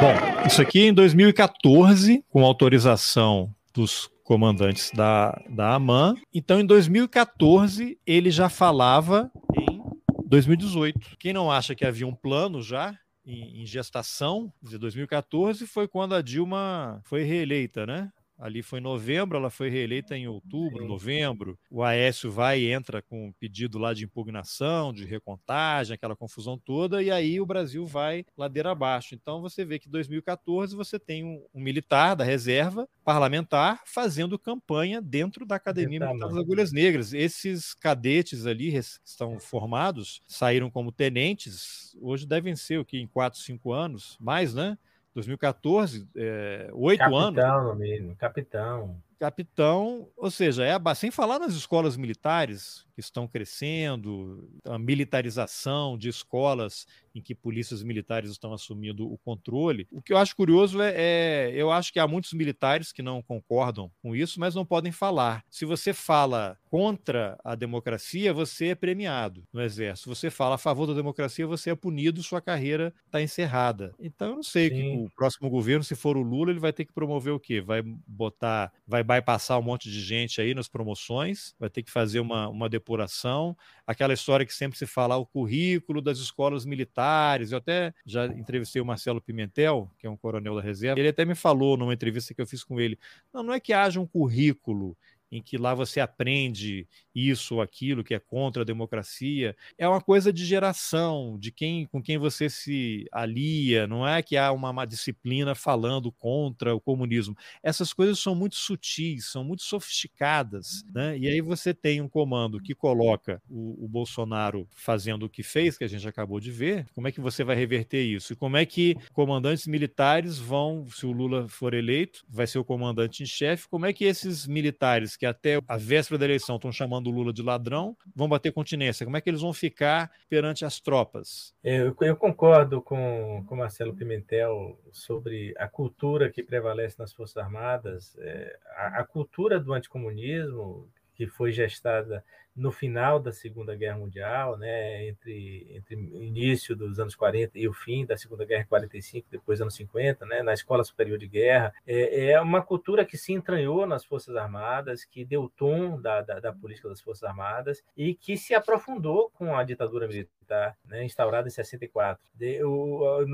Bom, 0.00 0.46
isso 0.46 0.60
aqui 0.60 0.80
em 0.82 0.92
2014, 0.92 2.22
com 2.28 2.44
autorização 2.44 3.50
dos 3.72 4.10
comandantes 4.22 4.90
da, 4.90 5.40
da 5.48 5.74
AMAN. 5.74 6.14
Então, 6.34 6.60
em 6.60 6.66
2014, 6.66 7.98
ele 8.06 8.30
já 8.30 8.50
falava 8.50 9.30
em 9.56 9.80
2018. 10.26 11.16
Quem 11.18 11.32
não 11.32 11.50
acha 11.50 11.74
que 11.74 11.86
havia 11.86 12.06
um 12.06 12.14
plano 12.14 12.60
já 12.60 12.94
em, 13.24 13.62
em 13.62 13.66
gestação, 13.66 14.52
de 14.62 14.76
2014 14.76 15.66
foi 15.66 15.88
quando 15.88 16.14
a 16.14 16.20
Dilma 16.20 17.00
foi 17.04 17.22
reeleita, 17.22 17.86
né? 17.86 18.10
Ali 18.38 18.62
foi 18.62 18.78
em 18.78 18.82
novembro, 18.82 19.36
ela 19.36 19.50
foi 19.50 19.68
reeleita 19.68 20.16
em 20.16 20.28
outubro, 20.28 20.86
novembro. 20.86 21.58
O 21.70 21.82
Aécio 21.82 22.30
vai 22.30 22.60
e 22.60 22.70
entra 22.70 23.02
com 23.02 23.26
um 23.26 23.32
pedido 23.32 23.78
lá 23.78 23.92
de 23.92 24.04
impugnação, 24.04 24.92
de 24.92 25.04
recontagem, 25.04 25.94
aquela 25.94 26.14
confusão 26.14 26.56
toda, 26.56 27.02
e 27.02 27.10
aí 27.10 27.40
o 27.40 27.46
Brasil 27.46 27.84
vai 27.86 28.24
ladeira 28.36 28.70
abaixo. 28.70 29.14
Então 29.14 29.42
você 29.42 29.64
vê 29.64 29.78
que 29.78 29.88
em 29.88 29.90
2014 29.90 30.76
você 30.76 30.98
tem 30.98 31.24
um, 31.24 31.44
um 31.52 31.60
militar 31.60 32.14
da 32.14 32.24
reserva 32.24 32.88
parlamentar 33.04 33.82
fazendo 33.86 34.38
campanha 34.38 35.00
dentro 35.00 35.44
da 35.46 35.56
Academia 35.56 35.98
Militar 35.98 36.28
das 36.28 36.36
Agulhas 36.36 36.72
Negras. 36.72 37.12
Esses 37.12 37.74
cadetes 37.74 38.46
ali 38.46 38.74
estão 38.76 39.40
formados, 39.40 40.22
saíram 40.26 40.70
como 40.70 40.92
tenentes, 40.92 41.96
hoje 42.00 42.26
devem 42.26 42.54
ser 42.54 42.78
o 42.78 42.84
que 42.84 42.98
em 42.98 43.06
4, 43.06 43.40
5 43.40 43.72
anos, 43.72 44.16
mais, 44.20 44.54
né? 44.54 44.76
2014, 45.18 46.08
é, 46.14 46.70
oito 46.72 47.02
anos. 47.02 47.34
Capitão, 47.36 47.74
mesmo, 47.74 48.16
capitão. 48.16 48.96
Capitão, 49.18 50.08
ou 50.16 50.30
seja, 50.30 50.64
é 50.64 50.78
sem 50.94 51.10
falar 51.10 51.38
nas 51.38 51.54
escolas 51.54 51.96
militares 51.96 52.86
que 52.98 53.00
estão 53.00 53.28
crescendo, 53.28 54.50
a 54.64 54.76
militarização 54.76 55.96
de 55.96 56.08
escolas 56.08 56.84
em 57.14 57.22
que 57.22 57.32
polícias 57.32 57.80
militares 57.82 58.30
estão 58.30 58.52
assumindo 58.52 59.10
o 59.10 59.16
controle. 59.18 59.86
O 59.92 60.02
que 60.02 60.12
eu 60.12 60.18
acho 60.18 60.34
curioso 60.34 60.80
é, 60.82 60.94
é, 60.96 61.52
eu 61.54 61.70
acho 61.70 61.92
que 61.92 62.00
há 62.00 62.08
muitos 62.08 62.32
militares 62.32 62.92
que 62.92 63.00
não 63.02 63.22
concordam 63.22 63.90
com 64.02 64.16
isso, 64.16 64.40
mas 64.40 64.54
não 64.54 64.64
podem 64.64 64.90
falar. 64.90 65.44
Se 65.48 65.64
você 65.64 65.92
fala 65.92 66.58
contra 66.70 67.38
a 67.44 67.54
democracia, 67.54 68.32
você 68.32 68.68
é 68.68 68.74
premiado 68.74 69.44
no 69.52 69.62
exército. 69.62 70.02
Se 70.02 70.16
você 70.16 70.30
fala 70.30 70.56
a 70.56 70.58
favor 70.58 70.86
da 70.86 70.94
democracia, 70.94 71.46
você 71.46 71.70
é 71.70 71.74
punido, 71.76 72.22
sua 72.22 72.40
carreira 72.40 72.92
está 73.06 73.22
encerrada. 73.22 73.94
Então 74.00 74.30
eu 74.30 74.36
não 74.36 74.42
sei 74.42 74.70
Sim. 74.70 74.74
que 74.74 74.96
o 74.96 75.10
próximo 75.16 75.48
governo, 75.48 75.84
se 75.84 75.94
for 75.94 76.16
o 76.16 76.22
Lula, 76.22 76.50
ele 76.50 76.60
vai 76.60 76.72
ter 76.72 76.84
que 76.84 76.92
promover 76.92 77.32
o 77.32 77.40
quê? 77.40 77.60
Vai 77.60 77.82
botar, 77.82 78.72
vai 78.86 79.04
bypassar 79.08 79.58
um 79.58 79.62
monte 79.62 79.90
de 79.90 80.02
gente 80.02 80.38
aí 80.38 80.54
nas 80.54 80.68
promoções, 80.68 81.54
vai 81.58 81.70
ter 81.70 81.82
que 81.82 81.90
fazer 81.90 82.20
uma, 82.20 82.46
uma 82.46 82.68
depuração. 82.68 83.56
Aquela 83.86 84.12
história 84.12 84.44
que 84.44 84.52
sempre 84.52 84.76
se 84.76 84.86
fala, 84.86 85.16
o 85.16 85.24
currículo 85.24 86.02
das 86.02 86.18
escolas 86.18 86.66
militares. 86.66 87.50
Eu 87.50 87.58
até 87.58 87.94
já 88.04 88.26
entrevistei 88.26 88.82
o 88.82 88.84
Marcelo 88.84 89.20
Pimentel, 89.20 89.90
que 89.98 90.06
é 90.06 90.10
um 90.10 90.16
coronel 90.16 90.54
da 90.54 90.60
reserva. 90.60 91.00
Ele 91.00 91.08
até 91.08 91.24
me 91.24 91.34
falou 91.34 91.78
numa 91.78 91.94
entrevista 91.94 92.34
que 92.34 92.42
eu 92.42 92.46
fiz 92.46 92.62
com 92.62 92.78
ele: 92.78 92.98
não, 93.32 93.42
não 93.42 93.54
é 93.54 93.58
que 93.58 93.72
haja 93.72 93.98
um 93.98 94.06
currículo 94.06 94.94
em 95.30 95.42
que 95.42 95.56
lá 95.56 95.74
você 95.74 96.00
aprende 96.00 96.86
isso 97.14 97.56
ou 97.56 97.62
aquilo 97.62 98.04
que 98.04 98.14
é 98.14 98.18
contra 98.18 98.62
a 98.62 98.64
democracia, 98.64 99.56
é 99.76 99.88
uma 99.88 100.00
coisa 100.00 100.32
de 100.32 100.44
geração, 100.44 101.36
de 101.38 101.50
quem 101.50 101.86
com 101.86 102.02
quem 102.02 102.16
você 102.16 102.48
se 102.48 103.06
alia, 103.12 103.86
não 103.86 104.06
é 104.06 104.22
que 104.22 104.36
há 104.36 104.52
uma, 104.52 104.70
uma 104.70 104.86
disciplina 104.86 105.54
falando 105.54 106.12
contra 106.12 106.74
o 106.74 106.80
comunismo. 106.80 107.36
Essas 107.62 107.92
coisas 107.92 108.18
são 108.18 108.34
muito 108.34 108.56
sutis, 108.56 109.26
são 109.26 109.44
muito 109.44 109.62
sofisticadas, 109.62 110.84
né? 110.94 111.18
E 111.18 111.26
aí 111.26 111.40
você 111.40 111.74
tem 111.74 112.00
um 112.00 112.08
comando 112.08 112.60
que 112.60 112.74
coloca 112.74 113.42
o, 113.48 113.84
o 113.84 113.88
Bolsonaro 113.88 114.68
fazendo 114.70 115.24
o 115.24 115.28
que 115.28 115.42
fez, 115.42 115.76
que 115.76 115.84
a 115.84 115.88
gente 115.88 116.06
acabou 116.06 116.40
de 116.40 116.50
ver. 116.50 116.86
Como 116.94 117.08
é 117.08 117.12
que 117.12 117.20
você 117.20 117.44
vai 117.44 117.56
reverter 117.56 118.02
isso? 118.02 118.32
E 118.32 118.36
como 118.36 118.56
é 118.56 118.64
que 118.64 118.96
comandantes 119.12 119.66
militares 119.66 120.38
vão, 120.38 120.86
se 120.88 121.04
o 121.06 121.12
Lula 121.12 121.48
for 121.48 121.74
eleito, 121.74 122.24
vai 122.28 122.46
ser 122.46 122.58
o 122.58 122.64
comandante 122.64 123.22
em 123.22 123.26
chefe, 123.26 123.68
como 123.68 123.86
é 123.86 123.92
que 123.92 124.04
esses 124.04 124.46
militares 124.46 125.16
que 125.18 125.26
até 125.26 125.60
a 125.66 125.76
véspera 125.76 126.18
da 126.18 126.24
eleição 126.24 126.56
estão 126.56 126.70
chamando 126.70 127.08
o 127.08 127.10
Lula 127.10 127.32
de 127.32 127.42
ladrão, 127.42 127.96
vão 128.14 128.28
bater 128.28 128.52
continência. 128.52 129.04
Como 129.04 129.16
é 129.16 129.20
que 129.20 129.28
eles 129.28 129.40
vão 129.40 129.52
ficar 129.52 130.10
perante 130.28 130.64
as 130.64 130.80
tropas? 130.80 131.52
Eu, 131.62 131.94
eu 132.00 132.16
concordo 132.16 132.80
com, 132.80 133.44
com 133.46 133.56
Marcelo 133.56 133.94
Pimentel 133.94 134.78
sobre 134.92 135.52
a 135.58 135.66
cultura 135.68 136.30
que 136.30 136.42
prevalece 136.42 136.96
nas 136.98 137.12
Forças 137.12 137.36
Armadas. 137.36 138.16
É, 138.20 138.58
a, 138.76 139.00
a 139.00 139.04
cultura 139.04 139.58
do 139.58 139.72
anticomunismo, 139.72 140.88
que 141.14 141.26
foi 141.26 141.50
gestada 141.50 142.24
no 142.58 142.72
final 142.72 143.20
da 143.20 143.32
Segunda 143.32 143.76
Guerra 143.76 143.98
Mundial, 143.98 144.58
né, 144.58 145.06
entre, 145.06 145.68
entre 145.70 145.94
início 145.94 146.74
dos 146.74 146.98
anos 146.98 147.14
40 147.14 147.56
e 147.56 147.68
o 147.68 147.72
fim 147.72 148.04
da 148.04 148.16
Segunda 148.16 148.44
Guerra, 148.44 148.66
45, 148.68 149.28
depois 149.30 149.60
anos 149.60 149.76
50, 149.76 150.26
né, 150.26 150.42
na 150.42 150.52
Escola 150.52 150.82
Superior 150.82 151.18
de 151.18 151.28
Guerra, 151.28 151.72
é, 151.86 152.32
é 152.32 152.40
uma 152.40 152.60
cultura 152.60 153.04
que 153.04 153.16
se 153.16 153.32
entranhou 153.32 153.86
nas 153.86 154.04
Forças 154.04 154.34
Armadas, 154.34 155.04
que 155.04 155.24
deu 155.24 155.48
tom 155.56 156.00
da, 156.00 156.20
da, 156.20 156.40
da, 156.40 156.52
política 156.52 156.88
das 156.88 157.00
Forças 157.00 157.22
Armadas 157.22 157.82
e 157.96 158.12
que 158.14 158.36
se 158.36 158.54
aprofundou 158.54 159.30
com 159.30 159.56
a 159.56 159.62
ditadura 159.62 160.08
militar, 160.08 160.76
né, 160.84 161.04
instaurada 161.04 161.46
em 161.46 161.52
64. 161.52 162.28
De, 162.34 162.62
o, 162.64 163.24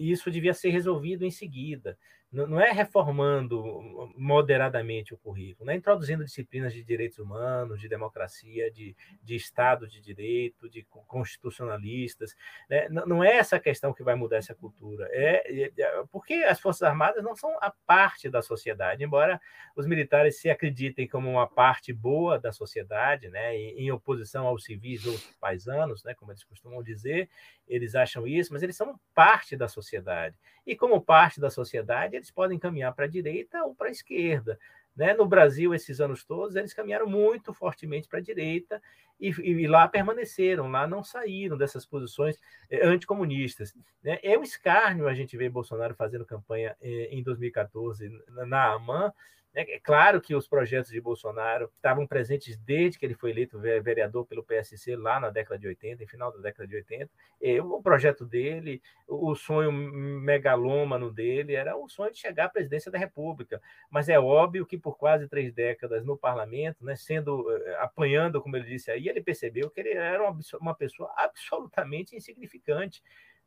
isso 0.00 0.28
devia 0.28 0.54
ser 0.54 0.70
resolvido 0.70 1.24
em 1.24 1.30
seguida 1.30 1.96
não 2.32 2.58
é 2.58 2.72
reformando 2.72 4.10
moderadamente 4.16 5.12
o 5.12 5.18
currículo, 5.18 5.66
não 5.66 5.74
é 5.74 5.76
introduzindo 5.76 6.24
disciplinas 6.24 6.72
de 6.72 6.82
direitos 6.82 7.18
humanos, 7.18 7.78
de 7.78 7.88
democracia, 7.88 8.70
de, 8.70 8.96
de 9.22 9.36
Estado 9.36 9.86
de 9.86 10.00
Direito, 10.00 10.68
de 10.68 10.82
constitucionalistas. 11.06 12.34
Né? 12.70 12.88
Não 12.88 13.22
é 13.22 13.36
essa 13.36 13.60
questão 13.60 13.92
que 13.92 14.02
vai 14.02 14.14
mudar 14.14 14.38
essa 14.38 14.54
cultura. 14.54 15.08
É, 15.10 15.64
é, 15.64 15.72
é, 15.78 16.04
porque 16.10 16.34
as 16.34 16.58
Forças 16.58 16.82
Armadas 16.82 17.22
não 17.22 17.36
são 17.36 17.54
a 17.60 17.70
parte 17.86 18.30
da 18.30 18.40
sociedade, 18.40 19.04
embora 19.04 19.38
os 19.76 19.86
militares 19.86 20.40
se 20.40 20.48
acreditem 20.48 21.06
como 21.06 21.28
uma 21.28 21.46
parte 21.46 21.92
boa 21.92 22.38
da 22.38 22.50
sociedade, 22.50 23.28
né? 23.28 23.54
em, 23.54 23.80
em 23.80 23.90
oposição 23.90 24.46
aos 24.46 24.64
civis 24.64 25.04
ou 25.04 25.14
paisanos, 25.38 26.02
né? 26.02 26.14
como 26.14 26.32
eles 26.32 26.44
costumam 26.44 26.82
dizer, 26.82 27.28
eles 27.68 27.94
acham 27.94 28.26
isso, 28.26 28.52
mas 28.54 28.62
eles 28.62 28.76
são 28.76 28.98
parte 29.14 29.54
da 29.54 29.68
sociedade. 29.68 30.34
E 30.66 30.76
como 30.76 31.00
parte 31.00 31.40
da 31.40 31.50
sociedade, 31.50 32.21
eles 32.22 32.30
podem 32.30 32.58
caminhar 32.58 32.94
para 32.94 33.04
a 33.04 33.08
direita 33.08 33.62
ou 33.64 33.74
para 33.74 33.88
a 33.88 33.90
esquerda. 33.90 34.58
Né? 34.96 35.12
No 35.14 35.26
Brasil, 35.26 35.74
esses 35.74 36.00
anos 36.00 36.24
todos, 36.24 36.54
eles 36.56 36.72
caminharam 36.72 37.06
muito 37.06 37.52
fortemente 37.52 38.08
para 38.08 38.18
a 38.18 38.22
direita 38.22 38.80
e, 39.20 39.28
e, 39.28 39.66
lá 39.66 39.86
permaneceram, 39.88 40.70
lá 40.70 40.86
não 40.86 41.02
saíram 41.02 41.56
dessas 41.56 41.86
posições 41.86 42.38
eh, 42.70 42.86
anticomunistas. 42.86 43.74
Né? 44.02 44.18
É 44.22 44.38
um 44.38 44.42
escárnio 44.42 45.08
a 45.08 45.14
gente 45.14 45.36
ver 45.36 45.48
Bolsonaro 45.48 45.94
fazendo 45.94 46.26
campanha 46.26 46.76
eh, 46.80 47.08
em 47.10 47.22
2014 47.22 48.10
na 48.46 48.72
AMAN, 48.72 49.06
né? 49.06 49.12
É 49.54 49.78
claro 49.80 50.18
que 50.18 50.34
os 50.34 50.48
projetos 50.48 50.90
de 50.90 50.98
Bolsonaro 50.98 51.70
estavam 51.76 52.06
presentes 52.06 52.56
desde 52.56 52.98
que 52.98 53.04
ele 53.04 53.14
foi 53.14 53.30
eleito 53.30 53.60
vereador 53.60 54.24
pelo 54.24 54.42
PSC 54.42 54.96
lá 54.96 55.20
na 55.20 55.28
década 55.28 55.58
de 55.58 55.68
80, 55.68 56.02
em 56.02 56.06
final 56.06 56.32
da 56.32 56.38
década 56.38 56.66
de 56.66 56.74
80. 56.76 57.10
E 57.38 57.60
o 57.60 57.82
projeto 57.82 58.24
dele, 58.24 58.80
o 59.06 59.34
sonho 59.34 59.70
megalômano 59.70 61.12
dele 61.12 61.54
era 61.54 61.76
o 61.76 61.86
sonho 61.86 62.10
de 62.10 62.18
chegar 62.18 62.46
à 62.46 62.48
presidência 62.48 62.90
da 62.90 62.98
República. 62.98 63.60
Mas 63.90 64.08
é 64.08 64.18
óbvio 64.18 64.64
que 64.64 64.78
por 64.78 64.96
quase 64.96 65.28
três 65.28 65.52
décadas 65.52 66.02
no 66.02 66.16
parlamento, 66.16 66.82
né, 66.82 66.96
sendo 66.96 67.50
eh, 67.54 67.76
apanhando, 67.80 68.40
como 68.40 68.56
ele 68.56 68.64
disse 68.66 68.90
aí, 68.90 69.06
ele 69.06 69.20
percebeu 69.20 69.68
que 69.68 69.80
ele 69.80 69.90
era 69.90 70.22
uma, 70.22 70.40
uma 70.62 70.74
pessoa 70.74 71.12
absolutamente 71.14 72.16
insignificante. 72.16 73.02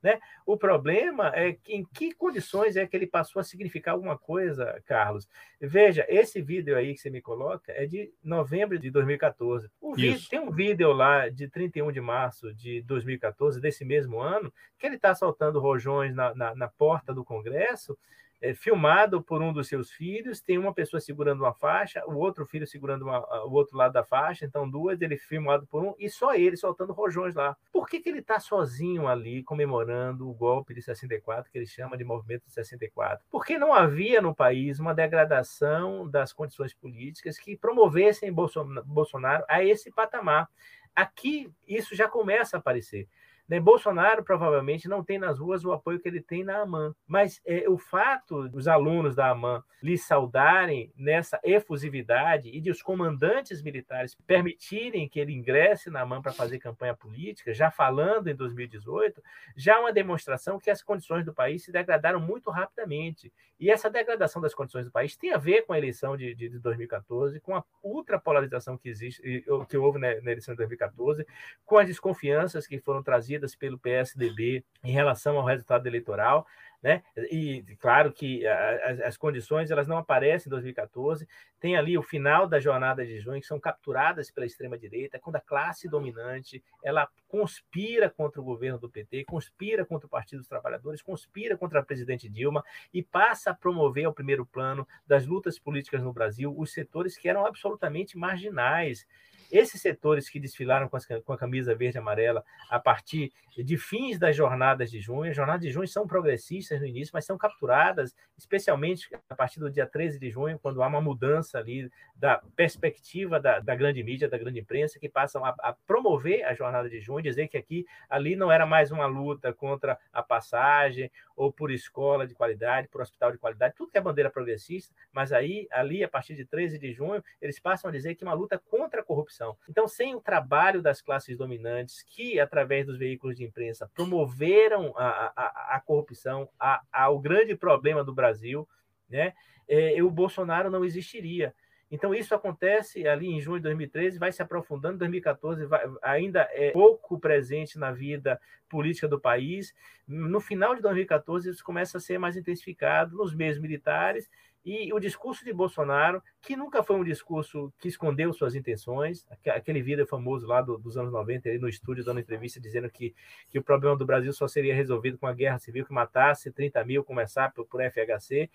Né? 0.05 0.19
O 0.45 0.55
problema 0.55 1.31
é 1.33 1.53
que, 1.53 1.73
em 1.73 1.83
que 1.83 2.13
condições 2.13 2.75
é 2.75 2.85
que 2.85 2.95
ele 2.95 3.07
passou 3.07 3.39
a 3.39 3.43
significar 3.43 3.95
alguma 3.95 4.15
coisa, 4.15 4.79
Carlos. 4.85 5.27
Veja, 5.59 6.05
esse 6.07 6.43
vídeo 6.43 6.77
aí 6.77 6.93
que 6.93 6.99
você 6.99 7.09
me 7.09 7.23
coloca 7.23 7.71
é 7.71 7.87
de 7.87 8.13
novembro 8.23 8.77
de 8.77 8.91
2014. 8.91 9.67
O 9.81 9.95
vídeo, 9.95 10.29
tem 10.29 10.39
um 10.39 10.51
vídeo 10.51 10.93
lá 10.93 11.27
de 11.27 11.47
31 11.47 11.91
de 11.91 12.01
março 12.01 12.53
de 12.53 12.83
2014, 12.83 13.59
desse 13.59 13.83
mesmo 13.83 14.19
ano, 14.19 14.53
que 14.77 14.85
ele 14.85 14.97
está 14.97 15.15
soltando 15.15 15.59
rojões 15.59 16.13
na, 16.13 16.35
na, 16.35 16.53
na 16.53 16.67
porta 16.67 17.11
do 17.11 17.25
Congresso 17.25 17.97
é, 18.45 18.53
filmado 18.53 19.23
por 19.23 19.41
um 19.41 19.51
dos 19.51 19.67
seus 19.67 19.91
filhos, 19.91 20.39
tem 20.39 20.57
uma 20.57 20.71
pessoa 20.71 21.01
segurando 21.01 21.39
uma 21.41 21.53
faixa, 21.53 22.03
o 22.05 22.15
outro 22.15 22.45
filho 22.45 22.67
segurando 22.67 23.03
uma, 23.03 23.45
o 23.45 23.53
outro 23.53 23.75
lado 23.75 23.93
da 23.93 24.03
faixa, 24.03 24.45
então 24.45 24.69
duas, 24.69 25.01
ele 25.01 25.17
filmado 25.17 25.65
por 25.65 25.83
um, 25.83 25.95
e 25.97 26.07
só 26.09 26.35
ele 26.35 26.55
soltando 26.55 26.93
rojões 26.93 27.33
lá. 27.33 27.57
Por 27.71 27.87
que, 27.87 27.99
que 27.99 28.07
ele 28.07 28.19
está 28.19 28.39
sozinho 28.39 29.07
ali 29.07 29.43
comemorando 29.43 30.29
o 30.29 30.33
golpe 30.33 30.75
de 30.75 30.81
64, 30.83 31.51
que 31.51 31.57
ele 31.57 31.65
chama 31.65 31.97
de 31.97 32.03
movimento 32.03 32.45
de 32.45 32.53
64? 32.53 33.25
Porque 33.31 33.57
não 33.57 33.73
havia 33.73 34.21
no 34.21 34.35
país 34.35 34.79
uma 34.79 34.93
degradação 34.93 36.07
das 36.07 36.31
condições 36.31 36.73
políticas 36.73 37.39
que 37.39 37.57
promovessem 37.57 38.31
Bolsonaro 38.31 39.43
a 39.49 39.63
esse 39.63 39.91
patamar. 39.91 40.47
Aqui 40.95 41.51
isso 41.67 41.95
já 41.95 42.07
começa 42.07 42.57
a 42.57 42.59
aparecer. 42.59 43.07
Né? 43.47 43.59
Bolsonaro 43.59 44.23
provavelmente 44.23 44.87
não 44.87 45.03
tem 45.03 45.19
nas 45.19 45.39
ruas 45.39 45.63
o 45.63 45.71
apoio 45.71 45.99
que 45.99 46.07
ele 46.07 46.21
tem 46.21 46.43
na 46.43 46.61
AMAN, 46.61 46.95
mas 47.07 47.39
é, 47.45 47.69
o 47.69 47.77
fato 47.77 48.49
dos 48.49 48.67
alunos 48.67 49.15
da 49.15 49.29
AMAN 49.29 49.63
lhe 49.81 49.97
saudarem 49.97 50.91
nessa 50.95 51.39
efusividade 51.43 52.49
e 52.49 52.59
de 52.59 52.71
os 52.71 52.81
comandantes 52.81 53.61
militares 53.61 54.15
permitirem 54.25 55.07
que 55.07 55.19
ele 55.19 55.31
ingresse 55.31 55.91
na 55.91 56.01
AMAN 56.01 56.21
para 56.21 56.31
fazer 56.31 56.57
campanha 56.57 56.95
política, 56.95 57.53
já 57.53 57.69
falando 57.69 58.27
em 58.27 58.35
2018, 58.35 59.21
já 59.55 59.75
é 59.75 59.79
uma 59.79 59.93
demonstração 59.93 60.59
que 60.59 60.71
as 60.71 60.81
condições 60.81 61.23
do 61.23 61.33
país 61.33 61.63
se 61.63 61.71
degradaram 61.71 62.19
muito 62.19 62.49
rapidamente. 62.49 63.31
E 63.59 63.69
essa 63.69 63.89
degradação 63.89 64.41
das 64.41 64.53
condições 64.53 64.85
do 64.85 64.91
país 64.91 65.15
tem 65.15 65.31
a 65.31 65.37
ver 65.37 65.61
com 65.61 65.73
a 65.73 65.77
eleição 65.77 66.17
de, 66.17 66.33
de 66.35 66.49
2014, 66.59 67.39
com 67.39 67.55
a 67.55 67.63
ultrapolarização 67.81 68.77
que 68.77 68.89
existe, 68.89 69.21
que 69.69 69.77
houve 69.77 69.99
na, 69.99 70.07
na 70.21 70.31
eleição 70.31 70.53
de 70.53 70.57
2014, 70.57 71.25
com 71.63 71.77
as 71.77 71.87
desconfianças 71.87 72.67
que 72.67 72.79
foram 72.79 73.01
trazidas 73.01 73.34
pelo 73.59 73.77
PSDB 73.77 74.63
em 74.83 74.91
relação 74.91 75.37
ao 75.37 75.45
resultado 75.45 75.87
eleitoral. 75.87 76.45
Né? 76.85 77.01
E 77.31 77.65
claro 77.79 78.13
que 78.13 78.45
as, 78.45 78.99
as, 78.99 79.17
condições 79.17 79.71
elas 79.71 79.87
não 79.87 79.97
aparecem 79.97 80.47
em 80.47 80.51
2014. 80.51 81.27
Tem 81.59 81.75
ali 81.75 81.97
o 81.97 82.03
final 82.03 82.47
da 82.47 82.59
jornada 82.59 83.03
de 83.03 83.19
junho 83.19 83.41
que 83.41 83.47
são 83.47 83.59
capturadas 83.59 84.29
pela 84.29 84.45
extrema 84.45 84.77
direita, 84.77 85.17
quando 85.17 85.37
a 85.37 85.41
classe 85.41 85.89
dominante 85.89 86.63
ela 86.83 87.09
conspira 87.27 88.07
contra 88.07 88.39
o 88.39 88.43
governo 88.43 88.77
do 88.77 88.87
PT, 88.87 89.25
conspira 89.25 89.83
contra 89.83 90.05
o 90.05 90.09
Partido 90.09 90.41
dos 90.41 90.47
Trabalhadores, 90.47 91.01
conspira 91.01 91.57
contra 91.57 91.79
a 91.79 91.83
presidente 91.83 92.29
Dilma 92.29 92.63
e 92.93 93.01
passa 93.01 93.49
a 93.49 93.55
promover 93.55 94.05
ao 94.05 94.13
primeiro 94.13 94.45
plano 94.45 94.87
das 95.07 95.25
lutas 95.25 95.57
políticas 95.57 96.03
no 96.03 96.13
Brasil 96.13 96.53
os 96.55 96.71
setores 96.71 97.17
que 97.17 97.27
eram 97.27 97.47
absolutamente 97.47 98.15
marginais 98.15 99.07
esses 99.51 99.81
setores 99.81 100.29
que 100.29 100.39
desfilaram 100.39 100.87
com, 100.87 100.97
as, 100.97 101.05
com 101.05 101.33
a 101.33 101.37
camisa 101.37 101.75
verde 101.75 101.97
e 101.97 101.99
amarela 101.99 102.43
a 102.69 102.79
partir 102.79 103.31
de 103.63 103.77
fins 103.77 104.19
das 104.19 104.35
jornadas 104.35 104.91
de 104.91 104.99
junho, 104.99 105.29
as 105.29 105.35
jornadas 105.35 105.61
de 105.61 105.71
junho 105.71 105.87
são 105.87 106.05
progressistas 106.05 106.79
no 106.79 106.85
início, 106.85 107.11
mas 107.13 107.25
são 107.25 107.37
capturadas, 107.37 108.13
especialmente 108.37 109.07
a 109.29 109.35
partir 109.35 109.59
do 109.59 109.71
dia 109.71 109.87
13 109.87 110.19
de 110.19 110.29
junho, 110.29 110.59
quando 110.59 110.83
há 110.83 110.87
uma 110.87 110.99
mudança 110.99 111.57
ali 111.57 111.89
da 112.15 112.41
perspectiva 112.55 113.39
da, 113.39 113.59
da 113.59 113.75
grande 113.75 114.03
mídia, 114.03 114.27
da 114.27 114.37
grande 114.37 114.59
imprensa, 114.59 114.99
que 114.99 115.07
passam 115.07 115.45
a, 115.45 115.55
a, 115.59 115.73
promover 115.87 116.43
a 116.45 116.53
jornada 116.53 116.89
de 116.89 116.99
junho, 116.99 117.21
dizer 117.21 117.47
que 117.47 117.57
aqui, 117.57 117.85
ali 118.09 118.35
não 118.35 118.51
era 118.51 118.65
mais 118.65 118.91
uma 118.91 119.05
luta 119.05 119.53
contra 119.53 119.97
a 120.11 120.21
passagem 120.21 121.09
ou 121.35 121.51
por 121.51 121.71
escola 121.71 122.25
de 122.25 122.33
qualidade, 122.33 122.87
por 122.87 123.01
hospital 123.01 123.31
de 123.31 123.37
qualidade, 123.37 123.75
tudo 123.75 123.91
que 123.91 123.97
é 123.97 124.01
bandeira 124.01 124.29
progressista, 124.29 124.93
mas 125.11 125.31
aí, 125.31 125.67
ali, 125.71 126.03
a 126.03 126.07
partir 126.07 126.35
de 126.35 126.45
13 126.45 126.77
de 126.79 126.91
junho, 126.93 127.23
eles 127.41 127.59
passam 127.59 127.89
a 127.89 127.91
dizer 127.93 128.15
que 128.15 128.23
é 128.23 128.27
uma 128.27 128.33
luta 128.33 128.57
contra 128.57 129.01
a 129.01 129.03
corrupção. 129.03 129.34
Então, 129.67 129.87
sem 129.87 130.15
o 130.15 130.21
trabalho 130.21 130.81
das 130.81 131.01
classes 131.01 131.37
dominantes, 131.37 132.03
que, 132.03 132.39
através 132.39 132.85
dos 132.85 132.97
veículos 132.97 133.35
de 133.35 133.43
imprensa, 133.43 133.89
promoveram 133.93 134.93
a, 134.97 135.33
a, 135.35 135.75
a 135.75 135.79
corrupção, 135.79 136.49
a, 136.59 136.81
ao 136.91 137.19
grande 137.19 137.55
problema 137.55 138.03
do 138.03 138.13
Brasil, 138.13 138.67
né, 139.09 139.33
é, 139.67 140.01
o 140.01 140.09
Bolsonaro 140.09 140.69
não 140.69 140.85
existiria. 140.85 141.53
Então, 141.91 142.15
isso 142.15 142.33
acontece 142.33 143.07
ali 143.07 143.27
em 143.27 143.39
junho 143.39 143.57
de 143.57 143.63
2013, 143.63 144.17
vai 144.17 144.31
se 144.31 144.41
aprofundando 144.41 144.95
em 144.95 144.99
2014, 144.99 145.65
vai, 145.65 145.85
ainda 146.01 146.47
é 146.51 146.71
pouco 146.71 147.19
presente 147.19 147.77
na 147.77 147.91
vida 147.91 148.39
política 148.67 149.07
do 149.07 149.19
país. 149.19 149.73
No 150.07 150.41
final 150.41 150.75
de 150.75 150.81
2014, 150.81 151.49
isso 151.49 151.63
começa 151.63 151.97
a 151.97 152.01
ser 152.01 152.17
mais 152.17 152.35
intensificado 152.35 153.15
nos 153.15 153.35
meios 153.35 153.59
militares 153.59 154.29
e 154.65 154.91
o 154.91 154.99
discurso 154.99 155.45
de 155.45 155.53
Bolsonaro, 155.53 156.23
que 156.41 156.55
nunca 156.55 156.81
foi 156.81 156.95
um 156.95 157.03
discurso 157.03 157.71
que 157.77 157.87
escondeu 157.87 158.33
suas 158.33 158.55
intenções, 158.55 159.27
aquele 159.45 159.79
vídeo 159.79 160.07
famoso 160.07 160.47
lá 160.47 160.59
do, 160.59 160.79
dos 160.79 160.97
anos 160.97 161.11
90, 161.11 161.47
ele 161.47 161.59
no 161.59 161.69
estúdio 161.69 162.03
dando 162.03 162.19
entrevista 162.19 162.59
dizendo 162.59 162.89
que, 162.89 163.13
que 163.47 163.59
o 163.59 163.63
problema 163.63 163.95
do 163.95 164.07
Brasil 164.07 164.33
só 164.33 164.47
seria 164.47 164.73
resolvido 164.73 165.19
com 165.19 165.27
a 165.27 165.33
guerra 165.33 165.59
civil 165.59 165.85
que 165.85 165.93
matasse 165.93 166.51
30 166.51 166.83
mil, 166.83 167.03
começar 167.03 167.53
por, 167.53 167.67
por 167.67 167.79
FHC. 167.79 168.49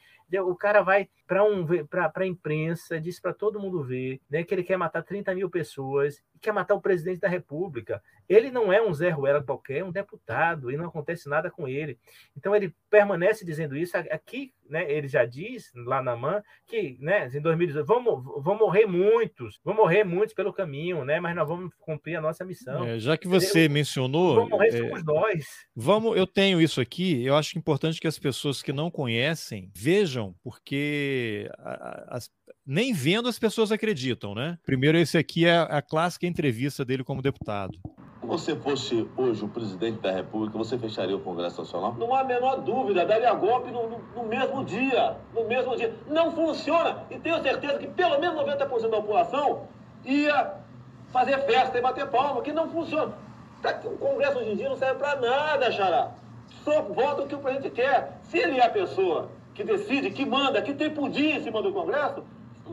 O 0.45 0.57
cara 0.57 0.83
vai 0.83 1.09
para 1.29 1.45
um, 1.45 1.65
a 1.65 2.27
imprensa, 2.27 3.01
diz 3.01 3.21
para 3.21 3.33
todo 3.33 3.61
mundo 3.61 3.85
ver 3.85 4.21
né, 4.29 4.43
que 4.43 4.53
ele 4.53 4.65
quer 4.65 4.77
matar 4.77 5.05
30 5.05 5.33
mil 5.33 5.49
pessoas, 5.49 6.21
quer 6.41 6.53
matar 6.53 6.75
o 6.75 6.81
presidente 6.81 7.21
da 7.21 7.29
República. 7.29 8.03
Ele 8.29 8.51
não 8.51 8.73
é 8.73 8.81
um 8.81 8.95
Zé 8.95 9.11
Ruela 9.11 9.43
qualquer, 9.43 9.79
é 9.79 9.85
um 9.85 9.91
deputado, 9.91 10.71
e 10.71 10.77
não 10.77 10.87
acontece 10.87 11.29
nada 11.29 11.51
com 11.51 11.69
ele. 11.69 11.99
Então 12.37 12.55
ele 12.55 12.75
permanece 12.89 13.45
dizendo 13.45 13.77
isso. 13.77 13.97
Aqui, 13.97 14.53
né, 14.69 14.91
ele 14.91 15.09
já 15.09 15.25
diz, 15.25 15.71
lá 15.75 16.03
na 16.03 16.17
MAN, 16.17 16.43
que 16.67 16.97
né, 17.01 17.29
em 17.35 17.41
2018 17.41 17.85
vão, 17.85 18.23
vão 18.41 18.57
morrer 18.57 18.87
muitos, 18.87 19.61
vão 19.65 19.75
morrer 19.75 20.05
muitos 20.05 20.35
pelo 20.35 20.53
caminho, 20.53 21.05
né, 21.05 21.21
mas 21.21 21.35
nós 21.35 21.49
vamos 21.49 21.73
cumprir 21.79 22.17
a 22.17 22.21
nossa 22.21 22.45
missão. 22.45 22.85
É, 22.85 22.99
já 22.99 23.17
que 23.17 23.27
você 23.27 23.61
Entendeu? 23.61 23.75
mencionou. 23.75 24.35
Vamos 24.37 24.51
morrer, 24.51 24.69
é, 24.69 24.79
somos 24.79 25.05
nós. 25.05 25.47
Vamos, 25.75 26.17
eu 26.17 26.27
tenho 26.27 26.61
isso 26.61 26.81
aqui, 26.81 27.25
eu 27.25 27.37
acho 27.37 27.59
importante 27.59 28.01
que 28.01 28.07
as 28.07 28.19
pessoas 28.19 28.63
que 28.63 28.73
não 28.73 28.91
conhecem 28.91 29.71
vejam, 29.75 30.35
porque 30.43 31.51
as, 32.09 32.31
nem 32.67 32.93
vendo 32.93 33.29
as 33.29 33.39
pessoas 33.39 33.73
acreditam, 33.73 34.35
né? 34.35 34.59
Primeiro, 34.65 34.99
esse 34.99 35.19
aqui 35.19 35.47
é 35.47 35.59
a 35.59 35.83
clássica 35.83 36.27
entrevista 36.27 36.85
dele 36.85 37.05
como 37.05 37.23
deputado. 37.23 37.79
Se 38.21 38.27
você 38.27 38.57
fosse 38.57 39.09
hoje 39.17 39.45
o 39.45 39.49
presidente 39.49 40.01
da 40.01 40.13
República, 40.13 40.57
você 40.57 40.79
fecharia 40.79 41.17
o 41.17 41.21
Congresso 41.21 41.63
Nacional? 41.63 41.95
Não 41.99 42.15
há 42.15 42.21
a 42.21 42.25
menor 42.25 42.61
dúvida, 42.61 43.05
daria 43.05 43.33
golpe 43.35 43.71
no, 43.71 44.01
no, 44.15 44.25
mesmo 44.25 44.65
dia. 44.65 45.17
No 45.35 45.49
mesmo 45.49 45.77
dia. 45.77 45.95
Não 46.07 46.31
funciona. 46.31 47.05
E 47.11 47.19
tenho 47.19 47.43
certeza 47.43 47.79
que 47.79 47.89
pelo 47.89 48.21
menos 48.21 48.41
90% 48.43 48.83
da 48.83 48.97
população 48.97 49.67
ia 50.05 50.55
fazer 51.11 51.39
festa 51.47 51.79
e 51.79 51.81
bater 51.81 52.07
palma, 52.09 52.43
que 52.43 52.53
não 52.53 52.69
funciona. 52.69 53.13
Tá 53.63 53.79
o 53.85 53.99
Congresso 53.99 54.39
hoje 54.39 54.51
em 54.51 54.57
dia 54.57 54.69
não 54.69 54.77
serve 54.77 54.99
para 54.99 55.21
nada, 55.21 55.71
Xará. 55.73 56.13
Só 56.65 56.83
vota 56.83 57.23
o 57.23 57.27
que 57.27 57.35
o 57.35 57.39
presidente 57.39 57.75
quer. 57.75 58.21
Se 58.23 58.39
ele 58.39 58.59
é 58.59 58.65
a 58.65 58.71
pessoa 58.71 59.31
que 59.55 59.65
decide, 59.65 60.11
que 60.11 60.25
manda, 60.25 60.63
que 60.63 60.73
tem 60.73 60.91
pudim 60.91 61.31
em 61.31 61.43
cima 61.43 61.63
do 61.63 61.73
Congresso, 61.73 62.25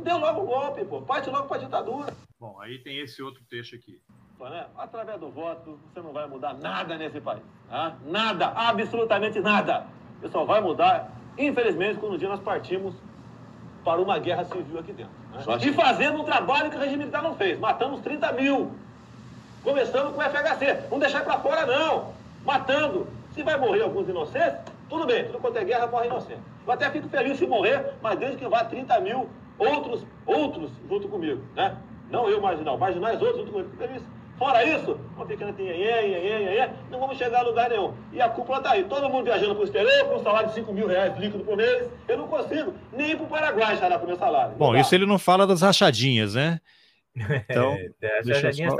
deu 0.03 0.17
logo 0.17 0.41
o 0.41 0.45
golpe, 0.45 0.85
pô. 0.85 1.01
Parte 1.01 1.29
logo 1.29 1.47
para 1.47 1.57
a 1.57 1.59
ditadura. 1.59 2.13
Bom, 2.39 2.59
aí 2.61 2.79
tem 2.79 2.99
esse 2.99 3.21
outro 3.21 3.43
texto 3.49 3.75
aqui. 3.75 3.99
Né? 4.39 4.67
Através 4.77 5.19
do 5.19 5.29
voto, 5.29 5.79
você 5.91 5.99
não 5.99 6.13
vai 6.13 6.27
mudar 6.27 6.53
nada 6.53 6.95
nesse 6.95 7.19
país. 7.19 7.41
Tá? 7.69 7.95
Nada, 8.05 8.47
absolutamente 8.55 9.39
nada. 9.39 9.87
Você 10.19 10.29
só 10.29 10.45
vai 10.45 10.61
mudar, 10.61 11.11
infelizmente, 11.37 11.99
quando 11.99 12.13
um 12.13 12.17
dia 12.17 12.29
nós 12.29 12.39
partimos 12.39 12.95
para 13.83 13.99
uma 13.99 14.19
guerra 14.19 14.45
civil 14.45 14.79
aqui 14.79 14.93
dentro. 14.93 15.13
Né? 15.31 15.57
E 15.61 15.73
fazendo 15.73 16.21
um 16.21 16.23
trabalho 16.23 16.69
que 16.69 16.75
o 16.75 16.79
regime 16.79 16.99
militar 16.99 17.23
não 17.23 17.35
fez. 17.35 17.59
Matamos 17.59 18.01
30 18.01 18.31
mil. 18.33 18.71
Começando 19.63 20.13
com 20.13 20.21
o 20.21 20.23
FHC. 20.23 20.87
Não 20.91 20.99
deixar 20.99 21.23
para 21.23 21.39
fora, 21.39 21.65
não. 21.65 22.13
Matando. 22.45 23.07
Se 23.33 23.43
vai 23.43 23.57
morrer 23.57 23.81
alguns 23.81 24.07
inocentes, 24.07 24.59
tudo 24.89 25.05
bem. 25.05 25.25
Tudo 25.25 25.39
quanto 25.39 25.57
é 25.57 25.63
guerra, 25.63 25.87
morre 25.87 26.07
inocente. 26.07 26.41
Eu 26.65 26.73
até 26.73 26.89
fico 26.89 27.07
feliz 27.09 27.37
se 27.37 27.47
morrer, 27.47 27.93
mas 28.01 28.19
desde 28.19 28.37
que 28.37 28.47
vá 28.47 28.63
30 28.63 28.99
mil 28.99 29.29
outros, 29.57 30.05
outros 30.25 30.71
junto 30.89 31.07
comigo, 31.07 31.41
né? 31.55 31.77
Não 32.09 32.29
eu 32.29 32.41
marginal, 32.41 32.77
marginais 32.77 33.21
outros 33.21 33.39
junto 33.39 33.51
comigo. 33.51 33.69
Fora 34.37 34.63
isso, 34.63 34.99
uma 35.15 35.25
pequena 35.25 35.51
tinha, 35.51 35.73
não 36.91 36.99
vamos 36.99 37.17
chegar 37.17 37.39
a 37.39 37.41
lugar 37.41 37.71
nenhum. 37.71 37.91
E 38.13 38.21
a 38.21 38.29
cúpula 38.29 38.59
está 38.59 38.71
aí. 38.71 38.83
Todo 38.83 39.09
mundo 39.09 39.25
viajando 39.25 39.55
para 39.55 39.61
o 39.61 39.65
exterior 39.65 40.07
com 40.07 40.15
um 40.15 40.23
salário 40.23 40.49
de 40.49 40.55
5 40.55 40.73
mil 40.73 40.87
reais 40.87 41.17
líquido 41.17 41.43
por 41.43 41.57
mês. 41.57 41.89
Eu 42.07 42.19
não 42.19 42.27
consigo 42.27 42.71
nem 42.93 43.11
ir 43.11 43.15
para 43.15 43.25
o 43.25 43.29
Paraguai 43.29 43.75
já 43.75 43.97
com 43.97 44.05
o 44.05 44.07
meu 44.07 44.17
salário. 44.17 44.55
Bom, 44.55 44.75
isso 44.75 44.93
ele 44.93 45.07
não 45.07 45.17
fala 45.17 45.47
das 45.47 45.61
rachadinhas, 45.61 46.35
né? 46.35 46.59
Então, 47.49 47.73
é, 47.99 48.19
as 48.19 48.27
rachadinhas 48.27 48.73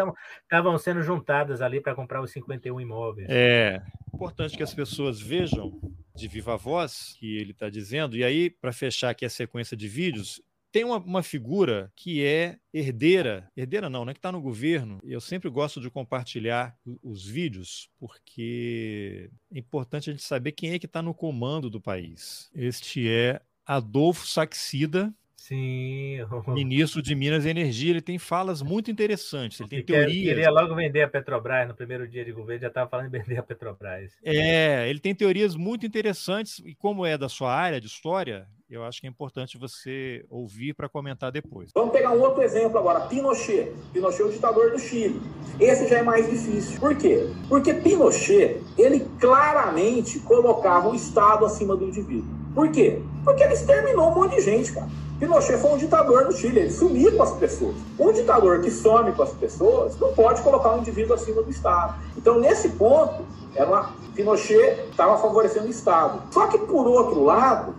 estavam 0.44 0.74
só... 0.74 0.78
sendo 0.78 1.02
juntadas 1.02 1.60
ali 1.60 1.82
para 1.82 1.96
comprar 1.96 2.22
os 2.22 2.30
51 2.32 2.80
imóveis. 2.80 3.28
É 3.28 3.82
importante 4.14 4.56
que 4.56 4.62
as 4.62 4.76
pessoas 4.76 5.20
vejam 5.20 5.74
de 6.16 6.28
viva 6.28 6.56
voz 6.56 7.16
que 7.20 7.36
ele 7.38 7.50
está 7.50 7.68
dizendo. 7.68 8.16
E 8.16 8.24
aí, 8.24 8.52
para 8.52 8.72
fechar 8.72 9.10
aqui 9.10 9.26
a 9.26 9.30
sequência 9.30 9.76
de 9.76 9.88
vídeos, 9.88 10.40
tem 10.72 10.84
uma, 10.84 10.98
uma, 10.98 11.24
figura 11.24 11.92
que 11.96 12.24
é 12.24 12.58
herdeira, 12.74 13.50
herdeira 13.56 13.90
não, 13.90 14.06
né, 14.06 14.14
que 14.14 14.20
está 14.20 14.32
no 14.32 14.42
governo. 14.42 15.00
Eu 15.04 15.22
sempre 15.22 15.50
gosto 15.50 15.80
de 15.82 15.90
compartilhar 15.90 16.78
os 17.02 17.26
vídeos, 17.26 17.90
porque 18.00 19.30
é 19.52 19.60
importante 19.60 20.10
a 20.10 20.14
gente 20.14 20.24
saber 20.24 20.52
quem 20.52 20.72
é 20.72 20.80
que 20.80 20.86
está 20.86 21.02
no 21.02 21.14
comando 21.14 21.70
do 21.70 21.82
país. 21.82 22.50
Este 22.54 23.10
é 23.10 23.42
Adolfo 23.66 24.28
Saxida, 24.28 25.14
Sim. 25.48 26.18
Ministro 26.48 27.02
de 27.02 27.16
Minas 27.16 27.46
e 27.46 27.50
Energia, 27.50 27.92
ele 27.92 28.02
tem 28.02 28.20
falas 28.20 28.62
muito 28.62 28.92
interessantes, 28.92 29.58
ele 29.62 29.70
tem 29.70 29.82
teorias. 29.82 30.12
Ele 30.12 30.26
queria 30.26 30.52
logo 30.52 30.76
vender 30.76 31.04
a 31.04 31.08
Petrobras 31.08 31.68
no 31.70 31.74
primeiro 31.74 32.06
dia 32.06 32.26
de 32.26 32.34
governo, 32.34 32.62
já 32.62 32.68
estava 32.68 32.90
falando 32.90 33.08
em 33.08 33.20
vender 33.20 33.38
a 33.38 33.44
Petrobras. 33.44 34.12
É, 34.22 34.90
ele 34.90 35.00
tem 35.00 35.16
teorias 35.16 35.56
muito 35.56 35.86
interessantes, 35.86 36.60
e 36.66 36.76
como 36.76 37.06
é 37.06 37.18
da 37.18 37.30
sua 37.30 37.54
área 37.54 37.80
de 37.80 37.88
história, 37.88 38.46
eu 38.70 38.84
acho 38.84 39.00
que 39.00 39.08
é 39.08 39.10
importante 39.10 39.58
você 39.58 40.26
ouvir 40.30 40.74
para 40.74 40.90
comentar 40.90 41.32
depois. 41.32 41.72
Vamos 41.74 41.94
pegar 41.94 42.12
um 42.12 42.20
outro 42.20 42.42
exemplo 42.42 42.78
agora, 42.78 43.08
Pinochet. 43.08 43.72
Pinochet 43.94 44.24
é 44.24 44.26
o 44.26 44.32
ditador 44.32 44.72
do 44.72 44.80
Chile. 44.80 45.22
Esse 45.58 45.88
já 45.88 46.00
é 46.00 46.04
mais 46.04 46.30
difícil. 46.30 46.78
Por 46.78 46.94
quê? 46.98 47.26
Porque 47.48 47.74
Pinochet, 47.74 48.62
ele 48.78 49.08
claramente 49.18 50.20
colocava 50.20 50.90
o 50.90 50.96
Estado 50.96 51.46
acima 51.46 51.78
do 51.78 51.86
indivíduo. 51.86 52.36
Por 52.54 52.70
quê? 52.70 53.02
Porque 53.24 53.44
ele 53.44 53.54
exterminou 53.54 54.12
um 54.12 54.16
monte 54.16 54.36
de 54.36 54.42
gente, 54.42 54.74
cara. 54.74 54.90
Pinochet 55.20 55.58
foi 55.58 55.72
um 55.72 55.78
ditador 55.78 56.26
no 56.26 56.32
Chile, 56.32 56.60
ele 56.60 56.72
sumia 56.72 57.12
com 57.12 57.24
as 57.24 57.32
pessoas. 57.32 57.76
Um 57.98 58.12
ditador 58.12 58.62
que 58.62 58.70
some 58.70 59.12
com 59.14 59.24
as 59.24 59.32
pessoas 59.32 59.98
não 60.00 60.14
pode 60.14 60.42
colocar 60.42 60.76
um 60.76 60.80
indivíduo 60.80 61.16
acima 61.16 61.42
do 61.42 61.50
Estado. 61.50 61.96
Então, 62.16 62.40
nesse 62.40 62.70
ponto, 62.70 63.26
era 63.56 63.68
uma... 63.68 63.92
Pinochet 64.14 64.88
estava 64.90 65.18
favorecendo 65.18 65.68
o 65.68 65.70
Estado. 65.70 66.22
Só 66.32 66.48
que, 66.48 66.58
por 66.60 66.88
outro 66.88 67.24
lado, 67.24 67.76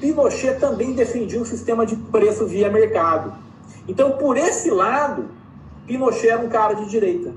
Pinochet 0.00 0.58
também 0.58 0.92
defendia 0.92 1.40
um 1.40 1.44
sistema 1.44 1.86
de 1.86 1.94
preço 1.94 2.46
via 2.46 2.68
mercado. 2.68 3.32
Então, 3.86 4.12
por 4.12 4.36
esse 4.36 4.70
lado, 4.70 5.26
Pinochet 5.86 6.28
era 6.28 6.40
um 6.40 6.48
cara 6.48 6.74
de 6.74 6.88
direita. 6.88 7.32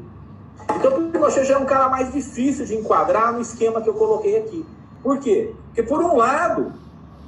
Então, 0.75 1.11
Pinochet 1.11 1.45
já 1.45 1.55
é 1.55 1.57
um 1.57 1.65
cara 1.65 1.89
mais 1.89 2.11
difícil 2.11 2.65
de 2.65 2.75
enquadrar 2.75 3.31
no 3.33 3.41
esquema 3.41 3.81
que 3.81 3.89
eu 3.89 3.93
coloquei 3.93 4.37
aqui. 4.37 4.65
Por 5.03 5.19
quê? 5.19 5.53
Porque, 5.67 5.83
por 5.83 6.01
um 6.01 6.17
lado, 6.17 6.73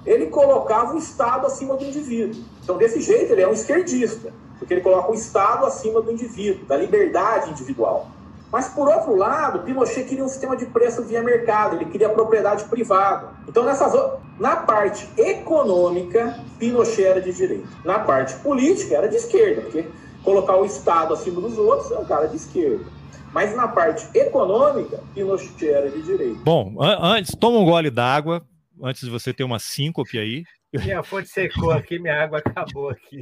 ele 0.07 0.27
colocava 0.27 0.95
o 0.95 0.97
Estado 0.97 1.45
acima 1.45 1.75
do 1.75 1.84
indivíduo. 1.84 2.41
Então, 2.63 2.77
desse 2.77 3.01
jeito, 3.01 3.34
ele 3.34 3.41
é 3.41 3.47
um 3.47 3.51
esquerdista, 3.51 4.34
porque 4.57 4.73
ele 4.73 4.81
coloca 4.81 5.11
o 5.11 5.13
Estado 5.13 5.65
acima 5.65 6.01
do 6.01 6.09
indivíduo, 6.09 6.65
da 6.65 6.77
liberdade 6.77 7.51
individual. 7.51 8.07
Mas, 8.49 8.69
por 8.69 8.88
outro 8.88 9.13
lado, 9.15 9.59
Pinochet 9.59 10.05
queria 10.05 10.23
um 10.23 10.29
sistema 10.29 10.55
de 10.55 10.65
preço 10.65 11.03
via 11.03 11.21
mercado, 11.21 11.75
ele 11.75 11.85
queria 11.85 12.07
propriedade 12.07 12.63
privada. 12.63 13.31
Então, 13.49 13.65
nessas, 13.65 13.93
na 14.39 14.55
parte 14.55 15.09
econômica, 15.17 16.39
Pinochet 16.57 17.03
era 17.03 17.21
de 17.21 17.34
direita. 17.34 17.67
Na 17.84 17.99
parte 17.99 18.34
política, 18.35 18.95
era 18.95 19.09
de 19.09 19.17
esquerda, 19.17 19.63
porque 19.63 19.85
colocar 20.23 20.55
o 20.55 20.63
Estado 20.63 21.13
acima 21.13 21.41
dos 21.41 21.57
outros 21.57 21.91
é 21.91 21.99
um 21.99 22.05
cara 22.05 22.27
de 22.29 22.38
esquerda. 22.38 22.85
Mas 23.34 23.53
na 23.53 23.67
parte 23.67 24.07
econômica, 24.17 25.03
Pinochet 25.13 25.69
era 25.69 25.89
de 25.89 26.01
direita. 26.01 26.39
Bom, 26.45 26.77
antes, 26.79 27.35
toma 27.35 27.57
um 27.59 27.65
gole 27.65 27.89
d'água, 27.89 28.41
antes 28.84 29.04
de 29.04 29.10
você 29.10 29.34
ter 29.34 29.44
uma 29.44 29.60
síncope 29.60 30.18
aí. 30.18 30.44
Minha 30.74 31.02
fonte 31.02 31.30
secou 31.30 31.72
aqui, 31.72 31.98
minha 31.98 32.22
água 32.22 32.40
acabou 32.45 32.90
aqui. 32.90 33.22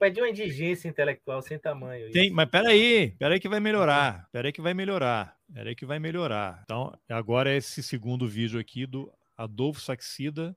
É 0.00 0.10
de 0.10 0.20
uma 0.20 0.28
indigência 0.28 0.88
intelectual 0.88 1.40
sem 1.42 1.58
tamanho. 1.58 2.10
Tem, 2.10 2.30
mas 2.30 2.48
peraí, 2.48 3.14
peraí 3.18 3.38
que 3.38 3.48
vai 3.48 3.60
melhorar. 3.60 4.26
Peraí 4.32 4.52
que 4.52 4.60
vai 4.60 4.74
melhorar. 4.74 5.36
Peraí 5.52 5.74
que 5.74 5.86
vai 5.86 5.98
melhorar. 5.98 6.60
Então, 6.64 6.92
agora 7.08 7.52
é 7.52 7.56
esse 7.56 7.82
segundo 7.82 8.26
vídeo 8.26 8.58
aqui 8.58 8.86
do 8.86 9.12
Adolfo 9.36 9.80
Saxida, 9.80 10.56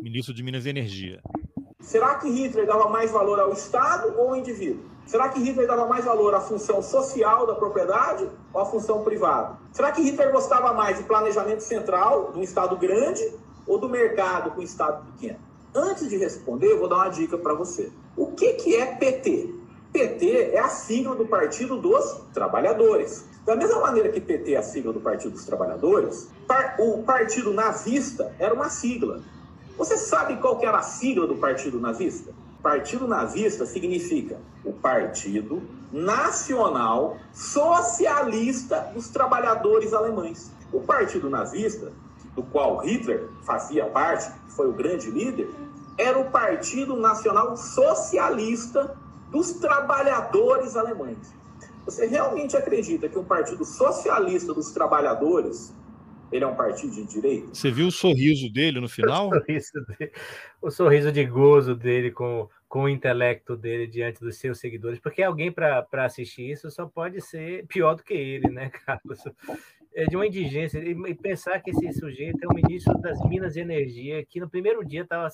ministro 0.00 0.34
de 0.34 0.42
Minas 0.42 0.66
e 0.66 0.70
Energia. 0.70 1.20
Será 1.82 2.14
que 2.14 2.30
Hitler 2.30 2.64
dava 2.64 2.88
mais 2.88 3.10
valor 3.10 3.40
ao 3.40 3.52
Estado 3.52 4.14
ou 4.16 4.28
ao 4.28 4.36
indivíduo? 4.36 4.84
Será 5.04 5.28
que 5.28 5.40
Hitler 5.40 5.66
dava 5.66 5.84
mais 5.86 6.04
valor 6.04 6.32
à 6.32 6.40
função 6.40 6.80
social 6.80 7.44
da 7.44 7.54
propriedade 7.54 8.28
ou 8.54 8.60
à 8.60 8.64
função 8.64 9.02
privada? 9.02 9.58
Será 9.72 9.90
que 9.90 10.00
Hitler 10.00 10.30
gostava 10.30 10.72
mais 10.72 10.96
de 10.96 11.02
planejamento 11.02 11.60
central, 11.60 12.32
um 12.36 12.40
Estado 12.40 12.76
grande, 12.76 13.20
ou 13.66 13.78
do 13.78 13.88
mercado 13.88 14.52
com 14.52 14.60
um 14.60 14.64
Estado 14.64 15.04
pequeno? 15.12 15.40
Antes 15.74 16.08
de 16.08 16.16
responder, 16.16 16.68
eu 16.68 16.78
vou 16.78 16.88
dar 16.88 16.96
uma 16.96 17.08
dica 17.08 17.36
para 17.36 17.52
você. 17.52 17.90
O 18.16 18.28
que, 18.28 18.52
que 18.54 18.76
é 18.76 18.86
PT? 18.94 19.52
PT 19.92 20.52
é 20.52 20.60
a 20.60 20.68
sigla 20.68 21.16
do 21.16 21.26
Partido 21.26 21.76
dos 21.76 22.20
Trabalhadores. 22.32 23.26
Da 23.44 23.56
mesma 23.56 23.80
maneira 23.80 24.08
que 24.08 24.20
PT 24.20 24.54
é 24.54 24.58
a 24.58 24.62
sigla 24.62 24.92
do 24.92 25.00
Partido 25.00 25.32
dos 25.32 25.44
Trabalhadores, 25.44 26.30
o 26.78 27.02
Partido 27.02 27.52
Nazista 27.52 28.32
era 28.38 28.54
uma 28.54 28.68
sigla. 28.68 29.20
Você 29.76 29.96
sabe 29.96 30.36
qual 30.36 30.58
que 30.58 30.66
era 30.66 30.78
a 30.78 30.82
sigla 30.82 31.26
do 31.26 31.36
Partido 31.36 31.80
Nazista? 31.80 32.32
Partido 32.62 33.08
nazista 33.08 33.66
significa 33.66 34.38
o 34.64 34.72
Partido 34.72 35.60
Nacional 35.92 37.16
Socialista 37.32 38.92
dos 38.94 39.08
Trabalhadores 39.08 39.92
Alemães. 39.92 40.48
O 40.72 40.80
Partido 40.80 41.28
Nazista, 41.28 41.92
do 42.36 42.42
qual 42.44 42.78
Hitler 42.78 43.28
fazia 43.42 43.86
parte, 43.86 44.30
foi 44.50 44.68
o 44.68 44.72
grande 44.72 45.10
líder, 45.10 45.50
era 45.98 46.18
o 46.18 46.30
Partido 46.30 46.94
Nacional 46.96 47.56
Socialista 47.56 48.96
dos 49.30 49.54
Trabalhadores 49.54 50.76
Alemães. 50.76 51.34
Você 51.84 52.06
realmente 52.06 52.56
acredita 52.56 53.08
que 53.08 53.18
um 53.18 53.24
Partido 53.24 53.64
Socialista 53.64 54.54
dos 54.54 54.70
Trabalhadores 54.70 55.72
ele 56.32 56.44
é 56.44 56.46
um 56.46 56.56
partido 56.56 56.92
de 56.92 57.04
direita? 57.04 57.48
Você 57.54 57.70
viu 57.70 57.88
o 57.88 57.92
sorriso 57.92 58.50
dele 58.50 58.80
no 58.80 58.88
final? 58.90 59.28
O 59.28 59.34
sorriso, 59.34 59.72
dele, 59.86 60.12
o 60.62 60.70
sorriso 60.70 61.12
de 61.12 61.24
gozo 61.24 61.76
dele 61.76 62.10
com, 62.10 62.48
com 62.68 62.84
o 62.84 62.88
intelecto 62.88 63.56
dele 63.56 63.86
diante 63.86 64.20
dos 64.20 64.36
seus 64.36 64.58
seguidores, 64.58 64.98
porque 64.98 65.22
alguém 65.22 65.52
para 65.52 65.86
assistir 66.04 66.50
isso 66.50 66.70
só 66.70 66.86
pode 66.86 67.20
ser 67.20 67.66
pior 67.66 67.94
do 67.94 68.02
que 68.02 68.14
ele, 68.14 68.48
né, 68.48 68.70
Carlos? 68.86 69.20
É 69.94 70.06
de 70.06 70.16
uma 70.16 70.26
indigência. 70.26 70.78
E 70.78 71.14
pensar 71.14 71.60
que 71.60 71.70
esse 71.70 71.92
sujeito 71.92 72.42
é 72.42 72.46
o 72.48 72.54
ministro 72.54 72.98
das 73.02 73.22
Minas 73.28 73.56
e 73.56 73.60
Energia, 73.60 74.24
que 74.24 74.40
no 74.40 74.48
primeiro 74.48 74.82
dia 74.82 75.02
estava 75.02 75.28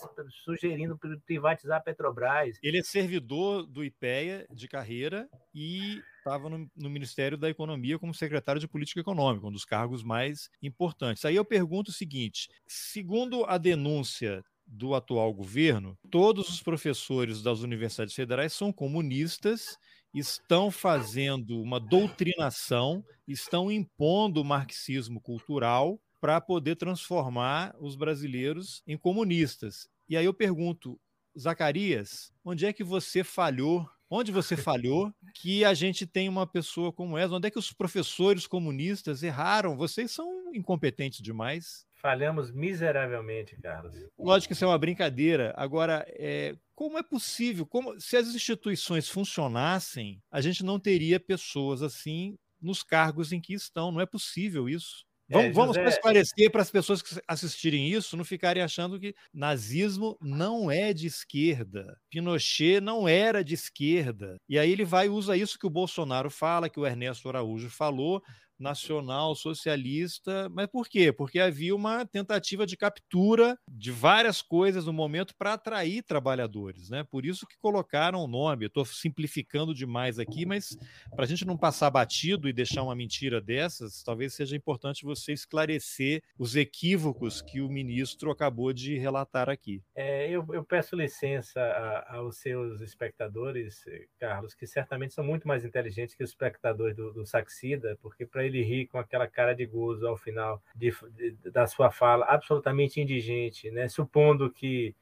sugerindo 0.44 0.98
privatizar 1.24 1.78
a 1.78 1.80
Petrobras. 1.80 2.58
Ele 2.60 2.78
é 2.78 2.82
servidor 2.82 3.64
do 3.64 3.84
IPEA 3.84 4.48
de 4.52 4.66
carreira 4.66 5.28
e 5.54 6.02
estava 6.28 6.48
no, 6.48 6.70
no, 6.76 6.90
Ministério 6.90 7.36
da 7.36 7.48
Economia 7.48 7.98
como 7.98 8.14
secretário 8.14 8.60
de 8.60 8.68
Política 8.68 9.00
Econômica, 9.00 9.46
um 9.46 9.52
dos 9.52 9.64
cargos 9.64 10.02
mais 10.02 10.50
importantes. 10.62 11.24
Aí 11.24 11.36
eu 11.36 11.44
pergunto 11.44 11.90
o 11.90 11.94
seguinte: 11.94 12.48
segundo 12.66 13.44
a 13.44 13.58
denúncia 13.58 14.44
do 14.66 14.94
atual 14.94 15.32
governo, 15.32 15.98
todos 16.10 16.48
os 16.50 16.62
professores 16.62 17.42
das 17.42 17.60
universidades 17.60 18.14
federais 18.14 18.52
são 18.52 18.70
comunistas, 18.70 19.78
estão 20.12 20.70
fazendo 20.70 21.60
uma 21.60 21.80
doutrinação, 21.80 23.02
estão 23.26 23.70
impondo 23.70 24.42
o 24.42 24.44
marxismo 24.44 25.20
cultural 25.20 25.98
para 26.20 26.40
poder 26.40 26.76
transformar 26.76 27.74
os 27.80 27.96
brasileiros 27.96 28.82
em 28.86 28.96
comunistas. 28.96 29.88
E 30.08 30.16
aí 30.16 30.24
eu 30.24 30.34
pergunto, 30.34 31.00
Zacarias, 31.38 32.32
onde 32.44 32.66
é 32.66 32.72
que 32.72 32.84
você 32.84 33.22
falhou 33.22 33.88
Onde 34.10 34.32
você 34.32 34.56
falhou 34.56 35.12
que 35.34 35.64
a 35.64 35.74
gente 35.74 36.06
tem 36.06 36.28
uma 36.28 36.46
pessoa 36.46 36.92
como 36.92 37.18
essa? 37.18 37.34
Onde 37.34 37.48
é 37.48 37.50
que 37.50 37.58
os 37.58 37.72
professores 37.72 38.46
comunistas 38.46 39.22
erraram? 39.22 39.76
Vocês 39.76 40.10
são 40.10 40.54
incompetentes 40.54 41.20
demais. 41.20 41.86
Falhamos 42.00 42.50
miseravelmente, 42.50 43.56
Carlos. 43.60 43.94
Lógico 44.18 44.48
que 44.48 44.52
isso 44.54 44.64
é 44.64 44.68
uma 44.68 44.78
brincadeira. 44.78 45.52
Agora, 45.56 46.06
é, 46.10 46.56
como 46.74 46.96
é 46.96 47.02
possível? 47.02 47.66
Como, 47.66 48.00
se 48.00 48.16
as 48.16 48.28
instituições 48.28 49.08
funcionassem, 49.08 50.22
a 50.30 50.40
gente 50.40 50.64
não 50.64 50.78
teria 50.78 51.18
pessoas 51.18 51.82
assim 51.82 52.38
nos 52.60 52.82
cargos 52.82 53.32
em 53.32 53.40
que 53.40 53.52
estão. 53.52 53.90
Não 53.90 54.00
é 54.00 54.06
possível 54.06 54.68
isso. 54.68 55.04
Vamos, 55.30 55.50
é, 55.50 55.52
vamos 55.52 55.76
esclarecer 55.76 56.50
para 56.50 56.62
as 56.62 56.70
pessoas 56.70 57.02
que 57.02 57.14
assistirem 57.28 57.90
isso 57.90 58.16
não 58.16 58.24
ficarem 58.24 58.62
achando 58.62 58.98
que 58.98 59.14
nazismo 59.32 60.16
não 60.20 60.70
é 60.70 60.94
de 60.94 61.06
esquerda. 61.06 61.98
Pinochet 62.10 62.80
não 62.80 63.06
era 63.06 63.44
de 63.44 63.54
esquerda. 63.54 64.36
E 64.48 64.58
aí 64.58 64.72
ele 64.72 64.86
vai 64.86 65.06
e 65.06 65.10
usa 65.10 65.36
isso 65.36 65.58
que 65.58 65.66
o 65.66 65.70
Bolsonaro 65.70 66.30
fala, 66.30 66.70
que 66.70 66.80
o 66.80 66.86
Ernesto 66.86 67.28
Araújo 67.28 67.68
falou, 67.68 68.22
nacional 68.58 69.34
socialista. 69.34 70.48
Mas 70.50 70.66
por 70.66 70.88
quê? 70.88 71.12
Porque 71.12 71.38
havia 71.38 71.74
uma 71.74 72.04
tentativa 72.04 72.66
de 72.66 72.76
captura 72.76 73.58
de 73.70 73.90
várias 73.90 74.42
coisas 74.42 74.86
no 74.86 74.92
momento 74.92 75.34
para 75.36 75.54
atrair 75.54 76.02
trabalhadores, 76.02 76.90
né? 76.90 77.04
Por 77.04 77.24
isso 77.24 77.46
que 77.46 77.56
colocaram 77.58 78.22
o 78.22 78.28
nome. 78.28 78.66
Estou 78.66 78.84
simplificando 78.84 79.74
demais 79.74 80.18
aqui, 80.18 80.44
mas 80.44 80.76
para 81.14 81.24
a 81.24 81.28
gente 81.28 81.46
não 81.46 81.56
passar 81.56 81.90
batido 81.90 82.48
e 82.48 82.52
deixar 82.52 82.82
uma 82.82 82.94
mentira 82.94 83.40
dessas, 83.40 84.02
talvez 84.02 84.34
seja 84.34 84.56
importante 84.56 85.04
você 85.04 85.32
esclarecer 85.32 86.22
os 86.38 86.56
equívocos 86.56 87.40
que 87.40 87.60
o 87.60 87.68
ministro 87.68 88.30
acabou 88.30 88.72
de 88.72 88.98
relatar 88.98 89.48
aqui. 89.48 89.82
É, 89.94 90.28
eu, 90.28 90.46
eu, 90.52 90.64
peço 90.64 90.96
licença 90.96 91.60
a, 91.60 92.16
aos 92.16 92.38
seus 92.38 92.80
espectadores, 92.80 93.84
Carlos, 94.18 94.54
que 94.54 94.66
certamente 94.66 95.14
são 95.14 95.24
muito 95.24 95.46
mais 95.46 95.64
inteligentes 95.64 96.14
que 96.14 96.24
os 96.24 96.30
espectadores 96.30 96.96
do, 96.96 97.12
do 97.12 97.26
Saxida, 97.26 97.98
porque 98.02 98.26
para 98.26 98.47
ele 98.48 98.62
rir 98.62 98.86
com 98.86 98.98
aquela 98.98 99.26
cara 99.26 99.54
de 99.54 99.64
gozo 99.64 100.06
ao 100.06 100.16
final 100.16 100.62
de, 100.74 100.92
de, 101.12 101.50
da 101.50 101.66
sua 101.66 101.90
fala, 101.90 102.24
absolutamente 102.26 103.00
indigente, 103.00 103.70
né? 103.70 103.88
supondo 103.88 104.50
que 104.50 104.94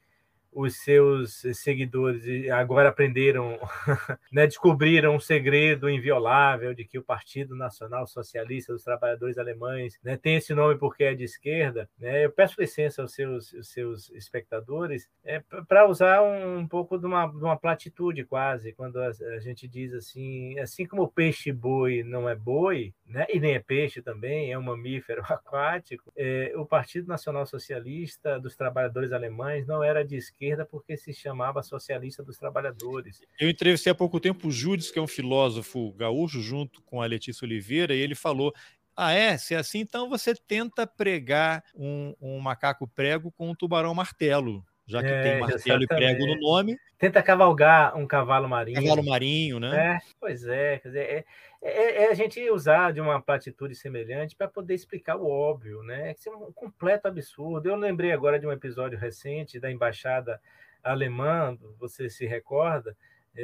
os 0.57 0.77
seus 0.77 1.43
seguidores 1.53 2.49
agora 2.49 2.89
aprenderam, 2.89 3.59
né, 4.33 4.47
descobriram 4.47 5.15
um 5.15 5.19
segredo 5.19 5.87
inviolável 5.87 6.73
de 6.73 6.83
que 6.83 6.97
o 6.97 7.03
Partido 7.03 7.55
Nacional 7.55 8.07
Socialista 8.07 8.73
dos 8.73 8.83
Trabalhadores 8.83 9.37
Alemães 9.37 9.99
né, 10.03 10.17
tem 10.17 10.37
esse 10.37 10.55
nome 10.55 10.75
porque 10.75 11.03
é 11.03 11.13
de 11.13 11.23
esquerda. 11.23 11.87
Né? 11.99 12.25
Eu 12.25 12.31
peço 12.31 12.59
licença 12.59 13.03
aos 13.03 13.13
seus, 13.13 13.53
aos 13.53 13.69
seus 13.71 14.09
espectadores 14.09 15.07
é, 15.23 15.43
para 15.67 15.87
usar 15.87 16.23
um, 16.23 16.57
um, 16.57 16.67
pouco 16.67 16.97
de 16.97 17.05
uma, 17.05 17.27
de 17.27 17.43
uma 17.43 17.55
platitude 17.55 18.25
quase, 18.25 18.73
quando 18.73 18.99
a, 18.99 19.09
a, 19.09 19.39
gente 19.39 19.67
diz 19.67 19.93
assim, 19.93 20.57
assim 20.57 20.87
como 20.87 21.03
o 21.03 21.07
peixe 21.07 21.51
boi 21.51 22.01
não 22.01 22.27
é 22.27 22.35
boi, 22.35 22.95
né, 23.05 23.27
e 23.29 23.39
nem 23.39 23.53
é 23.53 23.59
peixe 23.59 24.01
também, 24.01 24.51
é 24.51 24.57
um 24.57 24.63
mamífero 24.63 25.21
aquático, 25.29 26.11
é, 26.17 26.51
o 26.55 26.65
Partido 26.65 27.07
Nacional 27.07 27.45
Socialista 27.45 28.39
dos 28.39 28.55
Trabalhadores 28.55 29.11
Alemães 29.11 29.67
não 29.67 29.83
era 29.83 30.03
de 30.03 30.15
esquerda 30.15 30.46
esquerda 30.47 30.65
porque 30.65 30.95
se 30.97 31.13
chamava 31.13 31.61
Socialista 31.61 32.23
dos 32.23 32.37
Trabalhadores. 32.37 33.21
Eu 33.39 33.49
entrevistei 33.49 33.91
há 33.91 33.95
pouco 33.95 34.19
tempo 34.19 34.47
o 34.47 34.51
Júdice, 34.51 34.91
que 34.91 34.99
é 34.99 35.01
um 35.01 35.07
filósofo 35.07 35.91
gaúcho, 35.93 36.41
junto 36.41 36.81
com 36.83 37.01
a 37.01 37.05
Letícia 37.05 37.45
Oliveira, 37.45 37.93
e 37.93 37.99
ele 37.99 38.15
falou: 38.15 38.53
ah, 38.95 39.11
é? 39.11 39.37
Se 39.37 39.53
é 39.53 39.57
assim, 39.57 39.79
então 39.79 40.09
você 40.09 40.33
tenta 40.33 40.87
pregar 40.87 41.63
um, 41.75 42.13
um 42.19 42.39
macaco 42.39 42.87
prego 42.87 43.31
com 43.31 43.49
um 43.49 43.55
tubarão 43.55 43.93
martelo, 43.93 44.63
já 44.87 45.01
que 45.01 45.09
é, 45.09 45.21
tem 45.21 45.39
martelo 45.39 45.83
e 45.83 45.87
prego 45.87 46.25
no 46.25 46.39
nome. 46.39 46.79
Tenta 46.97 47.21
cavalgar 47.21 47.95
um 47.97 48.07
cavalo 48.07 48.47
marinho. 48.47 48.81
Cavalo 48.81 49.03
marinho, 49.03 49.59
né? 49.59 49.95
É, 49.95 49.99
pois 50.19 50.47
é, 50.47 50.79
quer 50.79 50.87
dizer, 50.87 50.99
é, 51.09 51.25
é, 51.61 52.03
é 52.05 52.09
a 52.09 52.13
gente 52.13 52.49
usar 52.49 52.93
de 52.93 53.01
uma 53.01 53.21
platitude 53.21 53.75
semelhante 53.75 54.35
para 54.35 54.47
poder 54.47 54.73
explicar 54.73 55.17
o 55.17 55.29
óbvio, 55.29 55.83
né? 55.83 56.13
Isso 56.17 56.29
é 56.29 56.35
um 56.35 56.51
completo 56.53 57.07
absurdo. 57.07 57.67
Eu 57.67 57.75
lembrei 57.75 58.13
agora 58.13 58.39
de 58.39 58.47
um 58.47 58.51
episódio 58.51 58.97
recente 58.97 59.59
da 59.59 59.69
embaixada 59.69 60.41
alemã, 60.81 61.57
você 61.77 62.09
se 62.09 62.25
recorda? 62.25 62.95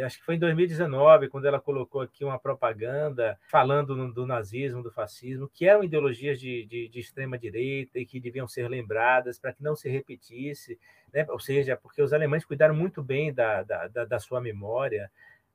Acho 0.01 0.17
que 0.17 0.25
foi 0.25 0.35
em 0.35 0.39
2019, 0.39 1.27
quando 1.27 1.45
ela 1.45 1.59
colocou 1.59 2.01
aqui 2.01 2.23
uma 2.23 2.39
propaganda 2.39 3.37
falando 3.49 4.11
do 4.11 4.25
nazismo, 4.25 4.81
do 4.81 4.91
fascismo, 4.91 5.49
que 5.53 5.67
eram 5.67 5.83
ideologias 5.83 6.39
de, 6.39 6.65
de, 6.65 6.87
de 6.87 6.99
extrema-direita 6.99 7.99
e 7.99 8.05
que 8.05 8.19
deviam 8.19 8.47
ser 8.47 8.67
lembradas 8.67 9.37
para 9.37 9.53
que 9.53 9.61
não 9.61 9.75
se 9.75 9.89
repetisse, 9.89 10.79
né? 11.13 11.25
ou 11.29 11.39
seja, 11.39 11.77
porque 11.77 12.01
os 12.01 12.13
alemães 12.13 12.45
cuidaram 12.45 12.73
muito 12.73 13.03
bem 13.03 13.33
da, 13.33 13.61
da, 13.63 13.87
da 13.87 14.19
sua 14.19 14.41
memória 14.41 15.11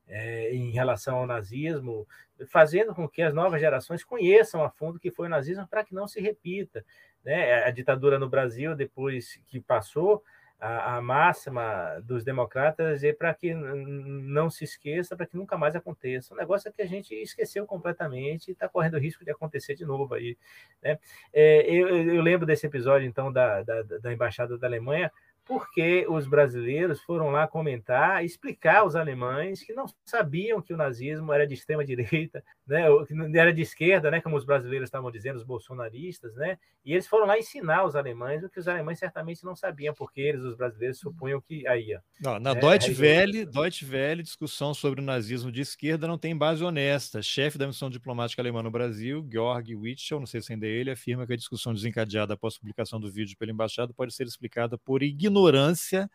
é, 0.07 0.55
em 0.55 0.71
relação 0.71 1.17
ao 1.17 1.27
nazismo, 1.27 2.07
fazendo 2.47 2.95
com 2.95 3.09
que 3.09 3.23
as 3.23 3.35
novas 3.35 3.61
gerações 3.61 4.05
conheçam 4.05 4.63
a 4.63 4.71
fundo 4.71 4.97
o 4.97 5.01
que 5.01 5.11
foi 5.11 5.27
o 5.27 5.31
nazismo 5.31 5.67
para 5.69 5.85
que 5.85 5.95
não 5.95 6.07
se 6.07 6.21
repita. 6.21 6.85
Né? 7.25 7.65
A 7.65 7.71
ditadura 7.71 8.19
no 8.19 8.29
Brasil, 8.29 8.75
depois 8.75 9.41
que 9.47 9.61
passou, 9.61 10.23
a, 10.61 10.97
a 10.97 11.01
máxima 11.01 12.01
dos 12.03 12.25
democratas 12.25 13.05
é 13.05 13.13
para 13.13 13.33
que 13.33 13.55
não 13.55 14.51
se 14.51 14.65
esqueça, 14.65 15.17
para 15.17 15.27
que 15.27 15.37
nunca 15.37 15.57
mais 15.57 15.77
aconteça. 15.77 16.35
O 16.35 16.37
negócio 16.37 16.69
é 16.69 16.73
que 16.73 16.83
a 16.83 16.87
gente 16.87 17.15
esqueceu 17.15 17.65
completamente 17.65 18.49
e 18.49 18.53
está 18.53 18.69
correndo 18.69 18.99
risco 18.99 19.25
de 19.25 19.31
acontecer 19.31 19.75
de 19.75 19.85
novo 19.85 20.15
aí. 20.15 20.37
Né? 20.83 20.99
É, 21.33 21.63
eu, 21.71 21.89
eu, 22.13 22.23
lembro 22.23 22.45
desse 22.45 22.67
episódio, 22.67 23.07
então, 23.07 23.33
da, 23.33 23.63
da, 23.63 23.83
da 23.83 24.13
Embaixada 24.13 24.59
da 24.59 24.67
Alemanha, 24.67 25.13
porque 25.49 26.05
os 26.11 26.27
brasileiros 26.27 27.01
foram 27.01 27.31
lá 27.31 27.49
comentar, 27.49 28.23
explicar 28.23 28.81
aos 28.81 28.95
alemães 28.95 29.63
que 29.63 29.73
não 29.73 29.87
sabiam 30.05 30.61
que 30.61 30.75
o 30.75 30.77
nazismo 30.77 31.33
era 31.33 31.47
de 31.47 31.55
extrema 31.55 31.83
direita, 31.87 32.45
né, 32.67 32.85
que 33.07 33.39
era 33.39 33.51
de 33.51 33.63
esquerda, 33.63 34.11
né, 34.11 34.21
como 34.21 34.37
os 34.37 34.45
brasileiros 34.45 34.89
estavam 34.89 35.11
dizendo, 35.11 35.37
os 35.37 35.45
bolsonaristas, 35.45 36.35
né, 36.35 36.59
e 36.85 36.93
eles 36.93 37.07
foram 37.07 37.27
lá 37.27 37.39
ensinar 37.39 37.87
os 37.87 37.97
alemães 37.97 38.45
o 38.45 38.51
que 38.51 38.61
os 38.61 38.69
alemães 38.69 38.99
certamente 38.99 39.43
não 39.43 39.57
sabiam, 39.57 39.95
porque 39.95 40.21
eles, 40.21 40.43
os 40.43 40.55
brasileiros, 40.55 40.99
supunham 40.99 41.41
que 41.41 41.67
aí. 41.67 41.99
Não, 42.21 42.39
na 42.39 42.51
é, 42.51 42.55
Deutsche 42.55 42.95
Welle, 43.01 43.47
Deutsche 43.47 43.87
Welle, 43.87 44.23
discussão 44.23 44.75
sobre 44.75 45.01
o 45.01 45.05
nazismo 45.05 45.51
de 45.51 45.63
esquerda 45.63 46.07
não 46.07 46.19
tem 46.19 46.37
base 46.37 46.63
honesta. 46.63 47.23
Chefe 47.23 47.57
da 47.57 47.67
missão 47.67 47.89
diplomática 47.89 48.43
alemã 48.43 48.63
no 48.63 48.71
Brasil, 48.71 49.27
Georg 49.31 49.75
Witschel, 49.75 50.21
não 50.21 50.27
sei 50.27 50.43
se 50.43 50.53
ainda 50.53 50.67
é 50.67 50.71
ele, 50.71 50.91
afirma 50.91 51.27
que 51.27 51.33
a 51.33 51.37
discussão 51.37 51.73
desencadeada 51.73 52.35
após 52.35 52.57
a 52.57 52.61
publicação 52.61 53.01
do 53.01 53.11
vídeo 53.11 53.37
pela 53.39 53.51
embaixada 53.51 53.95
pode 53.95 54.13
ser 54.13 54.27
explicada 54.27 54.77
por 54.77 55.03
ignorância 55.03 55.38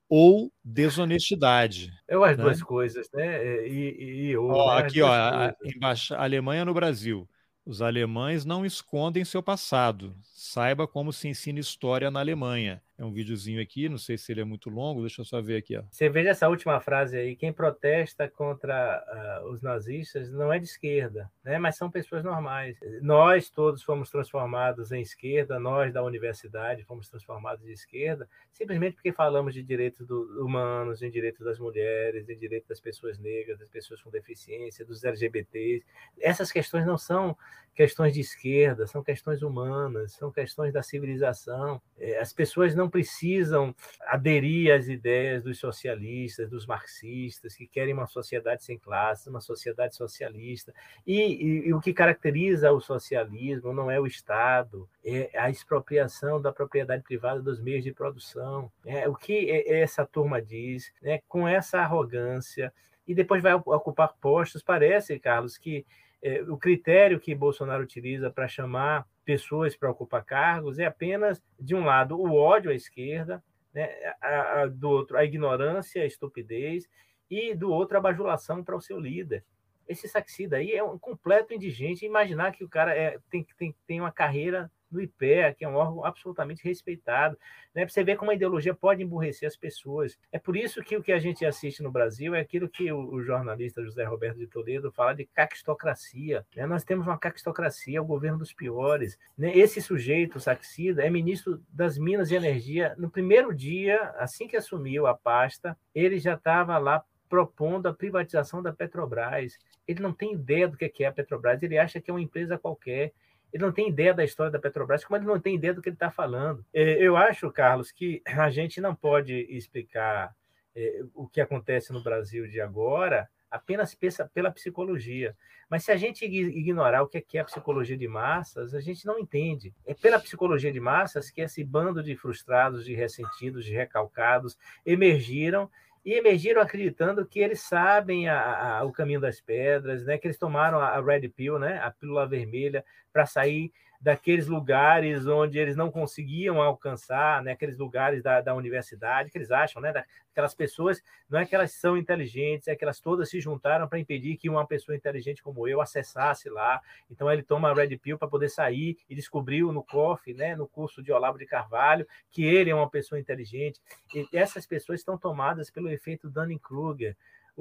ou 0.09 0.51
desonestidade. 0.63 1.91
Eu 2.07 2.23
as 2.23 2.37
né? 2.37 2.43
duas 2.43 2.61
coisas, 2.61 3.07
né? 3.13 3.67
E, 3.67 4.29
e, 4.29 4.37
ó, 4.37 4.75
né? 4.75 4.81
aqui, 4.81 5.01
ó, 5.01 5.11
a, 5.11 5.53
embaixada 5.63 6.21
Alemanha 6.21 6.65
no 6.65 6.73
Brasil. 6.73 7.27
Os 7.65 7.81
alemães 7.81 8.43
não 8.43 8.65
escondem 8.65 9.23
seu 9.23 9.41
passado. 9.41 10.13
Saiba 10.45 10.85
como 10.85 11.13
se 11.13 11.29
ensina 11.29 11.61
história 11.61 12.11
na 12.11 12.19
Alemanha. 12.19 12.81
É 12.97 13.03
um 13.05 13.13
videozinho 13.13 13.61
aqui, 13.61 13.87
não 13.87 13.97
sei 13.97 14.17
se 14.17 14.31
ele 14.31 14.41
é 14.41 14.43
muito 14.43 14.69
longo, 14.69 14.99
deixa 14.99 15.21
eu 15.21 15.25
só 15.25 15.41
ver 15.41 15.55
aqui. 15.55 15.77
Ó. 15.77 15.83
Você 15.89 16.09
veja 16.09 16.29
essa 16.31 16.49
última 16.49 16.79
frase 16.81 17.17
aí: 17.17 17.35
quem 17.35 17.51
protesta 17.51 18.27
contra 18.27 19.41
uh, 19.41 19.49
os 19.51 19.61
nazistas 19.61 20.29
não 20.31 20.51
é 20.51 20.59
de 20.59 20.65
esquerda, 20.65 21.31
né? 21.45 21.57
mas 21.57 21.77
são 21.77 21.89
pessoas 21.89 22.25
normais. 22.25 22.77
Nós 23.01 23.49
todos 23.49 23.81
fomos 23.83 24.09
transformados 24.09 24.91
em 24.91 25.01
esquerda, 25.01 25.57
nós 25.59 25.93
da 25.93 26.03
universidade 26.03 26.83
fomos 26.83 27.09
transformados 27.09 27.65
de 27.65 27.71
esquerda, 27.71 28.29
simplesmente 28.51 28.95
porque 28.95 29.13
falamos 29.13 29.53
de 29.53 29.63
direitos 29.63 30.05
do, 30.05 30.45
humanos, 30.45 30.99
de 30.99 31.09
direitos 31.09 31.45
das 31.45 31.57
mulheres, 31.57 32.25
de 32.25 32.35
direitos 32.35 32.67
das 32.67 32.81
pessoas 32.81 33.17
negras, 33.17 33.59
das 33.59 33.69
pessoas 33.69 34.01
com 34.01 34.11
deficiência, 34.11 34.85
dos 34.85 35.05
LGBTs. 35.05 35.85
Essas 36.19 36.51
questões 36.51 36.85
não 36.85 36.97
são 36.97 37.35
questões 37.75 38.13
de 38.13 38.19
esquerda, 38.19 38.85
são 38.85 39.03
questões 39.03 39.41
humanas, 39.41 40.13
são 40.13 40.31
questões 40.31 40.71
da 40.71 40.83
civilização. 40.83 41.81
É, 41.97 42.19
as 42.19 42.31
pessoas 42.31 42.75
não 42.75 42.89
precisam 42.89 43.75
aderir 44.07 44.73
às 44.73 44.87
ideias 44.87 45.43
dos 45.43 45.59
socialistas, 45.59 46.49
dos 46.49 46.65
marxistas, 46.65 47.55
que 47.55 47.67
querem 47.67 47.93
uma 47.93 48.07
sociedade 48.07 48.63
sem 48.63 48.77
classes, 48.77 49.27
uma 49.27 49.41
sociedade 49.41 49.95
socialista. 49.95 50.73
E, 51.05 51.19
e, 51.19 51.67
e 51.67 51.73
o 51.73 51.81
que 51.81 51.93
caracteriza 51.93 52.71
o 52.71 52.79
socialismo 52.79 53.73
não 53.73 53.89
é 53.89 53.99
o 53.99 54.07
Estado, 54.07 54.87
é 55.03 55.29
a 55.37 55.49
expropriação 55.49 56.41
da 56.41 56.53
propriedade 56.53 57.03
privada 57.03 57.41
dos 57.41 57.59
meios 57.59 57.83
de 57.83 57.91
produção. 57.91 58.71
É, 58.85 59.07
o 59.09 59.15
que 59.15 59.49
essa 59.67 60.05
turma 60.05 60.41
diz, 60.41 60.91
né, 61.01 61.21
com 61.27 61.47
essa 61.47 61.79
arrogância, 61.79 62.71
e 63.07 63.13
depois 63.13 63.43
vai 63.43 63.53
ocupar 63.53 64.13
postos, 64.21 64.63
parece, 64.63 65.19
Carlos, 65.19 65.57
que 65.57 65.85
é, 66.23 66.41
o 66.43 66.57
critério 66.57 67.19
que 67.19 67.35
Bolsonaro 67.35 67.83
utiliza 67.83 68.31
para 68.31 68.47
chamar 68.47 69.05
pessoas 69.25 69.75
para 69.75 69.91
ocupar 69.91 70.23
cargos 70.23 70.79
é 70.79 70.85
apenas, 70.85 71.43
de 71.59 71.75
um 71.75 71.83
lado, 71.83 72.17
o 72.17 72.33
ódio 72.33 72.71
à 72.71 72.73
esquerda, 72.73 73.43
né, 73.73 73.89
a, 74.21 74.61
a, 74.61 74.67
do 74.67 74.89
outro, 74.89 75.17
a 75.17 75.25
ignorância, 75.25 76.01
a 76.01 76.05
estupidez, 76.05 76.87
e 77.29 77.53
do 77.53 77.69
outro, 77.69 77.97
a 77.97 78.01
bajulação 78.01 78.63
para 78.63 78.75
o 78.75 78.81
seu 78.81 78.97
líder. 78.97 79.43
Esse 79.85 80.07
saxida 80.07 80.57
aí 80.57 80.71
é 80.71 80.81
um 80.81 80.97
completo 80.97 81.53
indigente. 81.53 82.05
Imaginar 82.05 82.53
que 82.53 82.63
o 82.63 82.69
cara 82.69 82.95
é, 82.95 83.19
tem, 83.29 83.45
tem, 83.57 83.75
tem 83.85 83.99
uma 83.99 84.11
carreira 84.11 84.71
no 84.93 85.01
IPEA, 85.01 85.53
que 85.53 85.65
é 85.65 85.67
um 85.67 85.75
órgão 85.75 86.05
absolutamente 86.05 86.63
respeitado, 86.63 87.37
né? 87.73 87.83
Para 87.83 87.93
você 87.93 88.03
ver 88.03 88.15
como 88.15 88.31
a 88.31 88.35
ideologia 88.35 88.73
pode 88.73 89.03
emburrecer 89.03 89.47
as 89.47 89.57
pessoas. 89.57 90.17
É 90.31 90.37
por 90.37 90.55
isso 90.55 90.83
que 90.83 90.95
o 90.95 91.01
que 91.01 91.11
a 91.11 91.19
gente 91.19 91.45
assiste 91.45 91.81
no 91.81 91.91
Brasil 91.91 92.35
é 92.35 92.39
aquilo 92.39 92.69
que 92.69 92.91
o, 92.91 92.99
o 92.99 93.23
jornalista 93.23 93.83
José 93.83 94.03
Roberto 94.03 94.37
de 94.37 94.47
Toledo 94.47 94.91
fala 94.91 95.13
de 95.13 95.25
caquistocracia. 95.25 96.45
Né? 96.55 96.65
Nós 96.65 96.83
temos 96.83 97.07
uma 97.07 97.17
caquistocracia, 97.17 98.01
o 98.01 98.05
governo 98.05 98.37
dos 98.37 98.53
piores. 98.53 99.17
Né? 99.37 99.57
Esse 99.57 99.81
sujeito, 99.81 100.39
Saxida, 100.39 101.03
é 101.03 101.09
ministro 101.09 101.61
das 101.69 101.97
Minas 101.97 102.31
e 102.31 102.35
Energia. 102.35 102.93
No 102.97 103.09
primeiro 103.09 103.53
dia, 103.53 104.13
assim 104.17 104.47
que 104.47 104.55
assumiu 104.55 105.07
a 105.07 105.15
pasta, 105.15 105.77
ele 105.93 106.19
já 106.19 106.35
estava 106.35 106.77
lá 106.77 107.03
propondo 107.33 107.87
a 107.87 107.93
privatização 107.93 108.61
da 108.61 108.71
Petrobras. 108.71 109.57
Ele 109.87 109.99
não 109.99 110.13
tem 110.13 110.33
ideia 110.33 110.67
do 110.67 110.77
que 110.77 111.03
é 111.03 111.07
a 111.07 111.11
Petrobras, 111.11 111.63
ele 111.63 111.79
acha 111.79 111.99
que 111.99 112.11
é 112.11 112.13
uma 112.13 112.21
empresa 112.21 112.59
qualquer. 112.59 113.11
Ele 113.53 113.63
não 113.63 113.71
tem 113.71 113.87
ideia 113.87 114.13
da 114.13 114.23
história 114.23 114.51
da 114.51 114.59
Petrobras, 114.59 115.05
como 115.05 115.17
ele 115.17 115.25
não 115.25 115.39
tem 115.39 115.55
ideia 115.55 115.73
do 115.73 115.81
que 115.81 115.89
ele 115.89 115.95
está 115.95 116.09
falando. 116.09 116.65
É, 116.73 116.93
eu 117.01 117.15
acho, 117.15 117.51
Carlos, 117.51 117.91
que 117.91 118.21
a 118.25 118.49
gente 118.49 118.81
não 118.81 118.95
pode 118.95 119.33
explicar 119.49 120.35
é, 120.75 121.03
o 121.13 121.27
que 121.27 121.39
acontece 121.39 121.93
no 121.93 122.03
Brasil 122.03 122.47
de 122.47 122.59
agora 122.59 123.29
apenas 123.53 123.95
pela 124.33 124.49
psicologia. 124.49 125.37
Mas 125.69 125.85
se 125.85 125.91
a 125.91 125.95
gente 125.95 126.25
ignorar 126.25 127.03
o 127.03 127.07
que 127.07 127.37
é 127.37 127.41
a 127.41 127.45
psicologia 127.45 127.95
de 127.95 128.07
massas, 128.07 128.73
a 128.73 128.81
gente 128.81 129.05
não 129.05 129.19
entende. 129.19 129.71
É 129.85 129.93
pela 129.93 130.19
psicologia 130.19 130.71
de 130.71 130.79
massas 130.79 131.29
que 131.29 131.39
esse 131.39 131.63
bando 131.63 132.01
de 132.01 132.15
frustrados, 132.15 132.83
de 132.83 132.95
ressentidos, 132.95 133.63
de 133.63 133.71
recalcados 133.71 134.57
emergiram 134.83 135.69
e 136.05 136.13
emergiram 136.13 136.61
acreditando 136.61 137.25
que 137.25 137.39
eles 137.39 137.61
sabem 137.61 138.27
a, 138.27 138.79
a, 138.79 138.83
o 138.83 138.91
caminho 138.91 139.21
das 139.21 139.39
pedras, 139.39 140.05
né? 140.05 140.17
Que 140.17 140.27
eles 140.27 140.37
tomaram 140.37 140.79
a, 140.79 140.89
a 140.89 141.01
red 141.01 141.29
pill, 141.29 141.57
né? 141.57 141.79
A 141.79 141.91
pílula 141.91 142.27
vermelha 142.27 142.83
para 143.11 143.25
sair 143.25 143.71
daqueles 144.03 144.47
lugares 144.47 145.25
onde 145.25 145.57
eles 145.57 145.77
não 145.77 145.89
conseguiam 145.89 146.61
alcançar, 146.61 147.41
né, 147.41 147.53
aqueles 147.53 147.77
lugares 147.77 148.21
da, 148.21 148.41
da 148.41 148.53
universidade, 148.53 149.31
que 149.31 149.37
eles 149.37 149.49
acham, 149.49 149.81
né, 149.81 149.93
daquelas 149.93 150.53
pessoas, 150.53 151.01
não 151.29 151.39
é 151.39 151.45
que 151.45 151.55
elas 151.55 151.71
são 151.71 151.97
inteligentes, 151.97 152.67
é 152.67 152.75
que 152.75 152.83
elas 152.83 152.99
todas 152.99 153.29
se 153.29 153.39
juntaram 153.39 153.87
para 153.87 153.97
impedir 153.97 154.35
que 154.35 154.49
uma 154.49 154.67
pessoa 154.67 154.93
inteligente 154.93 155.41
como 155.41 155.69
eu 155.69 155.79
acessasse 155.79 156.49
lá. 156.49 156.81
Então 157.09 157.31
ele 157.31 157.43
toma 157.43 157.69
a 157.69 157.73
Red 157.73 157.97
Pill 157.97 158.17
para 158.17 158.27
poder 158.27 158.49
sair 158.49 158.97
e 159.09 159.15
descobriu 159.15 159.71
no 159.71 159.81
COF, 159.81 160.33
né, 160.33 160.53
no 160.53 160.67
curso 160.67 161.01
de 161.01 161.13
Olavo 161.13 161.37
de 161.37 161.45
Carvalho, 161.45 162.05
que 162.29 162.43
ele 162.43 162.71
é 162.71 162.75
uma 162.75 162.89
pessoa 162.89 163.17
inteligente. 163.17 163.79
E 164.13 164.27
essas 164.33 164.65
pessoas 164.65 164.99
estão 164.99 165.17
tomadas 165.17 165.71
pelo 165.71 165.89
efeito 165.89 166.29
Dunning-Kruger, 166.29 167.15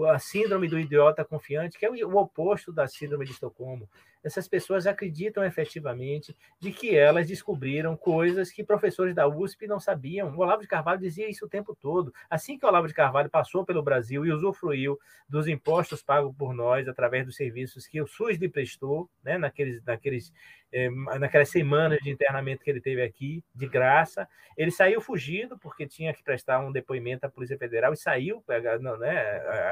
a 0.09 0.19
síndrome 0.19 0.67
do 0.67 0.81
idiota 0.81 1.25
confiante, 1.25 1.79
que 1.79 1.87
é 1.87 1.91
o 1.91 2.17
oposto 2.17 2.73
da 2.73 2.89
síndrome 2.89 3.27
de 3.27 3.31
Estocolmo 3.31 3.89
essas 4.23 4.47
pessoas 4.47 4.87
acreditam 4.87 5.45
efetivamente 5.45 6.37
de 6.61 6.73
que 6.73 6.97
elas 6.97 7.27
descobriram 7.27 7.97
coisas 7.97 8.51
que 8.51 8.63
professores 8.63 9.15
da 9.15 9.27
USP 9.27 9.67
não 9.67 9.81
sabiam. 9.81 10.35
O 10.35 10.41
Olavo 10.41 10.63
de 10.63 10.69
Carvalho 10.69 11.01
dizia 11.01 11.29
isso 11.29 11.47
o 11.47 11.49
tempo 11.49 11.75
todo. 11.75 12.15
Assim 12.31 12.59
que 12.59 12.65
o 12.65 12.69
Olavo 12.69 12.87
de 12.87 12.95
Carvalho 12.95 13.29
passou 13.29 13.65
pelo 13.65 13.83
Brasil 13.83 14.25
e 14.25 14.33
usufruiu 14.33 14.99
dos 15.29 15.49
impostos 15.49 16.03
pagos 16.03 16.35
por 16.37 16.55
nós 16.55 16.87
através 16.87 17.27
dos 17.27 17.37
serviços 17.37 17.87
que 17.87 18.01
o 18.01 18.07
SUS 18.07 18.37
lhe 18.37 18.49
prestou, 18.49 19.11
né, 19.25 19.39
naqueles, 19.39 19.83
naqueles, 19.85 20.33
eh, 20.73 20.91
naquelas 21.19 21.49
semanas 21.49 21.99
de 22.01 22.11
internamento 22.11 22.63
que 22.63 22.71
ele 22.71 22.81
teve 22.81 23.03
aqui, 23.03 23.43
de 23.55 23.67
graça, 23.67 24.29
ele 24.57 24.71
saiu 24.71 25.01
fugido 25.01 25.59
porque 25.59 25.87
tinha 25.87 26.15
que 26.15 26.23
prestar 26.23 26.61
um 26.61 26.71
depoimento 26.71 27.27
à 27.27 27.31
Polícia 27.31 27.59
Federal 27.59 27.93
e 27.93 27.97
saiu, 27.97 28.45
não, 28.81 28.99
né, 28.99 29.19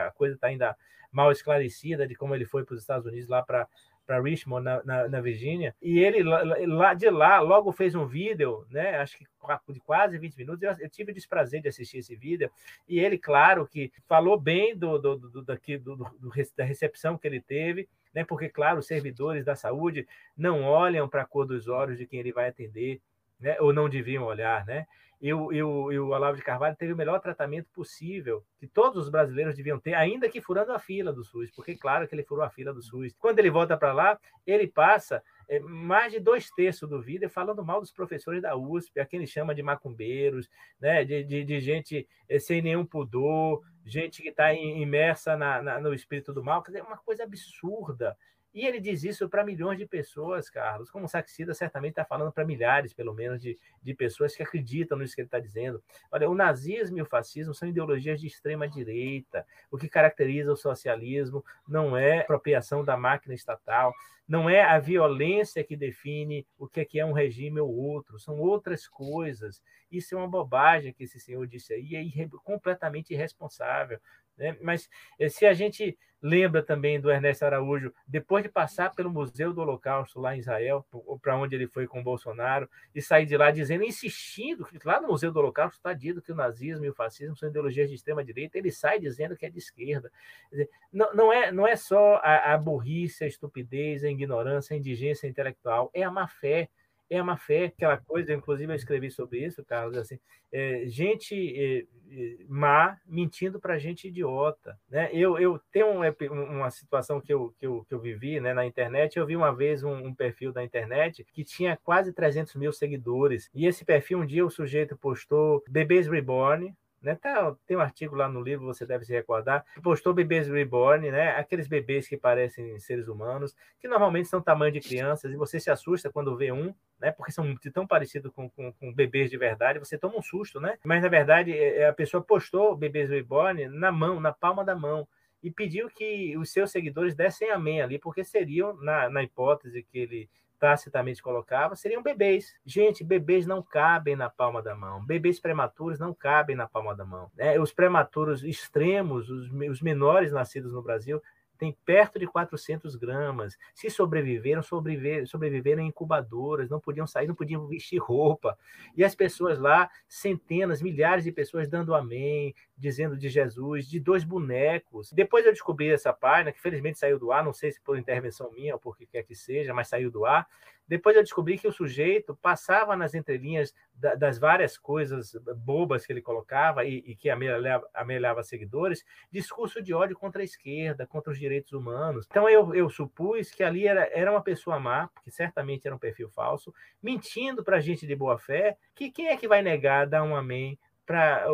a 0.07 0.13
coisa 0.17 0.35
está 0.35 0.49
ainda 0.49 0.77
mal 1.13 1.33
esclarecida 1.33 2.07
de 2.07 2.15
como 2.15 2.35
ele 2.35 2.45
foi 2.45 2.65
para 2.65 2.75
os 2.75 2.81
Estados 2.81 3.07
Unidos 3.07 3.29
lá 3.29 3.43
para 3.43 3.69
para 4.11 4.21
Richmond, 4.21 4.65
na, 4.65 4.83
na, 4.83 5.09
na, 5.09 5.21
Virgínia, 5.21 5.73
e 5.81 6.01
ele 6.01 6.25
lá 6.25 6.95
de 6.95 7.09
lá 7.09 7.39
logo 7.39 7.71
fez 7.71 7.95
um 7.95 8.07
vídeo, 8.07 8.67
né? 8.69 8.97
Acho 8.97 9.17
que 9.17 9.25
de 9.69 9.79
quase 9.79 10.19
20 10.19 10.37
minutos. 10.37 10.63
Eu, 10.65 10.73
eu 10.81 10.91
tive 10.91 11.13
o 11.13 11.15
desprazer 11.15 11.63
de 11.63 11.69
assistir 11.69 11.99
esse 11.99 12.17
vídeo, 12.17 12.51
e 12.89 12.99
ele, 12.99 13.17
claro, 13.17 13.69
que 13.69 13.93
falou 14.09 14.37
bem 14.37 14.77
do, 14.77 14.99
do, 14.99 15.17
do, 15.17 15.43
daqui, 15.45 15.79
do, 15.79 15.95
do, 15.95 16.11
da 16.57 16.65
recepção 16.65 17.17
que 17.17 17.29
ele 17.29 17.41
teve, 17.41 17.89
né? 18.13 18.25
Porque, 18.25 18.49
claro, 18.49 18.81
os 18.81 18.87
servidores 18.89 19.45
da 19.45 19.55
saúde 19.55 20.09
não 20.37 20.65
olham 20.65 21.09
para 21.09 21.23
a 21.23 21.27
cor 21.27 21.47
dos 21.47 21.69
olhos 21.69 21.97
de 21.97 22.05
quem 22.05 22.19
ele 22.19 22.33
vai 22.33 22.49
atender, 22.49 23.01
né? 23.41 23.57
Ou 23.61 23.73
não 23.73 23.89
deviam 23.89 24.25
olhar, 24.25 24.65
né? 24.67 24.87
e 25.21 25.35
o, 25.35 25.53
e, 25.53 25.63
o, 25.63 25.93
e 25.93 25.99
o 25.99 26.09
Olavo 26.09 26.37
de 26.37 26.43
Carvalho 26.43 26.75
teve 26.75 26.95
o 26.95 26.97
melhor 26.97 27.21
tratamento 27.21 27.69
possível 27.75 28.43
que 28.59 28.67
todos 28.67 29.05
os 29.05 29.11
brasileiros 29.11 29.55
deviam 29.55 29.79
ter, 29.79 29.93
ainda 29.93 30.31
que 30.31 30.41
furando 30.41 30.73
a 30.73 30.79
fila 30.79 31.13
do 31.13 31.23
SUS, 31.23 31.51
porque 31.51 31.77
claro 31.77 32.09
que 32.09 32.15
ele 32.15 32.25
furou 32.25 32.43
a 32.43 32.49
fila 32.49 32.73
do 32.73 32.81
SUS. 32.83 33.15
Quando 33.19 33.39
ele 33.39 33.51
volta 33.51 33.77
para 33.77 33.93
lá, 33.93 34.19
ele 34.47 34.67
passa 34.67 35.23
é, 35.47 35.61
mais 35.61 36.11
de 36.11 36.21
dois 36.21 36.49
terços 36.51 36.89
do 36.89 37.03
vídeo 37.03 37.29
falando 37.29 37.63
mal 37.63 37.81
dos 37.81 37.93
professores 37.93 38.41
da 38.41 38.57
USP, 38.57 38.99
a 38.99 39.05
quem 39.05 39.19
ele 39.19 39.27
chama 39.27 39.55
de 39.55 39.63
macumbeiros, 39.63 40.49
né, 40.81 41.05
de, 41.05 41.23
de, 41.23 41.45
de 41.45 41.61
gente 41.61 42.09
é, 42.27 42.39
sem 42.39 42.63
nenhum 42.63 42.87
pudor, 42.87 43.61
gente 43.85 44.23
que 44.23 44.31
está 44.31 44.55
imersa 44.55 45.37
na, 45.37 45.61
na, 45.61 45.81
no 45.81 45.93
espírito 45.93 46.33
do 46.33 46.43
mal, 46.43 46.63
quer 46.63 46.71
dizer, 46.71 46.83
uma 46.83 46.97
coisa 46.97 47.25
absurda. 47.25 48.17
E 48.53 48.67
ele 48.67 48.81
diz 48.81 49.05
isso 49.05 49.29
para 49.29 49.45
milhões 49.45 49.79
de 49.79 49.87
pessoas, 49.87 50.51
Carlos. 50.51 50.91
Como 50.91 51.05
o 51.05 51.09
Saxida 51.09 51.55
certamente 51.55 51.93
está 51.93 52.05
falando 52.05 52.33
para 52.33 52.45
milhares, 52.45 52.93
pelo 52.93 53.15
menos, 53.15 53.41
de, 53.41 53.57
de 53.83 53.95
pessoas 53.95 54.35
que 54.35 54.43
acreditam 54.43 54.99
nisso 54.99 55.15
que 55.15 55.21
ele 55.21 55.29
está 55.29 55.39
dizendo. 55.39 55.83
Olha, 56.11 56.29
o 56.29 56.35
nazismo 56.35 56.99
e 56.99 57.03
o 57.03 57.07
fascismo 57.07 57.55
são 57.55 57.69
ideologias 57.69 58.21
de 58.21 58.27
extrema 58.27 58.69
direita. 58.69 59.47
O 59.71 59.79
que 59.79 59.89
caracteriza 59.89 60.53
o 60.53 60.57
socialismo 60.57 61.45
não 61.69 61.97
é 61.97 62.21
apropriação 62.21 62.85
da 62.85 62.97
máquina 62.97 63.35
estatal, 63.35 63.95
não 64.31 64.49
é 64.49 64.63
a 64.63 64.79
violência 64.79 65.65
que 65.65 65.77
define 65.77 66.47
o 66.57 66.69
que 66.69 66.81
é, 66.81 66.85
que 66.85 67.01
é 67.01 67.05
um 67.05 67.13
regime 67.13 67.59
ou 67.59 67.75
outro, 67.75 68.17
são 68.17 68.39
outras 68.39 68.87
coisas. 68.87 69.61
Isso 69.91 70.15
é 70.15 70.19
uma 70.19 70.29
bobagem 70.29 70.93
que 70.93 71.03
esse 71.03 71.19
senhor 71.19 71.47
disse 71.49 71.75
aí, 71.75 71.97
é 71.97 72.29
completamente 72.45 73.13
irresponsável. 73.13 73.99
Né? 74.41 74.57
Mas 74.63 74.89
eh, 75.19 75.29
se 75.29 75.45
a 75.45 75.53
gente 75.53 75.97
lembra 76.23 76.63
também 76.63 77.01
do 77.01 77.11
Ernesto 77.11 77.45
Araújo, 77.45 77.93
depois 78.07 78.43
de 78.43 78.49
passar 78.49 78.95
pelo 78.95 79.11
Museu 79.11 79.53
do 79.53 79.61
Holocausto 79.61 80.19
lá 80.19 80.35
em 80.35 80.39
Israel, 80.39 80.85
para 81.23 81.37
onde 81.37 81.55
ele 81.55 81.67
foi 81.67 81.87
com 81.87 82.01
o 82.01 82.03
Bolsonaro, 82.03 82.69
e 82.95 83.01
sair 83.01 83.27
de 83.27 83.37
lá 83.37 83.51
dizendo, 83.51 83.85
insistindo, 83.85 84.65
que 84.65 84.87
lá 84.87 85.01
no 85.01 85.09
Museu 85.09 85.31
do 85.31 85.39
Holocausto 85.39 85.77
está 85.77 85.93
dito 85.93 86.23
que 86.23 86.33
o 86.33 86.35
nazismo 86.35 86.85
e 86.85 86.91
o 86.91 86.95
fascismo 86.95 87.37
são 87.37 87.49
ideologias 87.49 87.89
de 87.89 87.95
extrema-direita, 87.95 88.59
ele 88.59 88.71
sai 88.71 88.99
dizendo 88.99 89.37
que 89.37 89.47
é 89.47 89.51
de 89.51 89.59
esquerda. 89.59 90.11
Dizer, 90.51 90.69
não, 90.93 91.15
não, 91.15 91.33
é, 91.33 91.53
não 91.53 91.67
é 91.67 91.77
só 91.77 92.17
a, 92.17 92.55
a 92.55 92.59
burrice, 92.59 93.25
a 93.25 93.27
estupidez, 93.27 94.05
a 94.05 94.11
ignorância, 94.11 94.75
a 94.75 94.79
indigência 94.79 95.27
intelectual, 95.27 95.91
é 95.95 96.03
a 96.03 96.11
má 96.11 96.27
fé 96.27 96.69
é 97.11 97.19
a 97.19 97.25
má 97.25 97.37
fé, 97.37 97.67
aquela 97.67 97.99
coisa, 97.99 98.33
inclusive 98.33 98.73
eu 98.73 98.77
escrevi 98.77 99.11
sobre 99.11 99.45
isso, 99.45 99.65
Carlos, 99.65 99.99
assim, 99.99 100.19
é, 100.53 100.85
gente 100.87 101.35
é, 101.35 101.81
é 101.81 102.37
má 102.49 102.97
mentindo 103.05 103.59
para 103.61 103.79
gente 103.79 104.07
idiota, 104.07 104.79
né? 104.89 105.11
Eu, 105.13 105.37
eu 105.39 105.61
tenho 105.73 105.87
um, 105.89 106.43
uma 106.57 106.71
situação 106.71 107.21
que 107.21 107.35
eu, 107.35 107.53
que 107.59 107.67
eu, 107.67 107.85
que 107.85 107.93
eu 107.93 108.01
vivi 108.01 108.39
né, 108.41 108.55
na 108.55 108.65
internet, 108.65 109.19
eu 109.19 109.27
vi 109.27 109.37
uma 109.37 109.53
vez 109.53 109.83
um, 109.83 109.93
um, 109.93 110.15
perfil 110.15 110.53
da 110.53 110.63
internet 110.63 111.25
que 111.33 111.43
tinha 111.43 111.77
quase 111.83 112.13
300 112.13 112.55
mil 112.55 112.73
seguidores, 112.73 113.51
e 113.53 113.67
esse 113.67 113.85
perfil, 113.85 114.21
um 114.21 114.27
dia 114.27 114.47
o 114.47 114.51
sujeito 114.51 114.97
postou 114.97 115.65
Bebês 115.69 116.07
Reborn, 116.07 116.73
né? 117.03 117.15
Tá, 117.15 117.55
tem 117.67 117.77
um 117.77 117.81
artigo 117.81 118.15
lá 118.15 118.29
no 118.29 118.43
livro, 118.43 118.67
você 118.67 118.85
deve 118.85 119.05
se 119.05 119.13
recordar, 119.13 119.65
que 119.75 119.81
postou 119.81 120.13
bebês 120.13 120.49
reborn, 120.49 121.11
né? 121.11 121.31
aqueles 121.37 121.67
bebês 121.67 122.07
que 122.07 122.17
parecem 122.17 122.79
seres 122.79 123.09
humanos, 123.09 123.57
que 123.81 123.89
normalmente 123.89 124.29
são 124.29 124.41
tamanho 124.41 124.73
de 124.73 124.81
crianças, 124.81 125.33
e 125.33 125.37
você 125.37 125.59
se 125.59 125.71
assusta 125.71 126.11
quando 126.11 126.37
vê 126.37 126.53
um, 126.53 126.75
né? 127.01 127.11
porque 127.11 127.33
são 127.33 127.55
tão 127.73 127.87
parecidos 127.87 128.33
com, 128.33 128.49
com, 128.51 128.73
com 128.73 128.93
bebês 128.93 129.31
de 129.31 129.37
verdade, 129.37 129.79
você 129.79 129.97
toma 129.97 130.19
um 130.19 130.23
susto, 130.23 130.61
né? 130.61 130.79
Mas, 130.85 131.03
na 131.03 131.09
verdade, 131.09 131.53
é, 131.53 131.79
é, 131.79 131.89
a 131.89 131.93
pessoa 131.93 132.23
postou 132.23 132.77
bebês 132.77 133.09
reborn 133.09 133.69
na 133.69 133.91
mão, 133.91 134.21
na 134.21 134.33
palma 134.33 134.65
da 134.65 134.77
mão, 134.77 135.09
e 135.43 135.51
pediu 135.51 135.89
que 135.89 136.37
os 136.37 136.53
seus 136.53 136.71
seguidores 136.71 137.15
dessem 137.15 137.51
amém 137.51 137.81
ali, 137.81 137.99
porque 137.99 138.23
seriam, 138.23 138.75
na, 138.77 139.09
na 139.09 139.23
hipótese 139.23 139.83
que 139.83 139.99
ele 139.99 140.31
tacitamente 140.61 141.23
colocava, 141.23 141.75
seriam 141.75 142.03
bebês. 142.03 142.55
Gente, 142.67 143.03
bebês 143.03 143.47
não 143.47 143.63
cabem 143.63 144.15
na 144.15 144.29
palma 144.29 144.63
da 144.63 144.77
mão. 144.77 145.05
Bebês 145.05 145.41
prematuros 145.41 145.99
não 145.99 146.13
cabem 146.13 146.55
na 146.55 146.69
palma 146.69 146.95
da 146.95 147.05
mão. 147.05 147.31
Né? 147.35 147.59
Os 147.59 147.73
prematuros 147.73 148.45
extremos, 148.45 149.31
os, 149.31 149.51
os 149.51 149.81
menores 149.81 150.31
nascidos 150.31 150.75
no 150.75 150.83
Brasil, 150.83 151.21
tem 151.61 151.77
perto 151.85 152.19
de 152.19 152.27
400 152.27 152.97
gramas. 152.97 153.59
Se 153.75 153.91
sobreviveram, 153.91 154.63
sobreviveram, 154.63 155.27
sobreviveram 155.27 155.83
em 155.83 155.89
incubadoras, 155.89 156.71
não 156.71 156.81
podiam 156.81 157.07
sair, 157.07 157.29
não 157.29 157.35
podiam 157.35 157.67
vestir 157.67 157.99
roupa. 157.99 158.59
E 158.97 159.05
as 159.05 159.15
pessoas 159.15 159.59
lá, 159.59 159.91
centenas, 160.09 160.81
milhares 160.81 161.23
de 161.23 161.31
pessoas 161.31 161.69
dando 161.69 161.95
amém, 161.95 162.55
dizendo 162.79 163.15
de 163.15 163.29
Jesus, 163.29 163.87
de 163.87 164.01
dois 164.01 164.25
bonecos. 164.25 165.13
Depois 165.13 165.45
eu 165.45 165.53
descobri 165.53 165.91
essa 165.91 166.15
página, 166.15 166.51
que 166.51 166.63
felizmente 166.63 166.99
saiu 166.99 167.19
do 167.19 167.31
ar, 167.31 167.45
não 167.45 167.53
sei 167.53 167.71
se 167.71 167.81
por 167.83 167.99
intervenção 167.99 168.51
minha 168.53 168.73
ou 168.73 168.81
por 168.81 168.97
que 168.97 169.05
quer 169.05 169.23
que 169.23 169.35
seja, 169.35 169.75
mas 169.75 169.87
saiu 169.87 170.11
do 170.11 170.25
ar. 170.25 170.49
Depois 170.91 171.15
eu 171.15 171.23
descobri 171.23 171.57
que 171.57 171.69
o 171.69 171.73
sujeito 171.73 172.37
passava 172.43 172.97
nas 172.97 173.15
entrelinhas 173.15 173.73
da, 173.95 174.17
das 174.17 174.41
várias 174.41 174.77
coisas 174.77 175.37
bobas 175.59 176.05
que 176.05 176.13
ele 176.13 176.21
colocava 176.21 176.85
e, 176.85 176.97
e 177.07 177.15
que 177.15 177.31
amelhava, 177.31 177.89
amelhava 177.95 178.43
seguidores, 178.43 179.05
discurso 179.31 179.81
de 179.81 179.95
ódio 179.95 180.17
contra 180.17 180.43
a 180.43 180.45
esquerda, 180.45 181.07
contra 181.07 181.31
os 181.33 181.39
direitos 181.39 181.73
humanos. 181.73 182.27
Então 182.29 182.51
eu, 182.51 182.75
eu 182.75 182.91
supus 182.91 183.53
que 183.53 183.63
ali 183.63 183.87
era, 183.87 184.11
era 184.13 184.33
uma 184.33 184.43
pessoa 184.43 184.81
má, 184.81 185.07
porque 185.15 185.31
certamente 185.31 185.87
era 185.87 185.95
um 185.95 185.99
perfil 185.99 186.29
falso, 186.29 186.75
mentindo 187.01 187.63
para 187.63 187.79
gente 187.79 188.05
de 188.05 188.17
boa 188.17 188.37
fé, 188.37 188.77
que 188.93 189.13
quem 189.13 189.29
é 189.29 189.37
que 189.37 189.47
vai 189.47 189.63
negar 189.63 190.09
dar 190.09 190.25
um 190.25 190.35
amém 190.35 190.77
para 191.11 191.45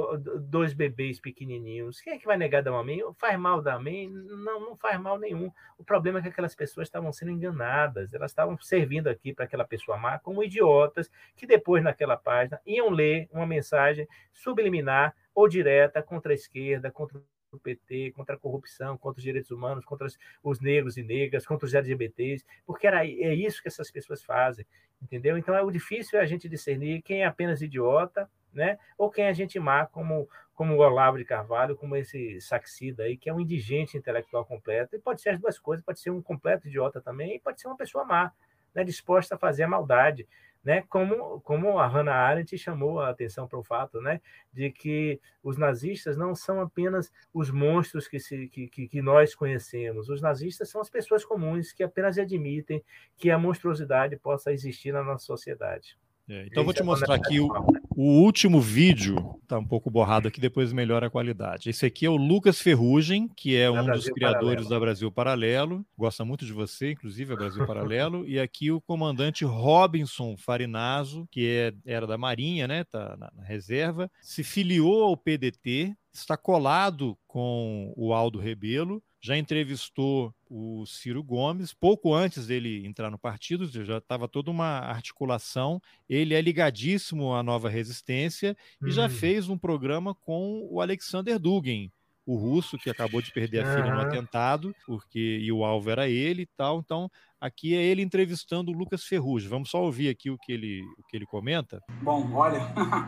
dois 0.50 0.74
bebês 0.74 1.18
pequenininhos. 1.18 2.02
Quem 2.02 2.12
é 2.12 2.18
que 2.18 2.26
vai 2.26 2.36
negar 2.36 2.62
dar 2.62 2.78
amém? 2.78 3.02
Faz 3.18 3.38
mal 3.38 3.62
dar 3.62 3.76
amém? 3.76 4.06
Não, 4.06 4.60
não 4.60 4.76
faz 4.76 5.00
mal 5.00 5.18
nenhum. 5.18 5.50
O 5.78 5.82
problema 5.82 6.18
é 6.18 6.22
que 6.22 6.28
aquelas 6.28 6.54
pessoas 6.54 6.88
estavam 6.88 7.10
sendo 7.10 7.30
enganadas. 7.30 8.12
Elas 8.12 8.32
estavam 8.32 8.60
servindo 8.60 9.08
aqui 9.08 9.32
para 9.32 9.46
aquela 9.46 9.64
pessoa 9.64 9.96
má 9.96 10.18
como 10.18 10.44
idiotas 10.44 11.10
que 11.34 11.46
depois 11.46 11.82
naquela 11.82 12.18
página 12.18 12.60
iam 12.66 12.90
ler 12.90 13.30
uma 13.32 13.46
mensagem 13.46 14.06
subliminar 14.30 15.16
ou 15.34 15.48
direta 15.48 16.02
contra 16.02 16.32
a 16.32 16.34
esquerda, 16.34 16.90
contra 16.90 17.18
o 17.50 17.58
PT, 17.58 18.12
contra 18.14 18.34
a 18.34 18.38
corrupção, 18.38 18.98
contra 18.98 19.20
os 19.20 19.24
direitos 19.24 19.50
humanos, 19.50 19.86
contra 19.86 20.06
os 20.42 20.60
negros 20.60 20.98
e 20.98 21.02
negras, 21.02 21.46
contra 21.46 21.64
os 21.64 21.72
LGBTs, 21.72 22.44
porque 22.66 22.86
era, 22.86 23.06
é 23.06 23.34
isso 23.34 23.62
que 23.62 23.68
essas 23.68 23.90
pessoas 23.90 24.22
fazem, 24.22 24.66
entendeu? 25.00 25.38
Então 25.38 25.54
é 25.54 25.62
o 25.62 25.70
difícil 25.70 26.18
é 26.18 26.22
a 26.22 26.26
gente 26.26 26.46
discernir 26.46 27.00
quem 27.00 27.22
é 27.22 27.24
apenas 27.24 27.62
idiota 27.62 28.28
né? 28.56 28.78
Ou 28.96 29.10
quem 29.10 29.28
a 29.28 29.32
gente 29.32 29.60
má, 29.60 29.86
como, 29.86 30.28
como 30.54 30.74
o 30.74 30.78
Olavo 30.78 31.18
de 31.18 31.24
Carvalho, 31.24 31.76
como 31.76 31.94
esse 31.94 32.40
Saxida 32.40 33.04
aí, 33.04 33.16
que 33.16 33.28
é 33.28 33.34
um 33.34 33.38
indigente 33.38 33.96
intelectual 33.96 34.44
completo, 34.44 34.96
e 34.96 34.98
pode 34.98 35.20
ser 35.20 35.30
as 35.30 35.38
duas 35.38 35.58
coisas, 35.58 35.84
pode 35.84 36.00
ser 36.00 36.10
um 36.10 36.22
completo 36.22 36.66
idiota 36.66 37.00
também, 37.00 37.36
e 37.36 37.38
pode 37.38 37.60
ser 37.60 37.68
uma 37.68 37.76
pessoa 37.76 38.04
má, 38.04 38.32
né? 38.74 38.82
disposta 38.82 39.34
a 39.34 39.38
fazer 39.38 39.64
a 39.64 39.68
maldade. 39.68 40.26
Né, 40.64 40.82
como, 40.88 41.40
como 41.42 41.78
a 41.78 41.86
Hannah 41.86 42.12
Arendt 42.12 42.58
chamou 42.58 42.98
a 42.98 43.10
atenção 43.10 43.46
para 43.46 43.56
o 43.56 43.62
fato 43.62 44.00
né, 44.00 44.20
de 44.52 44.68
que 44.72 45.20
os 45.40 45.56
nazistas 45.56 46.16
não 46.16 46.34
são 46.34 46.60
apenas 46.60 47.12
os 47.32 47.52
monstros 47.52 48.08
que, 48.08 48.18
se, 48.18 48.48
que, 48.48 48.66
que, 48.66 48.88
que, 48.88 49.00
nós 49.00 49.32
conhecemos. 49.32 50.08
Os 50.08 50.20
nazistas 50.20 50.68
são 50.68 50.80
as 50.80 50.90
pessoas 50.90 51.24
comuns 51.24 51.72
que 51.72 51.84
apenas 51.84 52.18
admitem 52.18 52.82
que 53.16 53.30
a 53.30 53.38
monstruosidade 53.38 54.16
possa 54.16 54.52
existir 54.52 54.90
na 54.90 55.04
nossa 55.04 55.24
sociedade. 55.26 55.96
É, 56.28 56.46
então, 56.46 56.64
vou 56.64 56.74
te 56.74 56.82
mostrar 56.82 57.14
aqui 57.14 57.38
o, 57.38 57.48
o 57.96 58.20
último 58.22 58.60
vídeo. 58.60 59.38
Está 59.42 59.58
um 59.58 59.64
pouco 59.64 59.88
borrado 59.88 60.26
aqui, 60.26 60.40
depois 60.40 60.72
melhora 60.72 61.06
a 61.06 61.10
qualidade. 61.10 61.70
Esse 61.70 61.86
aqui 61.86 62.04
é 62.04 62.10
o 62.10 62.16
Lucas 62.16 62.60
Ferrugem, 62.60 63.28
que 63.28 63.54
é 63.54 63.70
da 63.70 63.80
um 63.80 63.84
Brasil 63.84 64.02
dos 64.02 64.12
criadores 64.12 64.42
Paralelo. 64.42 64.68
da 64.68 64.80
Brasil 64.80 65.12
Paralelo. 65.12 65.86
Gosta 65.96 66.24
muito 66.24 66.44
de 66.44 66.52
você, 66.52 66.92
inclusive, 66.92 67.32
a 67.32 67.36
Brasil 67.36 67.64
Paralelo. 67.64 68.26
e 68.26 68.40
aqui 68.40 68.72
o 68.72 68.80
comandante 68.80 69.44
Robinson 69.44 70.36
Farinazo, 70.36 71.28
que 71.30 71.46
é, 71.46 71.72
era 71.84 72.08
da 72.08 72.18
Marinha, 72.18 72.66
né? 72.66 72.82
Tá 72.82 73.16
na, 73.16 73.30
na 73.32 73.44
reserva. 73.44 74.10
Se 74.20 74.42
filiou 74.42 75.04
ao 75.04 75.16
PDT, 75.16 75.94
está 76.12 76.36
colado 76.36 77.16
com 77.28 77.92
o 77.96 78.12
Aldo 78.12 78.40
Rebelo 78.40 79.00
já 79.26 79.36
entrevistou 79.36 80.32
o 80.48 80.86
Ciro 80.86 81.20
Gomes, 81.20 81.74
pouco 81.74 82.14
antes 82.14 82.46
dele 82.46 82.86
entrar 82.86 83.10
no 83.10 83.18
partido, 83.18 83.66
já 83.84 83.98
estava 83.98 84.28
toda 84.28 84.52
uma 84.52 84.78
articulação. 84.78 85.82
Ele 86.08 86.32
é 86.32 86.40
ligadíssimo 86.40 87.34
à 87.34 87.42
nova 87.42 87.68
resistência 87.68 88.56
e 88.86 88.90
já 88.92 89.06
hum. 89.06 89.10
fez 89.10 89.48
um 89.48 89.58
programa 89.58 90.14
com 90.14 90.68
o 90.70 90.80
Alexander 90.80 91.40
Dugin, 91.40 91.90
o 92.24 92.36
russo 92.36 92.78
que 92.78 92.88
acabou 92.88 93.20
de 93.20 93.32
perder 93.32 93.64
a 93.64 93.74
filha 93.74 93.92
no 93.92 94.00
atentado, 94.00 94.72
porque 94.86 95.40
e 95.42 95.50
o 95.50 95.64
alvo 95.64 95.90
era 95.90 96.08
ele 96.08 96.42
e 96.42 96.48
tal. 96.56 96.78
Então, 96.78 97.10
aqui 97.40 97.74
é 97.74 97.82
ele 97.82 98.02
entrevistando 98.02 98.70
o 98.70 98.78
Lucas 98.78 99.02
Ferrugem. 99.02 99.48
Vamos 99.48 99.70
só 99.70 99.82
ouvir 99.82 100.08
aqui 100.08 100.30
o 100.30 100.38
que 100.38 100.52
ele, 100.52 100.82
o 100.98 101.02
que 101.08 101.16
ele 101.16 101.26
comenta. 101.26 101.82
Bom, 102.00 102.32
olha, 102.32 102.60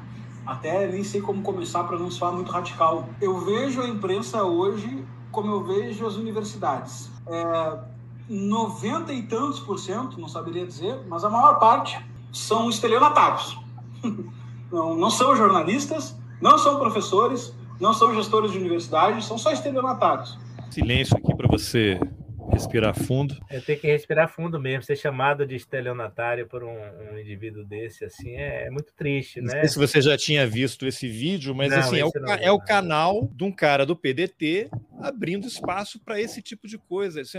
até 0.45 0.91
nem 0.91 1.05
sei 1.05 1.21
como 1.21 1.43
começar 1.43 1.85
para 1.85 1.97
não 1.97 2.11
soar 2.11 2.33
muito 2.33 2.51
radical. 2.51 3.09
Eu 3.23 3.39
vejo 3.39 3.81
a 3.81 3.87
imprensa 3.87 4.43
hoje 4.43 5.07
como 5.31 5.51
eu 5.53 5.65
vejo 5.65 6.07
as 6.07 6.17
universidades. 6.17 7.11
É, 7.27 7.79
90 8.29 9.13
e 9.13 9.23
tantos 9.23 9.61
por 9.61 9.79
cento, 9.79 10.21
não 10.21 10.29
saberia 10.29 10.67
dizer, 10.67 11.01
mas 11.09 11.25
a 11.25 11.31
maior 11.31 11.59
parte 11.59 11.99
são 12.33 12.69
estelionatários. 12.69 13.59
Não, 14.71 14.95
não 14.95 15.09
são 15.09 15.35
jornalistas, 15.35 16.15
não 16.43 16.59
são 16.59 16.79
professores, 16.79 17.55
não 17.81 17.95
são 17.95 18.15
gestores 18.15 18.53
de 18.53 18.59
universidade, 18.59 19.25
são 19.25 19.39
só 19.39 19.51
estelionatários. 19.51 20.39
Silêncio 20.71 21.17
aqui 21.17 21.35
para 21.35 21.49
você 21.49 21.99
respirar 22.51 22.95
fundo. 22.95 23.37
É 23.49 23.61
ter 23.61 23.77
que 23.77 23.87
respirar 23.87 24.29
fundo 24.29 24.61
mesmo. 24.61 24.83
Ser 24.83 24.97
chamado 24.97 25.47
de 25.47 25.55
estelionatário 25.55 26.47
por 26.47 26.65
um, 26.65 26.77
um 27.13 27.19
indivíduo 27.19 27.65
desse, 27.65 28.05
assim, 28.05 28.37
é, 28.37 28.67
é 28.67 28.71
muito 28.71 28.93
triste, 28.95 29.41
não 29.41 29.53
né? 29.53 29.61
Sei 29.61 29.69
se 29.69 29.79
você 29.79 30.01
já 30.01 30.17
tinha 30.17 30.47
visto 30.47 30.87
esse 30.87 31.09
vídeo, 31.09 31.55
mas 31.55 31.71
não, 31.71 31.79
assim, 31.79 31.99
é 31.99 32.05
o, 32.05 32.11
é 32.41 32.51
o, 32.51 32.59
canal 32.59 33.29
de 33.33 33.45
um 33.45 33.53
cara 33.53 33.87
do 33.87 33.97
PDT 33.97 34.69
abrindo 35.01 35.47
espaço 35.47 36.01
para 36.01 36.21
esse 36.21 36.43
tipo 36.43 36.67
de 36.67 36.79
coisa. 36.79 37.21
Assim, 37.21 37.39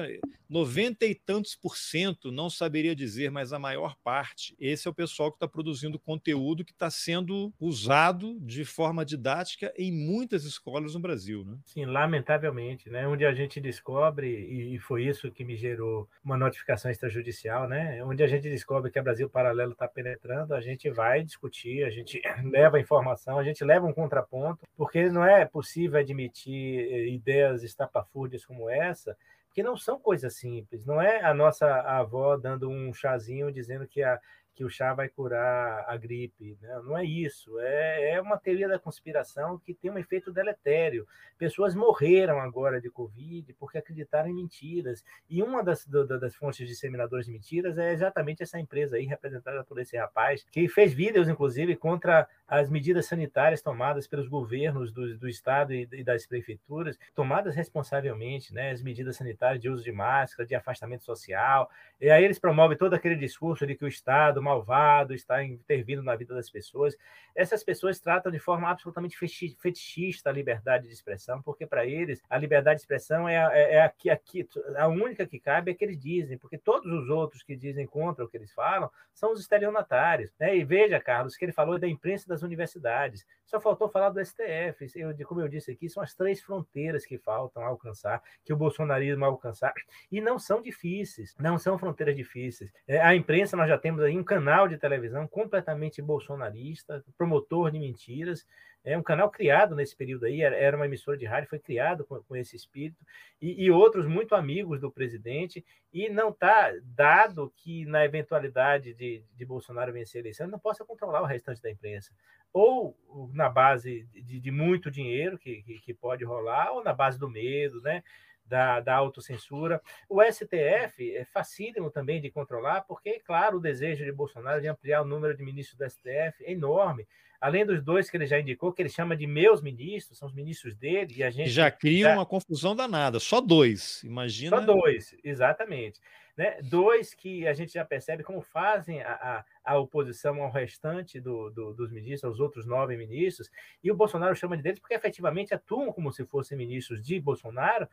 90 0.50 1.06
e 1.06 1.14
tantos 1.14 1.56
por 1.56 1.78
cento, 1.78 2.32
não 2.32 2.50
saberia 2.50 2.96
dizer, 2.96 3.30
mas 3.30 3.54
a 3.54 3.60
maior 3.60 3.96
parte. 4.04 4.56
Esse 4.60 4.88
é 4.88 4.92
o 4.92 4.94
pessoal 4.94 5.32
que 5.32 5.36
está 5.36 5.48
produzindo 5.48 6.00
conteúdo 6.00 6.66
que 6.66 6.72
está 6.72 6.90
sendo 6.90 7.54
usado 7.60 8.40
de 8.42 8.66
forma 8.66 9.06
didática 9.06 9.72
em 9.78 9.92
muitas 9.92 10.46
escolas 10.46 10.94
no 10.94 11.00
Brasil. 11.00 11.46
Né? 11.46 11.58
Sim, 11.66 11.86
lamentavelmente, 11.86 12.90
né? 12.90 13.08
Onde 13.08 13.26
a 13.26 13.34
gente 13.34 13.60
descobre, 13.60 14.28
e 14.30 14.80
foi 14.80 14.99
isso 15.00 15.32
que 15.32 15.44
me 15.44 15.56
gerou 15.56 16.08
uma 16.24 16.38
notificação 16.38 16.92
extrajudicial, 16.92 17.68
né? 17.68 18.04
Onde 18.04 18.24
a 18.24 18.28
gente 18.28 18.50
descobre 18.50 18.92
que 18.92 19.00
a 19.00 19.04
Brasil 19.04 19.30
Paralelo 19.30 19.72
está 19.72 19.88
penetrando, 19.88 20.54
a 20.54 20.62
gente 20.62 20.90
vai 20.90 21.24
discutir, 21.24 21.84
a 21.84 21.90
gente 21.90 22.22
leva 22.44 22.80
informação, 22.80 23.40
a 23.40 23.44
gente 23.44 23.64
leva 23.64 23.86
um 23.86 23.94
contraponto, 23.94 24.68
porque 24.76 25.10
não 25.10 25.24
é 25.24 25.46
possível 25.46 26.00
admitir 26.00 26.92
eh, 26.92 27.08
ideias 27.08 27.64
estapafúrdias 27.64 28.46
como 28.46 28.70
essa 28.70 29.16
que 29.54 29.64
não 29.64 29.76
são 29.76 30.00
coisas 30.00 30.36
simples. 30.36 30.86
Não 30.86 31.02
é 31.02 31.24
a 31.24 31.34
nossa 31.34 31.68
avó 31.82 32.38
dando 32.38 32.70
um 32.70 32.94
chazinho 32.94 33.52
dizendo 33.52 33.88
que 33.88 34.02
a, 34.02 34.20
que 34.60 34.66
o 34.66 34.70
chá 34.70 34.94
vai 34.94 35.08
curar 35.08 35.86
a 35.88 35.96
gripe. 35.96 36.58
Né? 36.62 36.82
Não 36.84 36.98
é 36.98 37.06
isso. 37.06 37.58
É, 37.62 38.16
é 38.16 38.22
uma 38.22 38.38
teoria 38.38 38.68
da 38.68 38.78
conspiração 38.78 39.58
que 39.58 39.74
tem 39.74 39.90
um 39.90 39.98
efeito 39.98 40.34
deletério. 40.34 41.08
Pessoas 41.38 41.74
morreram 41.74 42.42
agora 42.42 42.82
de 42.82 42.90
Covid 42.90 43.54
porque 43.54 43.78
acreditaram 43.78 44.28
em 44.28 44.34
mentiras. 44.34 45.02
E 45.30 45.42
uma 45.42 45.64
das, 45.64 45.86
do, 45.86 46.06
das 46.06 46.36
fontes 46.36 46.68
disseminadoras 46.68 47.26
de 47.26 47.32
mentiras 47.32 47.78
é 47.78 47.94
exatamente 47.94 48.44
essa 48.44 48.60
empresa 48.60 48.98
aí, 48.98 49.06
representada 49.06 49.64
por 49.64 49.80
esse 49.80 49.96
rapaz, 49.96 50.46
que 50.52 50.68
fez 50.68 50.92
vídeos, 50.92 51.30
inclusive, 51.30 51.78
contra 51.78 52.28
as 52.46 52.70
medidas 52.70 53.06
sanitárias 53.06 53.62
tomadas 53.62 54.08
pelos 54.08 54.28
governos 54.28 54.92
do, 54.92 55.18
do 55.18 55.30
Estado 55.30 55.74
e, 55.74 55.88
e 55.94 56.04
das 56.04 56.26
prefeituras, 56.26 57.00
tomadas 57.16 57.56
responsavelmente, 57.56 58.54
né? 58.54 58.72
as 58.72 58.82
medidas 58.82 59.16
sanitárias 59.16 59.62
de 59.62 59.70
uso 59.70 59.86
de 59.86 59.92
máscara, 59.94 60.46
de 60.46 60.54
afastamento 60.54 61.06
social. 61.06 61.70
E 62.02 62.10
aí 62.10 62.26
eles 62.26 62.40
promovem 62.40 62.78
todo 62.78 62.94
aquele 62.94 63.16
discurso 63.16 63.66
de 63.66 63.76
que 63.76 63.86
o 63.86 63.88
Estado 63.88 64.42
malvado, 64.50 65.14
está 65.14 65.44
intervindo 65.44 66.04
na 66.04 66.16
vida 66.16 66.34
das 66.34 66.50
pessoas. 66.50 66.98
Essas 67.36 67.64
pessoas 67.64 68.00
tratam 68.00 68.32
de 68.32 68.40
forma 68.40 68.70
absolutamente 68.70 69.18
fetichista 69.18 70.30
a 70.30 70.34
liberdade 70.34 70.88
de 70.88 70.94
expressão, 70.94 71.42
porque 71.42 71.66
para 71.66 71.86
eles 71.86 72.22
a 72.30 72.38
liberdade 72.38 72.78
de 72.78 72.82
expressão 72.82 73.28
é, 73.28 73.38
a, 73.38 73.58
é, 73.58 73.74
é 73.76 73.82
aqui, 73.82 74.10
aqui, 74.10 74.48
a 74.76 74.88
única 74.88 75.26
que 75.26 75.40
cabe 75.40 75.72
é 75.72 75.74
que 75.74 75.86
eles 75.86 76.00
dizem, 76.00 76.38
porque 76.38 76.58
todos 76.58 76.92
os 76.92 77.10
outros 77.10 77.44
que 77.44 77.56
dizem 77.56 77.86
contra 77.86 78.26
o 78.26 78.28
que 78.28 78.38
eles 78.38 78.52
falam 78.52 78.90
são 79.14 79.32
os 79.32 79.40
estelionatários. 79.40 80.34
Né? 80.40 80.58
E 80.58 80.64
veja, 80.64 81.00
Carlos, 81.00 81.36
que 81.36 81.46
ele 81.46 81.52
falou 81.52 81.78
da 81.78 81.88
imprensa 81.88 82.28
das 82.28 82.42
universidades. 82.42 83.26
Só 83.50 83.60
faltou 83.60 83.90
falar 83.90 84.12
do 84.12 84.24
STF. 84.24 84.92
Eu, 84.96 85.12
como 85.26 85.42
eu 85.42 85.48
disse 85.48 85.72
aqui, 85.72 85.90
são 85.90 86.04
as 86.04 86.14
três 86.14 86.40
fronteiras 86.40 87.04
que 87.04 87.18
faltam 87.18 87.64
alcançar, 87.64 88.22
que 88.46 88.54
o 88.54 88.56
bolsonarismo 88.56 89.26
alcançar, 89.26 89.74
e 90.12 90.22
não 90.22 90.38
são 90.38 90.62
difíceis, 90.62 91.36
não 91.40 91.58
são 91.58 91.76
fronteiras 91.76 92.16
difíceis. 92.16 92.72
É, 92.88 93.02
a 93.02 93.16
imprensa, 93.16 93.58
nós 93.58 93.68
já 93.68 93.76
temos 93.76 94.04
aí 94.04 94.16
um 94.16 94.24
canal 94.24 94.68
de 94.68 94.78
televisão 94.78 95.28
completamente 95.28 96.00
bolsonarista, 96.00 97.04
promotor 97.18 97.72
de 97.72 97.80
mentiras, 97.80 98.46
é 98.84 98.98
um 98.98 99.04
canal 99.04 99.30
criado 99.30 99.76
nesse 99.76 99.96
período 99.96 100.26
aí, 100.26 100.42
era 100.42 100.76
uma 100.76 100.86
emissora 100.86 101.18
de 101.18 101.26
rádio, 101.26 101.50
foi 101.50 101.60
criado 101.60 102.06
com, 102.06 102.22
com 102.24 102.36
esse 102.36 102.56
espírito, 102.56 103.04
e, 103.42 103.66
e, 103.66 103.72
outros 103.72 104.08
muito 104.08 104.36
amigos 104.36 104.80
do 104.80 104.92
presidente, 104.92 105.66
e 105.94 106.10
não 106.10 106.30
está 106.30 106.72
dado 106.84 107.52
que, 107.56 107.86
na 107.86 108.06
eventualidade 108.06 108.94
de, 108.94 109.24
de 109.36 109.46
Bolsonaro 109.46 109.94
vencer 109.94 110.20
a 110.20 110.24
eleição, 110.24 110.46
ele 110.46 110.52
não 110.52 110.60
possa 110.60 110.86
controlar 110.86 111.22
o 111.22 111.26
restante 111.26 111.62
da 111.62 111.70
imprensa. 111.70 112.14
Ou 112.52 112.98
na 113.34 113.50
base 113.50 114.08
de, 114.12 114.40
de 114.40 114.52
muito 114.52 114.90
dinheiro 114.90 115.38
que, 115.38 115.62
que, 115.62 115.80
que 115.80 115.94
pode 115.94 116.24
rolar, 116.24 116.72
ou 116.72 116.84
na 116.84 116.94
base 116.94 117.20
do 117.20 117.30
medo, 117.30 117.82
né? 117.82 118.04
Da, 118.50 118.80
da 118.80 118.96
autocensura. 118.96 119.82
O 120.10 120.22
STF 120.22 121.16
é 121.16 121.24
facílimo 121.26 121.92
também 121.92 122.20
de 122.20 122.32
controlar, 122.32 122.82
porque, 122.82 123.20
claro, 123.20 123.58
o 123.58 123.62
desejo 123.62 124.04
de 124.04 124.12
Bolsonaro 124.12 124.60
de 124.60 124.68
ampliar 124.68 125.02
o 125.02 125.06
número 125.06 125.38
de 125.38 125.44
ministros 125.44 125.78
do 125.78 125.90
STF 125.90 126.44
é 126.44 126.52
enorme. 126.52 127.08
Além 127.40 127.66
dos 127.66 127.82
dois 127.82 128.10
que 128.10 128.18
ele 128.18 128.26
já 128.26 128.38
indicou, 128.38 128.74
que 128.74 128.82
ele 128.82 128.90
chama 128.90 129.16
de 129.16 129.26
meus 129.26 129.62
ministros, 129.62 130.18
são 130.18 130.28
os 130.28 130.34
ministros 130.34 130.76
dele, 130.76 131.14
e 131.18 131.24
a 131.24 131.30
gente. 131.30 131.50
Já 131.50 131.72
cria 131.72 132.08
já... 132.08 132.14
uma 132.14 132.26
confusão 132.26 132.76
danada, 132.76 133.18
só 133.18 133.40
dois, 133.40 134.04
imagina. 134.04 134.58
Só 134.58 134.66
dois, 134.66 135.16
exatamente. 135.24 136.02
Né? 136.36 136.58
Dois 136.64 137.14
que 137.14 137.46
a 137.48 137.54
gente 137.54 137.74
já 137.74 137.84
percebe 137.84 138.24
como 138.24 138.42
fazem 138.42 139.02
a, 139.02 139.46
a, 139.66 139.74
a 139.74 139.78
oposição 139.78 140.42
ao 140.42 140.50
restante 140.50 141.20
do, 141.20 141.50
do, 141.50 141.74
dos 141.74 141.92
ministros, 141.92 142.24
aos 142.24 142.40
outros 142.40 142.66
nove 142.66 142.96
ministros, 142.96 143.50
e 143.84 143.92
o 143.92 143.96
Bolsonaro 143.96 144.36
chama 144.36 144.56
de 144.56 144.64
deles 144.64 144.80
porque 144.80 144.94
efetivamente 144.94 145.54
atuam 145.54 145.92
como 145.92 146.12
se 146.12 146.26
fossem 146.26 146.58
ministros 146.58 147.02
de 147.02 147.20
Bolsonaro, 147.20 147.90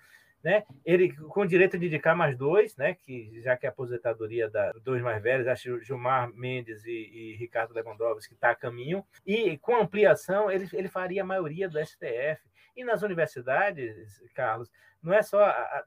né? 0.47 0.62
Ele 0.85 1.12
com 1.12 1.44
direito 1.44 1.77
de 1.77 1.86
indicar 1.86 2.14
mais 2.14 2.39
dois, 2.39 2.77
né? 2.77 2.94
Que 2.94 3.40
já 3.43 3.56
que 3.56 3.66
a 3.66 3.70
aposentadoria 3.70 4.48
da 4.48 4.70
dois 4.85 5.02
mais 5.02 5.20
velhos, 5.20 5.48
acho 5.48 5.82
Gilmar 5.82 6.32
Mendes 6.32 6.85
e, 6.85 6.93
e 6.93 7.36
Ricardo 7.36 7.74
Lewandowski 7.74 8.32
está 8.32 8.51
a 8.51 8.55
caminho, 8.55 9.05
e 9.27 9.59
com 9.59 9.74
ampliação 9.74 10.48
ele, 10.48 10.68
ele 10.73 10.86
faria 10.86 11.23
a 11.23 11.27
maioria 11.27 11.68
do 11.68 11.85
STF. 11.85 12.40
E 12.77 12.85
nas 12.85 13.02
universidades, 13.02 14.20
Carlos, 14.36 14.70
não 15.02 15.12
é 15.12 15.23
só 15.23 15.40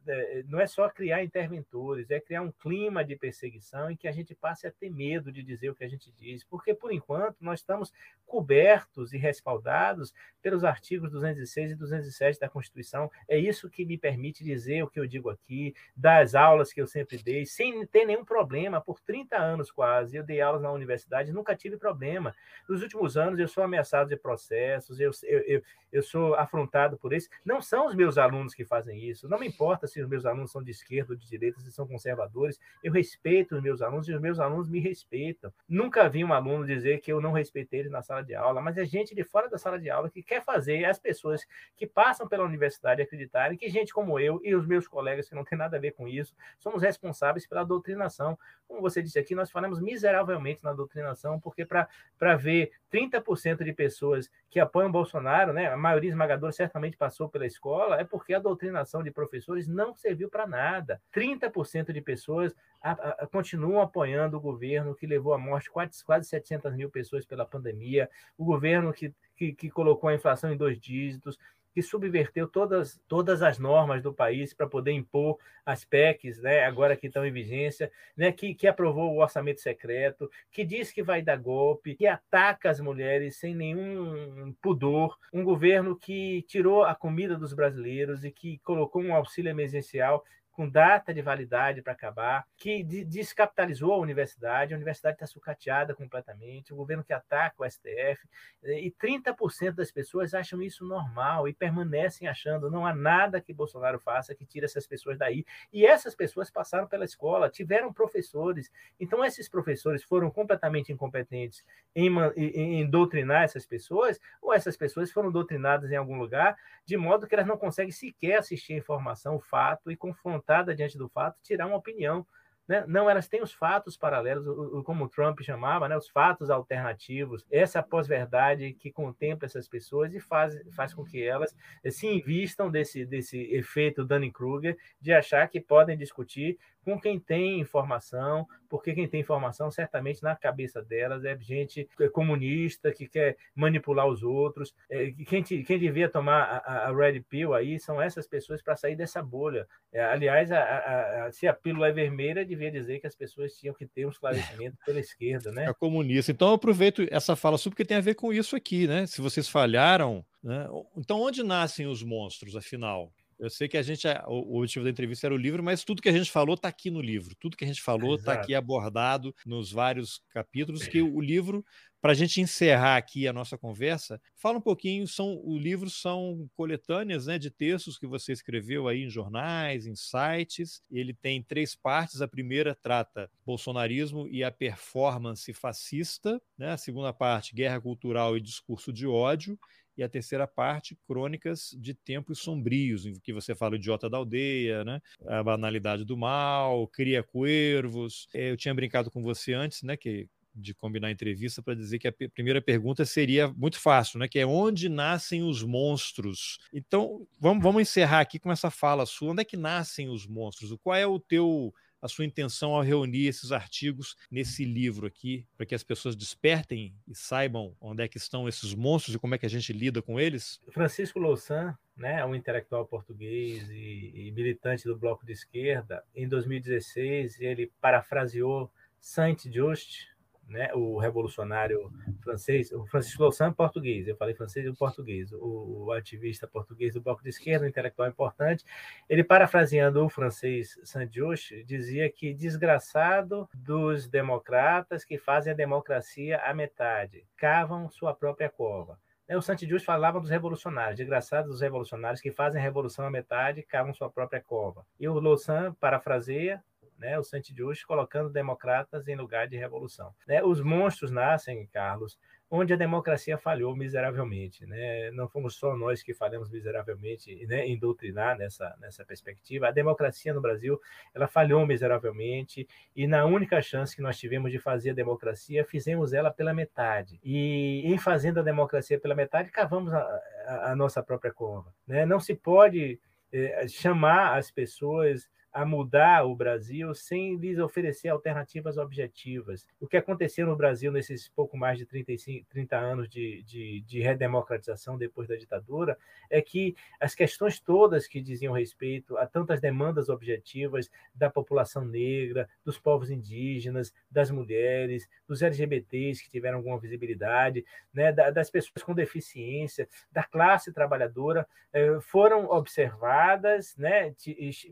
é, 0.08 0.44
não 0.48 0.60
é 0.60 0.68
só 0.68 0.90
criar 0.90 1.24
interventores, 1.24 2.10
é 2.10 2.20
criar 2.20 2.42
um 2.42 2.52
clima 2.52 3.04
de 3.04 3.16
perseguição 3.16 3.92
em 3.92 3.98
que 3.98 4.08
a 4.08 4.12
gente 4.12 4.34
passe 4.36 4.68
a 4.68 4.72
ter 4.72 4.90
medo 4.90 5.32
de 5.32 5.44
dizer 5.44 5.70
o 5.70 5.76
que 5.76 5.84
a 5.84 5.90
gente 5.90 6.12
diz, 6.12 6.44
porque 6.44 6.74
por 6.74 6.92
enquanto 6.92 7.38
nós 7.42 7.60
estamos 7.60 7.92
cobertos 8.26 9.12
e 9.12 9.18
respaldados 9.18 10.14
pelos 10.42 10.64
artigos 10.64 11.12
206 11.12 11.72
e 11.72 11.76
207 11.76 12.40
da 12.40 12.48
Constituição. 12.48 13.12
É 13.28 13.38
isso 13.38 13.70
que 13.70 13.86
me 13.86 13.98
permite 13.98 14.44
dizer 14.44 14.84
o 14.84 14.88
que 14.88 15.00
eu 15.00 15.08
digo 15.08 15.30
aqui, 15.30 15.74
das 15.96 16.36
aulas 16.36 16.72
que 16.72 16.82
eu 16.82 16.88
sempre 16.88 17.18
dei, 17.18 17.46
sem 17.46 17.86
ter 17.88 18.06
nenhum 18.06 18.24
problema, 18.24 18.80
por 18.80 19.00
30 19.02 19.38
anos 19.38 19.72
quase. 19.72 20.16
Eu 20.16 20.24
dei 20.24 20.42
aulas 20.42 20.62
na 20.62 20.72
universidade, 20.72 21.34
nunca 21.34 21.56
tive 21.56 21.78
problema. 21.78 22.34
Nos 22.68 22.82
últimos 22.82 23.18
anos 23.18 23.40
eu 23.40 23.48
sou 23.48 23.64
ameaçado 23.64 24.10
de 24.10 24.16
processos, 24.16 25.00
eu, 25.00 25.12
eu, 25.24 25.40
eu, 25.42 25.64
eu 25.92 26.04
sou 26.04 26.36
afrontado 26.36 26.98
por 26.98 27.14
isso. 27.14 27.30
Não 27.44 27.62
são 27.62 27.88
os 27.88 27.96
meus 27.96 28.18
alunos 28.18 28.54
que 28.54 28.64
fazem 28.64 28.99
isso. 29.00 29.28
Não 29.28 29.40
me 29.40 29.48
importa 29.48 29.88
se 29.88 30.02
os 30.02 30.08
meus 30.08 30.26
alunos 30.26 30.52
são 30.52 30.62
de 30.62 30.72
esquerda 30.72 31.14
ou 31.14 31.18
de 31.18 31.28
direita, 31.28 31.60
se 31.60 31.72
são 31.72 31.88
conservadores. 31.88 32.60
Eu 32.84 32.92
respeito 32.92 33.56
os 33.56 33.62
meus 33.62 33.82
alunos 33.82 34.08
e 34.08 34.14
os 34.14 34.22
meus 34.22 34.40
alunos 34.40 34.70
me 34.70 34.80
respeitam. 34.80 35.52
Nunca 35.68 36.08
vi 36.10 36.24
um 36.24 36.34
aluno 36.34 36.66
dizer 36.66 37.00
que 37.00 37.12
eu 37.12 37.22
não 37.22 37.32
respeitei 37.32 37.82
ele 37.82 37.90
na 37.90 38.02
sala 38.02 38.22
de 38.22 38.36
aula, 38.36 38.62
mas 38.62 38.78
é 38.78 38.86
gente 38.86 39.16
de 39.16 39.24
fora 39.24 39.50
da 39.50 39.58
sala 39.58 39.80
de 39.80 39.90
aula 39.90 40.10
que 40.10 40.22
quer 40.22 40.44
fazer 40.44 40.86
as 40.86 41.00
pessoas 41.00 41.46
que 41.76 41.88
passam 41.88 42.28
pela 42.28 42.44
universidade 42.44 43.02
acreditarem 43.02 43.58
que 43.58 43.70
gente 43.70 43.94
como 43.94 44.20
eu 44.20 44.40
e 44.44 44.56
os 44.56 44.66
meus 44.66 44.88
colegas 44.88 45.30
que 45.30 45.36
não 45.36 45.44
tem 45.44 45.58
nada 45.58 45.78
a 45.78 45.80
ver 45.80 45.92
com 45.92 46.08
isso 46.08 46.36
somos 46.58 46.82
responsáveis 46.82 47.46
pela 47.48 47.64
doutrinação. 47.64 48.38
Como 48.68 48.82
você 48.82 49.02
disse 49.02 49.18
aqui, 49.18 49.34
nós 49.34 49.50
falamos 49.50 49.80
miseravelmente 49.80 50.64
na 50.64 50.74
doutrinação, 50.74 51.40
porque 51.40 51.66
para 51.66 52.36
ver 52.36 52.72
30% 52.92 53.64
de 53.64 53.74
pessoas 53.74 54.30
que 54.50 54.60
apoiam 54.60 54.92
Bolsonaro, 54.92 55.54
né, 55.54 55.68
a 55.68 55.78
maioria 55.78 56.10
esmagadora 56.10 56.52
certamente 56.52 56.98
passou 56.98 57.30
pela 57.30 57.46
escola, 57.46 58.00
é 58.00 58.04
porque 58.04 58.34
a 58.34 58.40
doutrinação 58.40 58.89
de 59.04 59.12
professores 59.12 59.68
não 59.68 59.94
serviu 59.94 60.30
para 60.30 60.48
nada. 60.48 61.02
30% 61.14 61.94
de 61.94 62.02
pessoas 62.02 62.54
a, 62.82 62.92
a, 62.92 63.28
continuam 63.28 63.82
apoiando 63.82 64.38
o 64.38 64.42
governo 64.42 64.96
que 64.96 65.06
levou 65.06 65.34
à 65.34 65.38
morte 65.38 65.70
quase, 65.70 66.04
quase 66.04 66.28
700 66.28 66.74
mil 66.76 66.90
pessoas 66.90 67.26
pela 67.26 67.46
pandemia, 67.46 68.10
o 68.38 68.44
governo 68.44 68.92
que, 68.92 69.14
que, 69.36 69.54
que 69.54 69.70
colocou 69.70 70.10
a 70.10 70.16
inflação 70.16 70.52
em 70.52 70.58
dois 70.58 70.80
dígitos, 70.80 71.38
que 71.80 71.84
subverteu 71.84 72.46
todas, 72.46 73.02
todas 73.08 73.42
as 73.42 73.58
normas 73.58 74.04
do 74.04 74.14
país 74.14 74.54
para 74.54 74.68
poder 74.68 74.92
impor 74.92 75.38
as 75.66 75.86
PECs, 75.86 76.42
né, 76.42 76.66
agora 76.66 76.98
que 76.98 77.08
estão 77.08 77.26
em 77.26 77.32
vigência, 77.32 77.90
né, 78.18 78.34
que, 78.34 78.54
que 78.54 78.68
aprovou 78.68 79.14
o 79.14 79.22
orçamento 79.22 79.62
secreto, 79.62 80.30
que 80.52 80.66
diz 80.66 80.92
que 80.92 81.02
vai 81.02 81.22
dar 81.22 81.38
golpe, 81.38 81.96
que 81.96 82.06
ataca 82.06 82.70
as 82.70 82.82
mulheres 82.82 83.38
sem 83.38 83.56
nenhum 83.56 84.54
pudor, 84.62 85.18
um 85.32 85.42
governo 85.42 85.96
que 85.96 86.42
tirou 86.50 86.84
a 86.84 86.94
comida 86.94 87.38
dos 87.38 87.54
brasileiros 87.54 88.26
e 88.26 88.32
que 88.32 88.58
colocou 88.60 89.02
um 89.02 89.16
auxílio 89.16 89.50
emergencial 89.50 90.26
com 90.60 90.68
data 90.68 91.14
de 91.14 91.22
validade 91.22 91.82
para 91.82 91.94
acabar, 91.94 92.46
que 92.58 92.84
descapitalizou 92.84 93.94
a 93.94 93.98
universidade, 93.98 94.74
a 94.74 94.76
universidade 94.76 95.16
está 95.16 95.26
sucateada 95.26 95.96
completamente, 95.96 96.74
o 96.74 96.76
governo 96.76 97.02
que 97.02 97.14
ataca 97.14 97.64
o 97.64 97.66
STF, 97.66 98.28
e 98.64 98.94
30% 99.02 99.72
das 99.72 99.90
pessoas 99.90 100.34
acham 100.34 100.62
isso 100.62 100.84
normal 100.86 101.48
e 101.48 101.54
permanecem 101.54 102.28
achando, 102.28 102.70
não 102.70 102.86
há 102.86 102.94
nada 102.94 103.40
que 103.40 103.54
Bolsonaro 103.54 104.02
faça 104.02 104.36
que 104.36 104.46
tire 104.46 104.66
essas 104.66 104.86
pessoas 104.86 105.18
daí. 105.18 105.46
E 105.72 105.86
essas 105.86 106.14
pessoas 106.14 106.52
passaram 106.52 106.90
pela 106.90 107.06
escola, 107.06 107.50
tiveram 107.50 107.94
professores, 107.94 108.70
então 109.00 109.24
esses 109.24 109.48
professores 109.48 110.04
foram 110.04 110.30
completamente 110.30 110.92
incompetentes 110.92 111.64
em, 111.96 112.10
em, 112.36 112.82
em 112.82 112.90
doutrinar 112.90 113.44
essas 113.44 113.66
pessoas, 113.66 114.20
ou 114.42 114.54
essas 114.54 114.76
pessoas 114.76 115.10
foram 115.10 115.32
doutrinadas 115.32 115.90
em 115.90 115.96
algum 115.96 116.18
lugar, 116.20 116.58
de 116.86 116.98
modo 116.98 117.28
que 117.28 117.34
elas 117.34 117.48
não 117.48 117.58
conseguem 117.58 117.94
sequer 117.94 118.40
assistir 118.40 118.74
a 118.74 118.78
informação, 118.80 119.38
o 119.38 119.40
fato 119.40 119.90
e 119.90 119.96
confrontar 119.96 120.49
diante 120.76 120.98
do 120.98 121.10
fato, 121.10 121.38
tirar 121.42 121.68
uma 121.68 121.78
opinião. 121.78 122.26
Né? 122.68 122.84
Não, 122.88 123.10
elas 123.10 123.28
têm 123.28 123.42
os 123.42 123.52
fatos 123.52 123.98
paralelos, 123.98 124.46
como 124.86 125.06
o 125.06 125.10
Trump 125.10 125.40
chamava, 125.42 125.90
né? 125.90 125.98
os 125.98 126.08
fatos 126.08 126.52
alternativos, 126.52 127.44
essa 127.50 127.82
pós-verdade 127.82 128.74
que 128.74 128.92
contempla 128.92 129.48
essas 129.48 129.68
pessoas 129.68 130.14
e 130.14 130.20
faz, 130.20 130.56
faz 130.76 130.94
com 130.94 131.04
que 131.04 131.24
elas 131.24 131.56
se 131.90 132.06
invistam 132.06 132.70
desse, 132.70 133.06
desse 133.06 133.40
efeito 133.56 134.06
Dunning-Kruger 134.06 134.78
de 135.02 135.12
achar 135.12 135.48
que 135.50 135.60
podem 135.60 135.98
discutir 135.98 136.60
com 136.84 137.00
quem 137.00 137.20
tem 137.20 137.60
informação, 137.60 138.48
porque 138.70 138.94
quem 138.94 139.08
tem 139.08 139.20
informação, 139.20 139.72
certamente 139.72 140.22
na 140.22 140.36
cabeça 140.36 140.82
delas 140.82 141.26
é 141.26 141.38
gente 141.40 141.88
comunista 142.12 142.92
que 142.92 143.08
quer 143.08 143.38
manipular 143.56 144.08
os 144.08 144.24
outros. 144.24 144.74
É, 144.90 145.12
quem, 145.28 145.42
te, 145.42 145.64
quem 145.64 145.80
devia 145.80 146.10
tomar 146.10 146.64
a, 146.66 146.90
a, 146.90 146.96
Red 146.96 147.22
Pill 147.22 147.54
aí 147.54 147.80
são 147.80 148.02
essas 148.02 148.28
pessoas 148.28 148.62
para 148.62 148.76
sair 148.76 148.96
dessa 148.96 149.22
bolha. 149.22 149.68
É, 149.92 150.04
aliás, 150.04 150.52
a, 150.52 151.26
a, 151.26 151.32
se 151.32 151.48
a 151.48 151.54
pílula 151.54 151.90
é 151.90 151.92
vermelha, 151.92 152.46
devia 152.46 152.72
dizer 152.72 153.00
que 153.00 153.08
as 153.08 153.16
pessoas 153.16 153.54
tinham 153.54 153.74
que 153.74 153.86
ter 153.86 154.06
um 154.06 154.10
esclarecimento 154.10 154.78
pela 154.86 155.00
esquerda, 155.00 155.52
né? 155.52 155.66
É 155.66 155.74
comunista. 155.74 156.32
Então 156.32 156.50
eu 156.50 156.56
aproveito 156.56 157.06
essa 157.10 157.36
fala 157.36 157.58
sua 157.58 157.72
porque 157.72 157.86
tem 157.86 157.98
a 157.98 158.02
ver 158.02 158.16
com 158.16 158.32
isso 158.32 158.56
aqui, 158.56 158.88
né? 158.88 159.06
Se 159.06 159.22
vocês 159.22 159.50
falharam, 159.50 160.26
né? 160.44 160.68
então 160.96 161.22
onde 161.22 161.44
nascem 161.44 161.88
os 161.88 162.04
monstros, 162.04 162.56
afinal? 162.56 163.12
Eu 163.40 163.50
sei 163.50 163.70
que 163.70 163.78
a 163.78 163.82
gente, 163.82 164.06
o, 164.28 164.58
o 164.58 164.60
motivo 164.60 164.84
da 164.84 164.92
entrevista 164.92 165.26
era 165.26 165.34
o 165.34 165.38
livro, 165.38 165.64
mas 165.64 165.86
tudo 165.86 166.02
que 166.02 166.10
a 166.10 166.14
gente 166.14 166.30
falou 166.30 166.56
está 166.56 166.68
aqui 166.68 166.92
no 166.92 167.02
livro. 167.02 167.34
Tudo 167.40 167.56
que 167.56 167.64
a 167.64 167.68
gente 167.68 167.82
falou 167.82 168.16
está 168.16 168.34
aqui 168.34 168.54
abordado 168.54 169.34
nos 169.46 169.72
vários 169.72 170.22
capítulos. 170.30 170.86
Que 170.86 171.02
o 171.02 171.22
livro, 171.22 171.64
para 172.02 172.12
a 172.12 172.16
gente 172.16 172.42
encerrar 172.42 172.98
aqui 172.98 173.30
a 173.30 173.34
nossa 173.34 173.58
conversa, 173.58 174.22
fala 174.36 174.58
um 174.58 174.62
pouquinho. 174.62 175.08
São 175.08 175.40
o 175.42 175.58
livro 175.58 175.90
são 175.90 176.50
coletâneas, 176.54 177.28
né, 177.28 177.40
de 177.40 177.50
textos 177.50 177.98
que 177.98 178.06
você 178.06 178.34
escreveu 178.34 178.90
aí 178.90 179.04
em 179.04 179.10
jornais, 179.10 179.86
em 179.86 179.96
sites. 179.96 180.82
Ele 180.92 181.14
tem 181.14 181.42
três 181.42 181.74
partes. 181.74 182.22
A 182.22 182.28
primeira 182.28 182.76
trata 182.76 183.32
bolsonarismo 183.46 184.28
e 184.28 184.44
a 184.44 184.52
performance 184.52 185.54
fascista. 185.54 186.42
Né? 186.58 186.72
A 186.72 186.78
segunda 186.78 187.14
parte, 187.14 187.56
guerra 187.56 187.80
cultural 187.80 188.36
e 188.36 188.42
discurso 188.42 188.92
de 188.92 189.08
ódio 189.08 189.58
e 190.00 190.04
a 190.04 190.08
terceira 190.08 190.48
parte, 190.48 190.98
crônicas 191.06 191.76
de 191.78 191.94
tempos 191.94 192.40
sombrios, 192.40 193.06
em 193.06 193.14
que 193.20 193.34
você 193.34 193.54
fala 193.54 193.74
o 193.74 193.76
idiota 193.76 194.10
da 194.10 194.18
aldeia, 194.18 194.86
né? 194.86 195.02
a 195.28 195.44
banalidade 195.44 196.06
do 196.06 196.16
mal, 196.16 196.88
cria 196.88 197.22
cuervos. 197.22 198.30
É, 198.34 198.50
eu 198.50 198.56
tinha 198.56 198.74
brincado 198.74 199.12
com 199.12 199.22
você 199.22 199.54
antes, 199.54 199.84
né, 199.84 199.98
que 199.98 200.30
de 200.56 200.74
combinar 200.74 201.10
a 201.10 201.12
entrevista 201.12 201.62
para 201.62 201.76
dizer 201.76 202.00
que 202.00 202.08
a 202.08 202.14
primeira 202.34 202.62
pergunta 202.62 203.06
seria 203.06 203.50
muito 203.50 203.80
fácil, 203.80 204.20
né? 204.20 204.28
Que 204.28 204.40
é 204.40 204.46
onde 204.46 204.90
nascem 204.90 205.44
os 205.44 205.64
monstros? 205.64 206.58
Então, 206.74 207.26
vamos, 207.40 207.64
vamos 207.64 207.82
encerrar 207.82 208.20
aqui 208.22 208.40
com 208.40 208.52
essa 208.52 208.70
fala 208.72 209.06
sua. 209.06 209.32
Onde 209.32 209.42
é 209.42 209.46
que 209.46 209.56
nascem 209.56 210.10
os 210.10 210.26
monstros? 210.26 210.76
Qual 210.82 210.96
é 210.96 211.06
o 211.06 211.20
teu 211.20 211.74
a 212.02 212.08
sua 212.08 212.26
intenção 212.26 212.74
ao 212.74 212.82
reunir 212.82 213.28
esses 213.28 213.52
artigos 213.52 214.16
nesse 214.30 214.66
livro 214.66 215.08
aqui, 215.08 215.46
para 215.58 215.66
que 215.66 215.76
as 215.76 215.84
pessoas 215.84 216.16
despertem 216.16 216.96
e 217.08 217.16
saibam 217.16 217.76
onde 217.80 218.04
é 218.04 218.08
que 218.08 218.18
estão 218.18 218.48
esses 218.48 218.74
monstros 218.74 219.16
e 219.16 219.20
como 219.20 219.36
é 219.36 219.38
que 219.38 219.46
a 219.46 219.50
gente 219.50 219.74
lida 219.74 220.02
com 220.02 220.20
eles? 220.20 220.60
Francisco 220.72 221.20
Louçã, 221.20 221.78
né, 221.96 222.24
um 222.26 222.34
intelectual 222.34 222.86
português 222.86 223.70
e, 223.70 224.12
e 224.16 224.32
militante 224.32 224.86
do 224.86 224.98
Bloco 224.98 225.26
de 225.26 225.34
Esquerda, 225.34 226.04
em 226.16 226.28
2016 226.28 227.40
ele 227.42 227.72
parafraseou 227.82 228.72
Saint-Just, 229.00 230.08
né, 230.50 230.72
o 230.74 230.98
revolucionário 230.98 231.92
francês, 232.22 232.72
o 232.72 232.86
Francisco 232.86 233.24
Louçã, 233.24 233.52
português, 233.52 234.08
eu 234.08 234.16
falei 234.16 234.34
francês 234.34 234.66
e 234.66 234.74
português, 234.74 235.32
o, 235.32 235.86
o, 235.86 235.92
ativista 235.92 236.48
português 236.48 236.94
do 236.94 237.02
Bloco 237.02 237.24
de 237.24 237.30
Esquerda, 237.30 237.66
um 237.66 237.70
intelectual 237.70 238.10
importante, 238.10 238.66
ele, 239.08 239.24
parafraseando 239.24 240.04
o 240.04 240.10
francês 240.10 240.80
Saint-Just, 240.84 241.64
dizia 241.66 242.10
que 242.10 242.34
desgraçado 242.34 243.48
dos 243.54 244.08
democratas 244.08 245.06
que 245.06 245.18
fazem 245.18 245.54
a 245.54 245.56
democracia 245.56 246.38
à 246.40 246.54
metade, 246.54 247.26
cavam 247.38 247.90
sua 247.90 248.14
própria 248.14 248.50
cova. 248.50 249.00
Né, 249.28 249.38
o 249.38 249.42
Saint-Just 249.42 249.86
falava 249.86 250.20
dos 250.20 250.32
revolucionários, 250.32 250.98
desgraçados 250.98 251.52
dos 251.52 251.62
revolucionários 251.62 252.20
que 252.20 252.32
fazem 252.32 252.60
a 252.60 252.64
revolução 252.64 253.06
à 253.06 253.12
metade, 253.12 253.62
cavam 253.62 253.94
sua 253.94 254.10
própria 254.10 254.42
cova. 254.42 254.84
E 255.00 255.08
o 255.08 255.20
Louçã 255.20 255.76
parafraseia 255.80 256.64
né, 257.00 257.18
o 257.18 257.24
Santi-Just 257.24 257.86
colocando 257.86 258.30
democratas 258.30 259.08
em 259.08 259.16
lugar 259.16 259.48
de 259.48 259.58
revolução. 259.58 260.14
Né? 260.28 260.44
Os 260.44 260.62
monstros 260.62 261.10
nascem, 261.10 261.66
Carlos, 261.68 262.20
onde 262.52 262.74
a 262.74 262.78
democracia 262.78 263.38
falhou 263.38 263.76
miseravelmente. 263.76 264.66
Né? 264.66 265.12
Não 265.12 265.28
fomos 265.28 265.56
só 265.56 265.76
nós 265.76 266.02
que 266.02 266.14
falhamos 266.14 266.50
miseravelmente 266.50 267.46
né, 267.46 267.66
em 267.66 267.78
doutrinar 267.78 268.38
nessa, 268.38 268.76
nessa 268.80 269.06
perspectiva. 269.06 269.68
A 269.68 269.72
democracia 269.72 270.34
no 270.34 270.42
Brasil 270.42 270.80
ela 271.14 271.28
falhou 271.28 271.66
miseravelmente 271.66 272.68
e 272.96 273.08
na 273.08 273.26
única 273.26 273.62
chance 273.62 273.96
que 273.96 274.02
nós 274.02 274.18
tivemos 274.18 274.52
de 274.52 274.60
fazer 274.60 274.92
a 274.92 274.96
democracia, 274.96 275.64
fizemos 275.64 276.12
ela 276.12 276.32
pela 276.32 276.54
metade. 276.54 277.20
E 277.24 277.84
em 277.86 277.98
fazendo 277.98 278.40
a 278.40 278.44
democracia 278.44 279.00
pela 279.00 279.16
metade, 279.16 279.52
cavamos 279.52 279.94
a, 279.94 280.22
a, 280.48 280.72
a 280.72 280.76
nossa 280.76 281.04
própria 281.04 281.32
cova. 281.32 281.74
Né? 281.88 282.06
Não 282.06 282.20
se 282.20 282.34
pode 282.36 283.00
eh, 283.32 283.68
chamar 283.68 284.38
as 284.38 284.50
pessoas 284.50 285.30
a 285.52 285.66
mudar 285.66 286.26
o 286.26 286.36
Brasil 286.36 286.94
sem 286.94 287.36
lhes 287.36 287.58
oferecer 287.58 288.10
alternativas 288.10 288.78
objetivas. 288.78 289.66
O 289.80 289.88
que 289.88 289.98
aconteceu 289.98 290.46
no 290.46 290.56
Brasil 290.56 290.92
nesses 290.92 291.28
pouco 291.28 291.58
mais 291.58 291.78
de 291.78 291.86
35, 291.86 292.46
30 292.50 292.78
anos 292.78 293.10
de, 293.10 293.44
de, 293.44 293.82
de 293.82 294.02
redemocratização 294.02 294.98
depois 294.98 295.28
da 295.28 295.36
ditadura 295.36 295.98
é 296.30 296.42
que 296.42 296.76
as 297.00 297.16
questões 297.16 297.60
todas 297.60 298.08
que 298.08 298.22
diziam 298.22 298.54
respeito 298.54 299.18
a 299.18 299.26
tantas 299.26 299.60
demandas 299.60 300.10
objetivas 300.10 300.90
da 301.14 301.30
população 301.30 301.84
negra, 301.84 302.48
dos 302.64 302.78
povos 302.78 303.10
indígenas, 303.10 303.94
das 304.10 304.30
mulheres, 304.30 305.10
dos 305.28 305.42
LGBTs 305.42 306.24
que 306.24 306.30
tiveram 306.30 306.58
alguma 306.58 306.80
visibilidade, 306.80 307.66
né, 307.94 308.12
das 308.12 308.50
pessoas 308.50 308.84
com 308.84 308.94
deficiência, 308.94 309.88
da 310.12 310.24
classe 310.24 310.72
trabalhadora, 310.72 311.48
eh, 311.74 311.98
foram 312.02 312.46
observadas, 312.46 313.76
né, 313.78 314.14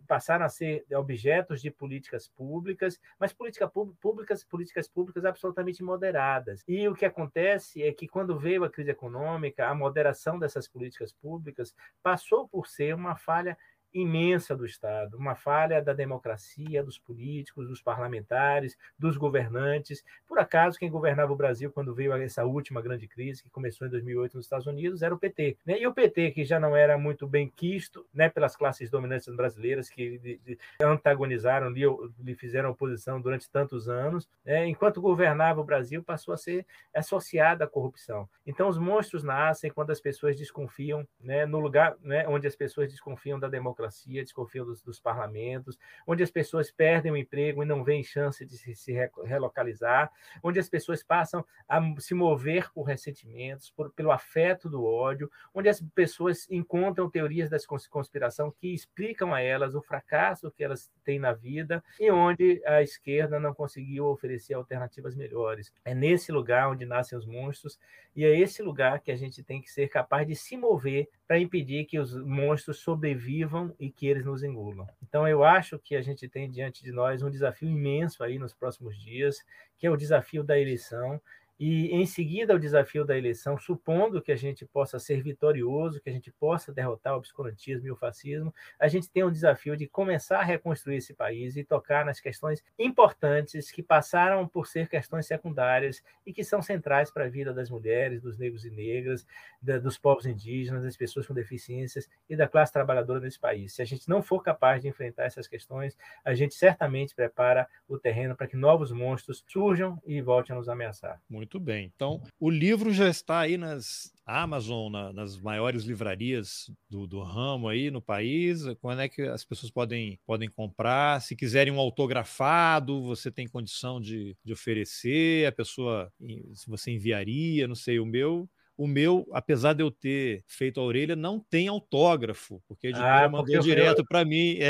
passaram 0.07 0.45
a 0.45 0.49
ser 0.49 0.66
ser 0.67 0.85
objetos 0.95 1.61
de 1.61 1.71
políticas 1.71 2.27
públicas, 2.27 2.99
mas 3.19 3.33
política 3.33 3.67
públicas, 3.67 4.43
políticas 4.43 4.87
públicas 4.87 5.25
absolutamente 5.25 5.83
moderadas. 5.83 6.63
E 6.67 6.87
o 6.87 6.95
que 6.95 7.05
acontece 7.05 7.83
é 7.83 7.91
que 7.93 8.07
quando 8.07 8.37
veio 8.37 8.63
a 8.63 8.69
crise 8.69 8.91
econômica, 8.91 9.67
a 9.67 9.75
moderação 9.75 10.37
dessas 10.37 10.67
políticas 10.67 11.13
públicas 11.13 11.73
passou 12.03 12.47
por 12.47 12.67
ser 12.67 12.93
uma 12.95 13.15
falha 13.15 13.57
imensa 14.01 14.55
do 14.55 14.65
Estado, 14.65 15.17
uma 15.17 15.35
falha 15.35 15.81
da 15.81 15.93
democracia, 15.93 16.83
dos 16.83 16.99
políticos, 16.99 17.67
dos 17.67 17.81
parlamentares, 17.81 18.77
dos 18.97 19.17
governantes. 19.17 20.03
Por 20.27 20.39
acaso, 20.39 20.77
quem 20.77 20.89
governava 20.89 21.33
o 21.33 21.35
Brasil 21.35 21.71
quando 21.71 21.93
veio 21.93 22.13
essa 22.13 22.45
última 22.45 22.81
grande 22.81 23.07
crise, 23.07 23.43
que 23.43 23.49
começou 23.49 23.87
em 23.87 23.89
2008 23.89 24.37
nos 24.37 24.45
Estados 24.45 24.67
Unidos, 24.67 25.01
era 25.01 25.13
o 25.13 25.17
PT. 25.17 25.57
Né? 25.65 25.79
E 25.79 25.87
o 25.87 25.93
PT, 25.93 26.31
que 26.31 26.45
já 26.45 26.59
não 26.59 26.75
era 26.75 26.97
muito 26.97 27.27
bem 27.27 27.49
quisto 27.49 28.05
né, 28.13 28.29
pelas 28.29 28.55
classes 28.55 28.89
dominantes 28.89 29.27
brasileiras, 29.35 29.89
que 29.89 30.39
antagonizaram, 30.79 31.69
lhe, 31.69 31.83
lhe 32.19 32.35
fizeram 32.35 32.69
oposição 32.69 33.19
durante 33.19 33.49
tantos 33.49 33.89
anos, 33.89 34.29
né? 34.45 34.67
enquanto 34.67 35.01
governava 35.01 35.59
o 35.59 35.63
Brasil, 35.65 36.03
passou 36.03 36.33
a 36.33 36.37
ser 36.37 36.65
associado 36.93 37.63
à 37.63 37.67
corrupção. 37.67 38.29
Então, 38.45 38.69
os 38.69 38.77
monstros 38.77 39.23
nascem 39.23 39.71
quando 39.71 39.91
as 39.91 39.99
pessoas 39.99 40.35
desconfiam, 40.35 41.07
né, 41.19 41.45
no 41.45 41.59
lugar 41.59 41.95
né, 42.01 42.27
onde 42.27 42.47
as 42.47 42.55
pessoas 42.55 42.89
desconfiam 42.89 43.39
da 43.39 43.47
democracia 43.47 43.86
democracia, 43.87 44.23
desconfiam 44.23 44.65
dos, 44.65 44.81
dos, 44.81 44.99
parlamentos, 44.99 45.77
onde 46.05 46.21
as 46.21 46.29
pessoas 46.29 46.69
perdem 46.71 47.11
o 47.11 47.17
emprego 47.17 47.63
e 47.63 47.65
não 47.65 47.83
veem 47.83 48.03
chance 48.03 48.45
de 48.45 48.57
se, 48.57 48.75
se 48.75 48.93
relocalizar, 49.23 50.11
onde 50.43 50.59
as 50.59 50.69
pessoas 50.69 51.01
passam 51.01 51.45
a 51.67 51.81
se 51.99 52.13
mover 52.13 52.71
por 52.73 52.83
ressentimentos, 52.83 53.71
por, 53.71 53.91
pelo 53.91 54.11
afeto 54.11 54.69
do 54.69 54.83
ódio, 54.83 55.31
onde 55.53 55.69
as 55.69 55.81
pessoas 55.95 56.47
encontram 56.49 57.09
teorias 57.09 57.49
da 57.49 57.57
conspiração 57.89 58.51
que 58.51 58.73
explicam 58.73 59.33
a 59.33 59.41
elas 59.41 59.75
o 59.75 59.81
fracasso 59.81 60.51
que 60.51 60.63
elas 60.63 60.91
têm 61.03 61.19
na 61.19 61.33
vida 61.33 61.83
e 61.99 62.11
onde 62.11 62.61
a 62.65 62.81
esquerda 62.81 63.39
não 63.39 63.53
conseguiu 63.53 64.05
oferecer 64.07 64.53
alternativas 64.53 65.15
melhores. 65.15 65.71
É 65.85 65.93
nesse 65.93 66.31
lugar 66.31 66.69
onde 66.69 66.85
nascem 66.85 67.17
os 67.17 67.25
monstros 67.25 67.79
e 68.15 68.25
é 68.25 68.39
esse 68.39 68.61
lugar 68.61 68.99
que 68.99 69.11
a 69.11 69.15
gente 69.15 69.43
tem 69.43 69.61
que 69.61 69.71
ser 69.71 69.87
capaz 69.89 70.27
de 70.27 70.35
se 70.35 70.57
mover 70.57 71.07
para 71.27 71.39
impedir 71.39 71.85
que 71.85 71.99
os 71.99 72.15
monstros 72.15 72.79
sobrevivam 72.79 73.66
e 73.79 73.89
que 73.89 74.07
eles 74.07 74.25
nos 74.25 74.43
engulam. 74.43 74.87
Então, 75.01 75.27
eu 75.27 75.43
acho 75.43 75.79
que 75.79 75.95
a 75.95 76.01
gente 76.01 76.27
tem 76.27 76.49
diante 76.49 76.83
de 76.83 76.91
nós 76.91 77.21
um 77.21 77.29
desafio 77.29 77.69
imenso 77.69 78.23
aí 78.23 78.37
nos 78.37 78.53
próximos 78.53 78.97
dias, 78.97 79.43
que 79.77 79.87
é 79.87 79.89
o 79.91 79.97
desafio 79.97 80.43
da 80.43 80.59
eleição 80.59 81.21
e 81.59 81.87
em 81.91 82.05
seguida 82.05 82.53
o 82.53 82.59
desafio 82.59 83.03
da 83.03 83.17
eleição, 83.17 83.57
supondo 83.57 84.21
que 84.21 84.31
a 84.31 84.35
gente 84.35 84.65
possa 84.65 84.99
ser 84.99 85.21
vitorioso, 85.23 85.99
que 85.99 86.09
a 86.09 86.13
gente 86.13 86.31
possa 86.31 86.71
derrotar 86.71 87.13
o 87.13 87.17
obscurantismo 87.17 87.87
e 87.87 87.91
o 87.91 87.95
fascismo, 87.95 88.53
a 88.79 88.87
gente 88.87 89.09
tem 89.09 89.23
o 89.23 89.31
desafio 89.31 89.75
de 89.75 89.87
começar 89.87 90.39
a 90.39 90.43
reconstruir 90.43 90.97
esse 90.97 91.13
país 91.13 91.57
e 91.57 91.63
tocar 91.63 92.05
nas 92.05 92.19
questões 92.19 92.63
importantes 92.77 93.71
que 93.71 93.81
passaram 93.81 94.47
por 94.47 94.67
ser 94.67 94.87
questões 94.87 95.25
secundárias 95.25 96.03
e 96.25 96.33
que 96.33 96.43
são 96.43 96.61
centrais 96.61 97.09
para 97.09 97.25
a 97.25 97.29
vida 97.29 97.53
das 97.53 97.69
mulheres, 97.69 98.21
dos 98.21 98.37
negros 98.37 98.65
e 98.65 98.69
negras, 98.69 99.25
da, 99.61 99.79
dos 99.79 99.97
povos 99.97 100.25
indígenas, 100.25 100.83
das 100.83 100.95
pessoas 100.95 101.25
com 101.25 101.33
deficiências 101.33 102.09
e 102.29 102.35
da 102.35 102.47
classe 102.47 102.71
trabalhadora 102.71 103.19
desse 103.19 103.39
país. 103.39 103.73
Se 103.73 103.81
a 103.81 103.85
gente 103.85 104.07
não 104.07 104.21
for 104.21 104.43
capaz 104.43 104.81
de 104.81 104.87
enfrentar 104.87 105.23
essas 105.23 105.47
questões, 105.47 105.97
a 106.23 106.33
gente 106.33 106.53
certamente 106.53 107.15
prepara 107.15 107.67
o 107.87 107.97
terreno 107.97 108.35
para 108.35 108.47
que 108.47 108.57
novos 108.57 108.91
monstros 108.91 109.43
surjam 109.47 110.01
e 110.05 110.21
voltem 110.21 110.55
a 110.55 110.59
nos 110.59 110.69
ameaçar. 110.69 111.21
Muito 111.29 111.46
muito 111.47 111.59
bem. 111.61 111.89
Então, 111.95 112.21
o 112.37 112.49
livro 112.49 112.91
já 112.93 113.07
está 113.07 113.39
aí 113.39 113.57
nas 113.57 114.11
Amazon, 114.25 114.91
na, 114.91 115.13
nas 115.13 115.39
maiores 115.39 115.85
livrarias 115.85 116.69
do, 116.89 117.07
do, 117.07 117.21
ramo 117.21 117.69
aí 117.69 117.89
no 117.89 118.01
país. 118.01 118.63
Quando 118.81 119.01
é 119.01 119.07
que 119.07 119.21
as 119.21 119.45
pessoas 119.45 119.71
podem, 119.71 120.19
podem 120.25 120.49
comprar? 120.49 121.21
Se 121.21 121.37
quiserem 121.37 121.71
um 121.71 121.79
autografado, 121.79 123.01
você 123.01 123.31
tem 123.31 123.47
condição 123.47 124.01
de, 124.01 124.35
de 124.43 124.51
oferecer? 124.51 125.47
A 125.47 125.51
pessoa, 125.53 126.11
se 126.53 126.67
você 126.67 126.91
enviaria, 126.91 127.67
não 127.67 127.75
sei, 127.75 127.97
o 127.97 128.05
meu 128.05 128.49
o 128.77 128.87
meu, 128.87 129.27
apesar 129.31 129.73
de 129.73 129.81
eu 129.81 129.89
ter 129.89 130.43
feito 130.47 130.79
a 130.79 130.83
orelha, 130.83 131.15
não 131.15 131.39
tem 131.39 131.67
autógrafo, 131.67 132.61
porque 132.67 132.87
a 132.87 132.89
editora 132.91 133.25
ah, 133.25 133.29
mandou 133.29 133.59
direto 133.59 134.05
para 134.05 134.23
mim. 134.23 134.57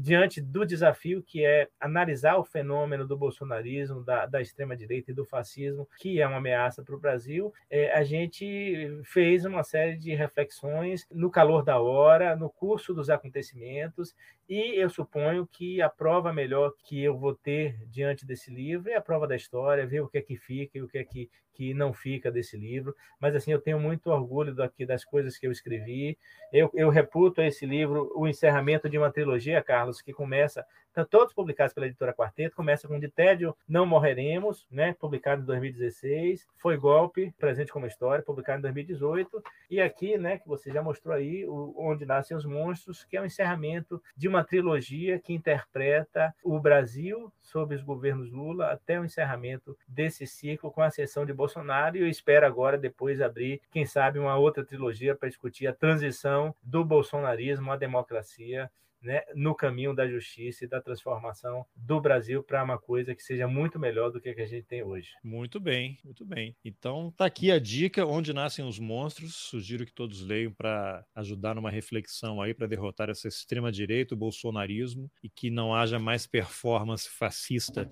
diante 0.00 0.40
do 0.40 0.64
desafio 0.64 1.22
que 1.22 1.44
é 1.44 1.68
analisar 1.80 2.36
o 2.36 2.44
fenômeno 2.44 3.06
do 3.06 3.16
bolsonarismo, 3.16 4.02
da, 4.02 4.26
da 4.26 4.40
extrema-direita 4.40 5.10
e 5.10 5.14
do 5.14 5.24
fascismo, 5.24 5.88
que 5.98 6.20
é 6.20 6.26
uma 6.26 6.38
ameaça 6.38 6.82
para 6.82 6.94
o 6.94 7.00
Brasil, 7.00 7.52
é, 7.70 7.92
a 7.92 8.04
gente 8.04 9.00
fez 9.04 9.44
uma 9.44 9.62
série 9.62 9.96
de 9.96 10.14
reflexões 10.14 11.06
no 11.10 11.30
calor 11.30 11.64
da 11.64 11.80
hora, 11.80 12.36
no 12.36 12.50
curso 12.50 12.94
dos 12.94 13.10
acontecimentos, 13.10 14.14
e 14.48 14.80
eu 14.80 14.88
suponho 14.88 15.46
que 15.46 15.82
a 15.82 15.90
prova 15.90 16.32
melhor 16.32 16.72
que 16.82 17.02
eu 17.02 17.18
vou 17.18 17.34
ter 17.34 17.76
diante 17.86 18.24
desse 18.24 18.50
livro 18.50 18.88
é 18.88 18.94
a 18.94 19.00
prova 19.00 19.26
da 19.26 19.36
história, 19.36 19.86
ver 19.86 20.00
o 20.00 20.08
que 20.08 20.16
é 20.16 20.22
que 20.22 20.36
fica 20.36 20.78
e 20.78 20.82
o 20.82 20.88
que 20.88 20.96
é 20.96 21.04
que, 21.04 21.30
que 21.52 21.74
não 21.74 21.92
fica 21.92 22.30
desse 22.30 22.56
livro. 22.56 22.96
Mas 23.20 23.34
assim, 23.34 23.52
eu 23.52 23.60
tenho 23.60 23.78
muito 23.78 24.08
orgulho 24.10 24.54
daqui 24.54 24.86
das 24.86 25.04
coisas 25.04 25.36
que 25.36 25.46
eu 25.46 25.52
escrevi. 25.52 26.16
Eu, 26.50 26.70
eu 26.72 26.88
reputo 26.88 27.42
esse 27.42 27.66
livro 27.66 28.10
o 28.16 28.26
encerramento 28.26 28.88
de 28.88 28.96
uma 28.96 29.12
trilogia, 29.12 29.37
Carlos, 29.62 30.02
que 30.02 30.12
começa 30.12 30.64
Estão 30.98 31.20
todos 31.20 31.32
publicados 31.32 31.72
pela 31.72 31.86
editora 31.86 32.12
Quarteto. 32.12 32.56
Começa 32.56 32.88
com 32.88 32.98
De 32.98 33.08
Tédio 33.08 33.56
Não 33.68 33.86
Morreremos, 33.86 34.66
né? 34.68 34.96
publicado 34.98 35.42
em 35.42 35.44
2016. 35.44 36.44
Foi 36.56 36.76
Golpe, 36.76 37.32
Presente 37.38 37.70
como 37.70 37.86
História, 37.86 38.24
publicado 38.24 38.58
em 38.58 38.62
2018. 38.62 39.40
E 39.70 39.80
aqui, 39.80 40.18
né, 40.18 40.38
que 40.38 40.48
você 40.48 40.72
já 40.72 40.82
mostrou 40.82 41.14
aí, 41.14 41.46
o 41.46 41.72
Onde 41.78 42.04
Nascem 42.04 42.36
os 42.36 42.44
Monstros, 42.44 43.04
que 43.04 43.16
é 43.16 43.20
o 43.20 43.24
encerramento 43.24 44.02
de 44.16 44.26
uma 44.26 44.42
trilogia 44.42 45.20
que 45.20 45.32
interpreta 45.32 46.34
o 46.42 46.58
Brasil 46.58 47.32
sob 47.40 47.76
os 47.76 47.82
governos 47.82 48.32
Lula 48.32 48.72
até 48.72 48.98
o 48.98 49.04
encerramento 49.04 49.78
desse 49.86 50.26
ciclo 50.26 50.72
com 50.72 50.82
a 50.82 50.90
sessão 50.90 51.24
de 51.24 51.32
Bolsonaro. 51.32 51.96
E 51.96 52.00
eu 52.00 52.08
espero 52.08 52.44
agora, 52.44 52.76
depois, 52.76 53.20
abrir, 53.20 53.60
quem 53.70 53.86
sabe, 53.86 54.18
uma 54.18 54.36
outra 54.36 54.64
trilogia 54.64 55.14
para 55.14 55.28
discutir 55.28 55.68
a 55.68 55.72
transição 55.72 56.52
do 56.60 56.84
bolsonarismo 56.84 57.70
à 57.70 57.76
democracia 57.76 58.68
né, 59.00 59.22
no 59.34 59.54
caminho 59.54 59.94
da 59.94 60.08
justiça 60.08 60.64
e 60.64 60.68
da 60.68 60.80
transformação 60.80 61.64
do 61.76 62.00
Brasil 62.00 62.42
para 62.42 62.62
uma 62.62 62.78
coisa 62.78 63.14
que 63.14 63.22
seja 63.22 63.46
muito 63.46 63.78
melhor 63.78 64.10
do 64.10 64.20
que 64.20 64.28
a 64.28 64.34
que 64.34 64.42
a 64.42 64.46
gente 64.46 64.66
tem 64.66 64.82
hoje. 64.82 65.10
Muito 65.22 65.60
bem, 65.60 65.98
muito 66.04 66.24
bem. 66.24 66.56
Então 66.64 67.12
tá 67.16 67.26
aqui 67.26 67.50
a 67.50 67.58
dica 67.58 68.06
onde 68.06 68.32
nascem 68.32 68.64
os 68.64 68.78
monstros. 68.78 69.34
Sugiro 69.34 69.86
que 69.86 69.92
todos 69.92 70.22
leiam 70.22 70.52
para 70.52 71.04
ajudar 71.14 71.54
numa 71.54 71.70
reflexão 71.70 72.40
aí 72.40 72.54
para 72.54 72.66
derrotar 72.66 73.08
essa 73.10 73.28
extrema 73.28 73.70
direita, 73.70 74.14
o 74.14 74.18
bolsonarismo 74.18 75.10
e 75.22 75.28
que 75.28 75.50
não 75.50 75.74
haja 75.74 75.98
mais 75.98 76.26
performance 76.26 77.08
fascista 77.08 77.88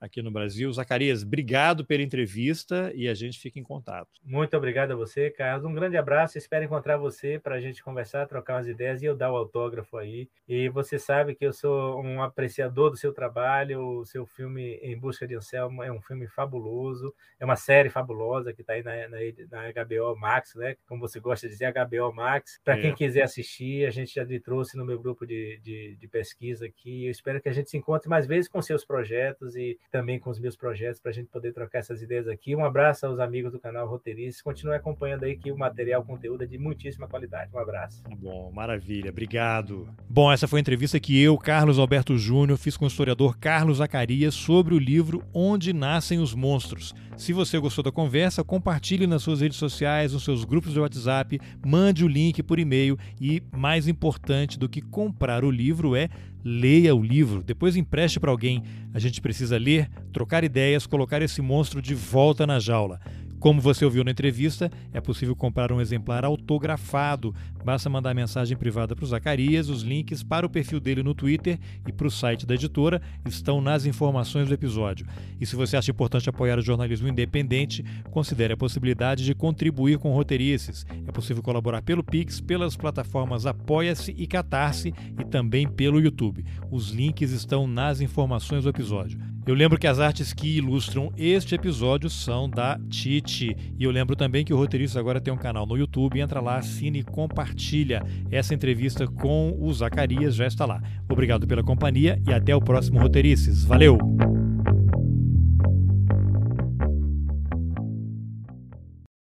aqui 0.00 0.22
no 0.22 0.30
Brasil. 0.30 0.72
Zacarias, 0.72 1.22
obrigado 1.22 1.84
pela 1.84 2.02
entrevista 2.02 2.90
e 2.94 3.06
a 3.06 3.14
gente 3.14 3.38
fica 3.38 3.60
em 3.60 3.62
contato. 3.62 4.08
Muito 4.24 4.56
obrigado 4.56 4.92
a 4.92 4.96
você, 4.96 5.30
Carlos. 5.30 5.64
Um 5.64 5.74
grande 5.74 5.96
abraço. 5.96 6.38
Espero 6.38 6.64
encontrar 6.64 6.96
você 6.96 7.38
para 7.38 7.56
a 7.56 7.60
gente 7.60 7.82
conversar, 7.82 8.26
trocar 8.26 8.54
umas 8.56 8.66
ideias 8.66 9.02
e 9.02 9.04
eu 9.04 9.14
dar 9.14 9.30
o 9.30 9.36
autógrafo 9.36 9.98
aí. 9.98 10.28
E 10.48 10.68
você 10.70 10.98
sabe 10.98 11.34
que 11.34 11.44
eu 11.44 11.52
sou 11.52 12.00
um 12.02 12.22
apreciador 12.22 12.90
do 12.90 12.96
seu 12.96 13.12
trabalho. 13.12 14.00
O 14.00 14.06
seu 14.06 14.24
filme 14.24 14.76
Em 14.82 14.98
Busca 14.98 15.26
de 15.26 15.34
Anselmo 15.34 15.82
é 15.82 15.92
um 15.92 16.00
filme 16.00 16.26
fabuloso, 16.26 17.14
é 17.38 17.44
uma 17.44 17.56
série 17.56 17.90
fabulosa 17.90 18.52
que 18.52 18.62
está 18.62 18.72
aí 18.72 18.82
na, 18.82 19.08
na, 19.08 19.18
na, 19.50 19.84
HBO 19.84 20.16
Max, 20.16 20.54
né? 20.54 20.76
Como 20.86 21.00
você 21.00 21.20
gosta 21.20 21.46
de 21.46 21.52
dizer, 21.52 21.72
HBO 21.72 22.12
Max. 22.12 22.58
Para 22.64 22.78
é. 22.78 22.80
quem 22.80 22.94
quiser 22.94 23.22
assistir, 23.22 23.86
a 23.86 23.90
gente 23.90 24.14
já 24.14 24.24
lhe 24.24 24.40
trouxe 24.40 24.76
no 24.76 24.84
meu 24.84 24.98
grupo 24.98 25.26
de, 25.26 25.58
de, 25.62 25.96
de 25.96 26.08
pesquisa 26.08 26.66
aqui. 26.66 27.04
Eu 27.04 27.10
espero 27.10 27.40
que 27.40 27.48
a 27.48 27.52
gente 27.52 27.68
se 27.68 27.76
encontre 27.76 28.08
mais 28.08 28.26
vezes 28.26 28.48
com 28.48 28.62
seus 28.62 28.84
projetos 28.84 29.56
e 29.56 29.78
também 29.90 30.18
com 30.18 30.30
os 30.30 30.38
meus 30.38 30.56
projetos 30.56 31.00
para 31.00 31.10
a 31.10 31.14
gente 31.14 31.28
poder 31.28 31.52
trocar 31.52 31.80
essas 31.80 32.00
ideias 32.00 32.28
aqui. 32.28 32.54
Um 32.54 32.64
abraço 32.64 33.06
aos 33.06 33.18
amigos 33.18 33.52
do 33.52 33.58
canal 33.58 33.88
Roteiristas. 33.88 34.42
Continue 34.42 34.74
acompanhando 34.74 35.24
aí 35.24 35.36
que 35.36 35.50
o 35.50 35.58
material, 35.58 36.02
o 36.02 36.04
conteúdo 36.04 36.44
é 36.44 36.46
de 36.46 36.58
muitíssima 36.58 37.08
qualidade. 37.08 37.50
Um 37.52 37.58
abraço. 37.58 38.02
Tá 38.02 38.14
bom, 38.16 38.50
maravilha. 38.52 39.10
Obrigado. 39.10 39.88
Bom, 40.08 40.32
essa 40.32 40.48
foi 40.48 40.60
a 40.60 40.62
entrevista 40.62 41.00
que 41.00 41.20
eu, 41.20 41.36
Carlos 41.36 41.78
Alberto 41.78 42.16
Júnior, 42.16 42.58
fiz 42.58 42.76
com 42.76 42.84
o 42.84 42.88
historiador 42.88 43.36
Carlos 43.38 43.78
Zacarias 43.78 44.34
sobre 44.34 44.74
o 44.74 44.78
livro 44.78 45.22
Onde 45.34 45.72
Nascem 45.72 46.18
os 46.18 46.34
Monstros. 46.34 46.94
Se 47.20 47.34
você 47.34 47.58
gostou 47.58 47.84
da 47.84 47.92
conversa, 47.92 48.42
compartilhe 48.42 49.06
nas 49.06 49.22
suas 49.22 49.42
redes 49.42 49.58
sociais, 49.58 50.14
nos 50.14 50.24
seus 50.24 50.42
grupos 50.42 50.72
de 50.72 50.80
WhatsApp, 50.80 51.38
mande 51.62 52.02
o 52.02 52.08
link 52.08 52.42
por 52.42 52.58
e-mail 52.58 52.98
e, 53.20 53.42
mais 53.54 53.86
importante 53.86 54.58
do 54.58 54.70
que 54.70 54.80
comprar 54.80 55.44
o 55.44 55.50
livro 55.50 55.94
é 55.94 56.08
leia 56.42 56.94
o 56.96 57.02
livro, 57.02 57.42
depois 57.42 57.76
empreste 57.76 58.18
para 58.18 58.30
alguém. 58.30 58.62
A 58.94 58.98
gente 58.98 59.20
precisa 59.20 59.58
ler, 59.58 59.90
trocar 60.10 60.44
ideias, 60.44 60.86
colocar 60.86 61.20
esse 61.20 61.42
monstro 61.42 61.82
de 61.82 61.94
volta 61.94 62.46
na 62.46 62.58
jaula. 62.58 62.98
Como 63.38 63.60
você 63.60 63.84
ouviu 63.84 64.02
na 64.02 64.10
entrevista, 64.10 64.70
é 64.90 65.00
possível 65.00 65.36
comprar 65.36 65.70
um 65.72 65.80
exemplar 65.80 66.24
autografado. 66.24 67.34
Basta 67.64 67.90
mandar 67.90 68.14
mensagem 68.14 68.56
privada 68.56 68.94
para 68.96 69.04
o 69.04 69.08
Zacarias. 69.08 69.68
Os 69.68 69.82
links 69.82 70.22
para 70.22 70.46
o 70.46 70.50
perfil 70.50 70.80
dele 70.80 71.02
no 71.02 71.14
Twitter 71.14 71.58
e 71.86 71.92
para 71.92 72.06
o 72.06 72.10
site 72.10 72.46
da 72.46 72.54
editora 72.54 73.00
estão 73.26 73.60
nas 73.60 73.86
informações 73.86 74.48
do 74.48 74.54
episódio. 74.54 75.06
E 75.40 75.46
se 75.46 75.56
você 75.56 75.76
acha 75.76 75.90
importante 75.90 76.28
apoiar 76.28 76.58
o 76.58 76.62
jornalismo 76.62 77.08
independente, 77.08 77.84
considere 78.10 78.54
a 78.54 78.56
possibilidade 78.56 79.24
de 79.24 79.34
contribuir 79.34 79.98
com 79.98 80.12
roteirices. 80.12 80.86
É 81.06 81.12
possível 81.12 81.42
colaborar 81.42 81.82
pelo 81.82 82.02
Pix, 82.02 82.40
pelas 82.40 82.76
plataformas 82.76 83.46
Apoia-se 83.46 84.14
e 84.16 84.26
Catarse 84.26 84.94
e 85.18 85.24
também 85.24 85.68
pelo 85.68 86.00
YouTube. 86.00 86.44
Os 86.70 86.90
links 86.90 87.30
estão 87.30 87.66
nas 87.66 88.00
informações 88.00 88.64
do 88.64 88.70
episódio. 88.70 89.18
Eu 89.46 89.54
lembro 89.54 89.78
que 89.78 89.86
as 89.86 89.98
artes 89.98 90.32
que 90.32 90.58
ilustram 90.58 91.12
este 91.16 91.54
episódio 91.54 92.10
são 92.10 92.48
da 92.48 92.78
Titi. 92.88 93.56
E 93.78 93.82
eu 93.82 93.90
lembro 93.90 94.14
também 94.14 94.44
que 94.44 94.52
o 94.52 94.56
roteirista 94.56 95.00
agora 95.00 95.20
tem 95.20 95.32
um 95.32 95.36
canal 95.36 95.66
no 95.66 95.76
YouTube. 95.76 96.20
Entra 96.20 96.40
lá, 96.40 96.58
assine 96.58 97.00
e 97.00 97.02
compartilha. 97.50 98.02
Essa 98.30 98.54
entrevista 98.54 99.06
com 99.06 99.56
o 99.58 99.72
Zacarias 99.72 100.34
já 100.34 100.46
está 100.46 100.64
lá. 100.64 100.80
Obrigado 101.08 101.46
pela 101.46 101.62
companhia 101.62 102.20
e 102.26 102.32
até 102.32 102.54
o 102.54 102.60
próximo 102.60 103.00
Roteirices. 103.00 103.64
Valeu! 103.64 103.98